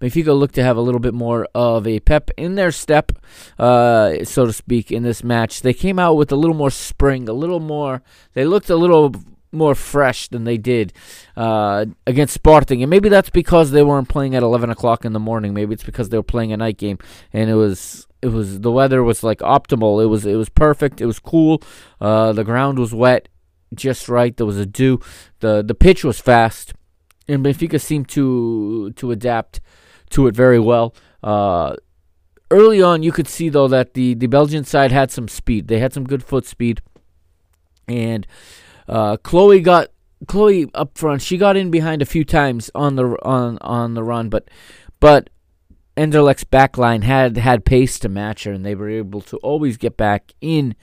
Benfica 0.00 0.36
looked 0.38 0.56
to 0.56 0.62
have 0.62 0.76
a 0.76 0.80
little 0.80 1.00
bit 1.00 1.14
more 1.14 1.46
of 1.54 1.86
a 1.86 2.00
pep 2.00 2.30
in 2.36 2.56
their 2.56 2.72
step, 2.72 3.12
uh, 3.58 4.24
so 4.24 4.44
to 4.44 4.52
speak, 4.52 4.90
in 4.90 5.02
this 5.02 5.22
match. 5.22 5.62
They 5.62 5.72
came 5.72 5.98
out 5.98 6.14
with 6.14 6.32
a 6.32 6.36
little 6.36 6.56
more 6.56 6.70
spring, 6.70 7.28
a 7.28 7.32
little 7.32 7.60
more. 7.60 8.02
They 8.34 8.44
looked 8.44 8.68
a 8.68 8.76
little 8.76 9.14
more 9.52 9.74
fresh 9.76 10.28
than 10.28 10.44
they 10.44 10.58
did 10.58 10.92
uh, 11.36 11.86
against 12.06 12.34
Sporting, 12.34 12.82
and 12.82 12.90
maybe 12.90 13.08
that's 13.08 13.30
because 13.30 13.70
they 13.70 13.82
weren't 13.82 14.08
playing 14.08 14.34
at 14.34 14.42
11 14.42 14.68
o'clock 14.68 15.04
in 15.04 15.12
the 15.12 15.20
morning. 15.20 15.54
Maybe 15.54 15.72
it's 15.72 15.84
because 15.84 16.08
they 16.08 16.18
were 16.18 16.24
playing 16.24 16.52
a 16.52 16.56
night 16.56 16.76
game, 16.76 16.98
and 17.32 17.48
it 17.48 17.54
was 17.54 18.06
it 18.24 18.32
was 18.32 18.60
the 18.60 18.72
weather 18.72 19.04
was 19.04 19.22
like 19.22 19.40
optimal. 19.40 20.02
It 20.02 20.06
was 20.06 20.24
it 20.24 20.36
was 20.36 20.48
perfect. 20.48 21.02
It 21.02 21.06
was 21.06 21.18
cool. 21.18 21.62
Uh, 22.00 22.32
the 22.32 22.42
ground 22.42 22.78
was 22.78 22.94
wet, 22.94 23.28
just 23.74 24.08
right. 24.08 24.34
There 24.34 24.46
was 24.46 24.56
a 24.56 24.64
dew. 24.64 24.98
the 25.40 25.62
The 25.62 25.74
pitch 25.74 26.04
was 26.04 26.18
fast, 26.18 26.72
and 27.28 27.44
Benfica 27.44 27.78
seemed 27.78 28.08
to 28.10 28.92
to 28.92 29.10
adapt 29.10 29.60
to 30.10 30.26
it 30.26 30.34
very 30.34 30.58
well. 30.58 30.94
Uh, 31.22 31.76
early 32.50 32.80
on, 32.80 33.02
you 33.02 33.12
could 33.12 33.28
see 33.28 33.50
though 33.50 33.68
that 33.68 33.92
the 33.92 34.14
the 34.14 34.26
Belgian 34.26 34.64
side 34.64 34.90
had 34.90 35.10
some 35.10 35.28
speed. 35.28 35.68
They 35.68 35.78
had 35.78 35.92
some 35.92 36.04
good 36.04 36.24
foot 36.24 36.46
speed, 36.46 36.80
and 37.86 38.26
uh, 38.88 39.18
Chloe 39.18 39.60
got 39.60 39.88
Chloe 40.26 40.70
up 40.72 40.96
front. 40.96 41.20
She 41.20 41.36
got 41.36 41.58
in 41.58 41.70
behind 41.70 42.00
a 42.00 42.06
few 42.06 42.24
times 42.24 42.70
on 42.74 42.96
the 42.96 43.04
on 43.22 43.58
on 43.60 43.92
the 43.92 44.02
run, 44.02 44.30
but 44.30 44.48
but 44.98 45.28
Anderlecht's 45.96 46.44
backline 46.44 47.02
had 47.02 47.36
had 47.36 47.64
pace 47.64 47.98
to 48.00 48.08
match 48.08 48.44
her, 48.44 48.52
and 48.52 48.64
they 48.64 48.74
were 48.74 48.88
able 48.88 49.20
to 49.22 49.36
always 49.38 49.76
get 49.76 49.96
back 49.96 50.32
in 50.40 50.74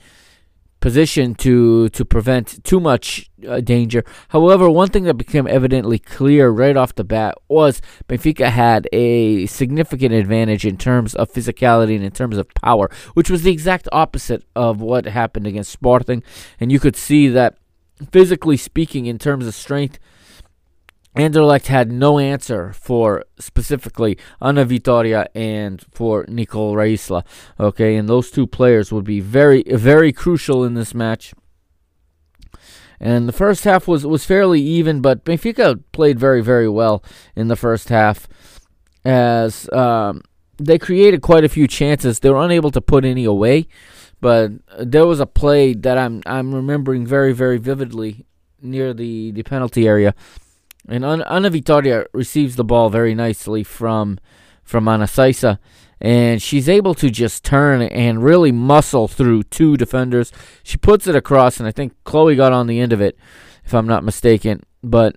position 0.80 1.34
to 1.36 1.88
to 1.90 2.04
prevent 2.04 2.62
too 2.64 2.80
much 2.80 3.30
uh, 3.48 3.60
danger. 3.60 4.04
However, 4.28 4.68
one 4.68 4.88
thing 4.88 5.04
that 5.04 5.14
became 5.14 5.46
evidently 5.46 5.98
clear 5.98 6.50
right 6.50 6.76
off 6.76 6.94
the 6.94 7.04
bat 7.04 7.36
was 7.48 7.80
Benfica 8.08 8.50
had 8.50 8.88
a 8.92 9.46
significant 9.46 10.12
advantage 10.12 10.66
in 10.66 10.76
terms 10.76 11.14
of 11.14 11.30
physicality 11.30 11.94
and 11.94 12.04
in 12.04 12.10
terms 12.10 12.36
of 12.36 12.52
power, 12.54 12.90
which 13.14 13.30
was 13.30 13.42
the 13.42 13.52
exact 13.52 13.88
opposite 13.92 14.44
of 14.56 14.80
what 14.80 15.06
happened 15.06 15.46
against 15.46 15.70
Sporting. 15.70 16.22
And 16.58 16.72
you 16.72 16.80
could 16.80 16.96
see 16.96 17.28
that 17.28 17.56
physically 18.10 18.56
speaking, 18.56 19.06
in 19.06 19.18
terms 19.18 19.46
of 19.46 19.54
strength, 19.54 19.98
Anderlecht 21.16 21.66
had 21.66 21.92
no 21.92 22.18
answer 22.18 22.72
for 22.72 23.24
specifically 23.38 24.16
Ana 24.40 24.64
Vitoria 24.64 25.28
and 25.34 25.84
for 25.90 26.24
Nicole 26.26 26.74
Raysla. 26.74 27.24
Okay, 27.60 27.96
and 27.96 28.08
those 28.08 28.30
two 28.30 28.46
players 28.46 28.90
would 28.90 29.04
be 29.04 29.20
very, 29.20 29.62
very 29.64 30.12
crucial 30.12 30.64
in 30.64 30.74
this 30.74 30.94
match. 30.94 31.34
And 32.98 33.28
the 33.28 33.32
first 33.32 33.64
half 33.64 33.88
was, 33.88 34.06
was 34.06 34.24
fairly 34.24 34.60
even, 34.60 35.00
but 35.00 35.24
Benfica 35.24 35.82
played 35.92 36.18
very, 36.18 36.40
very 36.40 36.68
well 36.68 37.02
in 37.34 37.48
the 37.48 37.56
first 37.56 37.88
half 37.88 38.28
as 39.04 39.70
um, 39.72 40.22
they 40.56 40.78
created 40.78 41.20
quite 41.20 41.44
a 41.44 41.48
few 41.48 41.66
chances. 41.66 42.20
They 42.20 42.30
were 42.30 42.42
unable 42.42 42.70
to 42.70 42.80
put 42.80 43.04
any 43.04 43.24
away, 43.24 43.66
but 44.20 44.52
there 44.78 45.06
was 45.06 45.20
a 45.20 45.26
play 45.26 45.74
that 45.74 45.98
I'm 45.98 46.22
I'm 46.24 46.54
remembering 46.54 47.04
very, 47.04 47.32
very 47.32 47.58
vividly 47.58 48.24
near 48.60 48.94
the, 48.94 49.32
the 49.32 49.42
penalty 49.42 49.88
area 49.88 50.14
and 50.88 51.04
Ana 51.04 51.50
Vitoria 51.50 52.06
receives 52.12 52.56
the 52.56 52.64
ball 52.64 52.90
very 52.90 53.14
nicely 53.14 53.62
from 53.62 54.18
from 54.62 54.88
Ana 54.88 55.04
Seiça, 55.04 55.58
and 56.00 56.40
she's 56.40 56.68
able 56.68 56.94
to 56.94 57.10
just 57.10 57.44
turn 57.44 57.82
and 57.82 58.24
really 58.24 58.52
muscle 58.52 59.08
through 59.08 59.44
two 59.44 59.76
defenders. 59.76 60.32
She 60.62 60.76
puts 60.76 61.06
it 61.06 61.16
across, 61.16 61.58
and 61.58 61.66
I 61.66 61.72
think 61.72 61.92
Chloe 62.04 62.36
got 62.36 62.52
on 62.52 62.66
the 62.66 62.80
end 62.80 62.92
of 62.92 63.00
it, 63.00 63.16
if 63.64 63.74
I'm 63.74 63.86
not 63.86 64.04
mistaken. 64.04 64.62
But 64.82 65.16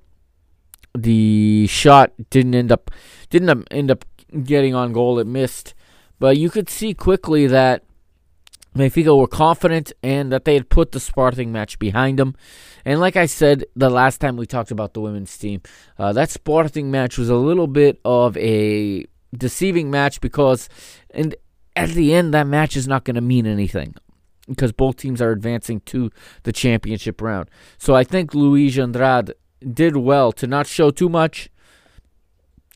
the 0.95 1.67
shot 1.67 2.13
didn't 2.29 2.55
end 2.55 2.71
up 2.71 2.91
didn't 3.29 3.67
end 3.71 3.91
up 3.91 4.05
getting 4.43 4.75
on 4.75 4.93
goal. 4.93 5.19
It 5.19 5.27
missed, 5.27 5.73
but 6.19 6.37
you 6.37 6.49
could 6.49 6.69
see 6.69 6.93
quickly 6.93 7.47
that 7.47 7.83
Benfica 8.75 9.17
were 9.17 9.27
confident 9.27 9.93
and 10.03 10.31
that 10.31 10.45
they 10.45 10.53
had 10.53 10.69
put 10.69 10.91
the 10.91 10.99
Sporting 10.99 11.51
match 11.51 11.79
behind 11.79 12.19
them. 12.19 12.35
And 12.86 12.99
like 12.99 13.16
I 13.16 13.26
said 13.26 13.66
the 13.76 13.90
last 13.90 14.22
time 14.22 14.38
we 14.38 14.45
talked 14.45 14.72
about 14.72 14.94
the 14.94 15.02
women's 15.02 15.36
team, 15.38 15.62
uh, 15.98 16.14
that 16.14 16.30
Sporting 16.30 16.91
match 16.91 17.18
was 17.18 17.30
a 17.30 17.36
little 17.36 17.68
bit 17.68 17.99
of 18.06 18.38
a 18.38 19.06
deceiving 19.36 19.90
match 19.90 20.22
because, 20.22 20.70
and 21.10 21.36
at 21.76 21.90
the 21.90 22.14
end, 22.14 22.34
that 22.34 22.48
match 22.48 22.78
is 22.78 22.88
not 22.88 23.03
going 23.03 23.16
to 23.16 23.22
mean 23.22 23.48
anything 23.48 23.95
because 24.48 24.72
both 24.72 24.98
teams 24.98 25.22
are 25.22 25.32
advancing 25.32 25.80
to 25.82 26.12
the 26.44 26.53
championship 26.53 27.22
round. 27.22 27.49
So 27.78 27.95
I 27.95 28.03
think 28.03 28.36
Luis 28.36 28.78
Andrade 28.78 29.34
did 29.74 29.98
well 29.98 30.32
to 30.34 30.48
not 30.48 30.68
show 30.68 30.91
too 30.91 31.10
much. 31.10 31.49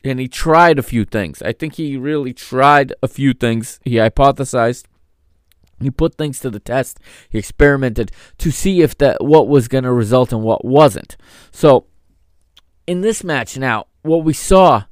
And 0.02 0.18
he 0.18 0.30
tried 0.30 0.80
a 0.80 0.84
few 0.84 1.04
things. 1.04 1.42
I 1.42 1.52
think 1.52 1.76
he 1.76 1.98
really 1.98 2.34
tried 2.34 2.94
a 3.04 3.08
few 3.08 3.34
things. 3.34 3.82
He 3.84 3.96
hypothesized 3.96 4.86
he 5.82 5.92
put 5.92 6.16
things 6.16 6.40
to 6.42 6.50
the 6.50 6.60
test. 6.60 7.00
He 7.30 7.38
experimented 7.38 8.12
to 8.40 8.52
see 8.52 8.82
if 8.82 8.98
that 8.98 9.24
what 9.24 9.48
was 9.48 9.68
going 9.68 9.84
to 9.84 9.94
result 9.94 10.32
and 10.32 10.44
what 10.44 10.66
wasn't. 10.66 11.18
So, 11.52 11.86
in 12.88 13.02
this 13.02 13.24
match 13.24 13.58
now, 13.58 13.86
what 14.02 14.24
we 14.24 14.34
saw, 14.34 14.86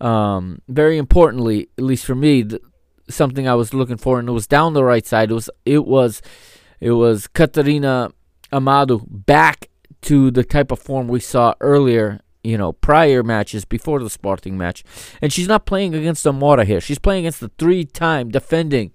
um, 0.00 0.60
very 0.68 0.98
importantly, 0.98 1.68
at 1.76 1.84
least 1.84 2.04
for 2.04 2.14
me, 2.14 2.44
something 3.08 3.48
I 3.48 3.54
was 3.54 3.74
looking 3.74 3.96
for, 3.96 4.18
and 4.18 4.28
it 4.28 4.32
was 4.32 4.46
down 4.46 4.72
the 4.72 4.84
right 4.84 5.06
side. 5.06 5.30
It 5.30 5.34
was 5.34 5.50
it 5.64 5.84
was 5.84 6.22
it 6.80 6.92
was 6.92 7.26
Catarina 7.26 8.10
Amado 8.52 9.04
back 9.08 9.68
to 10.02 10.30
the 10.30 10.44
type 10.44 10.70
of 10.70 10.78
form 10.78 11.08
we 11.08 11.20
saw 11.20 11.54
earlier. 11.60 12.20
You 12.42 12.58
know, 12.58 12.74
prior 12.74 13.22
matches 13.22 13.64
before 13.64 14.00
the 14.00 14.10
Sporting 14.10 14.58
match, 14.58 14.84
and 15.22 15.32
she's 15.32 15.48
not 15.48 15.64
playing 15.64 15.94
against 15.94 16.26
Amora 16.26 16.66
here. 16.66 16.80
She's 16.80 16.98
playing 16.98 17.24
against 17.24 17.40
the 17.40 17.50
three-time 17.58 18.28
defending 18.28 18.92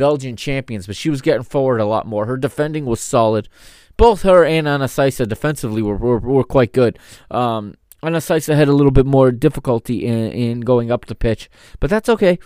Belgian 0.00 0.34
champions, 0.34 0.86
but 0.86 0.96
she 0.96 1.10
was 1.10 1.20
getting 1.20 1.42
forward 1.42 1.78
a 1.78 1.84
lot 1.84 2.06
more. 2.06 2.24
Her 2.24 2.38
defending 2.38 2.86
was 2.86 3.00
solid. 3.02 3.50
Both 3.98 4.22
her 4.22 4.46
and 4.46 4.66
Ana 4.66 4.86
Seiça 4.86 5.28
defensively 5.28 5.82
were, 5.82 5.94
were, 5.94 6.18
were 6.18 6.42
quite 6.42 6.72
good. 6.72 6.98
Um, 7.30 7.74
Ana 8.02 8.16
Seiça 8.16 8.56
had 8.56 8.66
a 8.66 8.72
little 8.72 8.92
bit 8.92 9.04
more 9.04 9.30
difficulty 9.30 10.06
in, 10.06 10.32
in 10.32 10.60
going 10.60 10.90
up 10.90 11.04
the 11.04 11.14
pitch, 11.14 11.50
but 11.80 11.90
that's 11.90 12.08
okay. 12.08 12.38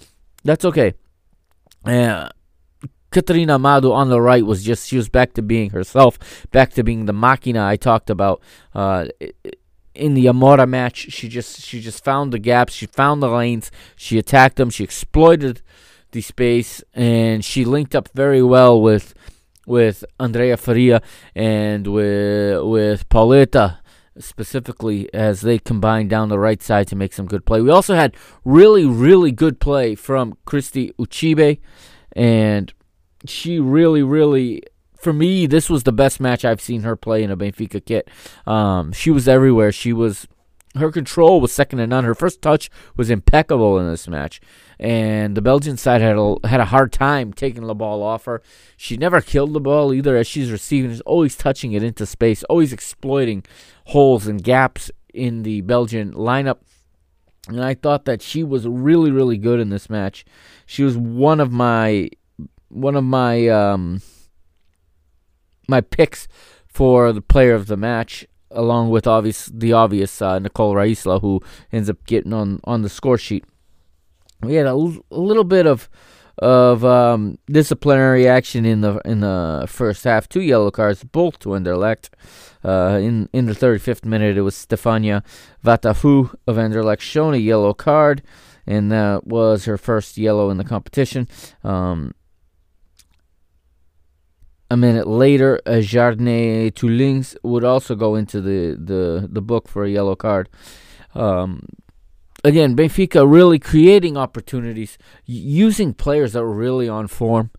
That's 0.43 0.64
okay. 0.64 0.94
Uh, 1.85 2.28
Catarina 3.12 3.55
Amado 3.55 3.93
on 3.93 4.09
the 4.09 4.20
right 4.20 4.44
was 4.44 4.64
just, 4.64 4.89
she 4.89 4.97
was 4.97 5.09
back 5.09 5.35
to 5.35 5.43
being 5.43 5.70
herself, 5.70 6.18
back 6.51 6.72
to 6.72 6.82
being 6.82 7.06
the 7.06 7.12
machina 7.12 7.64
I 7.64 7.76
talked 7.76 8.10
about. 8.10 8.43
Uh, 8.74 9.06
in 9.94 10.14
the 10.14 10.24
Amora 10.24 10.68
match, 10.68 11.12
she 11.12 11.28
just 11.28 11.60
she 11.60 11.81
just 11.81 12.02
found 12.02 12.32
the 12.32 12.40
gaps, 12.40 12.72
she 12.72 12.86
found 12.86 13.22
the 13.22 13.28
lanes, 13.28 13.70
she 13.94 14.18
attacked 14.18 14.56
them, 14.56 14.70
she 14.70 14.82
exploited 14.82 15.62
the 16.15 16.23
space, 16.23 16.82
and 16.95 17.45
she 17.45 17.66
linked 17.66 17.95
up 17.95 18.09
very 18.15 18.43
well 18.43 18.81
with 18.81 19.15
with 19.66 20.05
Andrea 20.19 20.57
Faria 20.57 21.03
and 21.35 21.86
with 21.86 22.62
with 22.62 23.09
Pauleta 23.11 23.78
specifically 24.19 25.12
as 25.12 25.41
they 25.41 25.59
combined 25.59 26.09
down 26.09 26.28
the 26.28 26.39
right 26.39 26.62
side 26.62 26.86
to 26.86 26.97
make 26.97 27.12
some 27.12 27.27
good 27.27 27.45
play. 27.45 27.61
We 27.61 27.70
also 27.70 27.95
had 27.95 28.16
really 28.45 28.86
really 28.86 29.32
good 29.32 29.61
play 29.61 29.95
from 29.95 30.36
Christy 30.47 30.93
Ucheibe, 30.99 31.59
and 32.12 32.73
she 33.27 33.59
really 33.59 34.03
really 34.03 34.62
for 34.97 35.12
me 35.12 35.47
this 35.47 35.69
was 35.69 35.82
the 35.82 35.93
best 35.93 36.20
match 36.20 36.45
I've 36.45 36.61
seen 36.61 36.82
her 36.82 36.97
play 36.97 37.23
in 37.23 37.31
a 37.31 37.36
Benfica 37.36 37.85
kit. 37.85 38.09
Um, 38.47 38.93
she 38.93 39.11
was 39.11 39.28
everywhere. 39.28 39.73
She 39.73 39.93
was 39.93 40.28
her 40.76 40.90
control 40.90 41.40
was 41.40 41.52
second 41.52 41.78
to 41.78 41.86
none. 41.86 42.05
Her 42.05 42.14
first 42.14 42.42
touch 42.42 42.68
was 42.96 43.10
impeccable 43.10 43.78
in 43.78 43.88
this 43.88 44.09
match, 44.09 44.40
and 44.78 45.36
the 45.36 45.42
Belgian 45.42 45.76
side 45.76 46.01
had 46.01 46.16
a, 46.16 46.36
had 46.44 46.60
a 46.60 46.66
hard 46.66 46.92
time 46.92 47.32
taking 47.32 47.66
the 47.66 47.74
ball 47.74 48.02
off 48.02 48.24
her. 48.24 48.42
She 48.76 48.96
never 48.96 49.20
killed 49.20 49.52
the 49.52 49.60
ball 49.60 49.92
either 49.92 50.16
as 50.16 50.26
she's 50.26 50.51
receiving. 50.51 50.90
She's 50.90 51.01
always 51.02 51.36
touching 51.36 51.72
it 51.72 51.82
into 51.82 52.06
space, 52.06 52.42
always 52.44 52.72
exploiting 52.72 53.44
holes 53.86 54.26
and 54.26 54.42
gaps 54.42 54.90
in 55.12 55.42
the 55.42 55.60
Belgian 55.60 56.12
lineup. 56.12 56.59
And 57.48 57.62
I 57.62 57.74
thought 57.74 58.06
that 58.06 58.22
she 58.22 58.42
was 58.42 58.66
really, 58.66 59.10
really 59.10 59.36
good 59.36 59.60
in 59.60 59.68
this 59.68 59.90
match. 59.90 60.24
She 60.66 60.82
was 60.82 60.96
one 60.96 61.40
of 61.40 61.52
my 61.52 62.09
one 62.68 62.96
of 62.96 63.05
my 63.05 63.46
um, 63.48 64.02
my 65.68 65.80
picks 65.80 66.26
for 66.66 67.12
the 67.12 67.20
player 67.20 67.55
of 67.55 67.66
the 67.66 67.76
match 67.76 68.26
along 68.55 68.90
with 68.90 69.06
obvious 69.06 69.47
the 69.47 69.72
obvious 69.72 70.22
uh, 70.22 70.39
Nicole 70.39 70.74
Raysla, 70.74 71.20
who 71.20 71.40
ends 71.72 71.90
up 71.90 72.05
getting 72.06 72.32
on 72.32 72.60
on 72.64 72.82
the 72.82 72.89
score 72.89 73.18
sheet. 73.18 73.44
We 74.43 74.55
had 74.55 74.66
a, 74.66 74.70
l- 74.70 75.05
a 75.10 75.18
little 75.18 75.44
bit 75.44 75.66
of 75.66 75.89
of 76.39 76.85
um, 76.85 77.39
disciplinary 77.47 78.26
action 78.26 78.64
in 78.64 78.81
the 78.81 79.01
in 79.05 79.20
the 79.20 79.66
first 79.68 80.05
half. 80.05 80.28
Two 80.28 80.40
yellow 80.40 80.70
cards, 80.70 81.05
both 81.05 81.39
to 81.40 81.51
Anderlecht. 81.51 82.09
Uh, 82.64 82.98
in 83.01 83.28
in 83.32 83.47
the 83.47 83.52
35th 83.52 84.05
minute, 84.05 84.36
it 84.36 84.43
was 84.43 84.55
Stefania 84.55 85.22
Vatafu 85.64 86.35
of 86.47 86.56
Anderlecht 86.56 87.01
shown 87.01 87.35
a 87.35 87.39
yellow 87.39 87.74
card, 87.74 88.22
and 88.66 88.90
that 88.90 89.26
was 89.26 89.66
her 89.66 89.76
first 89.78 90.16
yellow 90.16 90.51
in 90.51 90.56
the 90.56 90.64
competition. 90.64 91.28
Um, 91.62 92.14
a 94.74 94.76
minute 94.76 95.06
later, 95.06 95.60
uh, 95.64 95.80
Jardine 95.80 96.70
Teulings 96.72 97.36
would 97.42 97.64
also 97.64 97.94
go 97.94 98.16
into 98.16 98.40
the, 98.40 98.76
the, 98.76 99.28
the 99.30 99.40
book 99.40 99.68
for 99.68 99.84
a 99.84 99.90
yellow 99.90 100.16
card. 100.16 100.48
Um, 101.14 101.66
again, 102.42 102.76
Benfica 102.76 103.24
really 103.26 103.59
creating 103.59 104.16
opportunities, 104.16 104.98
using 105.24 105.94
players 105.94 106.32
that 106.32 106.42
were 106.42 106.52
really 106.52 106.88
on 106.88 107.06
form. 107.09 107.51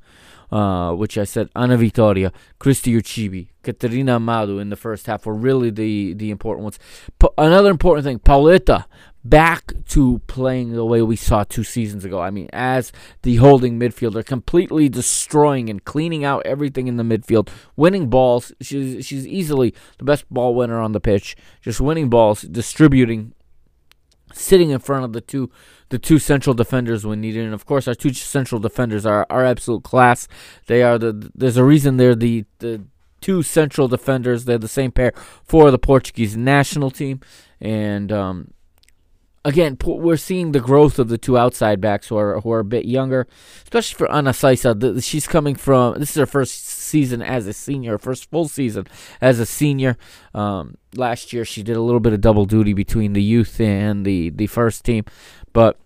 Uh, 0.51 0.93
which 0.93 1.17
I 1.17 1.23
said, 1.23 1.49
Ana 1.55 1.75
Vitoria, 1.75 2.31
Christy 2.59 2.93
Ucheibe, 2.93 3.47
Catarina 3.63 4.13
Amado 4.17 4.59
in 4.59 4.69
the 4.69 4.75
first 4.75 5.07
half 5.07 5.25
were 5.25 5.33
really 5.33 5.71
the, 5.71 6.13
the 6.13 6.29
important 6.29 6.63
ones. 6.63 6.79
Pa- 7.17 7.33
another 7.39 7.71
important 7.71 8.05
thing, 8.05 8.19
Pauleta 8.19 8.85
back 9.25 9.73
to 9.89 10.19
playing 10.27 10.73
the 10.73 10.85
way 10.85 11.01
we 11.01 11.15
saw 11.15 11.43
two 11.43 11.63
seasons 11.63 12.05
ago. 12.05 12.21
I 12.21 12.29
mean, 12.29 12.47
as 12.53 12.91
the 13.23 13.37
holding 13.37 13.79
midfielder, 13.79 14.23
completely 14.23 14.87
destroying 14.87 15.67
and 15.69 15.83
cleaning 15.83 16.23
out 16.23 16.45
everything 16.45 16.87
in 16.87 16.97
the 16.97 17.03
midfield, 17.03 17.49
winning 17.75 18.07
balls. 18.07 18.53
She's 18.61 19.05
she's 19.05 19.27
easily 19.27 19.73
the 19.97 20.05
best 20.05 20.31
ball 20.31 20.53
winner 20.53 20.79
on 20.79 20.91
the 20.91 20.99
pitch, 20.99 21.35
just 21.61 21.81
winning 21.81 22.09
balls, 22.09 22.43
distributing, 22.43 23.33
sitting 24.31 24.69
in 24.69 24.79
front 24.79 25.05
of 25.05 25.13
the 25.13 25.21
two 25.21 25.49
the 25.89 25.99
two 25.99 26.19
central 26.19 26.53
defenders 26.53 27.05
when 27.05 27.19
needed. 27.19 27.45
And 27.45 27.53
of 27.53 27.65
course, 27.65 27.87
our 27.87 27.95
two 27.95 28.13
central 28.13 28.61
defenders 28.61 29.05
are 29.05 29.25
are 29.29 29.43
absolute 29.43 29.83
class. 29.83 30.27
They 30.67 30.83
are 30.83 30.99
the 30.99 31.31
there's 31.33 31.57
a 31.57 31.65
reason 31.65 31.97
they're 31.97 32.15
the 32.15 32.45
the 32.59 32.83
two 33.21 33.41
central 33.41 33.87
defenders. 33.87 34.45
They're 34.45 34.59
the 34.59 34.67
same 34.67 34.91
pair 34.91 35.13
for 35.43 35.71
the 35.71 35.79
Portuguese 35.79 36.37
national 36.37 36.91
team, 36.91 37.21
and 37.59 38.11
um, 38.11 38.51
again, 39.45 39.77
we're 39.85 40.17
seeing 40.17 40.51
the 40.51 40.59
growth 40.59 40.99
of 40.99 41.07
the 41.07 41.17
two 41.17 41.37
outside 41.37 41.79
backs 41.79 42.09
who 42.09 42.17
are 42.17 42.41
who 42.41 42.51
are 42.51 42.59
a 42.59 42.65
bit 42.65 42.85
younger, 42.85 43.27
especially 43.63 43.97
for 43.97 44.11
Ana 44.11 44.31
Seiça. 44.31 45.01
She's 45.01 45.27
coming 45.27 45.55
from 45.55 45.99
this 45.99 46.09
is 46.09 46.15
her 46.15 46.25
first 46.25 46.65
season 46.65 47.21
as 47.21 47.47
a 47.47 47.53
senior, 47.53 47.97
first 47.97 48.29
full 48.29 48.47
season 48.49 48.87
as 49.21 49.39
a 49.39 49.45
senior. 49.45 49.97
Um, 50.33 50.75
last 50.95 51.31
year 51.31 51.45
she 51.45 51.63
did 51.63 51.77
a 51.77 51.81
little 51.81 52.01
bit 52.01 52.11
of 52.11 52.19
double 52.19 52.45
duty 52.45 52.73
between 52.73 53.13
the 53.13 53.23
youth 53.23 53.61
and 53.61 54.05
the 54.05 54.31
the 54.31 54.47
first 54.47 54.83
team, 54.83 55.05
but 55.53 55.79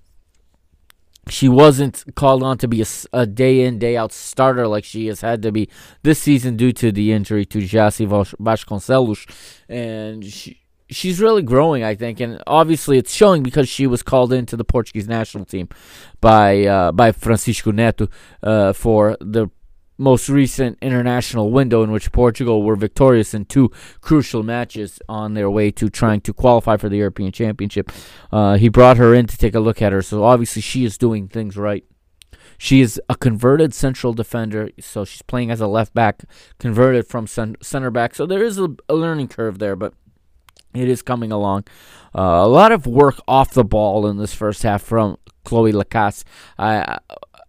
she 1.27 1.47
wasn't 1.47 2.03
called 2.15 2.41
on 2.41 2.57
to 2.57 2.67
be 2.67 2.81
a, 2.81 2.85
a, 3.13 3.27
day 3.27 3.61
in 3.63 3.77
day 3.77 3.95
out 3.95 4.11
starter 4.11 4.67
like 4.67 4.83
she 4.83 5.05
has 5.07 5.21
had 5.21 5.43
to 5.43 5.51
be 5.51 5.69
this 6.01 6.19
season 6.19 6.57
due 6.57 6.71
to 6.71 6.91
the 6.91 7.11
injury 7.11 7.45
to 7.45 7.61
Jacy 7.61 8.07
Vasconcelos, 8.07 9.29
and 9.67 10.25
she 10.25 10.59
she's 10.89 11.19
really 11.19 11.41
growing, 11.41 11.83
I 11.83 11.95
think, 11.95 12.19
and 12.19 12.41
obviously 12.47 12.97
it's 12.97 13.13
showing 13.13 13.43
because 13.43 13.69
she 13.69 13.87
was 13.87 14.03
called 14.03 14.33
into 14.33 14.57
the 14.57 14.63
Portuguese 14.63 15.07
national 15.07 15.45
team 15.45 15.69
by 16.21 16.65
uh, 16.65 16.91
by 16.91 17.11
Francisco 17.11 17.71
Neto 17.71 18.07
uh, 18.43 18.73
for 18.73 19.17
the 19.19 19.49
most 19.97 20.29
recent 20.29 20.77
international 20.81 21.51
window 21.51 21.83
in 21.83 21.91
which 21.91 22.11
Portugal 22.13 22.63
were 22.63 22.75
victorious 22.75 23.33
in 23.33 23.43
two 23.43 23.69
crucial 23.99 24.43
matches 24.43 24.99
on 25.09 25.33
their 25.33 25.49
way 25.49 25.69
to 25.71 25.89
trying 25.89 26.21
to 26.21 26.33
qualify 26.33 26.77
for 26.77 26.87
the 26.87 26.95
European 26.95 27.33
Championship. 27.33 27.91
Uh, 28.31 28.55
he 28.55 28.69
brought 28.69 28.95
her 28.95 29.13
in 29.13 29.27
to 29.27 29.37
take 29.37 29.53
a 29.53 29.59
look 29.59 29.81
at 29.81 29.91
her, 29.91 30.01
so 30.01 30.23
obviously 30.23 30.61
she 30.61 30.85
is 30.85 30.97
doing 30.97 31.27
things 31.27 31.57
right. 31.57 31.83
She 32.57 32.81
is 32.81 32.99
a 33.07 33.15
converted 33.15 33.73
central 33.73 34.13
defender, 34.13 34.69
so 34.79 35.05
she's 35.05 35.21
playing 35.21 35.51
as 35.51 35.61
a 35.61 35.67
left 35.67 35.93
back, 35.93 36.23
converted 36.59 37.07
from 37.07 37.27
center 37.27 37.91
back. 37.91 38.15
So 38.15 38.25
there 38.25 38.43
is 38.43 38.57
a, 38.57 38.75
a 38.87 38.95
learning 38.95 39.29
curve 39.29 39.59
there, 39.59 39.77
but 39.77 39.93
it 40.73 40.87
is 40.87 41.01
coming 41.01 41.31
along. 41.31 41.65
Uh, 42.15 42.41
a 42.43 42.47
lot 42.47 42.71
of 42.71 42.85
work 42.85 43.19
off 43.27 43.53
the 43.53 43.63
ball 43.63 44.07
in 44.07 44.17
this 44.17 44.33
first 44.33 44.63
half 44.63 44.81
from 44.81 45.17
Chloe 45.43 45.71
Lacasse. 45.71 46.23
I, 46.57 46.99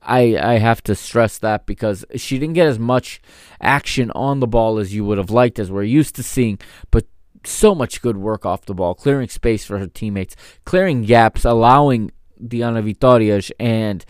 I, 0.03 0.37
I 0.39 0.59
have 0.59 0.83
to 0.85 0.95
stress 0.95 1.39
that 1.39 1.67
because 1.67 2.05
she 2.17 2.39
didn't 2.39 2.55
get 2.55 2.67
as 2.67 2.79
much 2.79 3.21
action 3.61 4.11
on 4.13 4.41
the 4.41 4.47
ball 4.47 4.79
as 4.79 4.95
you 4.95 5.05
would 5.05 5.19
have 5.19 5.31
liked, 5.31 5.59
as 5.59 5.71
we're 5.71 5.83
used 5.83 6.15
to 6.17 6.23
seeing. 6.23 6.59
But 6.91 7.07
so 7.45 7.75
much 7.75 8.03
good 8.03 8.17
work 8.17 8.45
off 8.45 8.67
the 8.67 8.75
ball, 8.75 8.95
clearing 8.95 9.29
space 9.29 9.65
for 9.65 9.79
her 9.79 9.87
teammates, 9.87 10.37
clearing 10.65 11.03
gaps, 11.03 11.45
allowing 11.45 12.13
Diana 12.47 12.83
Vitorias 12.83 13.51
and 13.59 14.05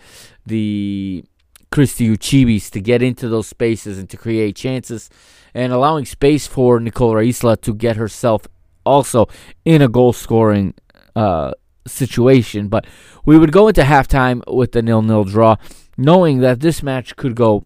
the 0.45 1.23
Christy 1.71 2.09
Ucheibes 2.09 2.69
to 2.71 2.81
get 2.81 3.01
into 3.01 3.29
those 3.29 3.47
spaces 3.47 3.97
and 3.97 4.09
to 4.09 4.17
create 4.17 4.55
chances, 4.55 5.09
and 5.53 5.71
allowing 5.71 6.05
space 6.05 6.47
for 6.47 6.79
Nicole 6.79 7.17
Isla 7.17 7.57
to 7.57 7.73
get 7.73 7.95
herself 7.95 8.47
also 8.85 9.27
in 9.65 9.81
a 9.81 9.87
goal 9.87 10.13
scoring 10.13 10.73
uh, 11.15 11.53
situation. 11.87 12.67
But 12.67 12.85
we 13.25 13.37
would 13.37 13.51
go 13.51 13.67
into 13.67 13.83
halftime 13.83 14.41
with 14.53 14.71
the 14.71 14.81
nil 14.81 15.01
nil 15.01 15.23
draw, 15.23 15.55
knowing 15.97 16.39
that 16.39 16.59
this 16.59 16.83
match 16.83 17.15
could 17.15 17.35
go 17.35 17.65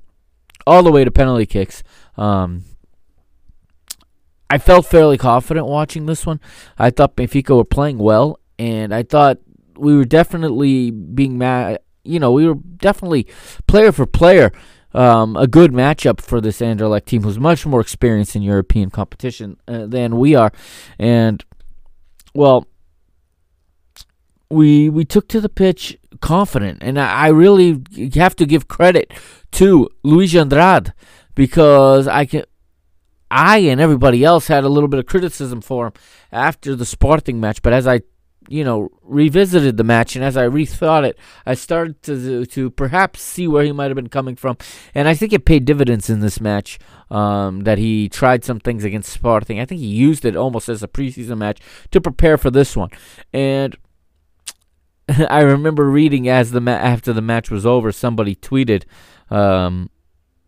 all 0.68 0.84
the 0.84 0.92
way 0.92 1.04
to 1.04 1.12
penalty 1.12 1.46
kicks. 1.46 1.84
Um, 2.18 2.64
I 4.50 4.58
felt 4.58 4.86
fairly 4.86 5.18
confident 5.18 5.66
watching 5.66 6.06
this 6.06 6.26
one. 6.26 6.40
I 6.78 6.90
thought 6.90 7.16
Benfica 7.16 7.56
were 7.56 7.66
playing 7.66 7.98
well, 7.98 8.40
and 8.60 8.94
I 8.94 9.04
thought 9.04 9.40
we 9.78 9.96
were 9.96 10.06
definitely 10.06 10.92
being 10.92 11.38
mad. 11.38 11.80
You 12.04 12.20
know, 12.20 12.32
we 12.32 12.48
were 12.48 12.56
definitely 12.56 13.28
player 13.68 13.92
for 13.92 14.06
player 14.06 14.52
um, 14.96 15.36
a 15.36 15.46
good 15.46 15.72
matchup 15.72 16.22
for 16.22 16.40
this 16.40 16.62
Anderlecht 16.62 17.06
team, 17.06 17.24
who's 17.24 17.38
much 17.38 17.66
more 17.66 17.82
experienced 17.82 18.36
in 18.36 18.42
European 18.42 18.90
competition 18.90 19.58
uh, 19.68 19.86
than 19.86 20.18
we 20.18 20.36
are, 20.36 20.52
and 20.98 21.44
well, 22.34 22.66
we 24.50 24.90
we 24.90 25.04
took 25.04 25.28
to 25.30 25.42
the 25.42 25.50
pitch 25.50 25.98
confident, 26.22 26.80
and 26.82 27.00
I, 27.00 27.26
I 27.26 27.28
really 27.28 27.82
have 28.16 28.36
to 28.38 28.46
give 28.46 28.68
credit 28.68 29.12
to 29.54 29.90
Luis 30.04 30.34
Andrade 30.36 30.94
because 31.36 32.08
I 32.08 32.26
can. 32.26 32.44
I 33.32 33.58
and 33.58 33.82
everybody 33.82 34.24
else 34.24 34.48
had 34.48 34.64
a 34.64 34.70
little 34.70 34.88
bit 34.88 35.00
of 35.00 35.08
criticism 35.08 35.60
for 35.60 35.88
him 35.88 35.94
after 36.32 36.76
the 36.76 36.86
Sporting 36.86 37.40
match, 37.40 37.62
but 37.62 37.74
as 37.74 37.88
I 37.88 38.02
you 38.48 38.64
know, 38.64 38.90
revisited 39.04 39.78
the 39.78 39.84
match, 39.84 40.16
and 40.16 40.24
as 40.24 40.38
I 40.38 40.48
rethought 40.48 41.06
it, 41.06 41.18
I 41.46 41.54
started 41.54 42.02
to 42.04 42.46
to 42.46 42.70
perhaps 42.70 43.22
see 43.22 43.48
where 43.48 43.64
he 43.64 43.72
might 43.72 43.88
have 43.88 43.96
been 43.96 44.10
coming 44.10 44.36
from, 44.36 44.58
and 44.94 45.08
I 45.08 45.14
think 45.14 45.34
it 45.34 45.46
paid 45.46 45.66
dividends 45.66 46.10
in 46.10 46.20
this 46.20 46.40
match. 46.40 46.80
Um, 47.12 47.62
that 47.66 47.78
he 47.78 48.10
tried 48.10 48.44
some 48.44 48.60
things 48.60 48.84
against 48.84 49.12
Sporting. 49.12 49.60
I 49.60 49.66
think 49.66 49.80
he 49.80 49.86
used 49.86 50.26
it 50.26 50.36
almost 50.36 50.70
as 50.70 50.82
a 50.82 50.88
preseason 50.88 51.38
match 51.38 51.60
to 51.92 52.02
prepare 52.02 52.36
for 52.38 52.50
this 52.50 52.76
one, 52.76 52.90
and 53.32 53.76
I 55.30 55.42
remember 55.42 55.90
reading 55.90 56.28
as 56.28 56.52
the 56.52 56.62
ma- 56.62 56.72
after 56.72 57.14
the 57.14 57.22
match 57.22 57.52
was 57.52 57.66
over, 57.66 57.92
somebody 57.92 58.36
tweeted, 58.36 58.84
um, 59.30 59.90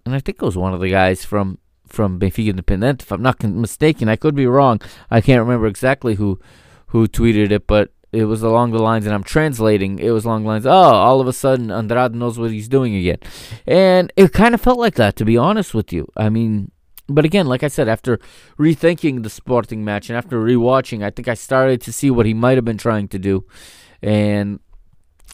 and 0.06 0.16
I 0.16 0.20
think 0.20 0.42
it 0.42 0.46
was 0.46 0.58
one 0.58 0.74
of 0.74 0.80
the 0.80 0.90
guys 0.90 1.24
from 1.24 1.60
from 1.88 2.20
Benfica 2.20 2.50
Independent, 2.50 3.02
if 3.02 3.12
I'm 3.12 3.22
not 3.22 3.42
mistaken. 3.44 4.10
I 4.10 4.16
could 4.16 4.36
be 4.36 4.48
wrong. 4.48 4.82
I 5.10 5.22
can't 5.22 5.40
remember 5.40 5.68
exactly 5.68 6.16
who 6.16 6.40
who 6.88 7.08
tweeted 7.08 7.52
it, 7.52 7.68
but 7.68 7.92
it 8.12 8.26
was 8.26 8.42
along 8.42 8.72
the 8.72 8.80
lines, 8.80 9.06
and 9.06 9.14
I'm 9.14 9.24
translating. 9.24 10.00
It 10.00 10.12
was 10.12 10.26
along 10.26 10.44
the 10.44 10.50
lines, 10.50 10.66
oh, 10.66 10.72
all 10.72 11.20
of 11.20 11.28
a 11.28 11.34
sudden 11.34 11.72
Andrade 11.72 12.16
knows 12.16 12.40
what 12.40 12.52
he's 12.52 12.70
doing 12.70 12.96
again, 12.96 13.18
and 13.66 14.12
it 14.16 14.34
kind 14.34 14.56
of 14.56 14.62
felt 14.62 14.80
like 14.80 14.96
that, 14.96 15.16
to 15.18 15.26
be 15.26 15.38
honest 15.38 15.74
with 15.74 15.92
you. 15.92 16.08
I 16.16 16.30
mean, 16.30 16.72
but 17.10 17.26
again, 17.26 17.48
like 17.48 17.64
I 17.64 17.68
said, 17.68 17.88
after 17.88 18.20
rethinking 18.58 19.24
the 19.24 19.30
Sporting 19.30 19.84
match 19.84 20.10
and 20.10 20.18
after 20.18 20.42
rewatching, 20.42 21.04
I 21.04 21.10
think 21.10 21.28
I 21.28 21.34
started 21.34 21.82
to 21.82 21.94
see 21.94 22.10
what 22.10 22.26
he 22.26 22.34
might 22.34 22.58
have 22.58 22.66
been 22.66 22.78
trying 22.78 23.08
to 23.10 23.20
do, 23.20 23.46
and 24.02 24.60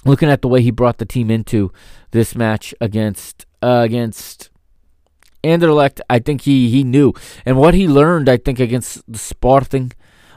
looking 0.05 0.29
at 0.29 0.41
the 0.41 0.47
way 0.47 0.61
he 0.61 0.71
brought 0.71 0.97
the 0.97 1.05
team 1.05 1.29
into 1.29 1.71
this 2.11 2.35
match 2.35 2.73
against 2.81 3.45
uh, 3.61 3.81
against 3.83 4.49
Anderlecht, 5.43 5.99
I 6.09 6.19
think 6.19 6.41
he 6.41 6.69
he 6.69 6.83
knew, 6.83 7.13
and 7.45 7.57
what 7.57 7.75
he 7.75 7.87
learned, 7.87 8.29
I 8.29 8.37
think, 8.37 8.59
against 8.59 9.03
the 9.11 9.19
Sporting 9.19 9.91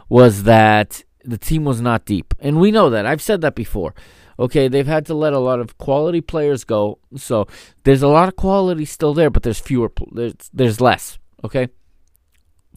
was 0.08 0.44
that 0.44 1.02
the 1.26 1.38
team 1.38 1.64
was 1.64 1.80
not 1.80 2.04
deep. 2.04 2.34
And 2.40 2.60
we 2.60 2.70
know 2.70 2.90
that. 2.90 3.06
I've 3.06 3.22
said 3.22 3.40
that 3.40 3.54
before. 3.54 3.94
Okay, 4.38 4.68
they've 4.68 4.86
had 4.86 5.06
to 5.06 5.14
let 5.14 5.32
a 5.32 5.38
lot 5.38 5.60
of 5.60 5.78
quality 5.78 6.20
players 6.20 6.64
go. 6.64 6.98
So 7.16 7.46
there's 7.84 8.02
a 8.02 8.08
lot 8.08 8.28
of 8.28 8.36
quality 8.36 8.84
still 8.84 9.14
there, 9.14 9.30
but 9.30 9.42
there's 9.42 9.58
fewer, 9.58 9.90
there's, 10.12 10.34
there's 10.52 10.80
less. 10.80 11.18
Okay? 11.42 11.68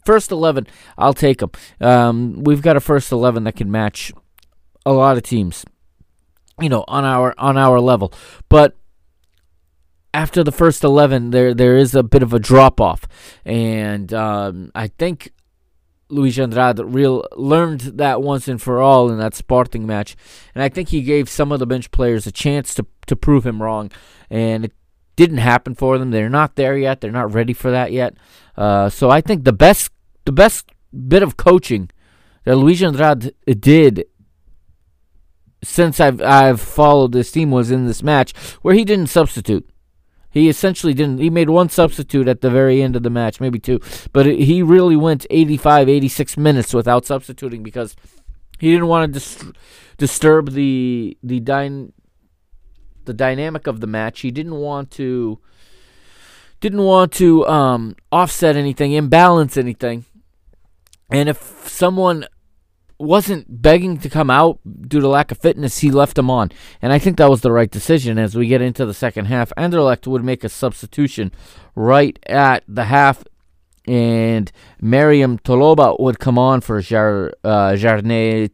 First 0.04 0.30
11, 0.30 0.66
I'll 0.96 1.14
take 1.14 1.38
them. 1.38 1.50
Um, 1.80 2.42
we've 2.42 2.62
got 2.62 2.76
a 2.76 2.80
first 2.80 3.12
11 3.12 3.44
that 3.44 3.56
can 3.56 3.70
match 3.70 4.12
a 4.86 4.92
lot 4.92 5.18
of 5.18 5.22
teams, 5.22 5.64
you 6.58 6.70
know, 6.70 6.84
on 6.88 7.04
our 7.04 7.34
on 7.36 7.58
our 7.58 7.78
level. 7.80 8.14
But 8.48 8.76
after 10.12 10.42
the 10.42 10.52
first 10.52 10.82
11 10.82 11.30
there 11.30 11.54
there 11.54 11.76
is 11.76 11.94
a 11.94 12.02
bit 12.02 12.22
of 12.22 12.32
a 12.32 12.38
drop 12.38 12.80
off 12.80 13.06
and 13.44 14.12
um, 14.12 14.72
I 14.74 14.88
think 14.88 15.32
Luis 16.10 16.38
Andrade 16.38 16.80
real 16.80 17.24
learned 17.36 17.80
that 17.80 18.22
once 18.22 18.48
and 18.48 18.60
for 18.60 18.80
all 18.80 19.10
in 19.10 19.18
that 19.18 19.34
Sporting 19.34 19.86
match, 19.86 20.16
and 20.54 20.62
I 20.62 20.68
think 20.68 20.88
he 20.88 21.02
gave 21.02 21.28
some 21.28 21.52
of 21.52 21.58
the 21.58 21.66
bench 21.66 21.90
players 21.90 22.26
a 22.26 22.32
chance 22.32 22.74
to 22.74 22.86
to 23.06 23.16
prove 23.16 23.46
him 23.46 23.62
wrong, 23.62 23.90
and 24.28 24.64
it 24.64 24.72
didn't 25.16 25.38
happen 25.38 25.74
for 25.74 25.98
them. 25.98 26.10
They're 26.10 26.28
not 26.28 26.56
there 26.56 26.76
yet. 26.76 27.00
They're 27.00 27.10
not 27.10 27.34
ready 27.34 27.52
for 27.52 27.70
that 27.70 27.92
yet. 27.92 28.14
Uh, 28.56 28.88
so 28.88 29.10
I 29.10 29.20
think 29.20 29.44
the 29.44 29.52
best 29.52 29.90
the 30.24 30.32
best 30.32 30.68
bit 31.08 31.22
of 31.22 31.36
coaching 31.36 31.90
that 32.44 32.56
Luis 32.56 32.82
Andrade 32.82 33.34
did 33.46 34.04
since 35.62 36.00
I've 36.00 36.20
I've 36.22 36.60
followed 36.60 37.12
this 37.12 37.32
team 37.32 37.50
was 37.50 37.70
in 37.70 37.86
this 37.86 38.02
match 38.02 38.36
where 38.62 38.74
he 38.74 38.84
didn't 38.84 39.08
substitute. 39.08 39.68
He 40.30 40.48
essentially 40.48 40.94
didn't. 40.94 41.18
He 41.18 41.28
made 41.28 41.50
one 41.50 41.68
substitute 41.68 42.28
at 42.28 42.40
the 42.40 42.50
very 42.50 42.82
end 42.82 42.94
of 42.94 43.02
the 43.02 43.10
match, 43.10 43.40
maybe 43.40 43.58
two, 43.58 43.80
but 44.12 44.26
it, 44.26 44.38
he 44.40 44.62
really 44.62 44.96
went 44.96 45.26
85, 45.28 45.88
86 45.88 46.36
minutes 46.36 46.72
without 46.72 47.04
substituting 47.04 47.62
because 47.62 47.96
he 48.58 48.70
didn't 48.70 48.86
want 48.86 49.12
to 49.12 49.18
dis- 49.18 49.44
disturb 49.96 50.52
the 50.52 51.16
the 51.22 51.40
dyn- 51.40 51.92
the 53.06 53.14
dynamic 53.14 53.66
of 53.66 53.80
the 53.80 53.88
match. 53.88 54.20
He 54.20 54.30
didn't 54.30 54.54
want 54.54 54.92
to 54.92 55.40
didn't 56.60 56.82
want 56.82 57.12
to 57.12 57.46
um, 57.46 57.96
offset 58.12 58.54
anything, 58.54 58.92
imbalance 58.92 59.56
anything. 59.56 60.04
And 61.10 61.28
if 61.28 61.68
someone 61.68 62.26
wasn't 63.00 63.62
begging 63.62 63.98
to 63.98 64.10
come 64.10 64.30
out 64.30 64.58
due 64.86 65.00
to 65.00 65.08
lack 65.08 65.30
of 65.30 65.38
fitness, 65.38 65.78
he 65.78 65.90
left 65.90 66.18
him 66.18 66.30
on. 66.30 66.52
And 66.82 66.92
I 66.92 66.98
think 66.98 67.16
that 67.16 67.30
was 67.30 67.40
the 67.40 67.52
right 67.52 67.70
decision 67.70 68.18
as 68.18 68.34
we 68.36 68.46
get 68.46 68.62
into 68.62 68.84
the 68.84 68.94
second 68.94 69.26
half. 69.26 69.52
Anderlecht 69.56 70.06
would 70.06 70.24
make 70.24 70.44
a 70.44 70.48
substitution 70.48 71.32
right 71.74 72.18
at 72.26 72.64
the 72.68 72.84
half, 72.84 73.24
and 73.86 74.52
Mariam 74.80 75.38
Toloba 75.38 75.98
would 75.98 76.18
come 76.18 76.38
on 76.38 76.60
for 76.60 76.80
Jar, 76.80 77.32
uh, 77.42 77.72
Jarnay 77.72 78.48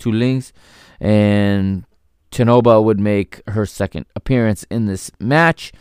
and 1.01 1.85
Chenoba 2.31 2.83
would 2.83 3.01
make 3.01 3.43
her 3.49 3.67
second 3.67 4.07
appearance 4.15 4.65
in 4.71 4.87
this 4.87 5.11
match. 5.19 5.73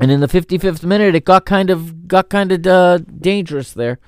And 0.00 0.10
in 0.10 0.20
the 0.20 0.26
55th 0.26 0.82
minute, 0.82 1.14
it 1.14 1.24
got 1.24 1.46
kind 1.46 1.70
of 1.70 2.08
got 2.08 2.28
kind 2.28 2.50
of 2.52 2.66
uh, 2.66 2.98
dangerous 2.98 3.72
there 3.72 3.98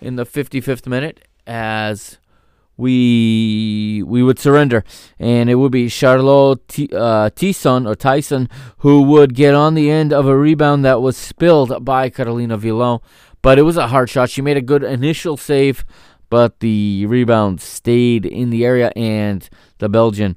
in 0.00 0.16
the 0.16 0.26
55th 0.26 0.86
minute 0.86 1.26
as 1.46 2.18
we 2.78 4.04
we 4.06 4.22
would 4.22 4.38
surrender, 4.38 4.84
and 5.18 5.50
it 5.50 5.56
would 5.56 5.72
be 5.72 5.88
Charlotte 5.88 6.66
T- 6.68 6.88
uh, 6.94 7.28
Tison 7.30 7.86
or 7.86 7.94
Tison 7.94 8.48
who 8.78 9.02
would 9.02 9.34
get 9.34 9.52
on 9.52 9.74
the 9.74 9.90
end 9.90 10.12
of 10.12 10.26
a 10.26 10.38
rebound 10.38 10.84
that 10.84 11.02
was 11.02 11.16
spilled 11.16 11.84
by 11.84 12.08
Carolina 12.08 12.56
Vilão. 12.56 13.02
But 13.42 13.58
it 13.58 13.62
was 13.62 13.76
a 13.76 13.88
hard 13.88 14.08
shot. 14.08 14.30
She 14.30 14.42
made 14.42 14.56
a 14.56 14.62
good 14.62 14.84
initial 14.84 15.36
save, 15.36 15.84
but 16.30 16.60
the 16.60 17.04
rebound 17.06 17.60
stayed 17.60 18.24
in 18.24 18.50
the 18.50 18.64
area, 18.64 18.92
and 18.94 19.46
the 19.78 19.88
Belgian 19.88 20.36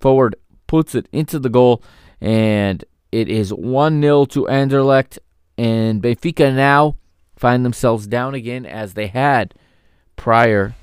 forward 0.00 0.34
puts 0.66 0.94
it 0.94 1.08
into 1.12 1.38
the 1.38 1.50
goal, 1.50 1.82
and 2.22 2.84
it 3.12 3.28
is 3.28 3.52
1 3.52 4.00
0 4.00 4.24
to 4.26 4.46
Anderlecht. 4.46 5.18
And 5.58 6.02
Benfica 6.02 6.54
now 6.54 6.96
find 7.36 7.64
themselves 7.64 8.06
down 8.06 8.34
again 8.34 8.64
as 8.64 8.94
they 8.94 9.08
had 9.08 9.52
prior 10.16 10.74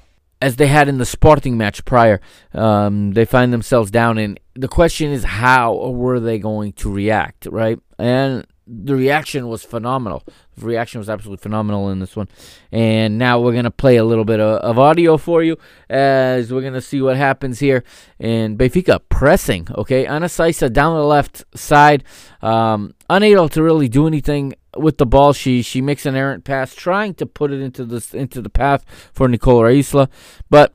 as 0.42 0.56
they 0.56 0.68
had 0.68 0.88
in 0.88 0.98
the 0.98 1.06
Sporting 1.06 1.58
match 1.58 1.84
prior. 1.86 2.22
Um, 2.54 3.12
they 3.12 3.26
find 3.26 3.52
themselves 3.52 3.92
down, 3.92 4.18
and 4.18 4.40
the 4.56 4.68
question 4.68 5.12
is, 5.12 5.24
how 5.24 5.76
were 5.90 6.20
they 6.20 6.40
going 6.40 6.74
to 6.74 6.92
react, 6.92 7.46
right? 7.46 7.80
And 7.98 8.46
the 8.70 8.96
reaction 8.96 9.48
was 9.48 9.64
phenomenal. 9.64 10.24
The 10.58 10.66
reaction 10.66 11.00
was 11.00 11.10
absolutely 11.10 11.42
phenomenal 11.42 11.90
in 11.90 12.00
this 12.00 12.16
one. 12.16 12.28
And 12.72 13.18
now 13.18 13.40
we're 13.40 13.54
going 13.54 13.64
to 13.64 13.72
play 13.72 13.98
a 13.98 14.04
little 14.04 14.26
bit 14.26 14.40
of, 14.40 14.60
of, 14.60 14.78
audio 14.78 15.18
for 15.18 15.42
you 15.42 15.58
as 15.90 16.54
we're 16.54 16.62
going 16.62 16.74
to 16.74 16.82
see 16.82 17.02
what 17.02 17.18
happens 17.18 17.60
here. 17.60 17.84
And 18.20 18.60
Benfica 18.60 19.00
pressing, 19.10 19.68
okay? 19.76 20.06
Ana 20.06 20.28
Seiça 20.28 20.72
down 20.72 20.96
the 20.96 21.04
left 21.04 21.44
side, 21.56 22.04
um, 22.42 22.94
unable 23.10 23.50
to 23.50 23.64
really 23.64 23.90
do 23.90 24.06
anything 24.06 24.54
with 24.78 24.98
the 24.98 25.06
ball. 25.06 25.34
She 25.34 25.62
she 25.62 25.82
makes 25.82 26.06
an 26.06 26.16
errant 26.16 26.44
pass, 26.44 26.76
trying 26.76 27.14
to 27.16 27.26
put 27.26 27.52
it 27.52 27.62
into 27.62 27.86
the 27.86 28.06
into 28.18 28.42
the 28.42 28.50
path 28.50 28.86
for 29.14 29.28
Nicole 29.28 29.62
Raysla, 29.62 30.10
but 30.50 30.74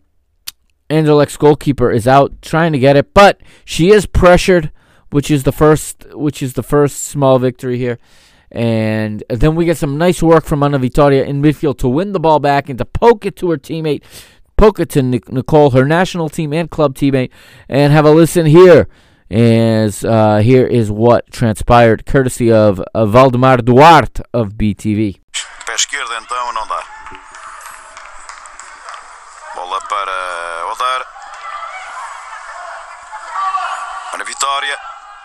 Anderlecht's 0.90 1.36
goalkeeper 1.36 1.90
is 1.90 2.06
out 2.06 2.42
trying 2.42 2.72
to 2.72 2.78
get 2.78 2.96
it, 2.96 3.14
but 3.14 3.40
she 3.64 3.90
is 3.90 4.06
pressured, 4.06 4.70
which 5.10 5.30
is 5.30 5.44
the 5.44 5.52
first 5.52 6.04
which 6.14 6.42
is 6.42 6.54
the 6.54 6.62
first 6.62 7.04
small 7.04 7.38
victory 7.38 7.78
here. 7.78 7.98
And 8.50 9.24
then 9.28 9.56
we 9.56 9.64
get 9.64 9.78
some 9.78 9.98
nice 9.98 10.22
work 10.22 10.44
from 10.44 10.62
Ana 10.62 10.78
Vitoria 10.78 11.24
in 11.24 11.42
midfield 11.42 11.78
to 11.78 11.88
win 11.88 12.12
the 12.12 12.20
ball 12.20 12.38
back 12.38 12.68
and 12.68 12.78
to 12.78 12.84
poke 12.84 13.26
it 13.26 13.34
to 13.36 13.50
her 13.50 13.56
teammate, 13.56 14.04
poke 14.56 14.78
it 14.78 14.90
to 14.90 15.02
Nicole, 15.02 15.70
her 15.70 15.84
national 15.84 16.28
team 16.28 16.52
and 16.52 16.70
club 16.70 16.94
teammate, 16.94 17.30
and 17.68 17.92
have 17.92 18.04
a 18.04 18.12
listen 18.12 18.46
here 18.46 18.88
as 19.34 20.04
uh, 20.04 20.38
here 20.38 20.64
is 20.64 20.92
what 20.92 21.28
transpired 21.32 22.06
courtesy 22.06 22.52
of, 22.52 22.80
of 22.94 23.10
Valdemar 23.10 23.58
Duarte 23.62 24.22
of 24.32 24.54
BTV. 24.54 25.20
Pé 25.66 25.74
esquerdo 25.74 26.14
então 26.22 26.52
não 26.52 26.66
dá. 26.68 26.84
Bola 29.56 29.80
para 29.88 30.66
Odar. 30.72 31.06
Para 34.12 34.24
Vitória. 34.24 34.78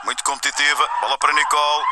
Muito 0.06 0.24
competitiva. 0.24 0.88
Bola 1.02 1.18
para 1.20 1.34
Nicole. 1.34 1.84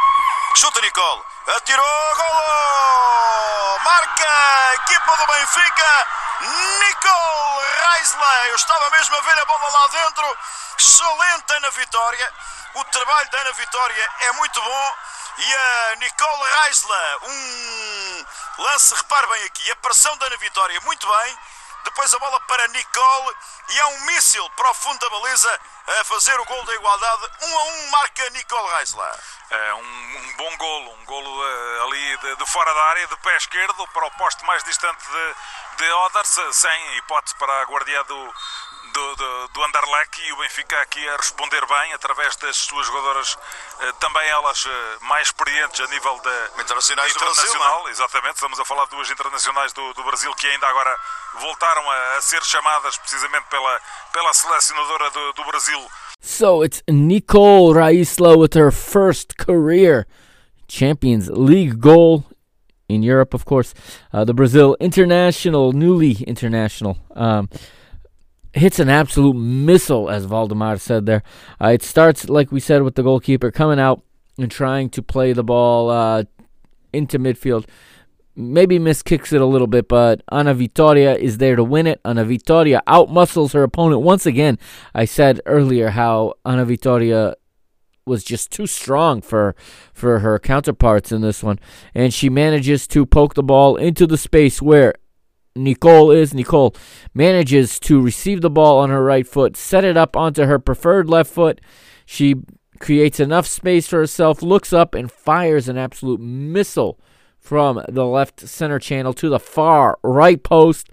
Chuta 0.56 0.82
Nicole. 0.82 1.37
Atirou. 1.56 2.16
Golo! 2.16 3.80
Marca! 3.80 4.74
Equipa 4.74 5.18
do 5.18 5.28
Benfica. 5.28 6.08
Nicole 6.42 7.66
Reisler. 7.82 8.48
Eu 8.50 8.56
estava 8.56 8.90
mesmo 8.90 9.16
a 9.16 9.22
ver 9.22 9.40
a 9.40 9.46
bola 9.46 9.70
lá 9.70 9.88
dentro. 9.88 10.38
Excelente 10.78 11.54
Ana 11.54 11.72
Vitória. 11.72 12.34
O 12.74 12.84
trabalho 12.86 13.30
da 13.32 13.40
Ana 13.40 13.54
Vitória 13.54 14.12
é 14.22 14.32
muito 14.34 14.62
bom. 14.62 14.96
E 15.38 15.56
a 15.56 15.96
Nicole 15.98 16.52
Reisler, 16.52 17.18
um 17.24 18.26
lance, 18.58 18.96
repare 18.96 19.28
bem 19.28 19.44
aqui, 19.44 19.72
a 19.72 19.76
pressão 19.76 20.18
da 20.18 20.26
Ana 20.26 20.38
Vitória 20.38 20.82
muito 20.82 21.08
bem. 21.08 21.40
Depois 21.84 22.14
a 22.14 22.20
bola 22.20 22.40
para 22.42 22.68
Nicole 22.70 23.36
e 23.70 23.80
é 23.80 23.86
um 23.86 24.00
míssil 24.02 24.50
para 24.52 24.72
o 24.72 24.74
fundo 24.74 25.00
da 25.00 25.10
baliza 25.10 25.62
a 26.00 26.04
fazer 26.04 26.38
o 26.40 26.46
gol 26.46 26.66
da 26.66 26.76
igualdade. 26.76 27.32
Um 27.44 27.58
a 27.58 27.64
um 27.64 27.90
marca 27.92 28.30
Nicole 28.32 28.76
Reisler. 28.76 29.16
É 29.50 29.74
um, 29.76 29.80
um 29.80 30.34
bom 30.36 30.58
golo, 30.58 30.92
um 30.92 31.06
golo 31.06 31.30
uh, 31.30 31.84
ali 31.86 32.18
de, 32.18 32.36
de, 32.36 32.46
fora 32.48 32.74
da 32.74 32.84
área, 32.84 33.08
de 33.08 33.16
pé 33.18 33.38
esquerdo, 33.38 33.88
para 33.94 34.06
o 34.06 34.12
poste 34.12 34.44
mais 34.46 34.64
distante 34.64 35.04
de, 35.06 35.36
de 35.78 35.92
Oders, 35.92 36.40
sem 36.52 36.98
hipótese 36.98 37.34
para 37.36 37.62
a 37.62 37.66
guardia 37.66 38.04
do, 38.04 38.34
do, 38.92 39.16
do, 39.16 39.48
do 39.50 39.64
Anderlecht 39.64 40.22
e 40.22 40.34
o 40.34 40.38
Benfica 40.38 40.80
aqui 40.82 41.08
a 41.10 41.18
responder 41.18 41.66
bem 41.66 41.94
através 41.94 42.36
das 42.38 42.58
suas 42.58 42.88
jogadoras, 42.88 43.38
eh, 43.80 43.92
também 44.00 44.28
elas 44.28 44.66
eh, 44.66 44.98
mais 45.02 45.28
experientes 45.28 45.80
a 45.80 45.88
nível 45.88 46.18
da 46.20 46.62
internacionais 46.62 47.16
internacional, 47.16 47.84
Brasil, 47.84 47.90
exatamente. 47.90 48.36
Estamos 48.36 48.60
a 48.60 48.66
falar 48.66 48.86
de 48.86 48.92
duas 48.92 49.10
internacionais 49.10 49.74
do, 49.74 49.94
do 49.94 50.04
Brasil 50.04 50.34
que 50.36 50.48
ainda 50.48 50.68
agora 50.68 51.00
voltaram 51.36 51.90
a, 51.90 52.18
a, 52.18 52.22
ser 52.22 52.44
chamadas 52.44 52.98
precisamente 52.98 53.46
pela, 53.50 53.82
pela 54.12 54.34
selecionadora 54.34 55.10
do, 55.12 55.34
do 55.34 55.44
Brasil. 55.46 55.92
So 56.20 56.62
it's 56.62 56.84
Nicole 56.90 57.74
Raysla 57.74 58.38
with 58.38 58.54
her 58.54 58.72
first 58.72 59.38
career 59.38 60.08
Champions 60.68 61.30
League 61.30 61.80
goal 61.80 62.26
in 62.90 63.04
Europe, 63.04 63.34
of 63.34 63.46
course. 63.46 63.74
Uh, 64.12 64.26
the 64.26 64.34
Brazil 64.34 64.76
international, 64.80 65.72
newly 65.74 66.14
international. 66.24 66.98
Um, 67.12 67.50
hits 68.54 68.80
an 68.80 68.90
absolute 68.90 69.36
missile, 69.36 70.10
as 70.10 70.26
Valdemar 70.26 70.80
said 70.80 71.06
there. 71.06 71.24
Uh, 71.62 71.68
it 71.68 71.84
starts, 71.84 72.28
like 72.28 72.52
we 72.52 72.60
said, 72.60 72.82
with 72.82 72.96
the 72.96 73.04
goalkeeper 73.04 73.52
coming 73.52 73.80
out 73.80 74.02
and 74.38 74.52
trying 74.52 74.90
to 74.90 75.02
play 75.02 75.34
the 75.34 75.44
ball 75.44 75.90
uh, 75.90 76.24
into 76.92 77.20
midfield. 77.20 77.66
Maybe 78.40 78.78
miss 78.78 79.02
kicks 79.02 79.34
it 79.34 79.42
a 79.42 79.48
little 79.48 79.66
bit, 79.66 79.88
but 79.88 80.22
Ana 80.30 80.54
Vitoria 80.54 81.16
is 81.16 81.40
there 81.40 81.56
to 81.56 81.64
win 81.64 81.88
it. 81.88 82.00
Ana 82.06 82.24
Vitoria 82.24 82.84
outmuscles 82.86 83.54
her 83.54 83.64
opponent 83.64 84.04
once 84.04 84.28
again. 84.28 84.60
I 84.94 85.06
said 85.06 85.42
earlier 85.48 85.90
how 85.90 86.36
Ana 86.46 86.64
Vitoria 86.64 87.34
was 88.06 88.24
just 88.24 88.52
too 88.52 88.68
strong 88.68 89.22
for 89.22 89.56
for 89.92 90.20
her 90.20 90.38
counterparts 90.38 91.12
in 91.12 91.22
this 91.22 91.42
one, 91.42 91.58
and 91.96 92.14
she 92.14 92.30
manages 92.30 92.86
to 92.90 93.08
poke 93.08 93.34
the 93.34 93.42
ball 93.42 93.76
into 93.76 94.06
the 94.06 94.20
space 94.20 94.62
where 94.62 94.94
Nicole 95.56 96.12
is. 96.12 96.36
Nicole 96.36 96.76
manages 97.16 97.80
to 97.80 98.00
receive 98.00 98.42
the 98.42 98.52
ball 98.52 98.78
on 98.78 98.92
her 98.92 99.04
right 99.04 99.26
foot, 99.26 99.58
set 99.58 99.84
it 99.84 99.98
up 99.98 100.16
onto 100.16 100.44
her 100.44 100.60
preferred 100.60 101.10
left 101.10 101.34
foot. 101.34 101.60
She 102.06 102.36
creates 102.80 103.20
enough 103.20 103.48
space 103.48 103.88
for 103.88 103.98
herself, 103.98 104.44
looks 104.44 104.74
up, 104.74 104.94
and 104.94 105.12
fires 105.12 105.68
an 105.68 105.80
absolute 105.80 106.20
missile 106.20 107.00
from 107.48 107.82
the 107.88 108.06
left 108.06 108.42
center 108.42 108.78
channel 108.78 109.14
to 109.14 109.30
the 109.30 109.40
far 109.40 109.98
right 110.04 110.44
post. 110.44 110.90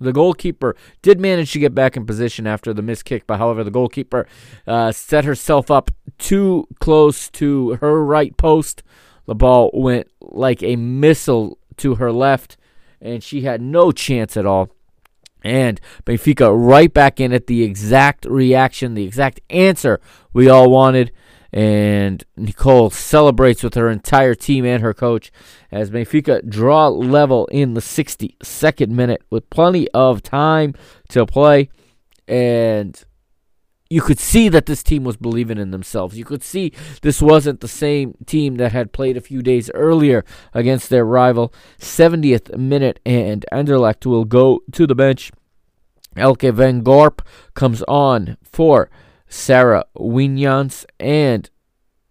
The 0.00 0.12
goalkeeper 0.12 0.74
did 1.02 1.20
manage 1.20 1.52
to 1.52 1.58
get 1.58 1.74
back 1.74 1.98
in 1.98 2.06
position 2.06 2.46
after 2.46 2.72
the 2.72 2.80
missed 2.80 3.04
kick, 3.04 3.26
but 3.26 3.36
however, 3.36 3.62
the 3.62 3.70
goalkeeper 3.70 4.26
uh, 4.66 4.90
set 4.90 5.26
herself 5.26 5.70
up 5.70 5.90
too 6.16 6.66
close 6.80 7.28
to 7.32 7.74
her 7.82 8.02
right 8.02 8.34
post. 8.38 8.82
The 9.26 9.34
ball 9.34 9.70
went 9.74 10.08
like 10.22 10.62
a 10.62 10.76
missile 10.76 11.58
to 11.76 11.96
her 11.96 12.10
left 12.10 12.56
and 13.02 13.22
she 13.22 13.42
had 13.42 13.60
no 13.60 13.92
chance 13.92 14.34
at 14.34 14.46
all. 14.46 14.70
And 15.44 15.78
Benfica 16.06 16.50
right 16.56 16.92
back 16.92 17.20
in 17.20 17.34
at 17.34 17.48
the 17.48 17.64
exact 17.64 18.24
reaction, 18.24 18.94
the 18.94 19.04
exact 19.04 19.40
answer 19.50 20.00
we 20.32 20.48
all 20.48 20.70
wanted. 20.70 21.12
And 21.52 22.24
Nicole 22.36 22.90
celebrates 22.90 23.62
with 23.62 23.74
her 23.74 23.88
entire 23.88 24.34
team 24.34 24.66
and 24.66 24.82
her 24.82 24.92
coach 24.92 25.32
as 25.72 25.90
Benfica 25.90 26.46
draw 26.46 26.88
level 26.88 27.46
in 27.46 27.74
the 27.74 27.80
62nd 27.80 28.88
minute 28.90 29.22
with 29.30 29.48
plenty 29.48 29.88
of 29.92 30.22
time 30.22 30.74
to 31.08 31.24
play. 31.24 31.70
And 32.26 33.02
you 33.90 34.02
could 34.02 34.18
see 34.18 34.50
that 34.50 34.66
this 34.66 34.82
team 34.82 35.04
was 35.04 35.16
believing 35.16 35.56
in 35.56 35.70
themselves. 35.70 36.18
You 36.18 36.24
could 36.24 36.42
see 36.42 36.72
this 37.00 37.22
wasn't 37.22 37.60
the 37.60 37.68
same 37.68 38.14
team 38.26 38.56
that 38.56 38.72
had 38.72 38.92
played 38.92 39.16
a 39.16 39.22
few 39.22 39.42
days 39.42 39.70
earlier 39.72 40.24
against 40.52 40.90
their 40.90 41.06
rival. 41.06 41.52
70th 41.78 42.54
minute, 42.56 43.00
and 43.06 43.46
Anderlecht 43.50 44.04
will 44.04 44.26
go 44.26 44.60
to 44.72 44.86
the 44.86 44.94
bench. 44.94 45.32
Elke 46.16 46.42
van 46.42 46.82
Gorp 46.82 47.22
comes 47.54 47.82
on 47.88 48.36
for 48.42 48.90
Sarah 49.28 49.84
Wijnants, 49.96 50.84
and 50.98 51.48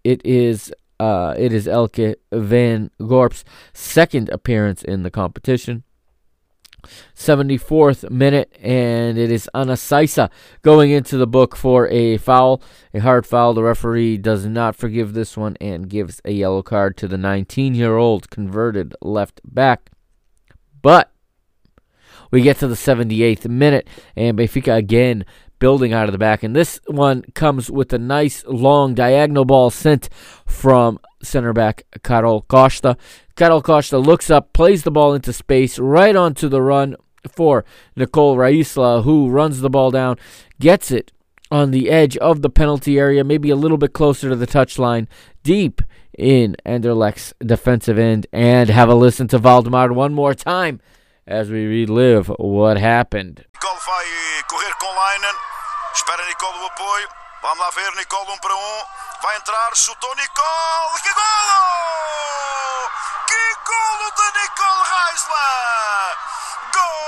it 0.03 0.26
is 0.26 0.73
uh, 0.99 1.35
it 1.38 1.53
is 1.53 1.68
Elke 1.68 2.15
van 2.31 2.89
Gorp's 2.99 3.44
second 3.73 4.30
appearance 4.30 4.84
in 4.84 5.03
the 5.03 5.11
competition. 5.11 5.84
74th 7.15 8.10
minute, 8.10 8.52
and 8.61 9.18
it 9.18 9.31
is 9.31 9.49
Ana 9.53 9.73
Seiça 9.73 10.30
going 10.61 10.91
into 10.91 11.18
the 11.18 11.27
book 11.27 11.56
for 11.56 11.88
a 11.89 12.18
foul, 12.18 12.61
a 12.94 12.99
hard 12.99 13.26
foul. 13.26 13.53
The 13.53 13.64
referee 13.64 14.18
does 14.18 14.45
not 14.45 14.76
forgive 14.76 15.14
this 15.14 15.35
one 15.35 15.57
and 15.60 15.89
gives 15.89 16.22
a 16.23 16.31
yellow 16.31 16.64
card 16.64 16.95
to 16.98 17.07
the 17.07 17.18
19 17.18 17.76
year 17.76 17.98
old 17.98 18.30
converted 18.30 18.95
left 19.02 19.41
back. 19.44 19.91
But 20.81 21.11
we 22.31 22.41
get 22.41 22.57
to 22.60 22.68
the 22.68 22.76
78th 22.76 23.48
minute, 23.49 23.88
and 24.15 24.38
Benfica 24.38 24.77
again 24.77 25.26
building 25.59 25.93
out 25.93 26.05
of 26.05 26.11
the 26.11 26.17
back. 26.17 26.43
And 26.43 26.55
this 26.55 26.79
one 26.88 27.23
comes 27.34 27.69
with 27.69 27.91
a 27.93 27.97
nice 27.97 28.43
long 28.45 28.93
diagonal 28.93 29.45
ball 29.45 29.69
sent 29.69 30.09
from 30.45 30.99
center 31.21 31.53
back 31.53 31.84
Carol 32.03 32.43
Costa. 32.43 32.97
Carol 33.35 33.61
Costa 33.61 33.97
looks 33.97 34.29
up, 34.29 34.53
plays 34.53 34.84
the 34.84 34.91
ball 34.91 35.13
into 35.13 35.34
space, 35.34 35.77
right 35.79 36.15
onto 36.15 36.49
the 36.49 36.61
run 36.61 36.95
for 37.31 37.65
Nicole 37.95 38.38
Raysla, 38.38 39.03
who 39.03 39.29
runs 39.29 39.61
the 39.61 39.69
ball 39.69 39.91
down, 39.91 40.17
gets 40.59 40.91
it 40.91 41.11
on 41.51 41.71
the 41.71 41.89
edge 41.89 42.17
of 42.17 42.41
the 42.41 42.49
penalty 42.49 42.99
area, 42.99 43.23
maybe 43.23 43.49
a 43.49 43.55
little 43.55 43.77
bit 43.77 43.93
closer 43.93 44.29
to 44.29 44.35
the 44.35 44.47
touchline, 44.47 45.07
deep 45.43 45.81
in 46.17 46.55
Anderlecht's 46.65 47.34
defensive 47.39 47.97
end. 47.97 48.27
And 48.34 48.69
have 48.69 48.89
a 48.89 48.95
listen 48.95 49.27
to 49.29 49.38
Valdemar 49.38 49.93
one 49.93 50.13
more 50.13 50.34
time 50.34 50.81
as 51.25 51.49
we 51.49 51.65
relive 51.65 52.27
what 52.38 52.77
happened. 52.77 53.45
Nicole 53.57 53.79
vai 53.79 54.05
correr 54.43 54.73
com 54.75 54.85
Leinen. 54.85 55.35
Espera 55.91 56.23
Nicole 56.27 56.59
o 56.59 56.65
apoio. 56.67 57.09
Vamos 57.41 57.57
lá 57.57 57.71
ver, 57.71 57.91
Nicole 57.95 58.31
um 58.31 58.38
para 58.38 58.55
um. 58.55 58.85
Vai 59.23 59.35
entrar, 59.35 59.75
chutou 59.75 60.15
Nicole. 60.15 61.01
Que 61.01 61.11
golo! 61.11 62.91
Que 63.25 63.55
golo 63.65 64.11
de 64.11 64.31
Nicole 64.41 64.84
Reisler! 64.84 66.17
Golo 66.71 67.07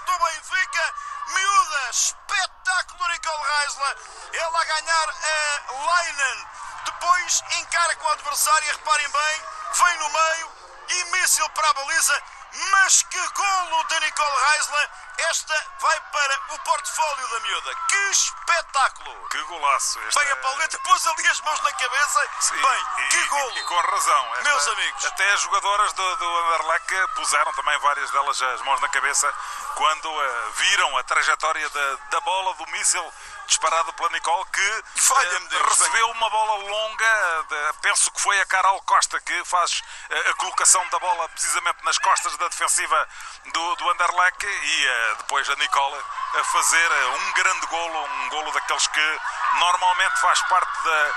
do 0.00 0.18
Benfica. 0.18 0.94
Miúda, 1.28 1.90
espetáculo 1.90 3.08
Nicole 3.08 3.42
Reisler. 3.42 3.96
Ele 4.34 4.56
a 4.56 4.64
ganhar 4.64 5.08
a 5.08 5.72
Leinen. 5.72 6.61
Depois 7.02 7.42
encara 7.58 7.96
com 7.96 8.06
o 8.06 8.12
adversário, 8.12 8.68
reparem 8.68 9.08
bem, 9.08 9.42
vem 9.72 9.98
no 9.98 10.08
meio 10.10 10.52
e 10.90 11.04
míssil 11.06 11.48
para 11.50 11.68
a 11.70 11.72
baliza. 11.72 12.22
Mas 12.70 13.02
que 13.04 13.18
golo 13.28 13.84
de 13.84 14.00
Nicole 14.00 14.44
Reisler! 14.52 14.90
Esta 15.30 15.66
vai 15.80 16.00
para 16.12 16.40
o 16.54 16.58
portfólio 16.60 17.28
da 17.28 17.40
miúda. 17.40 17.74
Que 17.88 17.96
espetáculo! 18.10 19.28
Que 19.30 19.42
golaço. 19.44 19.98
Este 20.00 20.20
Bem, 20.20 20.32
a 20.32 20.36
Pauleta 20.36 20.78
pôs 20.80 21.06
ali 21.06 21.26
as 21.28 21.40
mãos 21.40 21.60
na 21.62 21.72
cabeça. 21.72 22.28
Sim, 22.40 22.54
Bem, 22.62 22.86
e- 22.98 23.08
que 23.08 23.16
e- 23.16 23.26
golo! 23.28 23.58
E, 23.58 23.62
com 23.64 23.80
razão. 23.80 24.34
Esta- 24.36 24.42
Meus 24.44 24.68
amigos. 24.68 25.04
Até 25.06 25.32
as 25.32 25.40
jogadoras 25.40 25.92
do, 25.94 26.16
do 26.16 26.36
Anderlecht 26.38 27.08
puseram 27.16 27.52
também 27.54 27.78
várias 27.78 28.10
delas 28.10 28.40
as 28.42 28.60
mãos 28.62 28.80
na 28.80 28.88
cabeça 28.90 29.32
quando 29.74 30.22
eh, 30.22 30.50
viram 30.56 30.96
a 30.98 31.02
trajetória 31.04 31.68
da, 31.70 31.94
da 32.10 32.20
bola 32.20 32.54
do 32.54 32.66
míssil 32.68 33.12
disparado 33.46 33.92
pela 33.94 34.08
Nicole 34.10 34.44
que 34.52 34.60
eh, 34.60 35.38
Deus, 35.48 35.62
recebeu 35.68 36.10
uma 36.10 36.30
bola 36.30 36.54
longa, 36.68 37.44
de- 37.48 37.72
penso 37.82 38.10
que 38.10 38.20
foi 38.20 38.40
a 38.40 38.46
Carol 38.46 38.80
Costa 38.82 39.20
que 39.20 39.44
faz 39.44 39.82
eh, 40.10 40.30
a 40.30 40.34
colocação 40.34 40.86
da 40.88 40.98
bola 40.98 41.28
precisamente 41.30 41.78
nas 41.84 41.98
costas 41.98 42.36
da 42.36 42.48
defensiva 42.48 43.08
do, 43.52 43.76
do 43.76 43.90
Anderlecht 43.90 44.46
e 44.46 44.86
eh, 44.86 45.14
depois 45.18 45.48
a 45.50 45.54
Nicole 45.56 46.04
a 46.40 46.44
fazer 46.44 46.92
um 47.18 47.32
grande 47.32 47.66
golo, 47.66 48.04
um 48.06 48.28
golo 48.30 48.52
daqueles 48.52 48.86
que 48.86 49.20
normalmente 49.58 50.20
faz 50.20 50.40
parte 50.42 50.82
da, 50.84 51.12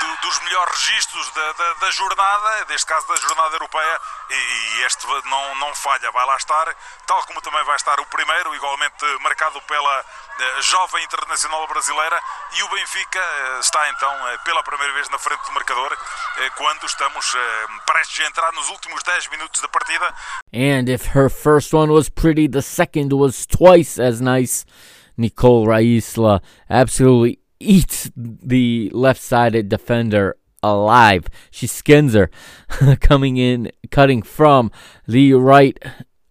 do- 0.00 0.16
dos 0.18 0.38
melhores 0.40 0.72
registros 0.72 1.30
da, 1.30 1.52
da, 1.52 1.72
da 1.74 1.90
jornada, 1.90 2.64
neste 2.68 2.86
caso 2.86 3.06
da 3.08 3.16
jornada 3.16 3.54
europeia, 3.56 4.00
e, 4.30 4.34
e 4.34 4.82
este 4.84 5.06
não, 5.24 5.54
não 5.56 5.74
falha, 5.74 6.10
vai 6.12 6.24
lá 6.26 6.36
estar, 6.36 6.74
tal 7.06 7.24
como 7.24 7.40
também 7.40 7.64
vai 7.64 7.74
estar 7.76 7.98
o 7.98 8.06
primeiro, 8.06 8.54
igualmente 8.54 9.04
marcado 9.20 9.60
pela 9.62 10.04
jovem 10.62 11.04
internacional 11.04 11.66
brasileira, 11.66 12.20
e 12.58 12.62
o 12.62 12.68
Benfica 12.68 13.18
eh, 13.18 13.60
está 13.60 13.88
então 13.90 14.28
eh, 14.28 14.38
pela 14.44 14.62
primeira 14.62 14.92
vez 14.94 15.08
na 15.08 15.18
frente 15.18 15.44
do 15.46 15.52
marcador, 15.52 15.96
eh, 16.38 16.50
quando 16.56 16.84
estamos 16.86 17.36
prestes 17.86 18.24
a 18.24 18.28
entrar 18.28 18.52
nos 18.52 18.68
últimos 18.68 19.02
10 19.02 19.28
minutos 19.30 19.60
da 19.60 19.68
partida. 19.68 20.14
And 20.52 20.88
if 20.88 21.14
her 21.14 21.30
first 21.30 21.72
one 21.72 21.92
was 21.92 22.08
pretty, 22.08 22.48
the 22.48 22.62
second 22.62 23.12
was 23.12 23.46
twice 23.46 23.98
as 23.98 24.20
nice. 24.20 24.64
Nicole 25.16 25.66
Raysla 25.66 26.40
absolutely 26.68 27.40
eats 27.58 28.10
the 28.16 28.90
left 28.92 29.20
sided 29.20 29.68
defender 29.68 30.36
alive. 30.62 31.26
She 31.50 31.66
skins 31.66 32.14
her, 32.14 32.30
coming 33.00 33.36
in, 33.36 33.70
cutting 33.90 34.22
from 34.22 34.70
the 35.06 35.34
right. 35.34 35.78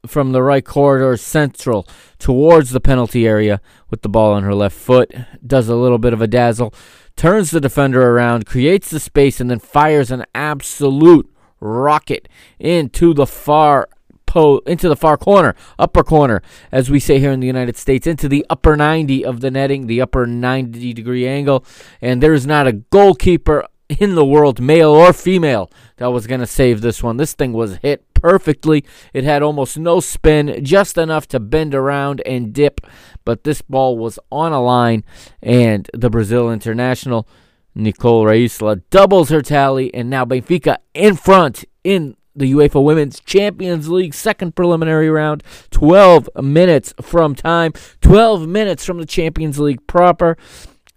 From 0.07 0.31
the 0.31 0.41
right 0.41 0.64
corridor 0.64 1.18
central 1.18 1.86
towards 2.19 2.72
the 2.72 2.80
penalty 2.80 3.27
area 3.27 3.60
with 3.90 4.02
the 4.02 4.10
ball 4.10 4.34
on 4.34 4.44
her 4.44 4.53
left 4.53 4.76
foot, 4.76 5.14
does 5.45 5.68
a 5.68 5.76
little 5.76 5.98
bit 5.98 6.14
of 6.14 6.22
a 6.22 6.28
dazzle, 6.28 6.74
turns 7.16 7.52
the 7.52 7.61
defender 7.61 8.02
around, 8.11 8.45
creates 8.45 8.90
the 8.90 8.99
space, 8.99 9.40
and 9.40 9.49
then 9.49 9.60
fires 9.60 10.11
an 10.11 10.26
absolute 10.34 11.30
rocket 11.60 12.30
into 12.60 13.14
the 13.14 13.28
far 13.28 13.90
po- 14.30 14.61
into 14.66 14.88
the 14.88 14.95
far 14.95 15.18
corner, 15.18 15.56
upper 15.78 16.03
corner, 16.03 16.41
as 16.72 16.90
we 16.90 16.99
say 16.99 17.20
here 17.20 17.32
in 17.32 17.40
the 17.40 17.48
United 17.48 17.76
States, 17.76 18.07
into 18.07 18.30
the 18.30 18.45
upper 18.49 18.78
90 18.78 19.26
of 19.26 19.41
the 19.41 19.52
netting, 19.52 19.88
the 19.88 20.02
upper 20.02 20.26
90 20.26 20.94
degree 20.94 21.28
angle, 21.28 21.66
and 22.02 22.22
there 22.22 22.34
is 22.34 22.45
not 22.45 22.68
a 22.68 22.74
goalkeeper 22.74 23.66
in 23.90 24.14
the 24.14 24.26
world, 24.26 24.61
male 24.61 24.91
or 24.91 25.11
female, 25.11 25.72
that 25.98 26.11
was 26.11 26.28
going 26.28 26.40
to 26.40 26.48
save 26.48 26.82
this 26.82 27.02
one. 27.02 27.18
This 27.18 27.34
thing 27.34 27.53
was 27.53 27.78
hit 27.78 28.06
perfectly. 28.14 28.86
It 29.14 29.24
had 29.24 29.41
almost 29.41 29.80
no 29.80 29.99
spin, 29.99 30.64
just 30.64 30.98
enough 30.98 31.28
to 31.30 31.40
bend 31.40 31.74
around 31.74 32.22
and 32.26 32.53
dip, 32.53 32.82
but 33.26 33.44
this 33.44 33.62
ball 33.62 33.98
was 33.98 34.20
on 34.32 34.52
a 34.52 34.62
line, 34.62 35.04
and 35.41 35.90
the 35.94 36.10
Brazil 36.10 36.52
international 36.52 37.28
Nicole 37.76 38.26
Raysla 38.26 38.82
doubles 38.90 39.30
her 39.30 39.41
tally, 39.41 39.94
and 39.94 40.10
now 40.10 40.26
Benfica 40.26 40.78
in 40.94 41.16
front 41.16 41.66
in 41.84 42.16
the 42.36 42.52
UEFA 42.54 42.84
Women's 42.84 43.20
Champions 43.20 43.90
League 43.90 44.14
second 44.14 44.56
preliminary 44.56 45.10
round. 45.10 45.44
12 45.72 46.30
minutes 46.41 46.94
from 47.02 47.36
time, 47.36 47.74
12 48.02 48.48
minutes 48.48 48.86
from 48.86 48.98
the 48.98 49.06
Champions 49.06 49.60
League 49.60 49.86
proper, 49.88 50.38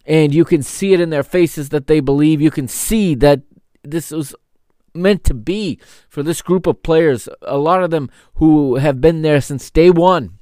and 0.06 0.34
you 0.34 0.44
can 0.44 0.62
see 0.62 0.92
it 0.92 1.00
in 1.00 1.10
their 1.10 1.22
faces 1.22 1.70
that 1.70 1.86
they 1.86 2.00
believe. 2.00 2.40
You 2.40 2.50
can 2.50 2.68
see 2.68 3.14
that 3.16 3.42
this 3.82 4.10
was 4.10 4.34
meant 4.94 5.24
to 5.24 5.34
be 5.34 5.80
for 6.08 6.22
this 6.22 6.42
group 6.42 6.66
of 6.66 6.82
players. 6.82 7.28
A 7.42 7.58
lot 7.58 7.82
of 7.82 7.90
them 7.90 8.10
who 8.34 8.76
have 8.76 9.00
been 9.00 9.22
there 9.22 9.40
since 9.40 9.70
day 9.70 9.90
one 9.90 10.38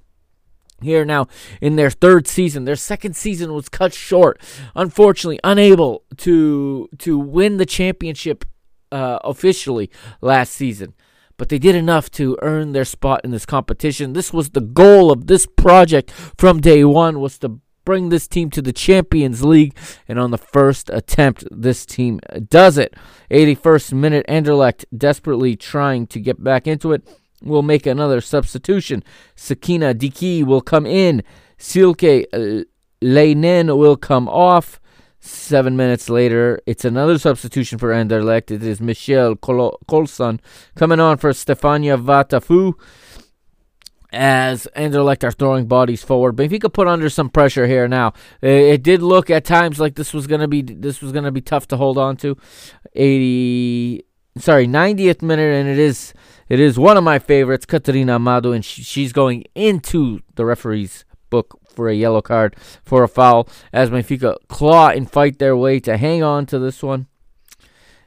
here 0.83 1.05
now 1.05 1.27
in 1.61 1.77
their 1.77 1.91
third 1.91 2.27
season. 2.27 2.65
Their 2.65 2.77
second 2.77 3.17
season 3.17 3.53
was 3.53 3.69
cut 3.69 3.95
short, 3.95 4.41
unfortunately, 4.75 5.41
unable 5.45 6.05
to 6.19 6.89
to 6.99 7.19
win 7.19 7.57
the 7.57 7.67
championship 7.67 8.45
uh, 8.93 9.19
officially 9.25 9.91
last 10.21 10.53
season. 10.53 10.95
But 11.37 11.49
they 11.49 11.59
did 11.59 11.75
enough 11.75 12.11
to 12.13 12.37
earn 12.43 12.73
their 12.73 12.85
spot 12.85 13.23
in 13.25 13.31
this 13.31 13.47
competition. 13.47 14.13
This 14.13 14.33
was 14.33 14.51
the 14.51 14.61
goal 14.61 15.11
of 15.11 15.27
this 15.27 15.47
project 15.47 16.11
from 16.11 16.61
day 16.61 16.85
one 16.85 17.19
was 17.19 17.39
to 17.39 17.61
bring 17.85 18.11
this 18.11 18.29
team 18.29 18.51
to 18.51 18.63
the 18.63 18.73
Champions 18.73 19.43
League 19.43 19.77
and 20.07 20.19
on 20.19 20.31
the 20.31 20.39
first 20.39 20.91
attempt 20.91 21.45
this 21.51 21.87
team 21.87 22.21
does 22.49 22.79
it. 22.79 22.95
81st 23.31 23.95
minute 23.95 24.27
Anderlecht 24.29 24.85
desperately 24.97 25.57
trying 25.57 26.07
to 26.09 26.21
get 26.21 26.43
back 26.45 26.67
into 26.67 26.93
it 26.93 27.09
will 27.43 27.63
make 27.63 27.87
another 27.87 28.21
substitution. 28.21 29.03
Sakina 29.35 29.95
Diki 29.95 30.45
will 30.45 30.61
come 30.61 30.87
in. 30.87 31.23
Silke 31.59 32.27
uh, 32.33 32.65
Leynen 33.03 33.77
will 33.77 33.97
come 33.97 34.29
off. 34.29 34.81
Seven 35.23 35.77
minutes 35.77 36.09
later, 36.09 36.61
it's 36.65 36.85
another 36.85 37.19
substitution 37.19 37.79
for 37.79 37.91
Anderlecht. 37.91 38.51
It 38.51 38.63
is 38.63 38.81
Michelle 38.81 39.37
Col- 39.37 39.79
Colson 39.87 40.41
coming 40.77 40.99
on 40.99 41.19
for 41.19 41.31
Stefania 41.31 42.03
Vatafu 42.03 42.73
as 44.13 44.67
Anderlecht 44.75 45.25
are 45.25 45.31
throwing 45.31 45.67
bodies 45.67 46.03
forward. 46.03 46.37
Benfica 46.37 46.73
put 46.73 46.89
under 46.89 47.09
some 47.09 47.29
pressure 47.29 47.67
here 47.67 47.87
now. 47.87 48.13
It 48.43 48.83
did 48.83 49.03
look 49.03 49.31
at 49.31 49.45
times 49.45 49.79
like 49.79 49.95
this 49.95 50.13
was 50.13 50.27
gonna 50.27 50.49
be 50.49 50.63
this 50.63 51.01
was 51.01 51.13
gonna 51.13 51.31
be 51.31 51.41
tough 51.41 51.69
to 51.69 51.77
hold 51.77 51.99
on 51.99 52.17
to. 52.19 52.37
80 52.95 54.05
sorry, 54.39 54.67
90th 54.67 55.23
minute 55.23 55.53
and 55.55 55.69
it 55.69 55.79
is 55.79 56.13
it 56.51 56.61
is 56.61 56.79
one 56.79 56.97
of 56.97 57.05
my 57.05 57.19
favorites, 57.19 57.65
Catarina 57.65 58.17
Amado, 58.17 58.51
and 58.51 58.65
she, 58.65 58.83
she's 58.83 59.13
going 59.13 59.45
into 59.55 60.21
the 60.35 60.45
referee's 60.45 61.05
book 61.31 61.59
for 61.69 61.89
a 61.89 61.95
yellow 61.95 62.21
card 62.21 62.57
for 62.85 63.05
a 63.05 63.09
foul 63.09 63.49
as 63.73 63.89
Benfica 63.89 64.35
claw 64.49 64.89
and 64.89 65.11
fight 65.11 65.39
their 65.39 65.57
way 65.57 65.79
to 65.81 65.97
hang 65.97 66.25
on 66.25 66.47
to 66.47 66.59
this 66.59 66.83
one. 66.83 67.07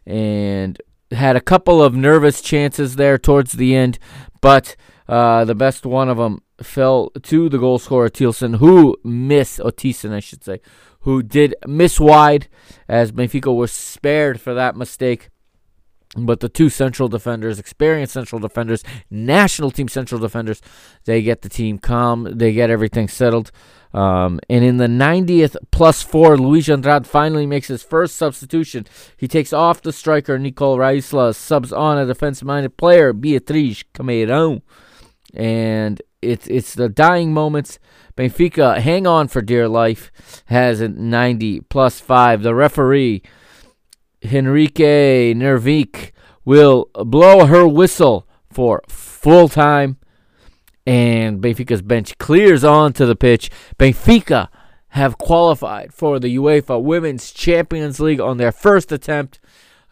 And 0.05 0.79
had 1.09 1.37
a 1.37 1.41
couple 1.41 1.81
of 1.81 1.95
nervous 1.95 2.41
chances 2.41 2.97
there 2.97 3.17
towards 3.17 3.53
the 3.53 3.73
end, 3.75 3.97
but 4.41 4.75
uh, 5.07 5.45
the 5.45 5.55
best 5.55 5.85
one 5.85 6.09
of 6.09 6.17
them 6.17 6.41
fell 6.61 7.11
to 7.21 7.47
the 7.47 7.57
goal 7.57 7.79
scorer 7.79 8.09
Thielsen, 8.09 8.57
who 8.57 8.97
missed, 9.05 9.61
or 9.61 9.71
Thiessen, 9.71 10.11
I 10.11 10.19
should 10.19 10.43
say, 10.43 10.59
who 11.01 11.23
did 11.23 11.55
miss 11.65 11.99
wide 11.99 12.49
as 12.89 13.13
Benfica 13.13 13.55
was 13.55 13.71
spared 13.71 14.41
for 14.41 14.53
that 14.53 14.75
mistake. 14.75 15.29
But 16.15 16.41
the 16.41 16.49
two 16.49 16.69
central 16.69 17.09
defenders, 17.09 17.57
experienced 17.57 18.13
central 18.13 18.39
defenders, 18.39 18.83
national 19.09 19.71
team 19.71 19.87
central 19.87 20.21
defenders, 20.21 20.61
they 21.05 21.23
get 21.23 21.41
the 21.41 21.49
team 21.49 21.79
calm. 21.79 22.27
They 22.37 22.53
get 22.53 22.69
everything 22.69 23.07
settled. 23.07 23.51
Um, 23.93 24.39
and 24.49 24.63
in 24.63 24.77
the 24.77 24.87
90th 24.87 25.55
plus 25.71 26.01
four, 26.01 26.37
Luis 26.37 26.67
Andrade 26.69 27.05
finally 27.05 27.45
makes 27.45 27.67
his 27.67 27.83
first 27.83 28.15
substitution. 28.15 28.85
He 29.17 29.27
takes 29.27 29.53
off 29.53 29.81
the 29.81 29.93
striker 29.93 30.39
Nicole 30.39 30.77
Raysla, 30.77 31.35
subs 31.35 31.71
on 31.71 31.97
a 31.97 32.05
defensive-minded 32.05 32.75
player, 32.77 33.13
Beatriz 33.13 33.83
Cameirão. 33.93 34.61
And 35.33 36.01
it's 36.21 36.47
it's 36.47 36.73
the 36.75 36.89
dying 36.89 37.33
moments. 37.33 37.79
Benfica 38.15 38.77
hang 38.77 39.07
on 39.07 39.27
for 39.27 39.41
dear 39.41 39.67
life. 39.67 40.11
Has 40.45 40.79
a 40.79 40.87
90 40.87 41.61
plus 41.61 41.99
five. 41.99 42.43
The 42.43 42.53
referee 42.53 43.23
Henrikke 44.23 45.35
Nervik 45.35 46.11
will 46.45 46.89
blow 46.93 47.45
her 47.45 47.67
whistle 47.67 48.27
for 48.51 48.83
full 48.87 49.49
time. 49.49 49.97
And 50.85 51.41
Benfica's 51.41 51.81
bench 51.81 52.17
clears 52.17 52.63
onto 52.63 53.05
the 53.05 53.15
pitch. 53.15 53.49
Benfica 53.77 54.49
have 54.89 55.17
qualified 55.17 55.93
for 55.93 56.19
the 56.19 56.35
UEFA 56.35 56.81
Women's 56.81 57.31
Champions 57.31 57.99
League 57.99 58.19
on 58.19 58.37
their 58.37 58.51
first 58.51 58.91
attempt. 58.91 59.39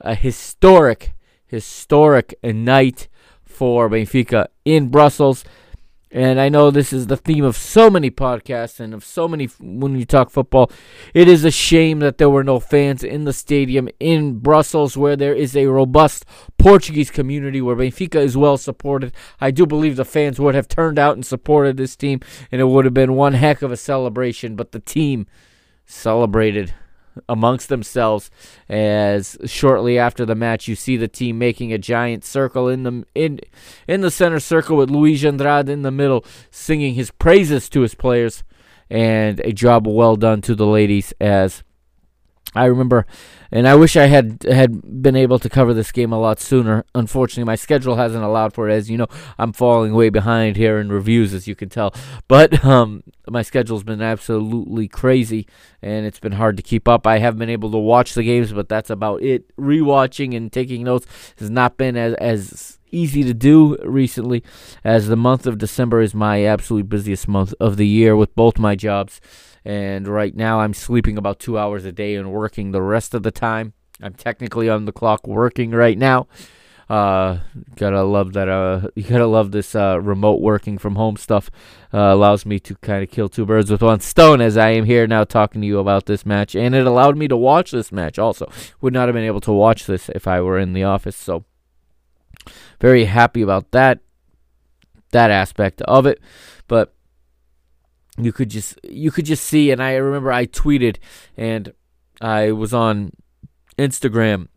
A 0.02 0.16
historic, 0.16 1.14
historic 1.45 2.36
night 2.44 3.08
for 3.44 3.90
Benfica 3.90 4.48
in 4.66 4.90
Brussels. 4.90 5.44
And 6.13 6.41
I 6.41 6.49
know 6.49 6.71
this 6.71 6.91
is 6.91 7.07
the 7.07 7.15
theme 7.15 7.45
of 7.45 7.55
so 7.55 7.89
many 7.89 8.11
podcasts 8.11 8.81
and 8.81 8.93
of 8.93 9.05
so 9.05 9.29
many 9.29 9.45
when 9.61 9.95
you 9.95 10.05
talk 10.05 10.29
football. 10.29 10.69
It 11.13 11.29
is 11.29 11.45
a 11.45 11.51
shame 11.51 11.99
that 11.99 12.17
there 12.17 12.29
were 12.29 12.43
no 12.43 12.59
fans 12.59 13.01
in 13.01 13.23
the 13.23 13.31
stadium 13.31 13.88
in 13.97 14.39
Brussels, 14.39 14.97
where 14.97 15.15
there 15.15 15.33
is 15.33 15.55
a 15.55 15.67
robust 15.67 16.25
Portuguese 16.57 17.11
community, 17.11 17.61
where 17.61 17.77
Benfica 17.77 18.17
is 18.17 18.35
well 18.35 18.57
supported. 18.57 19.13
I 19.39 19.51
do 19.51 19.65
believe 19.65 19.95
the 19.95 20.03
fans 20.03 20.38
would 20.38 20.53
have 20.53 20.67
turned 20.67 20.99
out 20.99 21.15
and 21.15 21.25
supported 21.25 21.77
this 21.77 21.95
team, 21.95 22.19
and 22.51 22.59
it 22.59 22.65
would 22.65 22.83
have 22.83 22.93
been 22.93 23.15
one 23.15 23.33
heck 23.33 23.61
of 23.61 23.71
a 23.71 23.77
celebration. 23.77 24.57
But 24.57 24.73
the 24.73 24.79
team 24.81 25.27
celebrated 25.85 26.73
amongst 27.27 27.69
themselves 27.69 28.31
as 28.69 29.38
shortly 29.45 29.97
after 29.97 30.25
the 30.25 30.35
match 30.35 30.67
you 30.67 30.75
see 30.75 30.97
the 30.97 31.07
team 31.07 31.38
making 31.38 31.73
a 31.73 31.77
giant 31.77 32.23
circle 32.23 32.67
in 32.67 32.83
the 32.83 33.05
in 33.13 33.39
in 33.88 34.01
the 34.01 34.11
center 34.11 34.39
circle 34.39 34.77
with 34.77 34.89
Luis 34.89 35.23
Andrade 35.23 35.69
in 35.69 35.81
the 35.81 35.91
middle 35.91 36.23
singing 36.49 36.93
his 36.93 37.11
praises 37.11 37.69
to 37.69 37.81
his 37.81 37.95
players 37.95 38.43
and 38.89 39.39
a 39.41 39.51
job 39.51 39.88
well 39.88 40.15
done 40.15 40.41
to 40.41 40.55
the 40.55 40.65
ladies 40.65 41.13
as 41.19 41.63
I 42.53 42.65
remember, 42.65 43.06
and 43.49 43.65
I 43.65 43.76
wish 43.76 43.95
I 43.95 44.07
had 44.07 44.44
had 44.44 45.02
been 45.02 45.15
able 45.15 45.40
to 45.40 45.49
cover 45.49 45.73
this 45.73 45.91
game 45.91 46.11
a 46.11 46.19
lot 46.19 46.40
sooner. 46.40 46.84
Unfortunately, 46.94 47.45
my 47.45 47.56
schedule 47.56 47.95
hasn't 47.95 48.23
allowed 48.23 48.53
for 48.53 48.69
it. 48.69 48.73
As 48.73 48.90
you 48.90 48.98
know, 48.98 49.07
I'm 49.38 49.53
falling 49.53 49.94
way 49.94 50.10
behind 50.10 50.57
here 50.57 50.78
in 50.78 50.91
reviews, 50.91 51.34
as 51.34 51.48
you 51.48 51.56
can 51.56 51.69
tell. 51.69 51.94
But 52.28 52.64
um, 52.65 53.03
my 53.30 53.41
schedule's 53.41 53.84
been 53.84 54.02
absolutely 54.02 54.90
crazy, 54.90 55.48
and 55.82 56.06
it's 56.06 56.19
been 56.19 56.34
hard 56.34 56.57
to 56.57 56.64
keep 56.64 56.90
up. 56.90 57.07
I 57.07 57.19
have 57.19 57.38
been 57.38 57.49
able 57.49 57.72
to 57.72 57.78
watch 57.78 58.15
the 58.15 58.23
games, 58.23 58.52
but 58.52 58.68
that's 58.68 58.90
about 58.90 59.22
it. 59.22 59.56
Rewatching 59.56 60.36
and 60.36 60.52
taking 60.52 60.84
notes 60.84 61.07
has 61.38 61.49
not 61.49 61.78
been 61.78 61.95
as 61.95 62.15
as 62.15 62.80
easy 62.91 63.23
to 63.23 63.34
do 63.34 63.78
recently, 63.84 64.44
as 64.84 65.07
the 65.07 65.15
month 65.15 65.48
of 65.48 65.57
December 65.57 66.02
is 66.02 66.14
my 66.14 66.44
absolute 66.44 66.90
busiest 66.90 67.30
month 67.30 67.53
of 67.61 67.78
the 67.78 67.88
year 67.88 68.15
with 68.18 68.36
both 68.36 68.60
my 68.60 68.76
jobs. 68.76 69.22
And 69.63 70.07
right 70.07 70.35
now, 70.35 70.61
I'm 70.61 70.73
sleeping 70.73 71.17
about 71.17 71.39
two 71.39 71.57
hours 71.57 71.85
a 71.85 71.91
day 71.91 72.15
and 72.15 72.31
working 72.31 72.71
the 72.71 72.81
rest 72.81 73.13
of 73.13 73.23
the 73.23 73.31
time. 73.31 73.73
I'm 74.01 74.13
technically 74.13 74.69
on 74.69 74.85
the 74.85 74.91
clock 74.91 75.27
working 75.27 75.71
right 75.71 75.97
now. 75.97 76.27
Uh, 76.91 77.39
gotta 77.77 78.03
love 78.03 78.33
that. 78.33 78.49
Uh, 78.49 78.89
you 78.95 79.03
gotta 79.03 79.25
love 79.25 79.51
this 79.51 79.75
uh, 79.75 79.97
remote 80.01 80.41
working 80.41 80.77
from 80.77 80.95
home 80.95 81.15
stuff. 81.15 81.49
Uh, 81.93 81.99
allows 81.99 82.45
me 82.45 82.59
to 82.59 82.75
kind 82.75 83.01
of 83.01 83.09
kill 83.09 83.29
two 83.29 83.45
birds 83.45 83.71
with 83.71 83.81
one 83.81 84.01
stone, 84.01 84.41
as 84.41 84.57
I 84.57 84.71
am 84.71 84.83
here 84.83 85.07
now 85.07 85.23
talking 85.23 85.61
to 85.61 85.67
you 85.67 85.79
about 85.79 86.05
this 86.05 86.25
match, 86.25 86.53
and 86.53 86.75
it 86.75 86.85
allowed 86.85 87.15
me 87.15 87.29
to 87.29 87.38
watch 87.38 87.71
this 87.71 87.93
match. 87.93 88.19
Also, 88.19 88.51
would 88.81 88.91
not 88.91 89.07
have 89.07 89.15
been 89.15 89.23
able 89.23 89.39
to 89.39 89.53
watch 89.53 89.85
this 89.85 90.09
if 90.09 90.27
I 90.27 90.41
were 90.41 90.59
in 90.59 90.73
the 90.73 90.83
office. 90.83 91.15
So, 91.15 91.45
very 92.81 93.05
happy 93.05 93.41
about 93.41 93.71
that. 93.71 93.99
That 95.11 95.31
aspect 95.31 95.81
of 95.83 96.05
it, 96.05 96.19
but 96.67 96.93
you 98.17 98.31
could 98.31 98.49
just 98.49 98.79
you 98.83 99.11
could 99.11 99.25
just 99.25 99.43
see 99.43 99.71
and 99.71 99.81
I 99.81 99.95
remember 99.95 100.31
I 100.31 100.45
tweeted 100.45 100.97
and 101.38 101.73
I 102.19 102.51
was 102.51 102.73
on 102.73 103.11
Instagram 103.77 104.47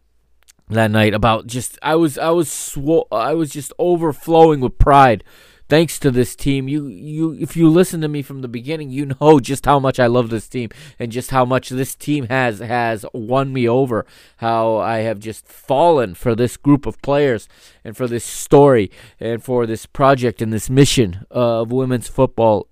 that 0.69 0.91
night 0.91 1.15
about 1.15 1.47
just 1.47 1.79
I 1.83 1.95
was 1.95 2.19
I 2.19 2.31
was 2.31 2.77
I 3.13 3.35
was 3.35 3.51
just 3.51 3.73
overflowing 3.79 4.61
with 4.61 4.79
pride 4.79 5.25
thanks 5.69 5.99
to 5.99 6.11
this 6.11 6.37
team. 6.37 6.69
You 6.69 6.87
you 6.87 7.33
if 7.33 7.57
you 7.57 7.69
listen 7.69 8.01
to 8.03 8.09
me 8.09 8.23
from 8.23 8.43
the 8.43 8.49
beginning, 8.49 8.91
you 8.91 9.07
know 9.07 9.41
just 9.43 9.67
how 9.67 9.79
much 9.79 9.99
I 9.99 10.07
love 10.07 10.31
this 10.31 10.49
team 10.49 10.71
and 10.99 11.13
just 11.13 11.31
how 11.31 11.45
much 11.45 11.69
this 11.69 11.95
team 11.95 12.29
has 12.29 12.59
has 12.59 13.05
won 13.13 13.53
me 13.53 13.69
over. 13.69 14.07
How 14.39 14.77
I 14.77 14.99
have 14.99 15.19
just 15.19 15.47
fallen 15.47 16.15
for 16.15 16.35
this 16.35 16.57
group 16.57 16.87
of 16.87 17.01
players 17.03 17.49
and 17.83 17.97
for 17.97 18.07
this 18.07 18.25
story 18.25 18.91
and 19.21 19.43
for 19.43 19.67
this 19.67 19.87
project 19.87 20.43
and 20.43 20.53
this 20.53 20.71
mission 20.71 21.27
of 21.31 21.73
women's 21.73 22.09
football 22.09 22.69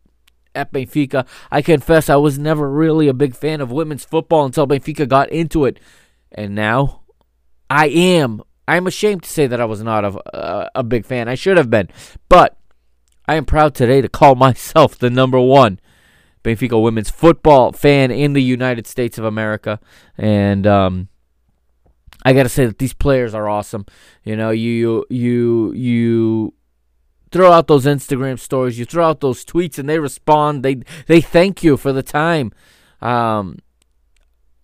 at 0.54 0.72
Benfica. 0.72 1.26
I 1.50 1.62
confess 1.62 2.08
I 2.08 2.16
was 2.16 2.38
never 2.38 2.70
really 2.70 3.08
a 3.08 3.14
big 3.14 3.34
fan 3.34 3.60
of 3.60 3.70
women's 3.70 4.04
football 4.04 4.44
until 4.44 4.66
Benfica 4.66 5.08
got 5.08 5.30
into 5.30 5.64
it. 5.64 5.78
And 6.30 6.54
now 6.54 7.02
I 7.68 7.88
am. 7.88 8.42
I'm 8.68 8.86
ashamed 8.86 9.24
to 9.24 9.30
say 9.30 9.46
that 9.46 9.60
I 9.60 9.64
was 9.64 9.82
not 9.82 10.04
a, 10.04 10.36
a, 10.36 10.70
a 10.76 10.82
big 10.82 11.04
fan. 11.04 11.28
I 11.28 11.34
should 11.34 11.56
have 11.56 11.70
been. 11.70 11.88
But 12.28 12.56
I 13.26 13.34
am 13.34 13.44
proud 13.44 13.74
today 13.74 14.00
to 14.00 14.08
call 14.08 14.34
myself 14.36 14.98
the 14.98 15.10
number 15.10 15.40
one 15.40 15.80
Benfica 16.44 16.80
women's 16.82 17.10
football 17.10 17.72
fan 17.72 18.10
in 18.10 18.32
the 18.32 18.42
United 18.42 18.86
States 18.86 19.18
of 19.18 19.24
America. 19.24 19.80
And 20.18 20.66
um, 20.66 21.08
I 22.24 22.32
got 22.32 22.44
to 22.44 22.48
say 22.48 22.66
that 22.66 22.78
these 22.78 22.94
players 22.94 23.34
are 23.34 23.48
awesome. 23.48 23.86
You 24.24 24.36
know, 24.36 24.50
you 24.50 25.04
you 25.08 25.72
you 25.72 26.54
throw 27.32 27.50
out 27.50 27.66
those 27.66 27.86
Instagram 27.86 28.38
stories, 28.38 28.78
you 28.78 28.84
throw 28.84 29.08
out 29.08 29.20
those 29.20 29.44
tweets, 29.44 29.78
and 29.78 29.88
they 29.88 29.98
respond. 29.98 30.62
They 30.62 30.82
they 31.06 31.20
thank 31.20 31.64
you 31.64 31.76
for 31.76 31.92
the 31.92 32.02
time. 32.02 32.52
Um, 33.00 33.58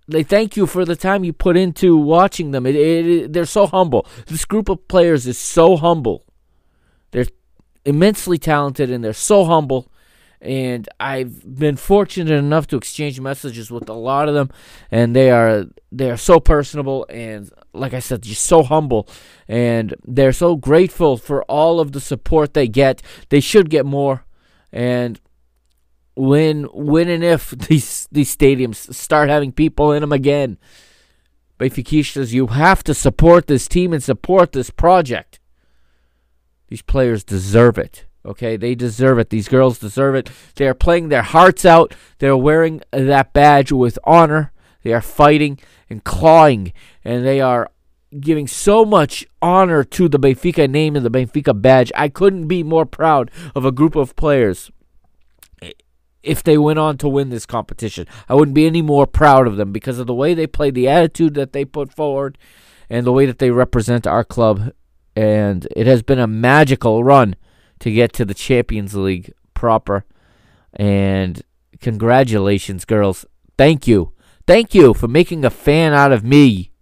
they 0.06 0.22
thank 0.22 0.56
you 0.56 0.66
for 0.66 0.84
the 0.84 0.96
time 0.96 1.24
you 1.24 1.32
put 1.32 1.56
into 1.56 1.96
watching 1.96 2.52
them. 2.52 2.64
It, 2.64 2.76
it, 2.76 3.06
it, 3.06 3.32
they're 3.32 3.44
so 3.44 3.66
humble. 3.66 4.06
This 4.26 4.44
group 4.44 4.68
of 4.68 4.88
players 4.88 5.26
is 5.26 5.38
so 5.38 5.76
humble. 5.76 6.24
They're 7.10 7.26
immensely 7.84 8.38
talented 8.38 8.90
and 8.90 9.04
they're 9.04 9.12
so 9.12 9.44
humble 9.44 9.90
and 10.40 10.89
I've 11.01 11.59
been 11.59 11.77
fortunate 11.77 12.32
enough 12.32 12.66
to 12.69 12.77
exchange 12.77 13.20
messages 13.20 13.70
with 13.70 13.89
a 13.89 13.94
lot 13.94 14.28
of 14.28 14.35
them, 14.35 14.51
and 14.90 15.15
they 15.15 15.31
are 15.31 15.65
they 15.90 16.10
are 16.10 16.16
so 16.16 16.39
personable 16.39 17.06
and, 17.09 17.51
like 17.73 17.94
I 17.94 17.98
said, 17.98 18.23
just 18.23 18.44
so 18.44 18.62
humble, 18.62 19.09
and 19.48 19.94
they're 20.05 20.32
so 20.32 20.56
grateful 20.56 21.16
for 21.16 21.43
all 21.44 21.81
of 21.81 21.93
the 21.93 22.01
support 22.01 22.55
they 22.55 22.69
get. 22.69 23.02
They 23.31 23.40
should 23.40 23.70
get 23.70 23.85
more, 23.85 24.24
and 24.73 25.20
when 26.15 26.65
when 26.73 27.09
and 27.09 27.24
if 27.24 27.51
these 27.69 28.09
these 28.12 28.35
stadiums 28.35 28.94
start 28.94 29.28
having 29.28 29.52
people 29.52 29.93
in 29.93 30.02
them 30.02 30.12
again, 30.12 30.59
Benfica 31.59 32.32
you 32.32 32.48
have 32.48 32.85
to 32.85 32.94
support 32.94 33.47
this 33.47 33.66
team 33.66 33.93
and 33.93 34.02
support 34.02 34.52
this 34.52 34.70
project. 34.70 35.40
These 36.69 36.82
players 36.82 37.24
deserve 37.24 37.78
it. 37.78 38.05
Okay, 38.28 38.59
they 38.59 38.74
deserve 38.74 39.18
it. 39.18 39.30
These 39.30 39.48
girls 39.48 39.78
deserve 39.78 40.14
it. 40.14 40.30
They 40.56 40.68
are 40.68 40.74
playing 40.74 41.09
their 41.09 41.22
hearts 41.22 41.64
out. 41.64 41.94
They're 42.18 42.36
wearing 42.36 42.82
that 42.92 43.32
badge 43.32 43.72
with 43.72 43.98
honor. 44.05 44.52
They 44.82 44.92
are 44.92 45.00
fighting 45.00 45.59
and 45.88 46.05
clawing, 46.05 46.74
and 47.02 47.24
they 47.24 47.40
are 47.40 47.70
giving 48.20 48.46
so 48.46 48.84
much 48.84 49.26
honor 49.40 49.82
to 49.82 50.10
the 50.10 50.18
Benfica 50.18 50.68
name 50.68 50.94
and 50.94 51.06
the 51.06 51.10
Benfica 51.10 51.59
badge. 51.60 51.90
I 51.96 52.10
couldn't 52.10 52.48
be 52.48 52.62
more 52.62 52.84
proud 52.84 53.30
of 53.55 53.64
a 53.64 53.72
group 53.72 53.96
of 53.96 54.14
players 54.14 54.70
if 56.22 56.42
they 56.42 56.59
went 56.59 56.78
on 56.78 56.98
to 56.98 57.09
win 57.09 57.30
this 57.30 57.46
competition. 57.46 58.06
I 58.28 58.34
wouldn't 58.34 58.55
be 58.55 58.66
any 58.66 58.82
more 58.82 59.06
proud 59.06 59.46
of 59.46 59.56
them 59.56 59.72
because 59.72 59.98
of 59.98 60.06
the 60.06 60.14
way 60.14 60.34
they 60.34 60.46
play, 60.46 60.70
the 60.70 60.88
attitude 60.88 61.32
that 61.34 61.55
they 61.55 61.64
put 61.64 61.94
forward, 61.94 62.36
and 62.90 63.06
the 63.06 63.12
way 63.12 63.24
that 63.24 63.38
they 63.38 63.50
represent 63.50 64.06
our 64.06 64.24
club. 64.24 64.72
And 65.16 65.66
it 65.74 65.86
has 65.86 66.02
been 66.02 66.18
a 66.18 66.26
magical 66.26 67.02
run 67.02 67.34
to 67.80 67.90
get 67.90 68.12
to 68.14 68.24
the 68.24 68.34
Champions 68.34 68.94
League 68.94 69.32
proper. 69.55 70.05
And 70.72 71.42
congratulations, 71.80 72.84
girls. 72.84 73.24
Thank 73.56 73.86
you. 73.86 74.12
Thank 74.46 74.74
you 74.74 74.94
for 74.94 75.09
making 75.09 75.44
a 75.44 75.50
fan 75.50 75.92
out 75.92 76.12
of 76.12 76.24
me. 76.24 76.72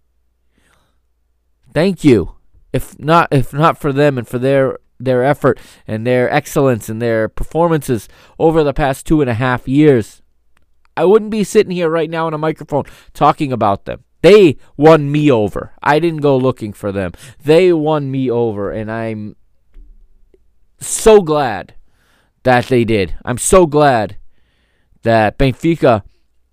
Thank 1.73 2.03
you. 2.03 2.35
If 2.73 2.97
not 2.99 3.27
if 3.31 3.53
not 3.53 3.77
for 3.77 3.91
them 3.91 4.17
and 4.17 4.27
for 4.27 4.39
their 4.39 4.77
their 4.99 5.23
effort 5.23 5.59
and 5.85 6.05
their 6.05 6.31
excellence 6.31 6.89
and 6.89 7.01
their 7.01 7.29
performances 7.29 8.07
over 8.39 8.63
the 8.63 8.73
past 8.73 9.05
two 9.05 9.21
and 9.21 9.29
a 9.29 9.35
half 9.35 9.67
years, 9.67 10.21
I 10.95 11.05
wouldn't 11.05 11.31
be 11.31 11.43
sitting 11.43 11.71
here 11.71 11.89
right 11.89 12.09
now 12.09 12.27
on 12.27 12.33
a 12.33 12.37
microphone 12.37 12.85
talking 13.13 13.51
about 13.51 13.85
them. 13.85 14.03
They 14.21 14.57
won 14.75 15.11
me 15.11 15.29
over. 15.29 15.73
I 15.81 15.99
didn't 15.99 16.21
go 16.21 16.35
looking 16.37 16.73
for 16.73 16.91
them. 16.91 17.11
They 17.43 17.71
won 17.71 18.09
me 18.09 18.29
over, 18.29 18.71
and 18.71 18.91
I'm 18.91 19.35
so 20.79 21.21
glad 21.21 21.75
that 22.43 22.67
they 22.67 22.85
did. 22.85 23.15
I'm 23.25 23.37
so 23.37 23.65
glad 23.65 24.17
that 25.03 25.37
Benfica. 25.37 26.03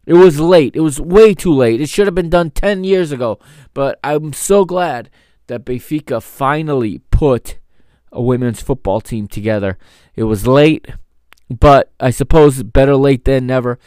It 0.07 0.15
was 0.15 0.39
late. 0.39 0.77
It 0.77 0.81
was 0.81 1.01
way 1.01 1.35
too 1.35 1.55
late. 1.55 1.81
It 1.81 1.89
should 1.89 2.07
have 2.07 2.15
been 2.15 2.29
done 2.29 2.51
10 2.51 2.85
years 2.85 3.11
ago. 3.11 3.39
But 3.73 3.99
I'm 4.05 4.35
so 4.35 4.65
glad 4.65 5.09
that 5.47 5.65
Benfica 5.65 6.23
finally 6.23 6.99
put 7.11 7.59
a 8.13 8.23
women's 8.23 8.61
football 8.61 9.01
team 9.01 9.27
together. 9.27 9.79
It 10.15 10.25
was 10.25 10.47
late, 10.47 10.89
but 11.51 11.93
I 11.99 12.11
suppose 12.11 12.63
better 12.63 12.97
late 12.97 13.25
than 13.25 13.47
never. 13.47 13.79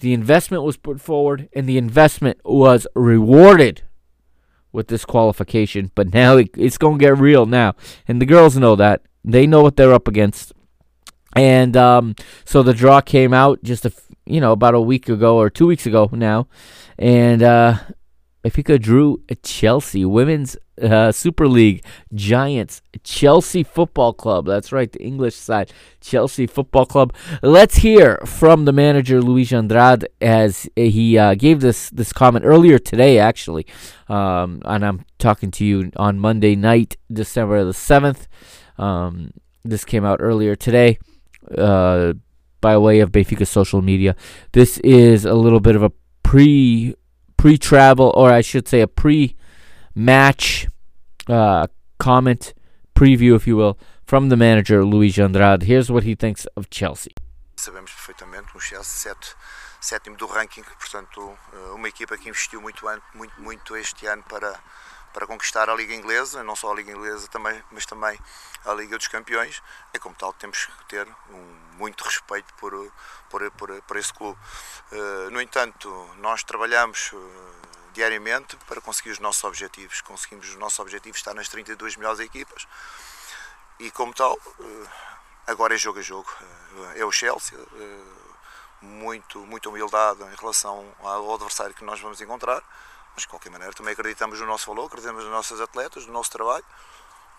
The 0.00 0.12
investment 0.12 0.62
was 0.62 0.76
put 0.76 1.00
forward, 1.00 1.48
and 1.52 1.68
the 1.68 1.78
investment 1.78 2.40
was 2.44 2.86
rewarded 2.94 3.82
with 4.72 4.88
this 4.88 5.04
qualification, 5.04 5.90
but 5.94 6.12
now 6.12 6.36
it, 6.38 6.50
it's 6.56 6.78
going 6.78 6.98
to 6.98 7.04
get 7.04 7.18
real 7.18 7.46
now. 7.46 7.74
And 8.08 8.20
the 8.20 8.26
girls 8.26 8.56
know 8.56 8.74
that. 8.76 9.02
They 9.24 9.46
know 9.46 9.62
what 9.62 9.76
they're 9.76 9.92
up 9.92 10.08
against. 10.08 10.52
And 11.34 11.76
um, 11.76 12.14
so 12.44 12.62
the 12.62 12.74
draw 12.74 13.00
came 13.00 13.32
out 13.32 13.62
just 13.62 13.86
a 13.86 13.92
you 14.26 14.40
know 14.40 14.52
about 14.52 14.74
a 14.74 14.80
week 14.80 15.08
ago 15.08 15.36
or 15.36 15.50
two 15.50 15.66
weeks 15.66 15.86
ago 15.86 16.08
now, 16.12 16.46
and 16.98 17.42
uh, 17.42 17.78
Benfica 18.44 18.80
drew 18.80 19.22
Chelsea 19.42 20.04
Women's 20.04 20.56
uh, 20.80 21.12
Super 21.12 21.48
League 21.48 21.84
Giants 22.12 22.82
Chelsea 23.02 23.62
Football 23.62 24.12
Club. 24.12 24.46
That's 24.46 24.72
right, 24.72 24.90
the 24.90 25.02
English 25.02 25.34
side 25.34 25.72
Chelsea 26.00 26.46
Football 26.46 26.86
Club. 26.86 27.14
Let's 27.42 27.76
hear 27.76 28.18
from 28.26 28.64
the 28.64 28.72
manager 28.72 29.22
Luis 29.22 29.52
Andrade 29.52 30.08
as 30.20 30.68
he 30.76 31.16
uh, 31.16 31.34
gave 31.34 31.60
this 31.60 31.88
this 31.90 32.12
comment 32.12 32.44
earlier 32.44 32.78
today, 32.78 33.18
actually, 33.18 33.66
um, 34.08 34.60
and 34.64 34.84
I'm 34.84 35.04
talking 35.18 35.50
to 35.52 35.64
you 35.64 35.92
on 35.96 36.18
Monday 36.18 36.56
night, 36.56 36.96
December 37.10 37.64
the 37.64 37.74
seventh. 37.74 38.28
Um, 38.78 39.32
this 39.64 39.84
came 39.84 40.04
out 40.04 40.18
earlier 40.20 40.56
today 40.56 40.98
uh, 41.56 42.14
by 42.60 42.76
way 42.78 43.00
of 43.00 43.12
Benfica 43.12 43.46
social 43.46 43.82
media. 43.82 44.16
This 44.52 44.78
is 44.78 45.24
a 45.24 45.34
little 45.34 45.60
bit 45.60 45.76
of 45.76 45.82
a 45.82 45.92
pre 46.22 46.94
pre 47.36 47.58
travel, 47.58 48.12
or 48.14 48.30
I 48.30 48.40
should 48.40 48.68
say, 48.68 48.80
a 48.80 48.86
pre 48.86 49.36
match 49.94 50.66
uh, 51.28 51.66
comment 51.98 52.54
preview, 52.94 53.34
if 53.34 53.46
you 53.46 53.56
will, 53.56 53.78
from 54.04 54.28
the 54.28 54.36
manager 54.36 54.84
Luis 54.84 55.18
Andrade. 55.18 55.62
Here's 55.64 55.90
what 55.90 56.04
he 56.04 56.14
thinks 56.14 56.46
of 56.56 56.70
Chelsea. 56.70 57.12
Sabemos 57.56 57.90
perfeitamente, 57.90 58.56
um 58.56 58.60
Chelsea 58.60 59.12
sétimo 59.82 60.16
do 60.16 60.26
ranking, 60.26 60.62
portanto, 60.62 61.36
eh, 61.52 61.72
uma 61.74 61.88
equipa 61.88 62.16
que 62.16 62.28
investiu 62.28 62.62
muito, 62.62 62.86
muito, 63.14 63.40
muito 63.42 63.76
este 63.76 64.06
ano 64.06 64.22
para, 64.22 64.58
para 65.12 65.26
conquistar 65.26 65.68
a 65.68 65.74
Liga 65.74 65.94
Inglesa, 65.94 66.42
não 66.42 66.56
só 66.56 66.72
a 66.72 66.74
Liga 66.74 66.92
Inglesa, 66.92 67.28
também, 67.28 67.62
mas 67.70 67.86
também 67.86 68.18
a 68.64 68.72
Liga 68.72 68.96
dos 68.96 69.08
Campeões, 69.08 69.62
e 69.92 69.98
como 69.98 70.14
tal 70.14 70.32
temos 70.32 70.66
que 70.66 70.84
ter 70.86 71.06
um, 71.30 71.58
muito 71.76 72.02
respeito 72.02 72.52
por, 72.54 72.72
por, 73.28 73.50
por, 73.52 73.82
por 73.82 73.96
esse 73.96 74.12
clube. 74.12 74.38
Uh, 74.90 75.30
no 75.30 75.40
entanto, 75.40 75.88
nós 76.18 76.42
trabalhamos 76.42 77.12
uh, 77.12 77.52
diariamente 77.92 78.56
para 78.66 78.80
conseguir 78.80 79.10
os 79.10 79.18
nossos 79.18 79.44
objetivos. 79.44 80.00
Conseguimos 80.00 80.48
os 80.48 80.56
nossos 80.56 80.78
objetivos 80.78 81.18
estar 81.18 81.34
nas 81.34 81.48
32 81.48 81.96
melhores 81.96 82.20
equipas 82.20 82.66
e 83.78 83.90
como 83.90 84.14
tal, 84.14 84.34
uh, 84.34 84.88
agora 85.46 85.74
é 85.74 85.78
jogo 85.78 85.98
a 85.98 86.02
jogo. 86.02 86.30
é 86.94 87.04
o 87.04 87.12
Chelsea, 87.12 87.58
muito, 88.80 89.38
muita 89.40 89.68
humildade 89.68 90.22
em 90.22 90.34
relação 90.34 90.84
ao 91.00 91.34
adversário 91.34 91.74
que 91.74 91.84
nós 91.84 92.00
vamos 92.00 92.20
encontrar, 92.20 92.62
mas 93.14 93.22
de 93.22 93.28
qualquer 93.28 93.50
maneira 93.50 93.72
também 93.74 93.92
acreditamos 93.92 94.40
no 94.40 94.46
nosso 94.46 94.66
valor, 94.66 94.86
acreditamos 94.86 95.24
nos 95.24 95.32
nossos 95.32 95.60
atletas, 95.60 96.06
no 96.06 96.12
nosso 96.12 96.30
trabalho 96.30 96.64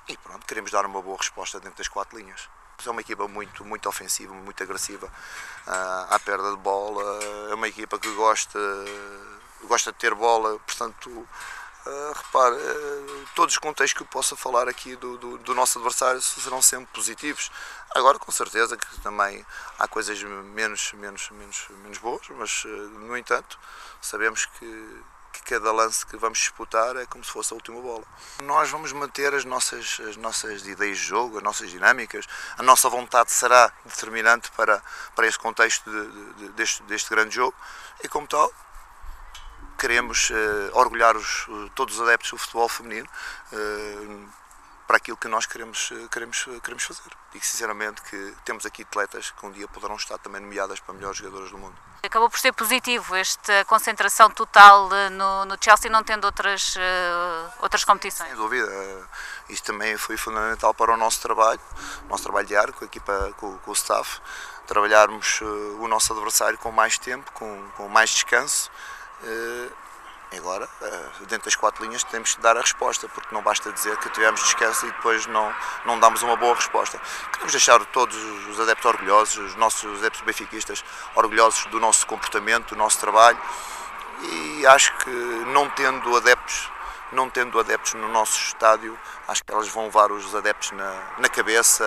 e 0.07 0.17
pronto, 0.17 0.45
queremos 0.45 0.71
dar 0.71 0.85
uma 0.85 1.01
boa 1.01 1.17
resposta 1.17 1.59
dentro 1.59 1.77
das 1.77 1.87
quatro 1.87 2.17
linhas. 2.17 2.49
É 2.85 2.89
uma 2.89 2.99
equipa 2.99 3.27
muito, 3.29 3.63
muito 3.63 3.87
ofensiva, 3.87 4.33
muito 4.33 4.61
agressiva 4.61 5.07
uh, 5.07 6.13
à 6.13 6.19
perda 6.19 6.51
de 6.51 6.57
bola. 6.57 7.19
É 7.49 7.53
uma 7.53 7.67
equipa 7.69 7.97
que 7.97 8.11
gosta, 8.13 8.59
gosta 9.63 9.93
de 9.93 9.99
ter 9.99 10.13
bola, 10.13 10.59
portanto, 10.59 11.07
uh, 11.09 12.13
repare, 12.13 12.55
uh, 12.55 13.27
todos 13.35 13.53
os 13.53 13.59
contextos 13.59 13.93
que 13.93 14.03
eu 14.03 14.07
possa 14.07 14.35
falar 14.35 14.67
aqui 14.67 14.97
do, 14.97 15.17
do, 15.17 15.37
do, 15.37 15.55
nosso 15.55 15.79
adversário 15.79 16.21
serão 16.21 16.61
sempre 16.61 16.87
positivos. 16.87 17.49
Agora, 17.95 18.19
com 18.19 18.31
certeza 18.33 18.75
que 18.75 18.99
também 18.99 19.45
há 19.79 19.87
coisas 19.87 20.21
menos, 20.21 20.91
menos, 20.93 21.29
menos, 21.29 21.67
menos 21.83 21.97
boas, 21.99 22.27
mas, 22.31 22.65
no 22.65 23.15
entanto, 23.15 23.57
sabemos 24.01 24.45
que 24.45 25.03
que 25.33 25.41
cada 25.41 25.71
lance 25.71 26.05
que 26.05 26.15
vamos 26.15 26.37
disputar 26.37 26.95
é 26.95 27.05
como 27.07 27.23
se 27.23 27.31
fosse 27.31 27.51
a 27.51 27.55
última 27.55 27.81
bola. 27.81 28.05
Nós 28.43 28.69
vamos 28.69 28.93
manter 28.93 29.33
as 29.33 29.43
nossas, 29.43 29.99
as 30.07 30.15
nossas 30.15 30.65
ideias 30.67 30.99
de 30.99 31.03
jogo, 31.03 31.37
as 31.37 31.43
nossas 31.43 31.71
dinâmicas, 31.71 32.25
a 32.57 32.63
nossa 32.63 32.87
vontade 32.87 33.31
será 33.31 33.71
determinante 33.83 34.51
para, 34.51 34.81
para 35.15 35.27
este 35.27 35.39
contexto 35.39 35.89
de, 35.89 36.33
de, 36.33 36.49
deste, 36.49 36.83
deste 36.83 37.09
grande 37.09 37.35
jogo 37.35 37.55
e, 38.03 38.07
como 38.07 38.27
tal, 38.27 38.53
queremos 39.79 40.29
uh, 40.29 40.33
orgulhar 40.73 41.17
os, 41.17 41.47
todos 41.75 41.95
os 41.95 42.01
adeptos 42.01 42.29
do 42.31 42.37
futebol 42.37 42.69
feminino 42.69 43.09
uh, 43.51 44.29
para 44.93 44.97
aquilo 44.99 45.17
que 45.17 45.27
nós 45.27 45.47
queremos, 45.47 45.91
queremos, 46.11 46.43
queremos 46.61 46.83
fazer. 46.83 47.09
E 47.33 47.39
sinceramente 47.39 47.99
que 48.03 48.35
temos 48.45 48.63
aqui 48.63 48.83
atletas 48.83 49.31
que 49.31 49.43
um 49.43 49.51
dia 49.51 49.67
poderão 49.67 49.95
estar 49.95 50.19
também 50.19 50.39
nomeadas 50.39 50.79
para 50.79 50.93
melhores 50.93 51.17
jogadoras 51.17 51.49
do 51.49 51.57
mundo. 51.57 51.75
Acabou 52.03 52.29
por 52.29 52.37
ser 52.37 52.51
positivo 52.53 53.15
esta 53.15 53.65
concentração 53.65 54.29
total 54.29 54.93
eh, 54.93 55.09
no, 55.09 55.45
no 55.45 55.57
Chelsea, 55.59 55.89
não 55.89 56.03
tendo 56.03 56.25
outras, 56.25 56.75
outras 57.59 57.83
competições? 57.83 58.27
Sem 58.27 58.37
dúvida, 58.37 58.69
isso 59.49 59.63
também 59.63 59.97
foi 59.97 60.15
fundamental 60.15 60.75
para 60.75 60.93
o 60.93 60.97
nosso 60.97 61.19
trabalho, 61.21 61.61
o 62.05 62.09
nosso 62.09 62.21
trabalho 62.21 62.45
diário 62.45 62.71
com 62.71 62.83
a 62.83 62.87
equipa, 62.87 63.33
com, 63.37 63.57
com 63.57 63.71
o 63.71 63.73
staff, 63.73 64.21
trabalharmos 64.67 65.41
o 65.41 65.87
nosso 65.87 66.13
adversário 66.13 66.59
com 66.59 66.71
mais 66.71 66.99
tempo, 66.99 67.31
com, 67.31 67.67
com 67.77 67.87
mais 67.87 68.11
descanso. 68.11 68.69
Agora, 70.37 70.67
eh, 70.81 71.09
dentro 71.27 71.45
das 71.45 71.55
quatro 71.55 71.85
linhas, 71.85 72.03
temos 72.03 72.35
que 72.35 72.41
dar 72.41 72.57
a 72.57 72.61
resposta, 72.61 73.07
porque 73.09 73.33
não 73.33 73.41
basta 73.41 73.71
dizer 73.71 73.95
que 73.97 74.09
tivemos 74.09 74.41
descanso 74.41 74.85
e 74.85 74.91
depois 74.91 75.25
não, 75.27 75.53
não 75.85 75.99
damos 75.99 76.21
uma 76.23 76.35
boa 76.35 76.55
resposta. 76.55 76.99
Queremos 77.31 77.51
deixar 77.51 77.83
todos 77.85 78.15
os 78.15 78.59
adeptos 78.59 78.85
orgulhosos, 78.85 79.37
os 79.37 79.55
nossos 79.55 79.99
adeptos 79.99 80.21
benfiquistas 80.21 80.83
orgulhosos 81.15 81.65
do 81.65 81.79
nosso 81.79 82.07
comportamento, 82.07 82.69
do 82.69 82.75
nosso 82.75 82.99
trabalho 82.99 83.39
e 84.23 84.65
acho 84.65 84.95
que 84.97 85.09
não 85.09 85.69
tendo 85.69 86.15
adeptos 86.15 86.71
não 87.11 87.29
tendo 87.29 87.59
adeptos 87.59 87.93
no 87.93 88.09
nosso 88.09 88.39
estádio, 88.39 88.97
acho 89.27 89.43
que 89.43 89.53
elas 89.53 89.67
vão 89.67 89.83
levar 89.83 90.11
os 90.11 90.33
adeptos 90.33 90.71
na, 90.71 90.99
na 91.19 91.29
cabeça 91.29 91.83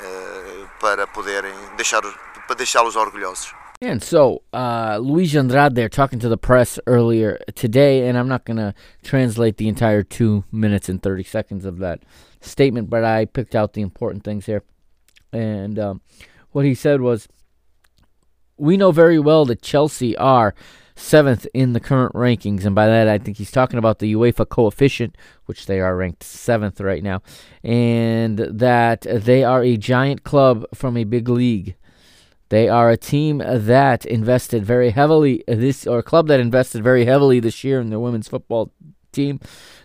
uh, 0.00 0.68
para 0.80 1.06
poderem 1.06 1.54
deixar 1.76 2.00
para 2.46 2.56
deixá-los 2.56 2.96
orgulhosos. 2.96 3.54
And 3.82 4.02
so, 4.02 4.42
uh, 4.52 4.98
Luis 5.00 5.34
Andrade 5.34 5.74
there 5.74 5.88
talking 5.88 6.18
to 6.18 6.28
the 6.28 6.36
press 6.36 6.78
earlier 6.86 7.38
today, 7.54 8.06
and 8.06 8.18
I'm 8.18 8.28
not 8.28 8.44
going 8.44 8.58
to 8.58 8.74
translate 9.02 9.56
the 9.56 9.68
entire 9.68 10.02
two 10.02 10.44
minutes 10.52 10.90
and 10.90 11.02
30 11.02 11.22
seconds 11.22 11.64
of 11.64 11.78
that 11.78 12.02
statement, 12.42 12.90
but 12.90 13.04
I 13.04 13.24
picked 13.24 13.54
out 13.54 13.72
the 13.72 13.80
important 13.80 14.22
things 14.22 14.44
here. 14.44 14.64
And 15.32 15.78
um, 15.78 16.02
what 16.50 16.66
he 16.66 16.74
said 16.74 17.00
was, 17.00 17.26
We 18.58 18.76
know 18.76 18.92
very 18.92 19.18
well 19.18 19.46
that 19.46 19.62
Chelsea 19.62 20.14
are 20.18 20.54
seventh 20.94 21.46
in 21.54 21.72
the 21.72 21.80
current 21.80 22.12
rankings, 22.12 22.66
and 22.66 22.74
by 22.74 22.86
that 22.86 23.08
I 23.08 23.16
think 23.16 23.38
he's 23.38 23.50
talking 23.50 23.78
about 23.78 23.98
the 23.98 24.12
UEFA 24.12 24.46
coefficient, 24.46 25.16
which 25.46 25.64
they 25.64 25.80
are 25.80 25.96
ranked 25.96 26.22
seventh 26.22 26.82
right 26.82 27.02
now, 27.02 27.22
and 27.64 28.40
that 28.40 29.06
they 29.08 29.42
are 29.42 29.62
a 29.62 29.78
giant 29.78 30.22
club 30.22 30.66
from 30.74 30.98
a 30.98 31.04
big 31.04 31.30
league. 31.30 31.76
They 32.50 32.68
are 32.68 32.90
a 32.90 32.96
team 32.96 33.38
that 33.38 34.04
invested 34.04 34.64
very 34.64 34.90
heavily 34.90 35.42
this 35.46 35.86
or 35.86 36.00
a 36.00 36.02
club 36.02 36.26
that 36.28 36.40
invested 36.40 36.82
very 36.82 37.06
heavily 37.06 37.40
this 37.40 37.64
year 37.64 37.80
in 37.80 37.90
their 37.90 38.00
women's 38.00 38.28
football 38.28 38.72
team. 39.12 39.40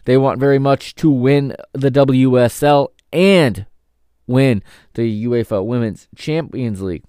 They 0.05 0.17
want 0.17 0.39
very 0.39 0.59
much 0.59 0.95
to 0.95 1.09
win 1.09 1.55
the 1.73 1.91
WSL 1.91 2.87
and 3.13 3.67
win 4.27 4.63
the 4.95 5.25
UEFA 5.25 5.63
Women's 5.63 6.07
Champions 6.15 6.81
League. 6.81 7.03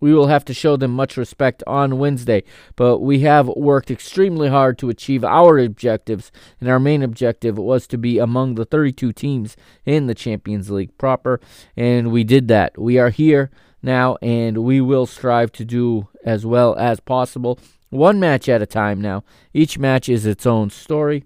We 0.00 0.14
will 0.14 0.28
have 0.28 0.44
to 0.46 0.54
show 0.54 0.76
them 0.76 0.92
much 0.92 1.16
respect 1.16 1.62
on 1.66 1.98
Wednesday, 1.98 2.42
but 2.76 2.98
we 2.98 3.20
have 3.20 3.48
worked 3.48 3.90
extremely 3.90 4.48
hard 4.48 4.78
to 4.78 4.88
achieve 4.88 5.24
our 5.24 5.58
objectives, 5.58 6.32
and 6.58 6.70
our 6.70 6.80
main 6.80 7.02
objective 7.02 7.58
was 7.58 7.86
to 7.88 7.98
be 7.98 8.18
among 8.18 8.54
the 8.54 8.64
32 8.64 9.12
teams 9.12 9.56
in 9.84 10.06
the 10.06 10.14
Champions 10.14 10.70
League 10.70 10.96
proper, 10.96 11.38
and 11.76 12.10
we 12.10 12.24
did 12.24 12.48
that. 12.48 12.78
We 12.78 12.98
are 12.98 13.10
here 13.10 13.50
now, 13.82 14.16
and 14.22 14.58
we 14.58 14.80
will 14.80 15.06
strive 15.06 15.52
to 15.52 15.64
do 15.64 16.08
as 16.24 16.44
well 16.44 16.76
as 16.76 17.00
possible. 17.00 17.58
One 17.90 18.20
match 18.20 18.48
at 18.48 18.62
a 18.62 18.66
time 18.66 19.00
now. 19.00 19.24
Each 19.52 19.78
match 19.78 20.08
is 20.08 20.26
its 20.26 20.46
own 20.46 20.70
story, 20.70 21.24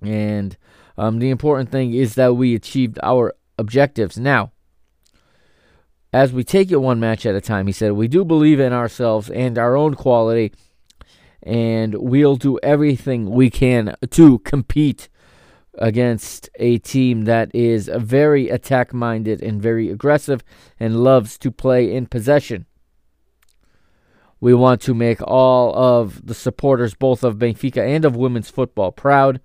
and 0.00 0.56
um, 0.96 1.18
the 1.18 1.30
important 1.30 1.70
thing 1.70 1.94
is 1.94 2.14
that 2.14 2.34
we 2.34 2.54
achieved 2.54 2.98
our 3.02 3.34
objectives. 3.58 4.18
Now, 4.18 4.52
as 6.12 6.32
we 6.32 6.42
take 6.42 6.70
it 6.70 6.80
one 6.80 7.00
match 7.00 7.26
at 7.26 7.34
a 7.34 7.40
time, 7.40 7.66
he 7.66 7.72
said, 7.72 7.92
we 7.92 8.08
do 8.08 8.24
believe 8.24 8.60
in 8.60 8.72
ourselves 8.72 9.28
and 9.28 9.58
our 9.58 9.76
own 9.76 9.94
quality, 9.94 10.52
and 11.42 11.94
we'll 11.94 12.36
do 12.36 12.58
everything 12.62 13.30
we 13.30 13.50
can 13.50 13.94
to 14.10 14.38
compete 14.40 15.08
against 15.78 16.50
a 16.56 16.78
team 16.78 17.22
that 17.24 17.54
is 17.54 17.90
very 17.94 18.48
attack 18.48 18.92
minded 18.92 19.42
and 19.42 19.62
very 19.62 19.90
aggressive 19.90 20.42
and 20.78 21.02
loves 21.02 21.38
to 21.38 21.50
play 21.50 21.92
in 21.92 22.06
possession. 22.06 22.66
We 24.40 24.54
want 24.54 24.80
to 24.82 24.94
make 24.94 25.20
all 25.22 25.74
of 25.74 26.24
the 26.26 26.34
supporters, 26.34 26.94
both 26.94 27.24
of 27.24 27.36
Benfica 27.38 27.78
and 27.78 28.04
of 28.04 28.14
women's 28.14 28.50
football, 28.50 28.92
proud, 28.92 29.40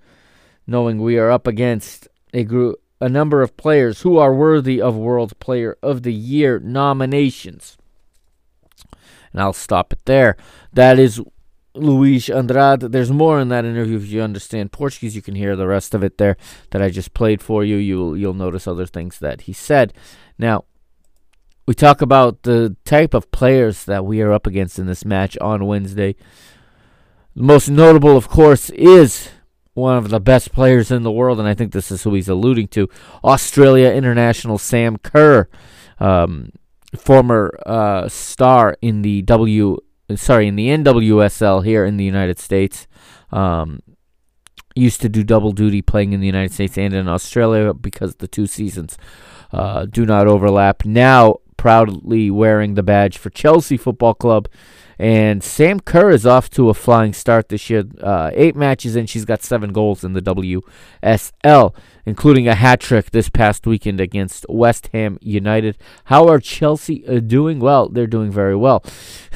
knowing 0.67 1.01
we 1.01 1.17
are 1.17 1.31
up 1.31 1.47
against 1.47 2.07
a 2.33 2.43
group, 2.43 2.79
a 3.01 3.09
number 3.09 3.41
of 3.41 3.57
players 3.57 4.01
who 4.01 4.17
are 4.17 4.33
worthy 4.33 4.79
of 4.81 4.95
World 4.95 5.37
Player 5.39 5.77
of 5.81 6.03
the 6.03 6.13
Year 6.13 6.59
nominations. 6.59 7.77
And 9.31 9.41
I'll 9.41 9.53
stop 9.53 9.91
it 9.91 10.05
there. 10.05 10.37
That 10.71 10.99
is 10.99 11.19
Luis 11.75 12.29
Andrade. 12.29 12.81
There's 12.81 13.11
more 13.11 13.39
in 13.39 13.49
that 13.49 13.65
interview 13.65 13.97
if 13.97 14.07
you 14.07 14.21
understand 14.21 14.71
Portuguese. 14.71 15.15
You 15.15 15.21
can 15.21 15.35
hear 15.35 15.55
the 15.55 15.67
rest 15.67 15.93
of 15.93 16.03
it 16.03 16.17
there 16.17 16.37
that 16.71 16.81
I 16.81 16.89
just 16.89 17.13
played 17.13 17.41
for 17.41 17.63
you. 17.63 17.77
You'll 17.77 18.17
you'll 18.17 18.33
notice 18.33 18.67
other 18.67 18.85
things 18.85 19.19
that 19.19 19.41
he 19.41 19.53
said. 19.53 19.93
Now, 20.37 20.65
we 21.65 21.73
talk 21.73 22.01
about 22.01 22.43
the 22.43 22.75
type 22.85 23.13
of 23.13 23.31
players 23.31 23.85
that 23.85 24.05
we 24.05 24.21
are 24.21 24.33
up 24.33 24.45
against 24.45 24.77
in 24.79 24.85
this 24.85 25.05
match 25.05 25.37
on 25.39 25.65
Wednesday. 25.65 26.15
The 27.35 27.43
most 27.43 27.69
notable, 27.69 28.15
of 28.15 28.27
course, 28.27 28.69
is 28.71 29.29
one 29.73 29.97
of 29.97 30.09
the 30.09 30.19
best 30.19 30.51
players 30.51 30.91
in 30.91 31.03
the 31.03 31.11
world, 31.11 31.39
and 31.39 31.47
I 31.47 31.55
think 31.55 31.71
this 31.71 31.91
is 31.91 32.03
who 32.03 32.13
he's 32.13 32.29
alluding 32.29 32.67
to 32.69 32.89
Australia 33.23 33.89
international 33.89 34.57
Sam 34.59 34.97
Kerr, 34.97 35.47
um, 35.99 36.51
former 36.95 37.57
uh, 37.65 38.07
star 38.07 38.77
in 38.81 39.01
the 39.01 39.23
W, 39.23 39.77
sorry, 40.15 40.47
in 40.47 40.55
the 40.55 40.67
NWSL 40.67 41.65
here 41.65 41.85
in 41.85 41.97
the 41.97 42.03
United 42.03 42.39
States. 42.39 42.87
Um, 43.31 43.81
used 44.75 45.01
to 45.01 45.09
do 45.09 45.23
double 45.23 45.51
duty 45.51 45.81
playing 45.81 46.13
in 46.13 46.19
the 46.19 46.25
United 46.25 46.51
States 46.51 46.77
and 46.77 46.93
in 46.93 47.07
Australia 47.07 47.73
because 47.73 48.15
the 48.15 48.27
two 48.27 48.47
seasons 48.47 48.97
uh, 49.51 49.85
do 49.85 50.05
not 50.05 50.27
overlap. 50.27 50.83
Now, 50.85 51.37
proudly 51.57 52.31
wearing 52.31 52.73
the 52.73 52.83
badge 52.83 53.17
for 53.17 53.29
Chelsea 53.29 53.77
Football 53.77 54.15
Club 54.15 54.49
and 54.99 55.43
Sam 55.43 55.79
Kerr 55.79 56.11
is 56.11 56.25
off 56.25 56.49
to 56.51 56.69
a 56.69 56.73
flying 56.73 57.13
start 57.13 57.49
this 57.49 57.69
year. 57.69 57.83
Uh, 58.01 58.31
eight 58.33 58.55
matches 58.55 58.95
in, 58.95 59.05
she's 59.05 59.25
got 59.25 59.43
seven 59.43 59.73
goals 59.73 60.03
in 60.03 60.13
the 60.13 60.21
WSL, 60.21 61.75
including 62.05 62.47
a 62.47 62.55
hat 62.55 62.79
trick 62.79 63.11
this 63.11 63.29
past 63.29 63.65
weekend 63.65 63.99
against 63.99 64.45
West 64.49 64.89
Ham 64.93 65.17
United. 65.21 65.77
How 66.05 66.27
are 66.27 66.39
Chelsea 66.39 67.05
uh, 67.07 67.19
doing? 67.19 67.59
Well, 67.59 67.89
they're 67.89 68.07
doing 68.07 68.31
very 68.31 68.55
well. 68.55 68.83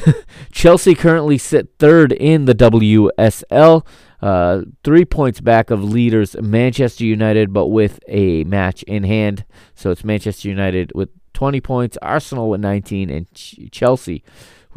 Chelsea 0.52 0.96
currently 0.96 1.38
sit 1.38 1.70
third 1.80 2.12
in 2.12 2.46
the 2.46 2.56
WSL. 2.56 3.86
Uh, 4.20 4.62
three 4.84 5.06
points 5.06 5.40
back 5.42 5.70
of 5.70 5.84
leaders 5.84 6.36
Manchester 6.42 7.06
United, 7.06 7.54
but 7.54 7.68
with 7.68 8.00
a 8.08 8.44
match 8.46 8.84
in 8.84 9.04
hand. 9.04 9.46
So 9.76 9.92
it's 9.92 10.04
Manchester 10.04 10.50
United 10.50 10.92
with 10.96 11.10
20 11.34 11.62
points, 11.62 11.98
Arsenal 12.02 12.50
with 12.50 12.62
19, 12.62 13.12
and 13.12 13.32
Ch- 13.34 13.70
Chelsea 13.72 14.24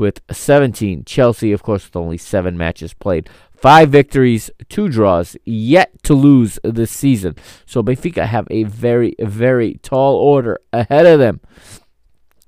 with 0.01 0.21
17. 0.31 1.05
Chelsea, 1.05 1.53
of 1.53 1.63
course, 1.63 1.85
with 1.85 1.95
only 1.95 2.17
seven 2.17 2.57
matches 2.57 2.95
played. 2.95 3.29
Five 3.53 3.91
victories, 3.91 4.51
two 4.69 4.89
draws, 4.89 5.37
yet 5.45 6.03
to 6.05 6.15
lose 6.15 6.59
this 6.65 6.91
season. 6.91 7.37
So 7.67 7.83
Benfica 7.83 8.27
have 8.27 8.49
a 8.51 8.65
very, 8.65 9.15
very 9.21 9.75
tall 9.83 10.17
order 10.17 10.59
ahead 10.73 11.05
of 11.07 11.19
them. 11.19 11.41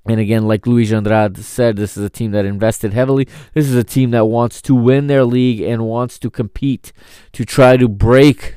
And 0.08 0.18
again, 0.18 0.48
like 0.48 0.66
Luis 0.66 0.90
Andrade 0.90 1.38
said, 1.38 1.76
this 1.76 1.96
is 1.96 2.02
a 2.02 2.10
team 2.10 2.32
that 2.32 2.44
invested 2.44 2.92
heavily. 2.92 3.28
This 3.54 3.68
is 3.68 3.76
a 3.76 3.84
team 3.84 4.10
that 4.10 4.24
wants 4.24 4.60
to 4.62 4.74
win 4.74 5.06
their 5.06 5.24
league 5.24 5.60
and 5.60 5.84
wants 5.84 6.18
to 6.20 6.30
compete 6.30 6.92
to 7.32 7.44
try 7.44 7.76
to 7.76 7.86
break 7.86 8.56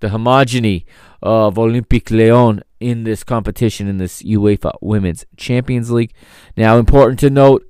the 0.00 0.08
homogeny 0.08 0.84
of 1.22 1.54
Olympique 1.54 2.10
Lyon 2.10 2.62
in 2.78 3.04
this 3.04 3.24
competition 3.24 3.88
in 3.88 3.96
this 3.96 4.22
UEFA 4.22 4.72
Women's 4.80 5.24
Champions 5.36 5.90
League. 5.90 6.12
Now, 6.56 6.78
important 6.78 7.18
to 7.20 7.30
note, 7.30 7.66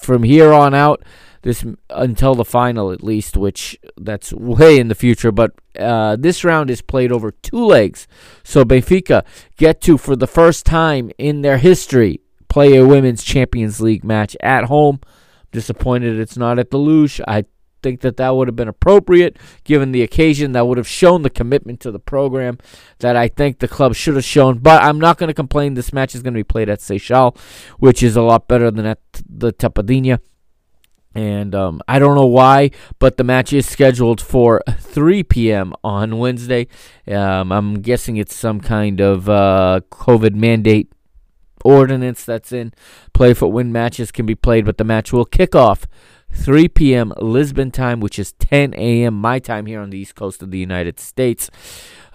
from 0.00 0.22
here 0.22 0.52
on 0.52 0.74
out, 0.74 1.02
this 1.42 1.64
until 1.90 2.34
the 2.34 2.44
final 2.44 2.90
at 2.90 3.02
least, 3.02 3.36
which 3.36 3.78
that's 3.96 4.32
way 4.32 4.78
in 4.78 4.88
the 4.88 4.94
future. 4.94 5.32
But 5.32 5.52
uh, 5.78 6.16
this 6.16 6.44
round 6.44 6.70
is 6.70 6.82
played 6.82 7.12
over 7.12 7.30
two 7.30 7.64
legs, 7.64 8.08
so 8.42 8.64
Benfica 8.64 9.24
get 9.56 9.80
to 9.82 9.98
for 9.98 10.16
the 10.16 10.26
first 10.26 10.66
time 10.66 11.10
in 11.18 11.42
their 11.42 11.58
history 11.58 12.20
play 12.48 12.76
a 12.76 12.86
women's 12.86 13.22
Champions 13.22 13.80
League 13.80 14.04
match 14.04 14.36
at 14.40 14.64
home. 14.64 15.00
Disappointed 15.52 16.18
it's 16.18 16.36
not 16.36 16.58
at 16.58 16.70
the 16.70 16.78
Luz. 16.78 17.20
I 17.26 17.44
think 17.82 18.00
that 18.00 18.16
that 18.16 18.30
would 18.30 18.48
have 18.48 18.56
been 18.56 18.68
appropriate 18.68 19.36
given 19.64 19.92
the 19.92 20.02
occasion. 20.02 20.52
That 20.52 20.66
would 20.66 20.78
have 20.78 20.88
shown 20.88 21.22
the 21.22 21.30
commitment 21.30 21.80
to 21.80 21.90
the 21.90 21.98
program 21.98 22.58
that 22.98 23.16
I 23.16 23.28
think 23.28 23.58
the 23.58 23.68
club 23.68 23.94
should 23.94 24.16
have 24.16 24.24
shown. 24.24 24.58
But 24.58 24.82
I'm 24.82 24.98
not 24.98 25.18
going 25.18 25.28
to 25.28 25.34
complain. 25.34 25.74
This 25.74 25.92
match 25.92 26.14
is 26.14 26.22
going 26.22 26.34
to 26.34 26.38
be 26.38 26.44
played 26.44 26.68
at 26.68 26.80
Seixal, 26.80 27.36
which 27.78 28.02
is 28.02 28.16
a 28.16 28.22
lot 28.22 28.48
better 28.48 28.70
than 28.70 28.86
at 28.86 29.00
the 29.28 29.52
Tapadinha. 29.52 30.20
And 31.14 31.54
um, 31.54 31.80
I 31.88 31.98
don't 31.98 32.14
know 32.14 32.26
why, 32.26 32.70
but 32.98 33.16
the 33.16 33.24
match 33.24 33.52
is 33.52 33.68
scheduled 33.68 34.20
for 34.20 34.62
3 34.78 35.22
p.m. 35.24 35.72
on 35.82 36.18
Wednesday. 36.18 36.68
Um, 37.08 37.50
I'm 37.50 37.80
guessing 37.80 38.18
it's 38.18 38.36
some 38.36 38.60
kind 38.60 39.00
of 39.00 39.28
uh, 39.28 39.80
COVID 39.90 40.34
mandate 40.34 40.92
ordinance 41.64 42.24
that's 42.24 42.52
in 42.52 42.72
play 43.14 43.34
for 43.34 43.50
when 43.50 43.72
matches 43.72 44.12
can 44.12 44.26
be 44.26 44.34
played, 44.34 44.64
but 44.64 44.78
the 44.78 44.84
match 44.84 45.12
will 45.12 45.24
kick 45.24 45.54
off 45.54 45.86
3 46.32 46.68
p.m. 46.68 47.12
Lisbon 47.20 47.70
time, 47.70 48.00
which 48.00 48.18
is 48.18 48.32
10 48.32 48.74
a.m. 48.74 49.14
my 49.14 49.38
time 49.38 49.66
here 49.66 49.80
on 49.80 49.90
the 49.90 49.98
east 49.98 50.14
coast 50.14 50.42
of 50.42 50.50
the 50.50 50.58
United 50.58 51.00
States, 51.00 51.50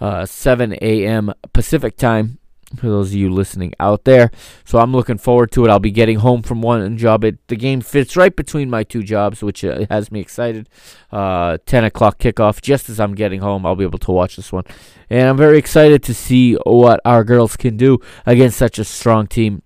uh, 0.00 0.26
7 0.26 0.74
a.m. 0.80 1.32
Pacific 1.52 1.96
time 1.96 2.38
for 2.76 2.86
those 2.86 3.10
of 3.10 3.14
you 3.14 3.30
listening 3.30 3.72
out 3.78 4.04
there. 4.04 4.30
So 4.64 4.78
I'm 4.78 4.92
looking 4.92 5.18
forward 5.18 5.50
to 5.52 5.64
it. 5.64 5.70
I'll 5.70 5.78
be 5.78 5.90
getting 5.90 6.18
home 6.18 6.42
from 6.42 6.62
one 6.62 6.96
job. 6.96 7.24
It, 7.24 7.46
the 7.48 7.56
game 7.56 7.80
fits 7.80 8.16
right 8.16 8.34
between 8.34 8.70
my 8.70 8.82
two 8.82 9.02
jobs, 9.02 9.42
which 9.42 9.64
uh, 9.64 9.86
has 9.90 10.10
me 10.10 10.20
excited. 10.20 10.68
Uh, 11.12 11.58
10 11.66 11.84
o'clock 11.84 12.18
kickoff. 12.18 12.60
Just 12.60 12.88
as 12.88 13.00
I'm 13.00 13.14
getting 13.14 13.40
home, 13.40 13.64
I'll 13.66 13.76
be 13.76 13.84
able 13.84 13.98
to 14.00 14.12
watch 14.12 14.36
this 14.36 14.52
one. 14.52 14.64
And 15.10 15.28
I'm 15.28 15.36
very 15.36 15.58
excited 15.58 16.02
to 16.04 16.14
see 16.14 16.54
what 16.64 17.00
our 17.04 17.24
girls 17.24 17.56
can 17.56 17.76
do 17.76 17.98
against 18.26 18.56
such 18.56 18.78
a 18.78 18.84
strong 18.84 19.26
team. 19.26 19.62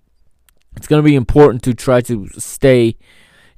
It's 0.75 0.87
going 0.87 1.01
to 1.01 1.07
be 1.07 1.15
important 1.15 1.63
to 1.63 1.73
try 1.73 2.01
to 2.01 2.27
stay 2.37 2.97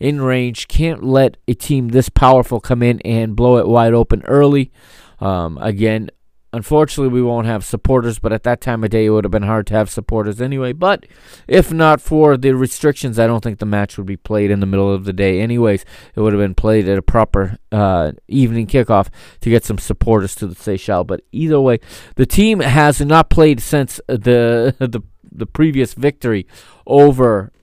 in 0.02 0.20
range. 0.20 0.68
Can't 0.68 1.04
let 1.04 1.38
a 1.48 1.54
team 1.54 1.90
this 1.90 2.10
powerful 2.10 2.60
come 2.60 2.82
in 2.82 3.00
and 3.02 3.36
blow 3.36 3.58
it 3.58 3.68
wide 3.68 3.94
open 3.94 4.24
early. 4.26 4.72
Um, 5.20 5.60
again, 5.60 6.10
unfortunately, 6.52 7.14
we 7.14 7.22
won't 7.22 7.46
have 7.46 7.64
supporters, 7.64 8.18
but 8.18 8.34
at 8.34 8.42
that 8.44 8.62
time 8.62 8.84
of 8.84 8.90
day, 8.90 9.06
it 9.06 9.10
would 9.12 9.24
have 9.24 9.32
been 9.32 9.44
hard 9.44 9.68
to 9.68 9.76
have 9.76 9.92
supporters 9.92 10.42
anyway. 10.42 10.74
But 10.74 11.06
if 11.48 11.72
not 11.72 12.02
for 12.02 12.36
the 12.36 12.54
restrictions, 12.54 13.20
I 13.20 13.28
don't 13.28 13.44
think 13.44 13.60
the 13.60 13.66
match 13.68 13.96
would 13.98 14.08
be 14.08 14.18
played 14.18 14.50
in 14.50 14.60
the 14.60 14.66
middle 14.66 14.92
of 14.92 15.06
the 15.06 15.14
day, 15.14 15.40
anyways. 15.40 15.86
It 16.16 16.20
would 16.20 16.34
have 16.34 16.42
been 16.42 16.56
played 16.56 16.90
at 16.90 16.98
a 16.98 17.04
proper 17.04 17.58
uh, 17.72 18.14
evening 18.28 18.66
kickoff 18.66 19.10
to 19.42 19.50
get 19.52 19.64
some 19.64 19.78
supporters 19.78 20.34
to 20.36 20.48
the 20.48 20.56
Seixal. 20.56 21.06
But 21.06 21.22
either 21.32 21.62
way, 21.62 21.80
the 22.16 22.26
team 22.26 22.60
has 22.60 23.00
not 23.02 23.30
played 23.30 23.62
since 23.62 24.02
the 24.08 24.76
the 24.80 25.02
the 25.34 25.46
previous 25.46 25.94
victory 25.94 26.46
over 26.86 27.54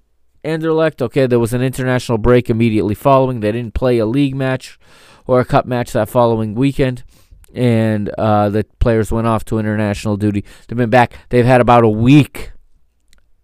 Anderlecht, 0.45 1.03
okay, 1.03 1.27
there 1.27 1.39
was 1.39 1.53
an 1.53 1.63
international 1.63 2.19
break 2.19 2.49
immediately 2.49 2.95
following. 2.95 3.41
They 3.41 3.53
didn't 3.53 3.75
play 3.75 3.99
a 3.99 4.07
league 4.07 4.37
match 4.37 4.79
or 5.27 5.41
a 5.41 5.45
cup 5.45 5.67
match 5.67 5.93
that 5.93 6.09
following 6.09 6.55
weekend, 6.55 7.05
and 7.53 8.09
uh, 8.11 8.49
the 8.49 8.65
players 8.79 9.11
went 9.11 9.27
off 9.27 9.45
to 9.47 9.59
international 9.59 10.17
duty. 10.17 10.45
They've 10.67 10.79
been 10.79 10.91
back. 10.91 11.15
They've 11.29 11.45
had 11.45 11.61
about 11.61 11.85
a 11.85 11.89
week, 11.89 12.53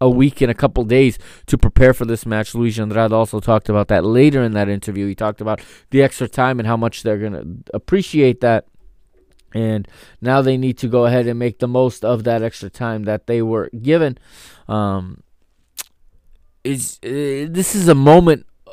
a 0.00 0.08
week 0.08 0.40
and 0.40 0.50
a 0.50 0.54
couple 0.54 0.84
days 0.84 1.18
to 1.46 1.58
prepare 1.58 1.92
for 1.94 2.04
this 2.04 2.24
match. 2.24 2.54
Luis 2.54 2.78
Andrade 2.78 3.12
also 3.12 3.40
talked 3.40 3.68
about 3.68 3.88
that 3.88 4.04
later 4.04 4.42
in 4.42 4.52
that 4.52 4.68
interview. 4.68 5.06
He 5.06 5.14
talked 5.14 5.40
about 5.40 5.60
the 5.90 6.02
extra 6.02 6.28
time 6.28 6.58
and 6.58 6.66
how 6.66 6.76
much 6.76 7.02
they're 7.02 7.18
going 7.18 7.32
to 7.32 7.46
appreciate 7.74 8.40
that. 8.40 8.66
And 9.52 9.86
now 10.20 10.42
they 10.42 10.56
need 10.56 10.78
to 10.78 10.88
go 10.88 11.06
ahead 11.06 11.26
and 11.26 11.38
make 11.38 11.60
the 11.60 11.68
most 11.68 12.04
of 12.04 12.24
that 12.24 12.42
extra 12.42 12.70
time 12.70 13.04
that 13.04 13.26
they 13.26 13.40
were 13.40 13.70
given. 13.70 14.18
Um, 14.66 15.22
is 16.64 16.98
uh, 17.04 17.46
this 17.50 17.74
is 17.74 17.88
a 17.88 17.94
moment 17.94 18.46
uh, 18.66 18.72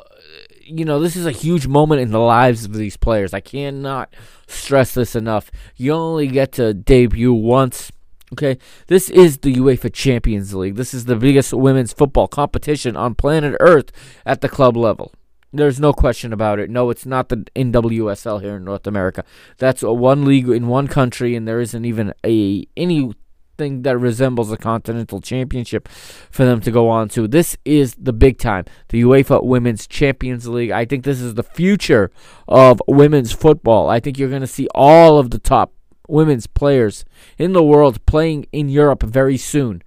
you 0.62 0.84
know 0.84 0.98
this 0.98 1.14
is 1.14 1.26
a 1.26 1.30
huge 1.30 1.66
moment 1.66 2.00
in 2.00 2.10
the 2.10 2.18
lives 2.18 2.64
of 2.64 2.74
these 2.74 2.96
players. 2.96 3.32
I 3.34 3.40
cannot 3.40 4.14
stress 4.46 4.94
this 4.94 5.14
enough. 5.14 5.50
You 5.76 5.92
only 5.92 6.26
get 6.26 6.52
to 6.52 6.74
debut 6.74 7.32
once 7.32 7.92
okay? 8.32 8.58
This 8.86 9.10
is 9.10 9.38
the 9.38 9.54
uefa 9.54 9.92
champions 9.92 10.54
league. 10.54 10.76
This 10.76 10.94
is 10.94 11.04
the 11.04 11.16
biggest 11.16 11.52
women's 11.52 11.92
football 11.92 12.28
competition 12.28 12.96
on 12.96 13.14
planet 13.14 13.56
earth 13.60 13.92
at 14.26 14.40
the 14.40 14.48
club 14.48 14.76
level. 14.76 15.12
There's 15.52 15.78
no 15.78 15.92
question 15.92 16.32
about 16.32 16.58
it. 16.58 16.70
No, 16.70 16.88
it's 16.88 17.04
not 17.04 17.28
the 17.28 17.44
NWSL 17.54 18.40
here 18.40 18.56
in 18.56 18.64
North 18.64 18.86
America. 18.86 19.22
That's 19.58 19.82
a 19.82 19.92
one 19.92 20.24
league 20.24 20.48
in 20.48 20.66
one 20.66 20.88
country, 20.88 21.36
and 21.36 21.46
there 21.46 21.60
isn't 21.60 21.84
even 21.84 22.14
a 22.24 22.66
any 22.74 23.12
something 23.52 23.82
that 23.82 23.98
resembles 23.98 24.50
a 24.50 24.56
continental 24.56 25.20
championship 25.20 25.86
for 25.88 26.44
them 26.44 26.60
to 26.60 26.70
go 26.70 26.88
on 26.88 27.08
to. 27.10 27.28
This 27.28 27.56
is 27.64 27.94
the 27.98 28.12
big 28.12 28.38
time, 28.38 28.64
the 28.88 29.02
UEFA 29.02 29.44
Women's 29.44 29.86
Champions 29.86 30.48
League. 30.48 30.70
I 30.70 30.86
think 30.86 31.04
this 31.04 31.20
is 31.20 31.34
the 31.34 31.42
future 31.42 32.10
of 32.48 32.80
women's 32.88 33.32
football. 33.32 33.90
I 33.90 34.00
think 34.00 34.18
you're 34.18 34.30
going 34.30 34.40
to 34.40 34.46
see 34.46 34.68
all 34.74 35.18
of 35.18 35.30
the 35.30 35.38
top 35.38 35.72
women's 36.08 36.46
players 36.46 37.04
in 37.36 37.52
the 37.52 37.62
world 37.62 38.04
playing 38.06 38.46
in 38.52 38.68
Europe 38.70 39.02
very 39.02 39.36
soon. 39.36 39.82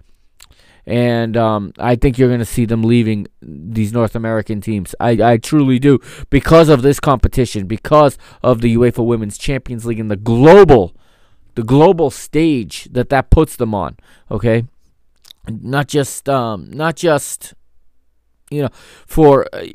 And 0.88 1.36
um, 1.36 1.72
I 1.80 1.96
think 1.96 2.16
you're 2.16 2.28
going 2.28 2.38
to 2.38 2.44
see 2.44 2.64
them 2.66 2.84
leaving 2.84 3.26
these 3.42 3.92
North 3.92 4.14
American 4.14 4.60
teams. 4.60 4.94
I, 5.00 5.32
I 5.32 5.36
truly 5.38 5.80
do. 5.80 5.98
Because 6.30 6.68
of 6.68 6.82
this 6.82 7.00
competition, 7.00 7.66
because 7.66 8.16
of 8.44 8.60
the 8.60 8.76
UEFA 8.76 9.04
Women's 9.04 9.36
Champions 9.36 9.84
League 9.84 9.98
and 9.98 10.08
the 10.08 10.16
global 10.16 10.94
the 11.56 11.64
global 11.64 12.10
stage 12.10 12.84
that 12.92 13.08
that 13.08 13.30
puts 13.30 13.56
them 13.56 13.74
on. 13.74 13.96
Okay, 14.30 14.64
not 15.48 15.88
just 15.88 16.28
um, 16.28 16.70
not 16.70 16.94
just 16.94 17.54
you 18.50 18.62
know 18.62 18.68
for 19.06 19.46
uh, 19.52 19.66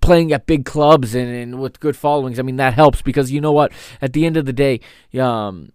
playing 0.00 0.32
at 0.32 0.46
big 0.46 0.64
clubs 0.64 1.14
and, 1.14 1.28
and 1.28 1.60
with 1.60 1.80
good 1.80 1.96
followings. 1.96 2.38
I 2.38 2.42
mean, 2.42 2.56
that 2.56 2.74
helps 2.74 3.02
because 3.02 3.32
you 3.32 3.40
know 3.40 3.52
what? 3.52 3.72
At 4.00 4.12
the 4.12 4.24
end 4.26 4.36
of 4.36 4.44
the 4.44 4.52
day, 4.52 4.80
um, 5.18 5.72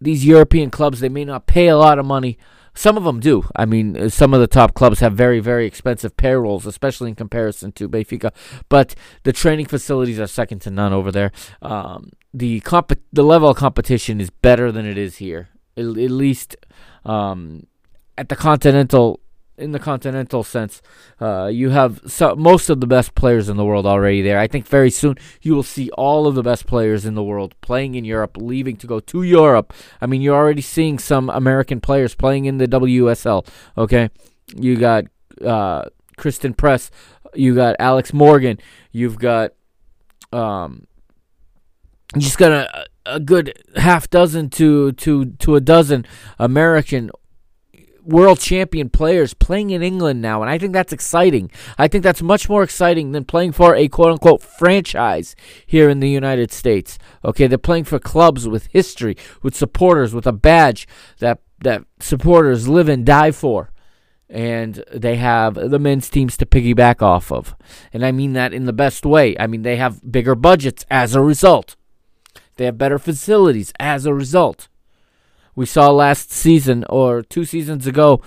these 0.00 0.24
European 0.24 0.70
clubs 0.70 1.00
they 1.00 1.08
may 1.08 1.24
not 1.24 1.46
pay 1.46 1.68
a 1.68 1.76
lot 1.76 1.98
of 1.98 2.06
money. 2.06 2.38
Some 2.76 2.96
of 2.96 3.04
them 3.04 3.20
do. 3.20 3.44
I 3.54 3.66
mean, 3.66 3.96
uh, 3.96 4.08
some 4.08 4.34
of 4.34 4.40
the 4.40 4.48
top 4.48 4.74
clubs 4.74 4.98
have 4.98 5.14
very, 5.14 5.38
very 5.38 5.64
expensive 5.64 6.16
payrolls, 6.16 6.66
especially 6.66 7.08
in 7.10 7.14
comparison 7.14 7.70
to 7.72 7.88
Benfica. 7.88 8.32
But 8.68 8.96
the 9.22 9.32
training 9.32 9.66
facilities 9.66 10.18
are 10.18 10.26
second 10.26 10.60
to 10.62 10.70
none 10.70 10.92
over 10.92 11.12
there. 11.12 11.30
Um, 11.62 12.10
the 12.34 12.60
comp- 12.60 13.00
the 13.12 13.22
level 13.22 13.48
of 13.48 13.56
competition 13.56 14.20
is 14.20 14.28
better 14.28 14.72
than 14.72 14.84
it 14.84 14.98
is 14.98 15.16
here. 15.16 15.48
At, 15.76 15.84
at 15.84 16.10
least 16.10 16.56
um, 17.04 17.66
at 18.18 18.28
the 18.28 18.36
continental 18.36 19.20
in 19.56 19.70
the 19.70 19.78
continental 19.78 20.42
sense, 20.42 20.82
uh, 21.20 21.46
you 21.46 21.70
have 21.70 22.00
so, 22.08 22.34
most 22.34 22.68
of 22.68 22.80
the 22.80 22.88
best 22.88 23.14
players 23.14 23.48
in 23.48 23.56
the 23.56 23.64
world 23.64 23.86
already 23.86 24.20
there. 24.20 24.40
I 24.40 24.48
think 24.48 24.66
very 24.66 24.90
soon 24.90 25.16
you 25.42 25.54
will 25.54 25.62
see 25.62 25.90
all 25.90 26.26
of 26.26 26.34
the 26.34 26.42
best 26.42 26.66
players 26.66 27.06
in 27.06 27.14
the 27.14 27.22
world 27.22 27.54
playing 27.60 27.94
in 27.94 28.04
Europe, 28.04 28.36
leaving 28.36 28.76
to 28.78 28.88
go 28.88 28.98
to 28.98 29.22
Europe. 29.22 29.72
I 30.00 30.06
mean, 30.06 30.22
you're 30.22 30.34
already 30.34 30.60
seeing 30.60 30.98
some 30.98 31.30
American 31.30 31.80
players 31.80 32.16
playing 32.16 32.46
in 32.46 32.58
the 32.58 32.66
WSL. 32.66 33.46
Okay, 33.78 34.10
you 34.56 34.76
got 34.76 35.04
uh, 35.40 35.84
Christen 36.16 36.52
Press, 36.52 36.90
you 37.32 37.54
got 37.54 37.76
Alex 37.78 38.12
Morgan, 38.12 38.58
you've 38.90 39.20
got 39.20 39.52
um, 40.32 40.88
just 42.18 42.38
got 42.38 42.52
a, 42.52 42.86
a 43.06 43.20
good 43.20 43.52
half 43.76 44.08
dozen 44.10 44.50
to 44.50 44.92
to 44.92 45.26
to 45.26 45.56
a 45.56 45.60
dozen 45.60 46.06
American 46.38 47.10
world 48.04 48.38
champion 48.38 48.90
players 48.90 49.34
playing 49.34 49.70
in 49.70 49.82
England 49.82 50.20
now, 50.20 50.42
and 50.42 50.50
I 50.50 50.58
think 50.58 50.72
that's 50.72 50.92
exciting. 50.92 51.50
I 51.78 51.88
think 51.88 52.04
that's 52.04 52.22
much 52.22 52.48
more 52.48 52.62
exciting 52.62 53.12
than 53.12 53.24
playing 53.24 53.52
for 53.52 53.74
a 53.74 53.88
quote 53.88 54.12
unquote 54.12 54.42
franchise 54.42 55.34
here 55.66 55.88
in 55.88 56.00
the 56.00 56.08
United 56.08 56.52
States. 56.52 56.98
Okay, 57.24 57.46
they're 57.46 57.58
playing 57.58 57.84
for 57.84 57.98
clubs 57.98 58.46
with 58.46 58.66
history, 58.66 59.16
with 59.42 59.54
supporters, 59.54 60.14
with 60.14 60.26
a 60.26 60.32
badge 60.32 60.86
that 61.18 61.40
that 61.62 61.84
supporters 62.00 62.68
live 62.68 62.88
and 62.88 63.04
die 63.04 63.30
for. 63.30 63.70
And 64.30 64.82
they 64.92 65.16
have 65.16 65.54
the 65.54 65.78
men's 65.78 66.08
teams 66.08 66.36
to 66.38 66.46
piggyback 66.46 67.02
off 67.02 67.30
of. 67.30 67.54
And 67.92 68.04
I 68.04 68.10
mean 68.10 68.32
that 68.32 68.52
in 68.52 68.64
the 68.64 68.72
best 68.72 69.04
way. 69.04 69.36
I 69.38 69.46
mean, 69.46 69.62
they 69.62 69.76
have 69.76 70.10
bigger 70.10 70.34
budgets 70.34 70.84
as 70.90 71.14
a 71.14 71.20
result. 71.20 71.76
They 72.56 72.64
have 72.66 72.78
better 72.78 72.98
facilities 72.98 73.72
as 73.78 74.06
a 74.06 74.14
result. 74.14 74.68
We 75.54 75.66
saw 75.66 75.90
last 75.90 76.30
season 76.30 76.84
or 76.88 77.22
two 77.22 77.44
seasons 77.44 77.86
ago 77.86 78.20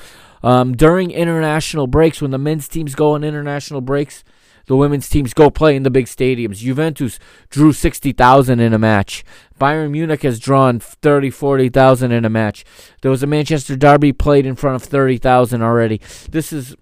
um, 0.43 0.75
during 0.75 1.11
international 1.11 1.87
breaks 1.87 2.21
when 2.21 2.31
the 2.31 2.37
men's 2.37 2.67
teams 2.67 2.95
go 2.95 3.13
on 3.13 3.23
international 3.23 3.81
breaks 3.81 4.23
the 4.67 4.75
women's 4.75 5.09
teams 5.09 5.33
go 5.33 5.49
play 5.49 5.75
in 5.75 5.83
the 5.83 5.89
big 5.89 6.05
stadiums. 6.05 6.57
Juventus 6.57 7.19
drew 7.49 7.73
60000 7.73 8.59
in 8.59 8.73
a 8.73 8.77
match. 8.77 9.23
Bayern 9.59 9.91
munich 9.91 10.21
has 10.21 10.39
drawn 10.39 10.79
30 10.79 11.31
40000 11.31 12.11
in 12.11 12.25
a 12.25 12.29
match. 12.29 12.63
There 13.01 13.11
was 13.11 13.23
a 13.23 13.27
manchester 13.27 13.75
derby 13.75 14.13
played 14.13 14.45
in 14.45 14.55
front 14.55 14.75
of 14.75 14.83
30000 14.83 15.61
already. 15.63 16.01
This 16.29 16.53
is 16.53 16.75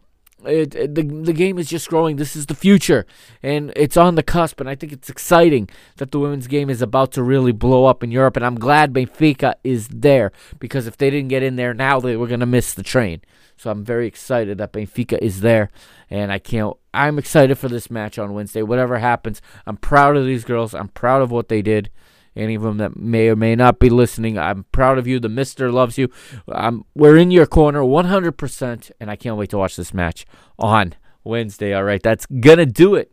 it, 0.45 0.75
it, 0.75 0.95
the 0.95 1.03
the 1.03 1.33
game 1.33 1.57
is 1.57 1.67
just 1.67 1.89
growing. 1.89 2.15
This 2.15 2.35
is 2.35 2.45
the 2.45 2.55
future, 2.55 3.05
and 3.43 3.71
it's 3.75 3.97
on 3.97 4.15
the 4.15 4.23
cusp. 4.23 4.59
And 4.59 4.69
I 4.69 4.75
think 4.75 4.91
it's 4.93 5.09
exciting 5.09 5.69
that 5.97 6.11
the 6.11 6.19
women's 6.19 6.47
game 6.47 6.69
is 6.69 6.81
about 6.81 7.11
to 7.13 7.23
really 7.23 7.51
blow 7.51 7.85
up 7.85 8.03
in 8.03 8.11
Europe. 8.11 8.35
And 8.35 8.45
I'm 8.45 8.55
glad 8.55 8.93
Benfica 8.93 9.55
is 9.63 9.87
there 9.87 10.31
because 10.59 10.87
if 10.87 10.97
they 10.97 11.09
didn't 11.09 11.29
get 11.29 11.43
in 11.43 11.55
there 11.55 11.73
now, 11.73 11.99
they 11.99 12.15
were 12.15 12.27
gonna 12.27 12.45
miss 12.45 12.73
the 12.73 12.83
train. 12.83 13.21
So 13.57 13.71
I'm 13.71 13.85
very 13.85 14.07
excited 14.07 14.57
that 14.57 14.73
Benfica 14.73 15.17
is 15.19 15.41
there, 15.41 15.71
and 16.09 16.31
I 16.31 16.39
can't. 16.39 16.75
I'm 16.93 17.17
excited 17.17 17.57
for 17.57 17.69
this 17.69 17.89
match 17.89 18.19
on 18.19 18.33
Wednesday. 18.33 18.61
Whatever 18.61 18.99
happens, 18.99 19.41
I'm 19.65 19.77
proud 19.77 20.17
of 20.17 20.25
these 20.25 20.43
girls. 20.43 20.73
I'm 20.73 20.89
proud 20.89 21.21
of 21.21 21.31
what 21.31 21.47
they 21.49 21.61
did 21.61 21.89
any 22.35 22.55
of 22.55 22.61
them 22.61 22.77
that 22.77 22.97
may 22.97 23.29
or 23.29 23.35
may 23.35 23.55
not 23.55 23.79
be 23.79 23.89
listening. 23.89 24.37
I'm 24.37 24.65
proud 24.71 24.97
of 24.97 25.07
you. 25.07 25.19
The 25.19 25.29
Mister 25.29 25.71
loves 25.71 25.97
you. 25.97 26.09
Um, 26.47 26.85
we're 26.95 27.17
in 27.17 27.31
your 27.31 27.45
corner 27.45 27.81
100%, 27.81 28.91
and 28.99 29.11
I 29.11 29.15
can't 29.15 29.37
wait 29.37 29.49
to 29.51 29.57
watch 29.57 29.75
this 29.75 29.93
match 29.93 30.25
on 30.59 30.95
Wednesday. 31.23 31.73
All 31.73 31.83
right, 31.83 32.01
that's 32.01 32.25
gonna 32.25 32.65
do 32.65 32.95
it 32.95 33.11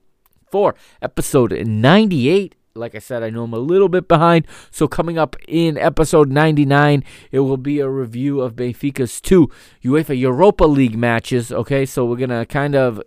for 0.50 0.74
episode 1.00 1.52
98. 1.52 2.54
Like 2.74 2.94
I 2.94 3.00
said, 3.00 3.22
I 3.22 3.28
know 3.28 3.44
I'm 3.44 3.52
a 3.52 3.58
little 3.58 3.88
bit 3.88 4.08
behind. 4.08 4.46
So, 4.70 4.88
coming 4.88 5.18
up 5.18 5.36
in 5.46 5.76
episode 5.76 6.30
99, 6.30 7.04
it 7.30 7.40
will 7.40 7.58
be 7.58 7.80
a 7.80 7.88
review 7.88 8.40
of 8.40 8.56
Benfica's 8.56 9.20
two 9.20 9.50
UEFA 9.84 10.18
Europa 10.18 10.64
League 10.64 10.96
matches. 10.96 11.52
Okay, 11.52 11.84
so 11.84 12.06
we're 12.06 12.16
going 12.16 12.30
to 12.30 12.46
kind 12.46 12.74
of 12.74 13.02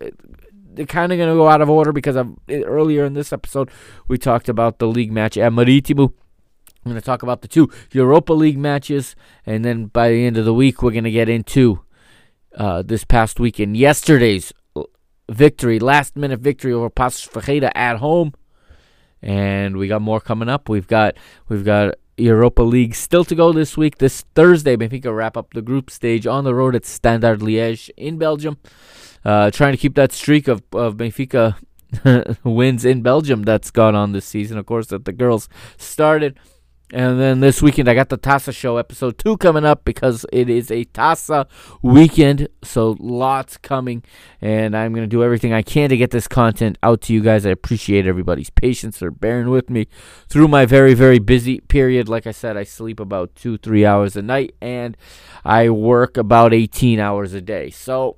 they're 0.75 0.85
kind 0.85 1.11
of 1.11 1.17
going 1.17 1.29
to 1.29 1.35
go 1.35 1.47
out 1.47 1.61
of 1.61 1.69
order 1.69 1.91
because 1.91 2.15
of 2.15 2.35
earlier 2.49 3.05
in 3.05 3.13
this 3.13 3.31
episode 3.31 3.69
we 4.07 4.17
talked 4.17 4.49
about 4.49 4.79
the 4.79 4.87
league 4.87 5.11
match 5.11 5.37
at 5.37 5.51
Marítimo. 5.51 6.13
I'm 6.85 6.91
going 6.91 7.01
to 7.01 7.05
talk 7.05 7.23
about 7.23 7.41
the 7.41 7.47
two 7.47 7.69
Europa 7.91 8.33
League 8.33 8.59
matches, 8.59 9.15
and 9.43 9.65
then 9.65 9.85
by 9.87 10.09
the 10.09 10.23
end 10.25 10.37
of 10.37 10.45
the 10.45 10.53
week 10.53 10.83
we're 10.83 10.91
going 10.91 11.03
to 11.03 11.11
get 11.11 11.27
into 11.27 11.81
uh, 12.55 12.83
this 12.83 13.03
past 13.03 13.39
weekend 13.39 13.75
yesterday's 13.75 14.53
victory, 15.27 15.79
last 15.79 16.15
minute 16.15 16.39
victory 16.39 16.71
over 16.71 16.91
Paços 16.91 17.27
Ferreira 17.27 17.71
at 17.75 17.97
home, 17.97 18.33
and 19.19 19.77
we 19.77 19.87
got 19.87 20.03
more 20.03 20.21
coming 20.21 20.47
up. 20.47 20.69
We've 20.69 20.87
got 20.87 21.15
we've 21.49 21.65
got 21.65 21.95
Europa 22.17 22.61
League 22.61 22.93
still 22.93 23.25
to 23.25 23.35
go 23.35 23.51
this 23.51 23.75
week. 23.75 23.97
This 23.97 24.21
Thursday, 24.35 24.77
Benfica 24.77 25.13
wrap 25.15 25.35
up 25.35 25.53
the 25.53 25.63
group 25.63 25.89
stage 25.89 26.27
on 26.27 26.43
the 26.43 26.53
road 26.53 26.75
at 26.75 26.85
Standard 26.85 27.39
Liège 27.39 27.89
in 27.97 28.19
Belgium 28.19 28.57
uh, 29.25 29.51
trying 29.51 29.73
to 29.73 29.77
keep 29.77 29.95
that 29.95 30.11
streak 30.11 30.47
of, 30.47 30.63
of 30.71 30.95
Benfica 30.95 31.55
wins 32.43 32.85
in 32.85 33.01
Belgium 33.01 33.43
that's 33.43 33.71
gone 33.71 33.95
on 33.95 34.11
this 34.11 34.25
season. 34.25 34.57
Of 34.57 34.65
course, 34.65 34.87
that 34.87 35.05
the 35.05 35.13
girls 35.13 35.49
started. 35.77 36.39
And 36.93 37.19
then 37.19 37.39
this 37.39 37.63
weekend, 37.63 37.89
I 37.89 37.95
got 37.95 38.09
the 38.09 38.17
Taça 38.17 38.55
Show 38.55 38.77
episode 38.77 39.17
two 39.17 39.37
coming 39.37 39.65
up 39.65 39.83
because 39.85 40.23
it 40.31 40.51
is 40.51 40.69
a 40.69 40.85
Taça 40.85 41.47
weekend. 41.81 42.47
So 42.63 42.95
lots 42.99 43.57
coming. 43.57 44.03
And 44.39 44.77
I'm 44.77 44.93
going 44.93 45.03
to 45.03 45.07
do 45.07 45.23
everything 45.23 45.51
I 45.51 45.63
can 45.63 45.89
to 45.89 45.97
get 45.97 46.11
this 46.11 46.27
content 46.27 46.77
out 46.83 47.01
to 47.01 47.13
you 47.13 47.21
guys. 47.21 47.43
I 47.43 47.49
appreciate 47.49 48.05
everybody's 48.05 48.51
patience 48.51 48.99
for 48.99 49.09
bearing 49.09 49.49
with 49.49 49.67
me 49.67 49.87
through 50.29 50.47
my 50.47 50.67
very, 50.67 50.93
very 50.93 51.17
busy 51.17 51.59
period. 51.61 52.07
Like 52.07 52.27
I 52.27 52.31
said, 52.31 52.55
I 52.55 52.63
sleep 52.63 52.99
about 52.99 53.33
two, 53.33 53.57
three 53.57 53.83
hours 53.83 54.15
a 54.15 54.21
night 54.21 54.53
and 54.61 54.95
I 55.43 55.71
work 55.71 56.17
about 56.17 56.53
18 56.53 56.99
hours 56.99 57.33
a 57.33 57.41
day. 57.41 57.71
So 57.71 58.17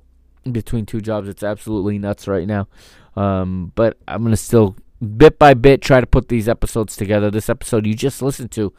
between 0.50 0.86
two 0.86 1.00
jobs. 1.00 1.28
It's 1.28 1.42
absolutely 1.42 1.98
nuts 1.98 2.28
right 2.28 2.46
now. 2.46 2.68
Um, 3.16 3.72
but 3.74 3.98
I'm 4.06 4.22
going 4.22 4.30
to 4.30 4.36
still, 4.36 4.76
bit 5.16 5.38
by 5.38 5.54
bit, 5.54 5.82
try 5.82 6.00
to 6.00 6.06
put 6.06 6.28
these 6.28 6.48
episodes 6.48 6.96
together. 6.96 7.30
This 7.30 7.48
episode 7.48 7.86
you 7.86 7.94
just 7.94 8.22
listened 8.22 8.50
to 8.52 8.72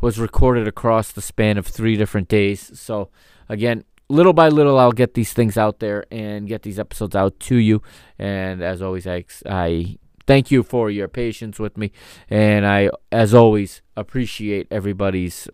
was 0.00 0.18
recorded 0.18 0.66
across 0.66 1.12
the 1.12 1.22
span 1.22 1.58
of 1.58 1.66
three 1.66 1.96
different 1.96 2.28
days. 2.28 2.78
So, 2.78 3.10
again, 3.48 3.84
little 4.08 4.32
by 4.32 4.48
little, 4.48 4.78
I'll 4.78 4.92
get 4.92 5.14
these 5.14 5.32
things 5.32 5.56
out 5.56 5.78
there 5.78 6.04
and 6.10 6.48
get 6.48 6.62
these 6.62 6.78
episodes 6.78 7.14
out 7.14 7.38
to 7.40 7.56
you. 7.56 7.82
And 8.18 8.62
as 8.62 8.82
always, 8.82 9.06
I, 9.06 9.24
I 9.46 9.98
thank 10.26 10.50
you 10.50 10.62
for 10.62 10.90
your 10.90 11.08
patience 11.08 11.58
with 11.58 11.76
me. 11.76 11.92
And 12.28 12.66
I, 12.66 12.90
as 13.10 13.34
always, 13.34 13.82
appreciate 13.96 14.66
everybody's 14.70 15.48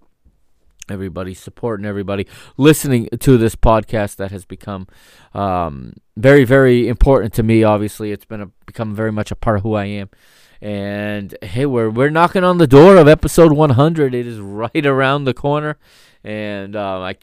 everybody's 0.90 1.40
supporting 1.40 1.86
everybody 1.86 2.26
listening 2.56 3.08
to 3.18 3.38
this 3.38 3.54
podcast 3.54 4.16
that 4.16 4.30
has 4.30 4.44
become 4.44 4.86
um, 5.34 5.94
very 6.16 6.44
very 6.44 6.88
important 6.88 7.32
to 7.34 7.42
me. 7.42 7.62
Obviously 7.62 8.12
it's 8.12 8.24
been 8.24 8.40
a, 8.40 8.46
become 8.66 8.94
very 8.94 9.12
much 9.12 9.30
a 9.30 9.36
part 9.36 9.58
of 9.58 9.62
who 9.62 9.74
i 9.74 9.84
am. 9.84 10.10
And 10.60 11.36
hey 11.42 11.66
we're 11.66 11.90
we're 11.90 12.10
knocking 12.10 12.44
on 12.44 12.58
the 12.58 12.66
door 12.66 12.96
of 12.96 13.08
episode 13.08 13.52
100 13.52 14.14
it 14.14 14.26
is 14.26 14.38
right 14.40 14.86
around 14.86 15.24
the 15.24 15.34
corner. 15.34 15.78
And 16.24 16.74
uh, 16.76 17.00
I, 17.00 17.16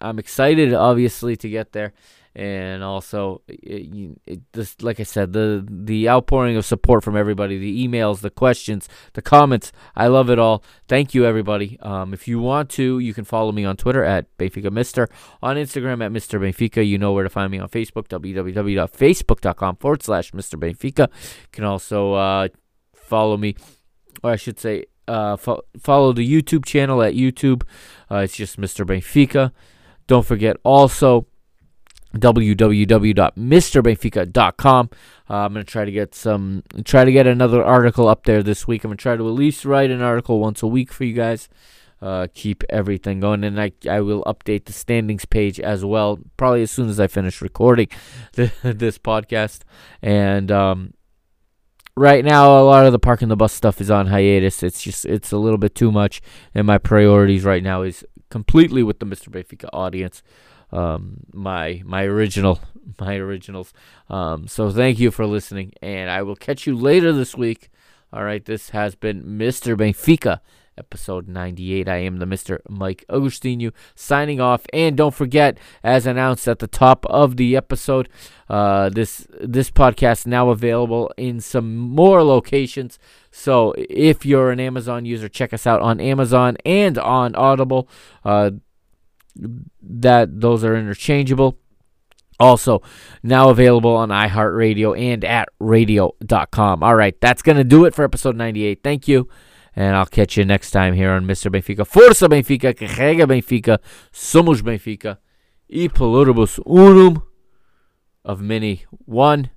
i'm 0.00 0.18
excited 0.18 0.74
obviously 0.74 1.36
to 1.36 1.48
get 1.48 1.72
there 1.72 1.92
and 2.36 2.82
also 2.82 3.42
it, 3.46 4.16
it, 4.26 4.40
this, 4.52 4.74
like 4.82 4.98
I 4.98 5.04
said, 5.04 5.32
the 5.32 5.64
the 5.68 6.08
outpouring 6.08 6.56
of 6.56 6.64
support 6.64 7.04
from 7.04 7.16
everybody, 7.16 7.58
the 7.58 7.86
emails, 7.86 8.20
the 8.20 8.30
questions, 8.30 8.88
the 9.12 9.22
comments, 9.22 9.70
I 9.94 10.08
love 10.08 10.30
it 10.30 10.38
all. 10.38 10.64
Thank 10.88 11.14
you, 11.14 11.24
everybody. 11.24 11.78
Um, 11.80 12.12
if 12.12 12.26
you 12.26 12.40
want 12.40 12.70
to, 12.70 12.98
you 12.98 13.14
can 13.14 13.24
follow 13.24 13.52
me 13.52 13.64
on 13.64 13.76
Twitter 13.76 14.02
at 14.02 14.26
Benfica 14.36 14.72
Mister, 14.72 15.08
on 15.42 15.56
Instagram 15.56 16.04
at 16.04 16.10
Mister 16.10 16.40
Benfica. 16.40 16.86
You 16.86 16.98
know 16.98 17.12
where 17.12 17.24
to 17.24 17.30
find 17.30 17.52
me 17.52 17.58
on 17.58 17.68
Facebook, 17.68 18.08
www.facebook.com 18.08 19.76
forward 19.76 20.02
slash 20.02 20.34
Mister 20.34 20.56
Benfica. 20.56 21.08
You 21.08 21.48
can 21.52 21.64
also 21.64 22.14
uh, 22.14 22.48
follow 22.94 23.36
me, 23.36 23.54
or 24.22 24.32
I 24.32 24.36
should 24.36 24.58
say, 24.58 24.86
uh, 25.06 25.36
fo- 25.36 25.62
follow 25.78 26.12
the 26.12 26.28
YouTube 26.28 26.64
channel 26.64 27.02
at 27.02 27.14
YouTube. 27.14 27.62
Uh, 28.10 28.18
it's 28.18 28.34
just 28.34 28.60
Mr. 28.60 28.84
Benfica. 28.84 29.52
Don't 30.06 30.26
forget 30.26 30.56
also 30.64 31.26
www.mrbenfica.com. 32.14 34.90
Uh, 35.28 35.34
I'm 35.34 35.52
gonna 35.52 35.64
try 35.64 35.84
to 35.84 35.92
get 35.92 36.14
some, 36.14 36.62
try 36.84 37.04
to 37.04 37.12
get 37.12 37.26
another 37.26 37.64
article 37.64 38.08
up 38.08 38.24
there 38.24 38.42
this 38.42 38.66
week. 38.66 38.84
I'm 38.84 38.90
gonna 38.90 38.96
try 38.96 39.16
to 39.16 39.26
at 39.26 39.32
least 39.32 39.64
write 39.64 39.90
an 39.90 40.02
article 40.02 40.38
once 40.38 40.62
a 40.62 40.66
week 40.66 40.92
for 40.92 41.04
you 41.04 41.14
guys. 41.14 41.48
Uh, 42.02 42.26
keep 42.34 42.62
everything 42.68 43.20
going, 43.20 43.44
and 43.44 43.58
I 43.58 43.72
I 43.88 44.00
will 44.00 44.22
update 44.24 44.66
the 44.66 44.74
standings 44.74 45.24
page 45.24 45.58
as 45.58 45.82
well, 45.84 46.18
probably 46.36 46.62
as 46.62 46.70
soon 46.70 46.90
as 46.90 47.00
I 47.00 47.06
finish 47.06 47.40
recording 47.40 47.88
the, 48.32 48.52
this 48.62 48.98
podcast. 48.98 49.60
And 50.02 50.52
um, 50.52 50.92
right 51.96 52.22
now, 52.24 52.60
a 52.60 52.64
lot 52.64 52.84
of 52.84 52.92
the 52.92 52.98
parking 52.98 53.28
the 53.28 53.36
bus 53.36 53.54
stuff 53.54 53.80
is 53.80 53.90
on 53.90 54.08
hiatus. 54.08 54.62
It's 54.62 54.82
just 54.82 55.06
it's 55.06 55.32
a 55.32 55.38
little 55.38 55.56
bit 55.56 55.74
too 55.74 55.90
much, 55.90 56.20
and 56.54 56.66
my 56.66 56.76
priorities 56.76 57.44
right 57.44 57.62
now 57.62 57.80
is 57.82 58.04
completely 58.28 58.82
with 58.82 58.98
the 58.98 59.06
Mr. 59.06 59.28
Benfica 59.28 59.70
audience. 59.72 60.22
Um, 60.74 61.20
my 61.32 61.82
my 61.84 62.04
original 62.04 62.60
my 63.00 63.14
originals. 63.16 63.72
Um, 64.08 64.48
so 64.48 64.70
thank 64.70 64.98
you 64.98 65.10
for 65.10 65.26
listening, 65.26 65.72
and 65.80 66.10
I 66.10 66.22
will 66.22 66.36
catch 66.36 66.66
you 66.66 66.76
later 66.76 67.12
this 67.12 67.34
week. 67.36 67.70
All 68.12 68.24
right, 68.24 68.44
this 68.44 68.70
has 68.70 68.94
been 68.94 69.24
Mr. 69.24 69.76
Benfica 69.76 70.40
episode 70.76 71.28
98. 71.28 71.88
I 71.88 71.96
am 71.98 72.18
the 72.18 72.26
Mr. 72.26 72.58
Mike 72.68 73.04
Agustinu 73.08 73.72
signing 73.94 74.40
off. 74.40 74.66
And 74.72 74.96
don't 74.96 75.14
forget, 75.14 75.58
as 75.82 76.06
announced 76.06 76.48
at 76.48 76.58
the 76.58 76.66
top 76.66 77.06
of 77.06 77.36
the 77.36 77.56
episode, 77.56 78.08
uh, 78.48 78.90
this 78.90 79.26
this 79.40 79.70
podcast 79.70 80.26
now 80.26 80.50
available 80.50 81.12
in 81.16 81.40
some 81.40 81.76
more 81.76 82.22
locations. 82.22 82.98
So 83.30 83.74
if 83.76 84.26
you're 84.26 84.50
an 84.50 84.60
Amazon 84.60 85.04
user, 85.04 85.28
check 85.28 85.52
us 85.52 85.66
out 85.66 85.80
on 85.80 86.00
Amazon 86.00 86.56
and 86.64 86.98
on 86.98 87.34
Audible. 87.34 87.88
Uh, 88.24 88.52
that 89.82 90.40
those 90.40 90.64
are 90.64 90.76
interchangeable. 90.76 91.58
Also, 92.40 92.82
now 93.22 93.48
available 93.48 93.94
on 93.94 94.08
iHeartRadio 94.08 94.98
and 94.98 95.24
at 95.24 95.48
radio.com. 95.60 96.82
All 96.82 96.96
right, 96.96 97.18
that's 97.20 97.42
going 97.42 97.58
to 97.58 97.64
do 97.64 97.84
it 97.84 97.94
for 97.94 98.04
episode 98.04 98.36
98. 98.36 98.82
Thank 98.82 99.06
you. 99.06 99.28
And 99.76 99.96
I'll 99.96 100.06
catch 100.06 100.36
you 100.36 100.44
next 100.44 100.70
time 100.70 100.94
here 100.94 101.10
on 101.10 101.26
Mr. 101.26 101.50
Benfica. 101.50 101.84
Força 101.84 102.28
Benfica, 102.28 102.74
carrega 102.74 103.26
Benfica, 103.26 103.78
somos 104.12 104.62
Benfica. 104.62 105.18
E 105.68 105.88
pluribus 105.88 106.60
unum 106.66 107.22
of 108.24 108.40
many, 108.40 108.84
one 109.06 109.50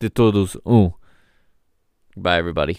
de 0.00 0.10
todos 0.10 0.56
um. 0.64 0.92
Bye, 2.16 2.38
everybody. 2.38 2.78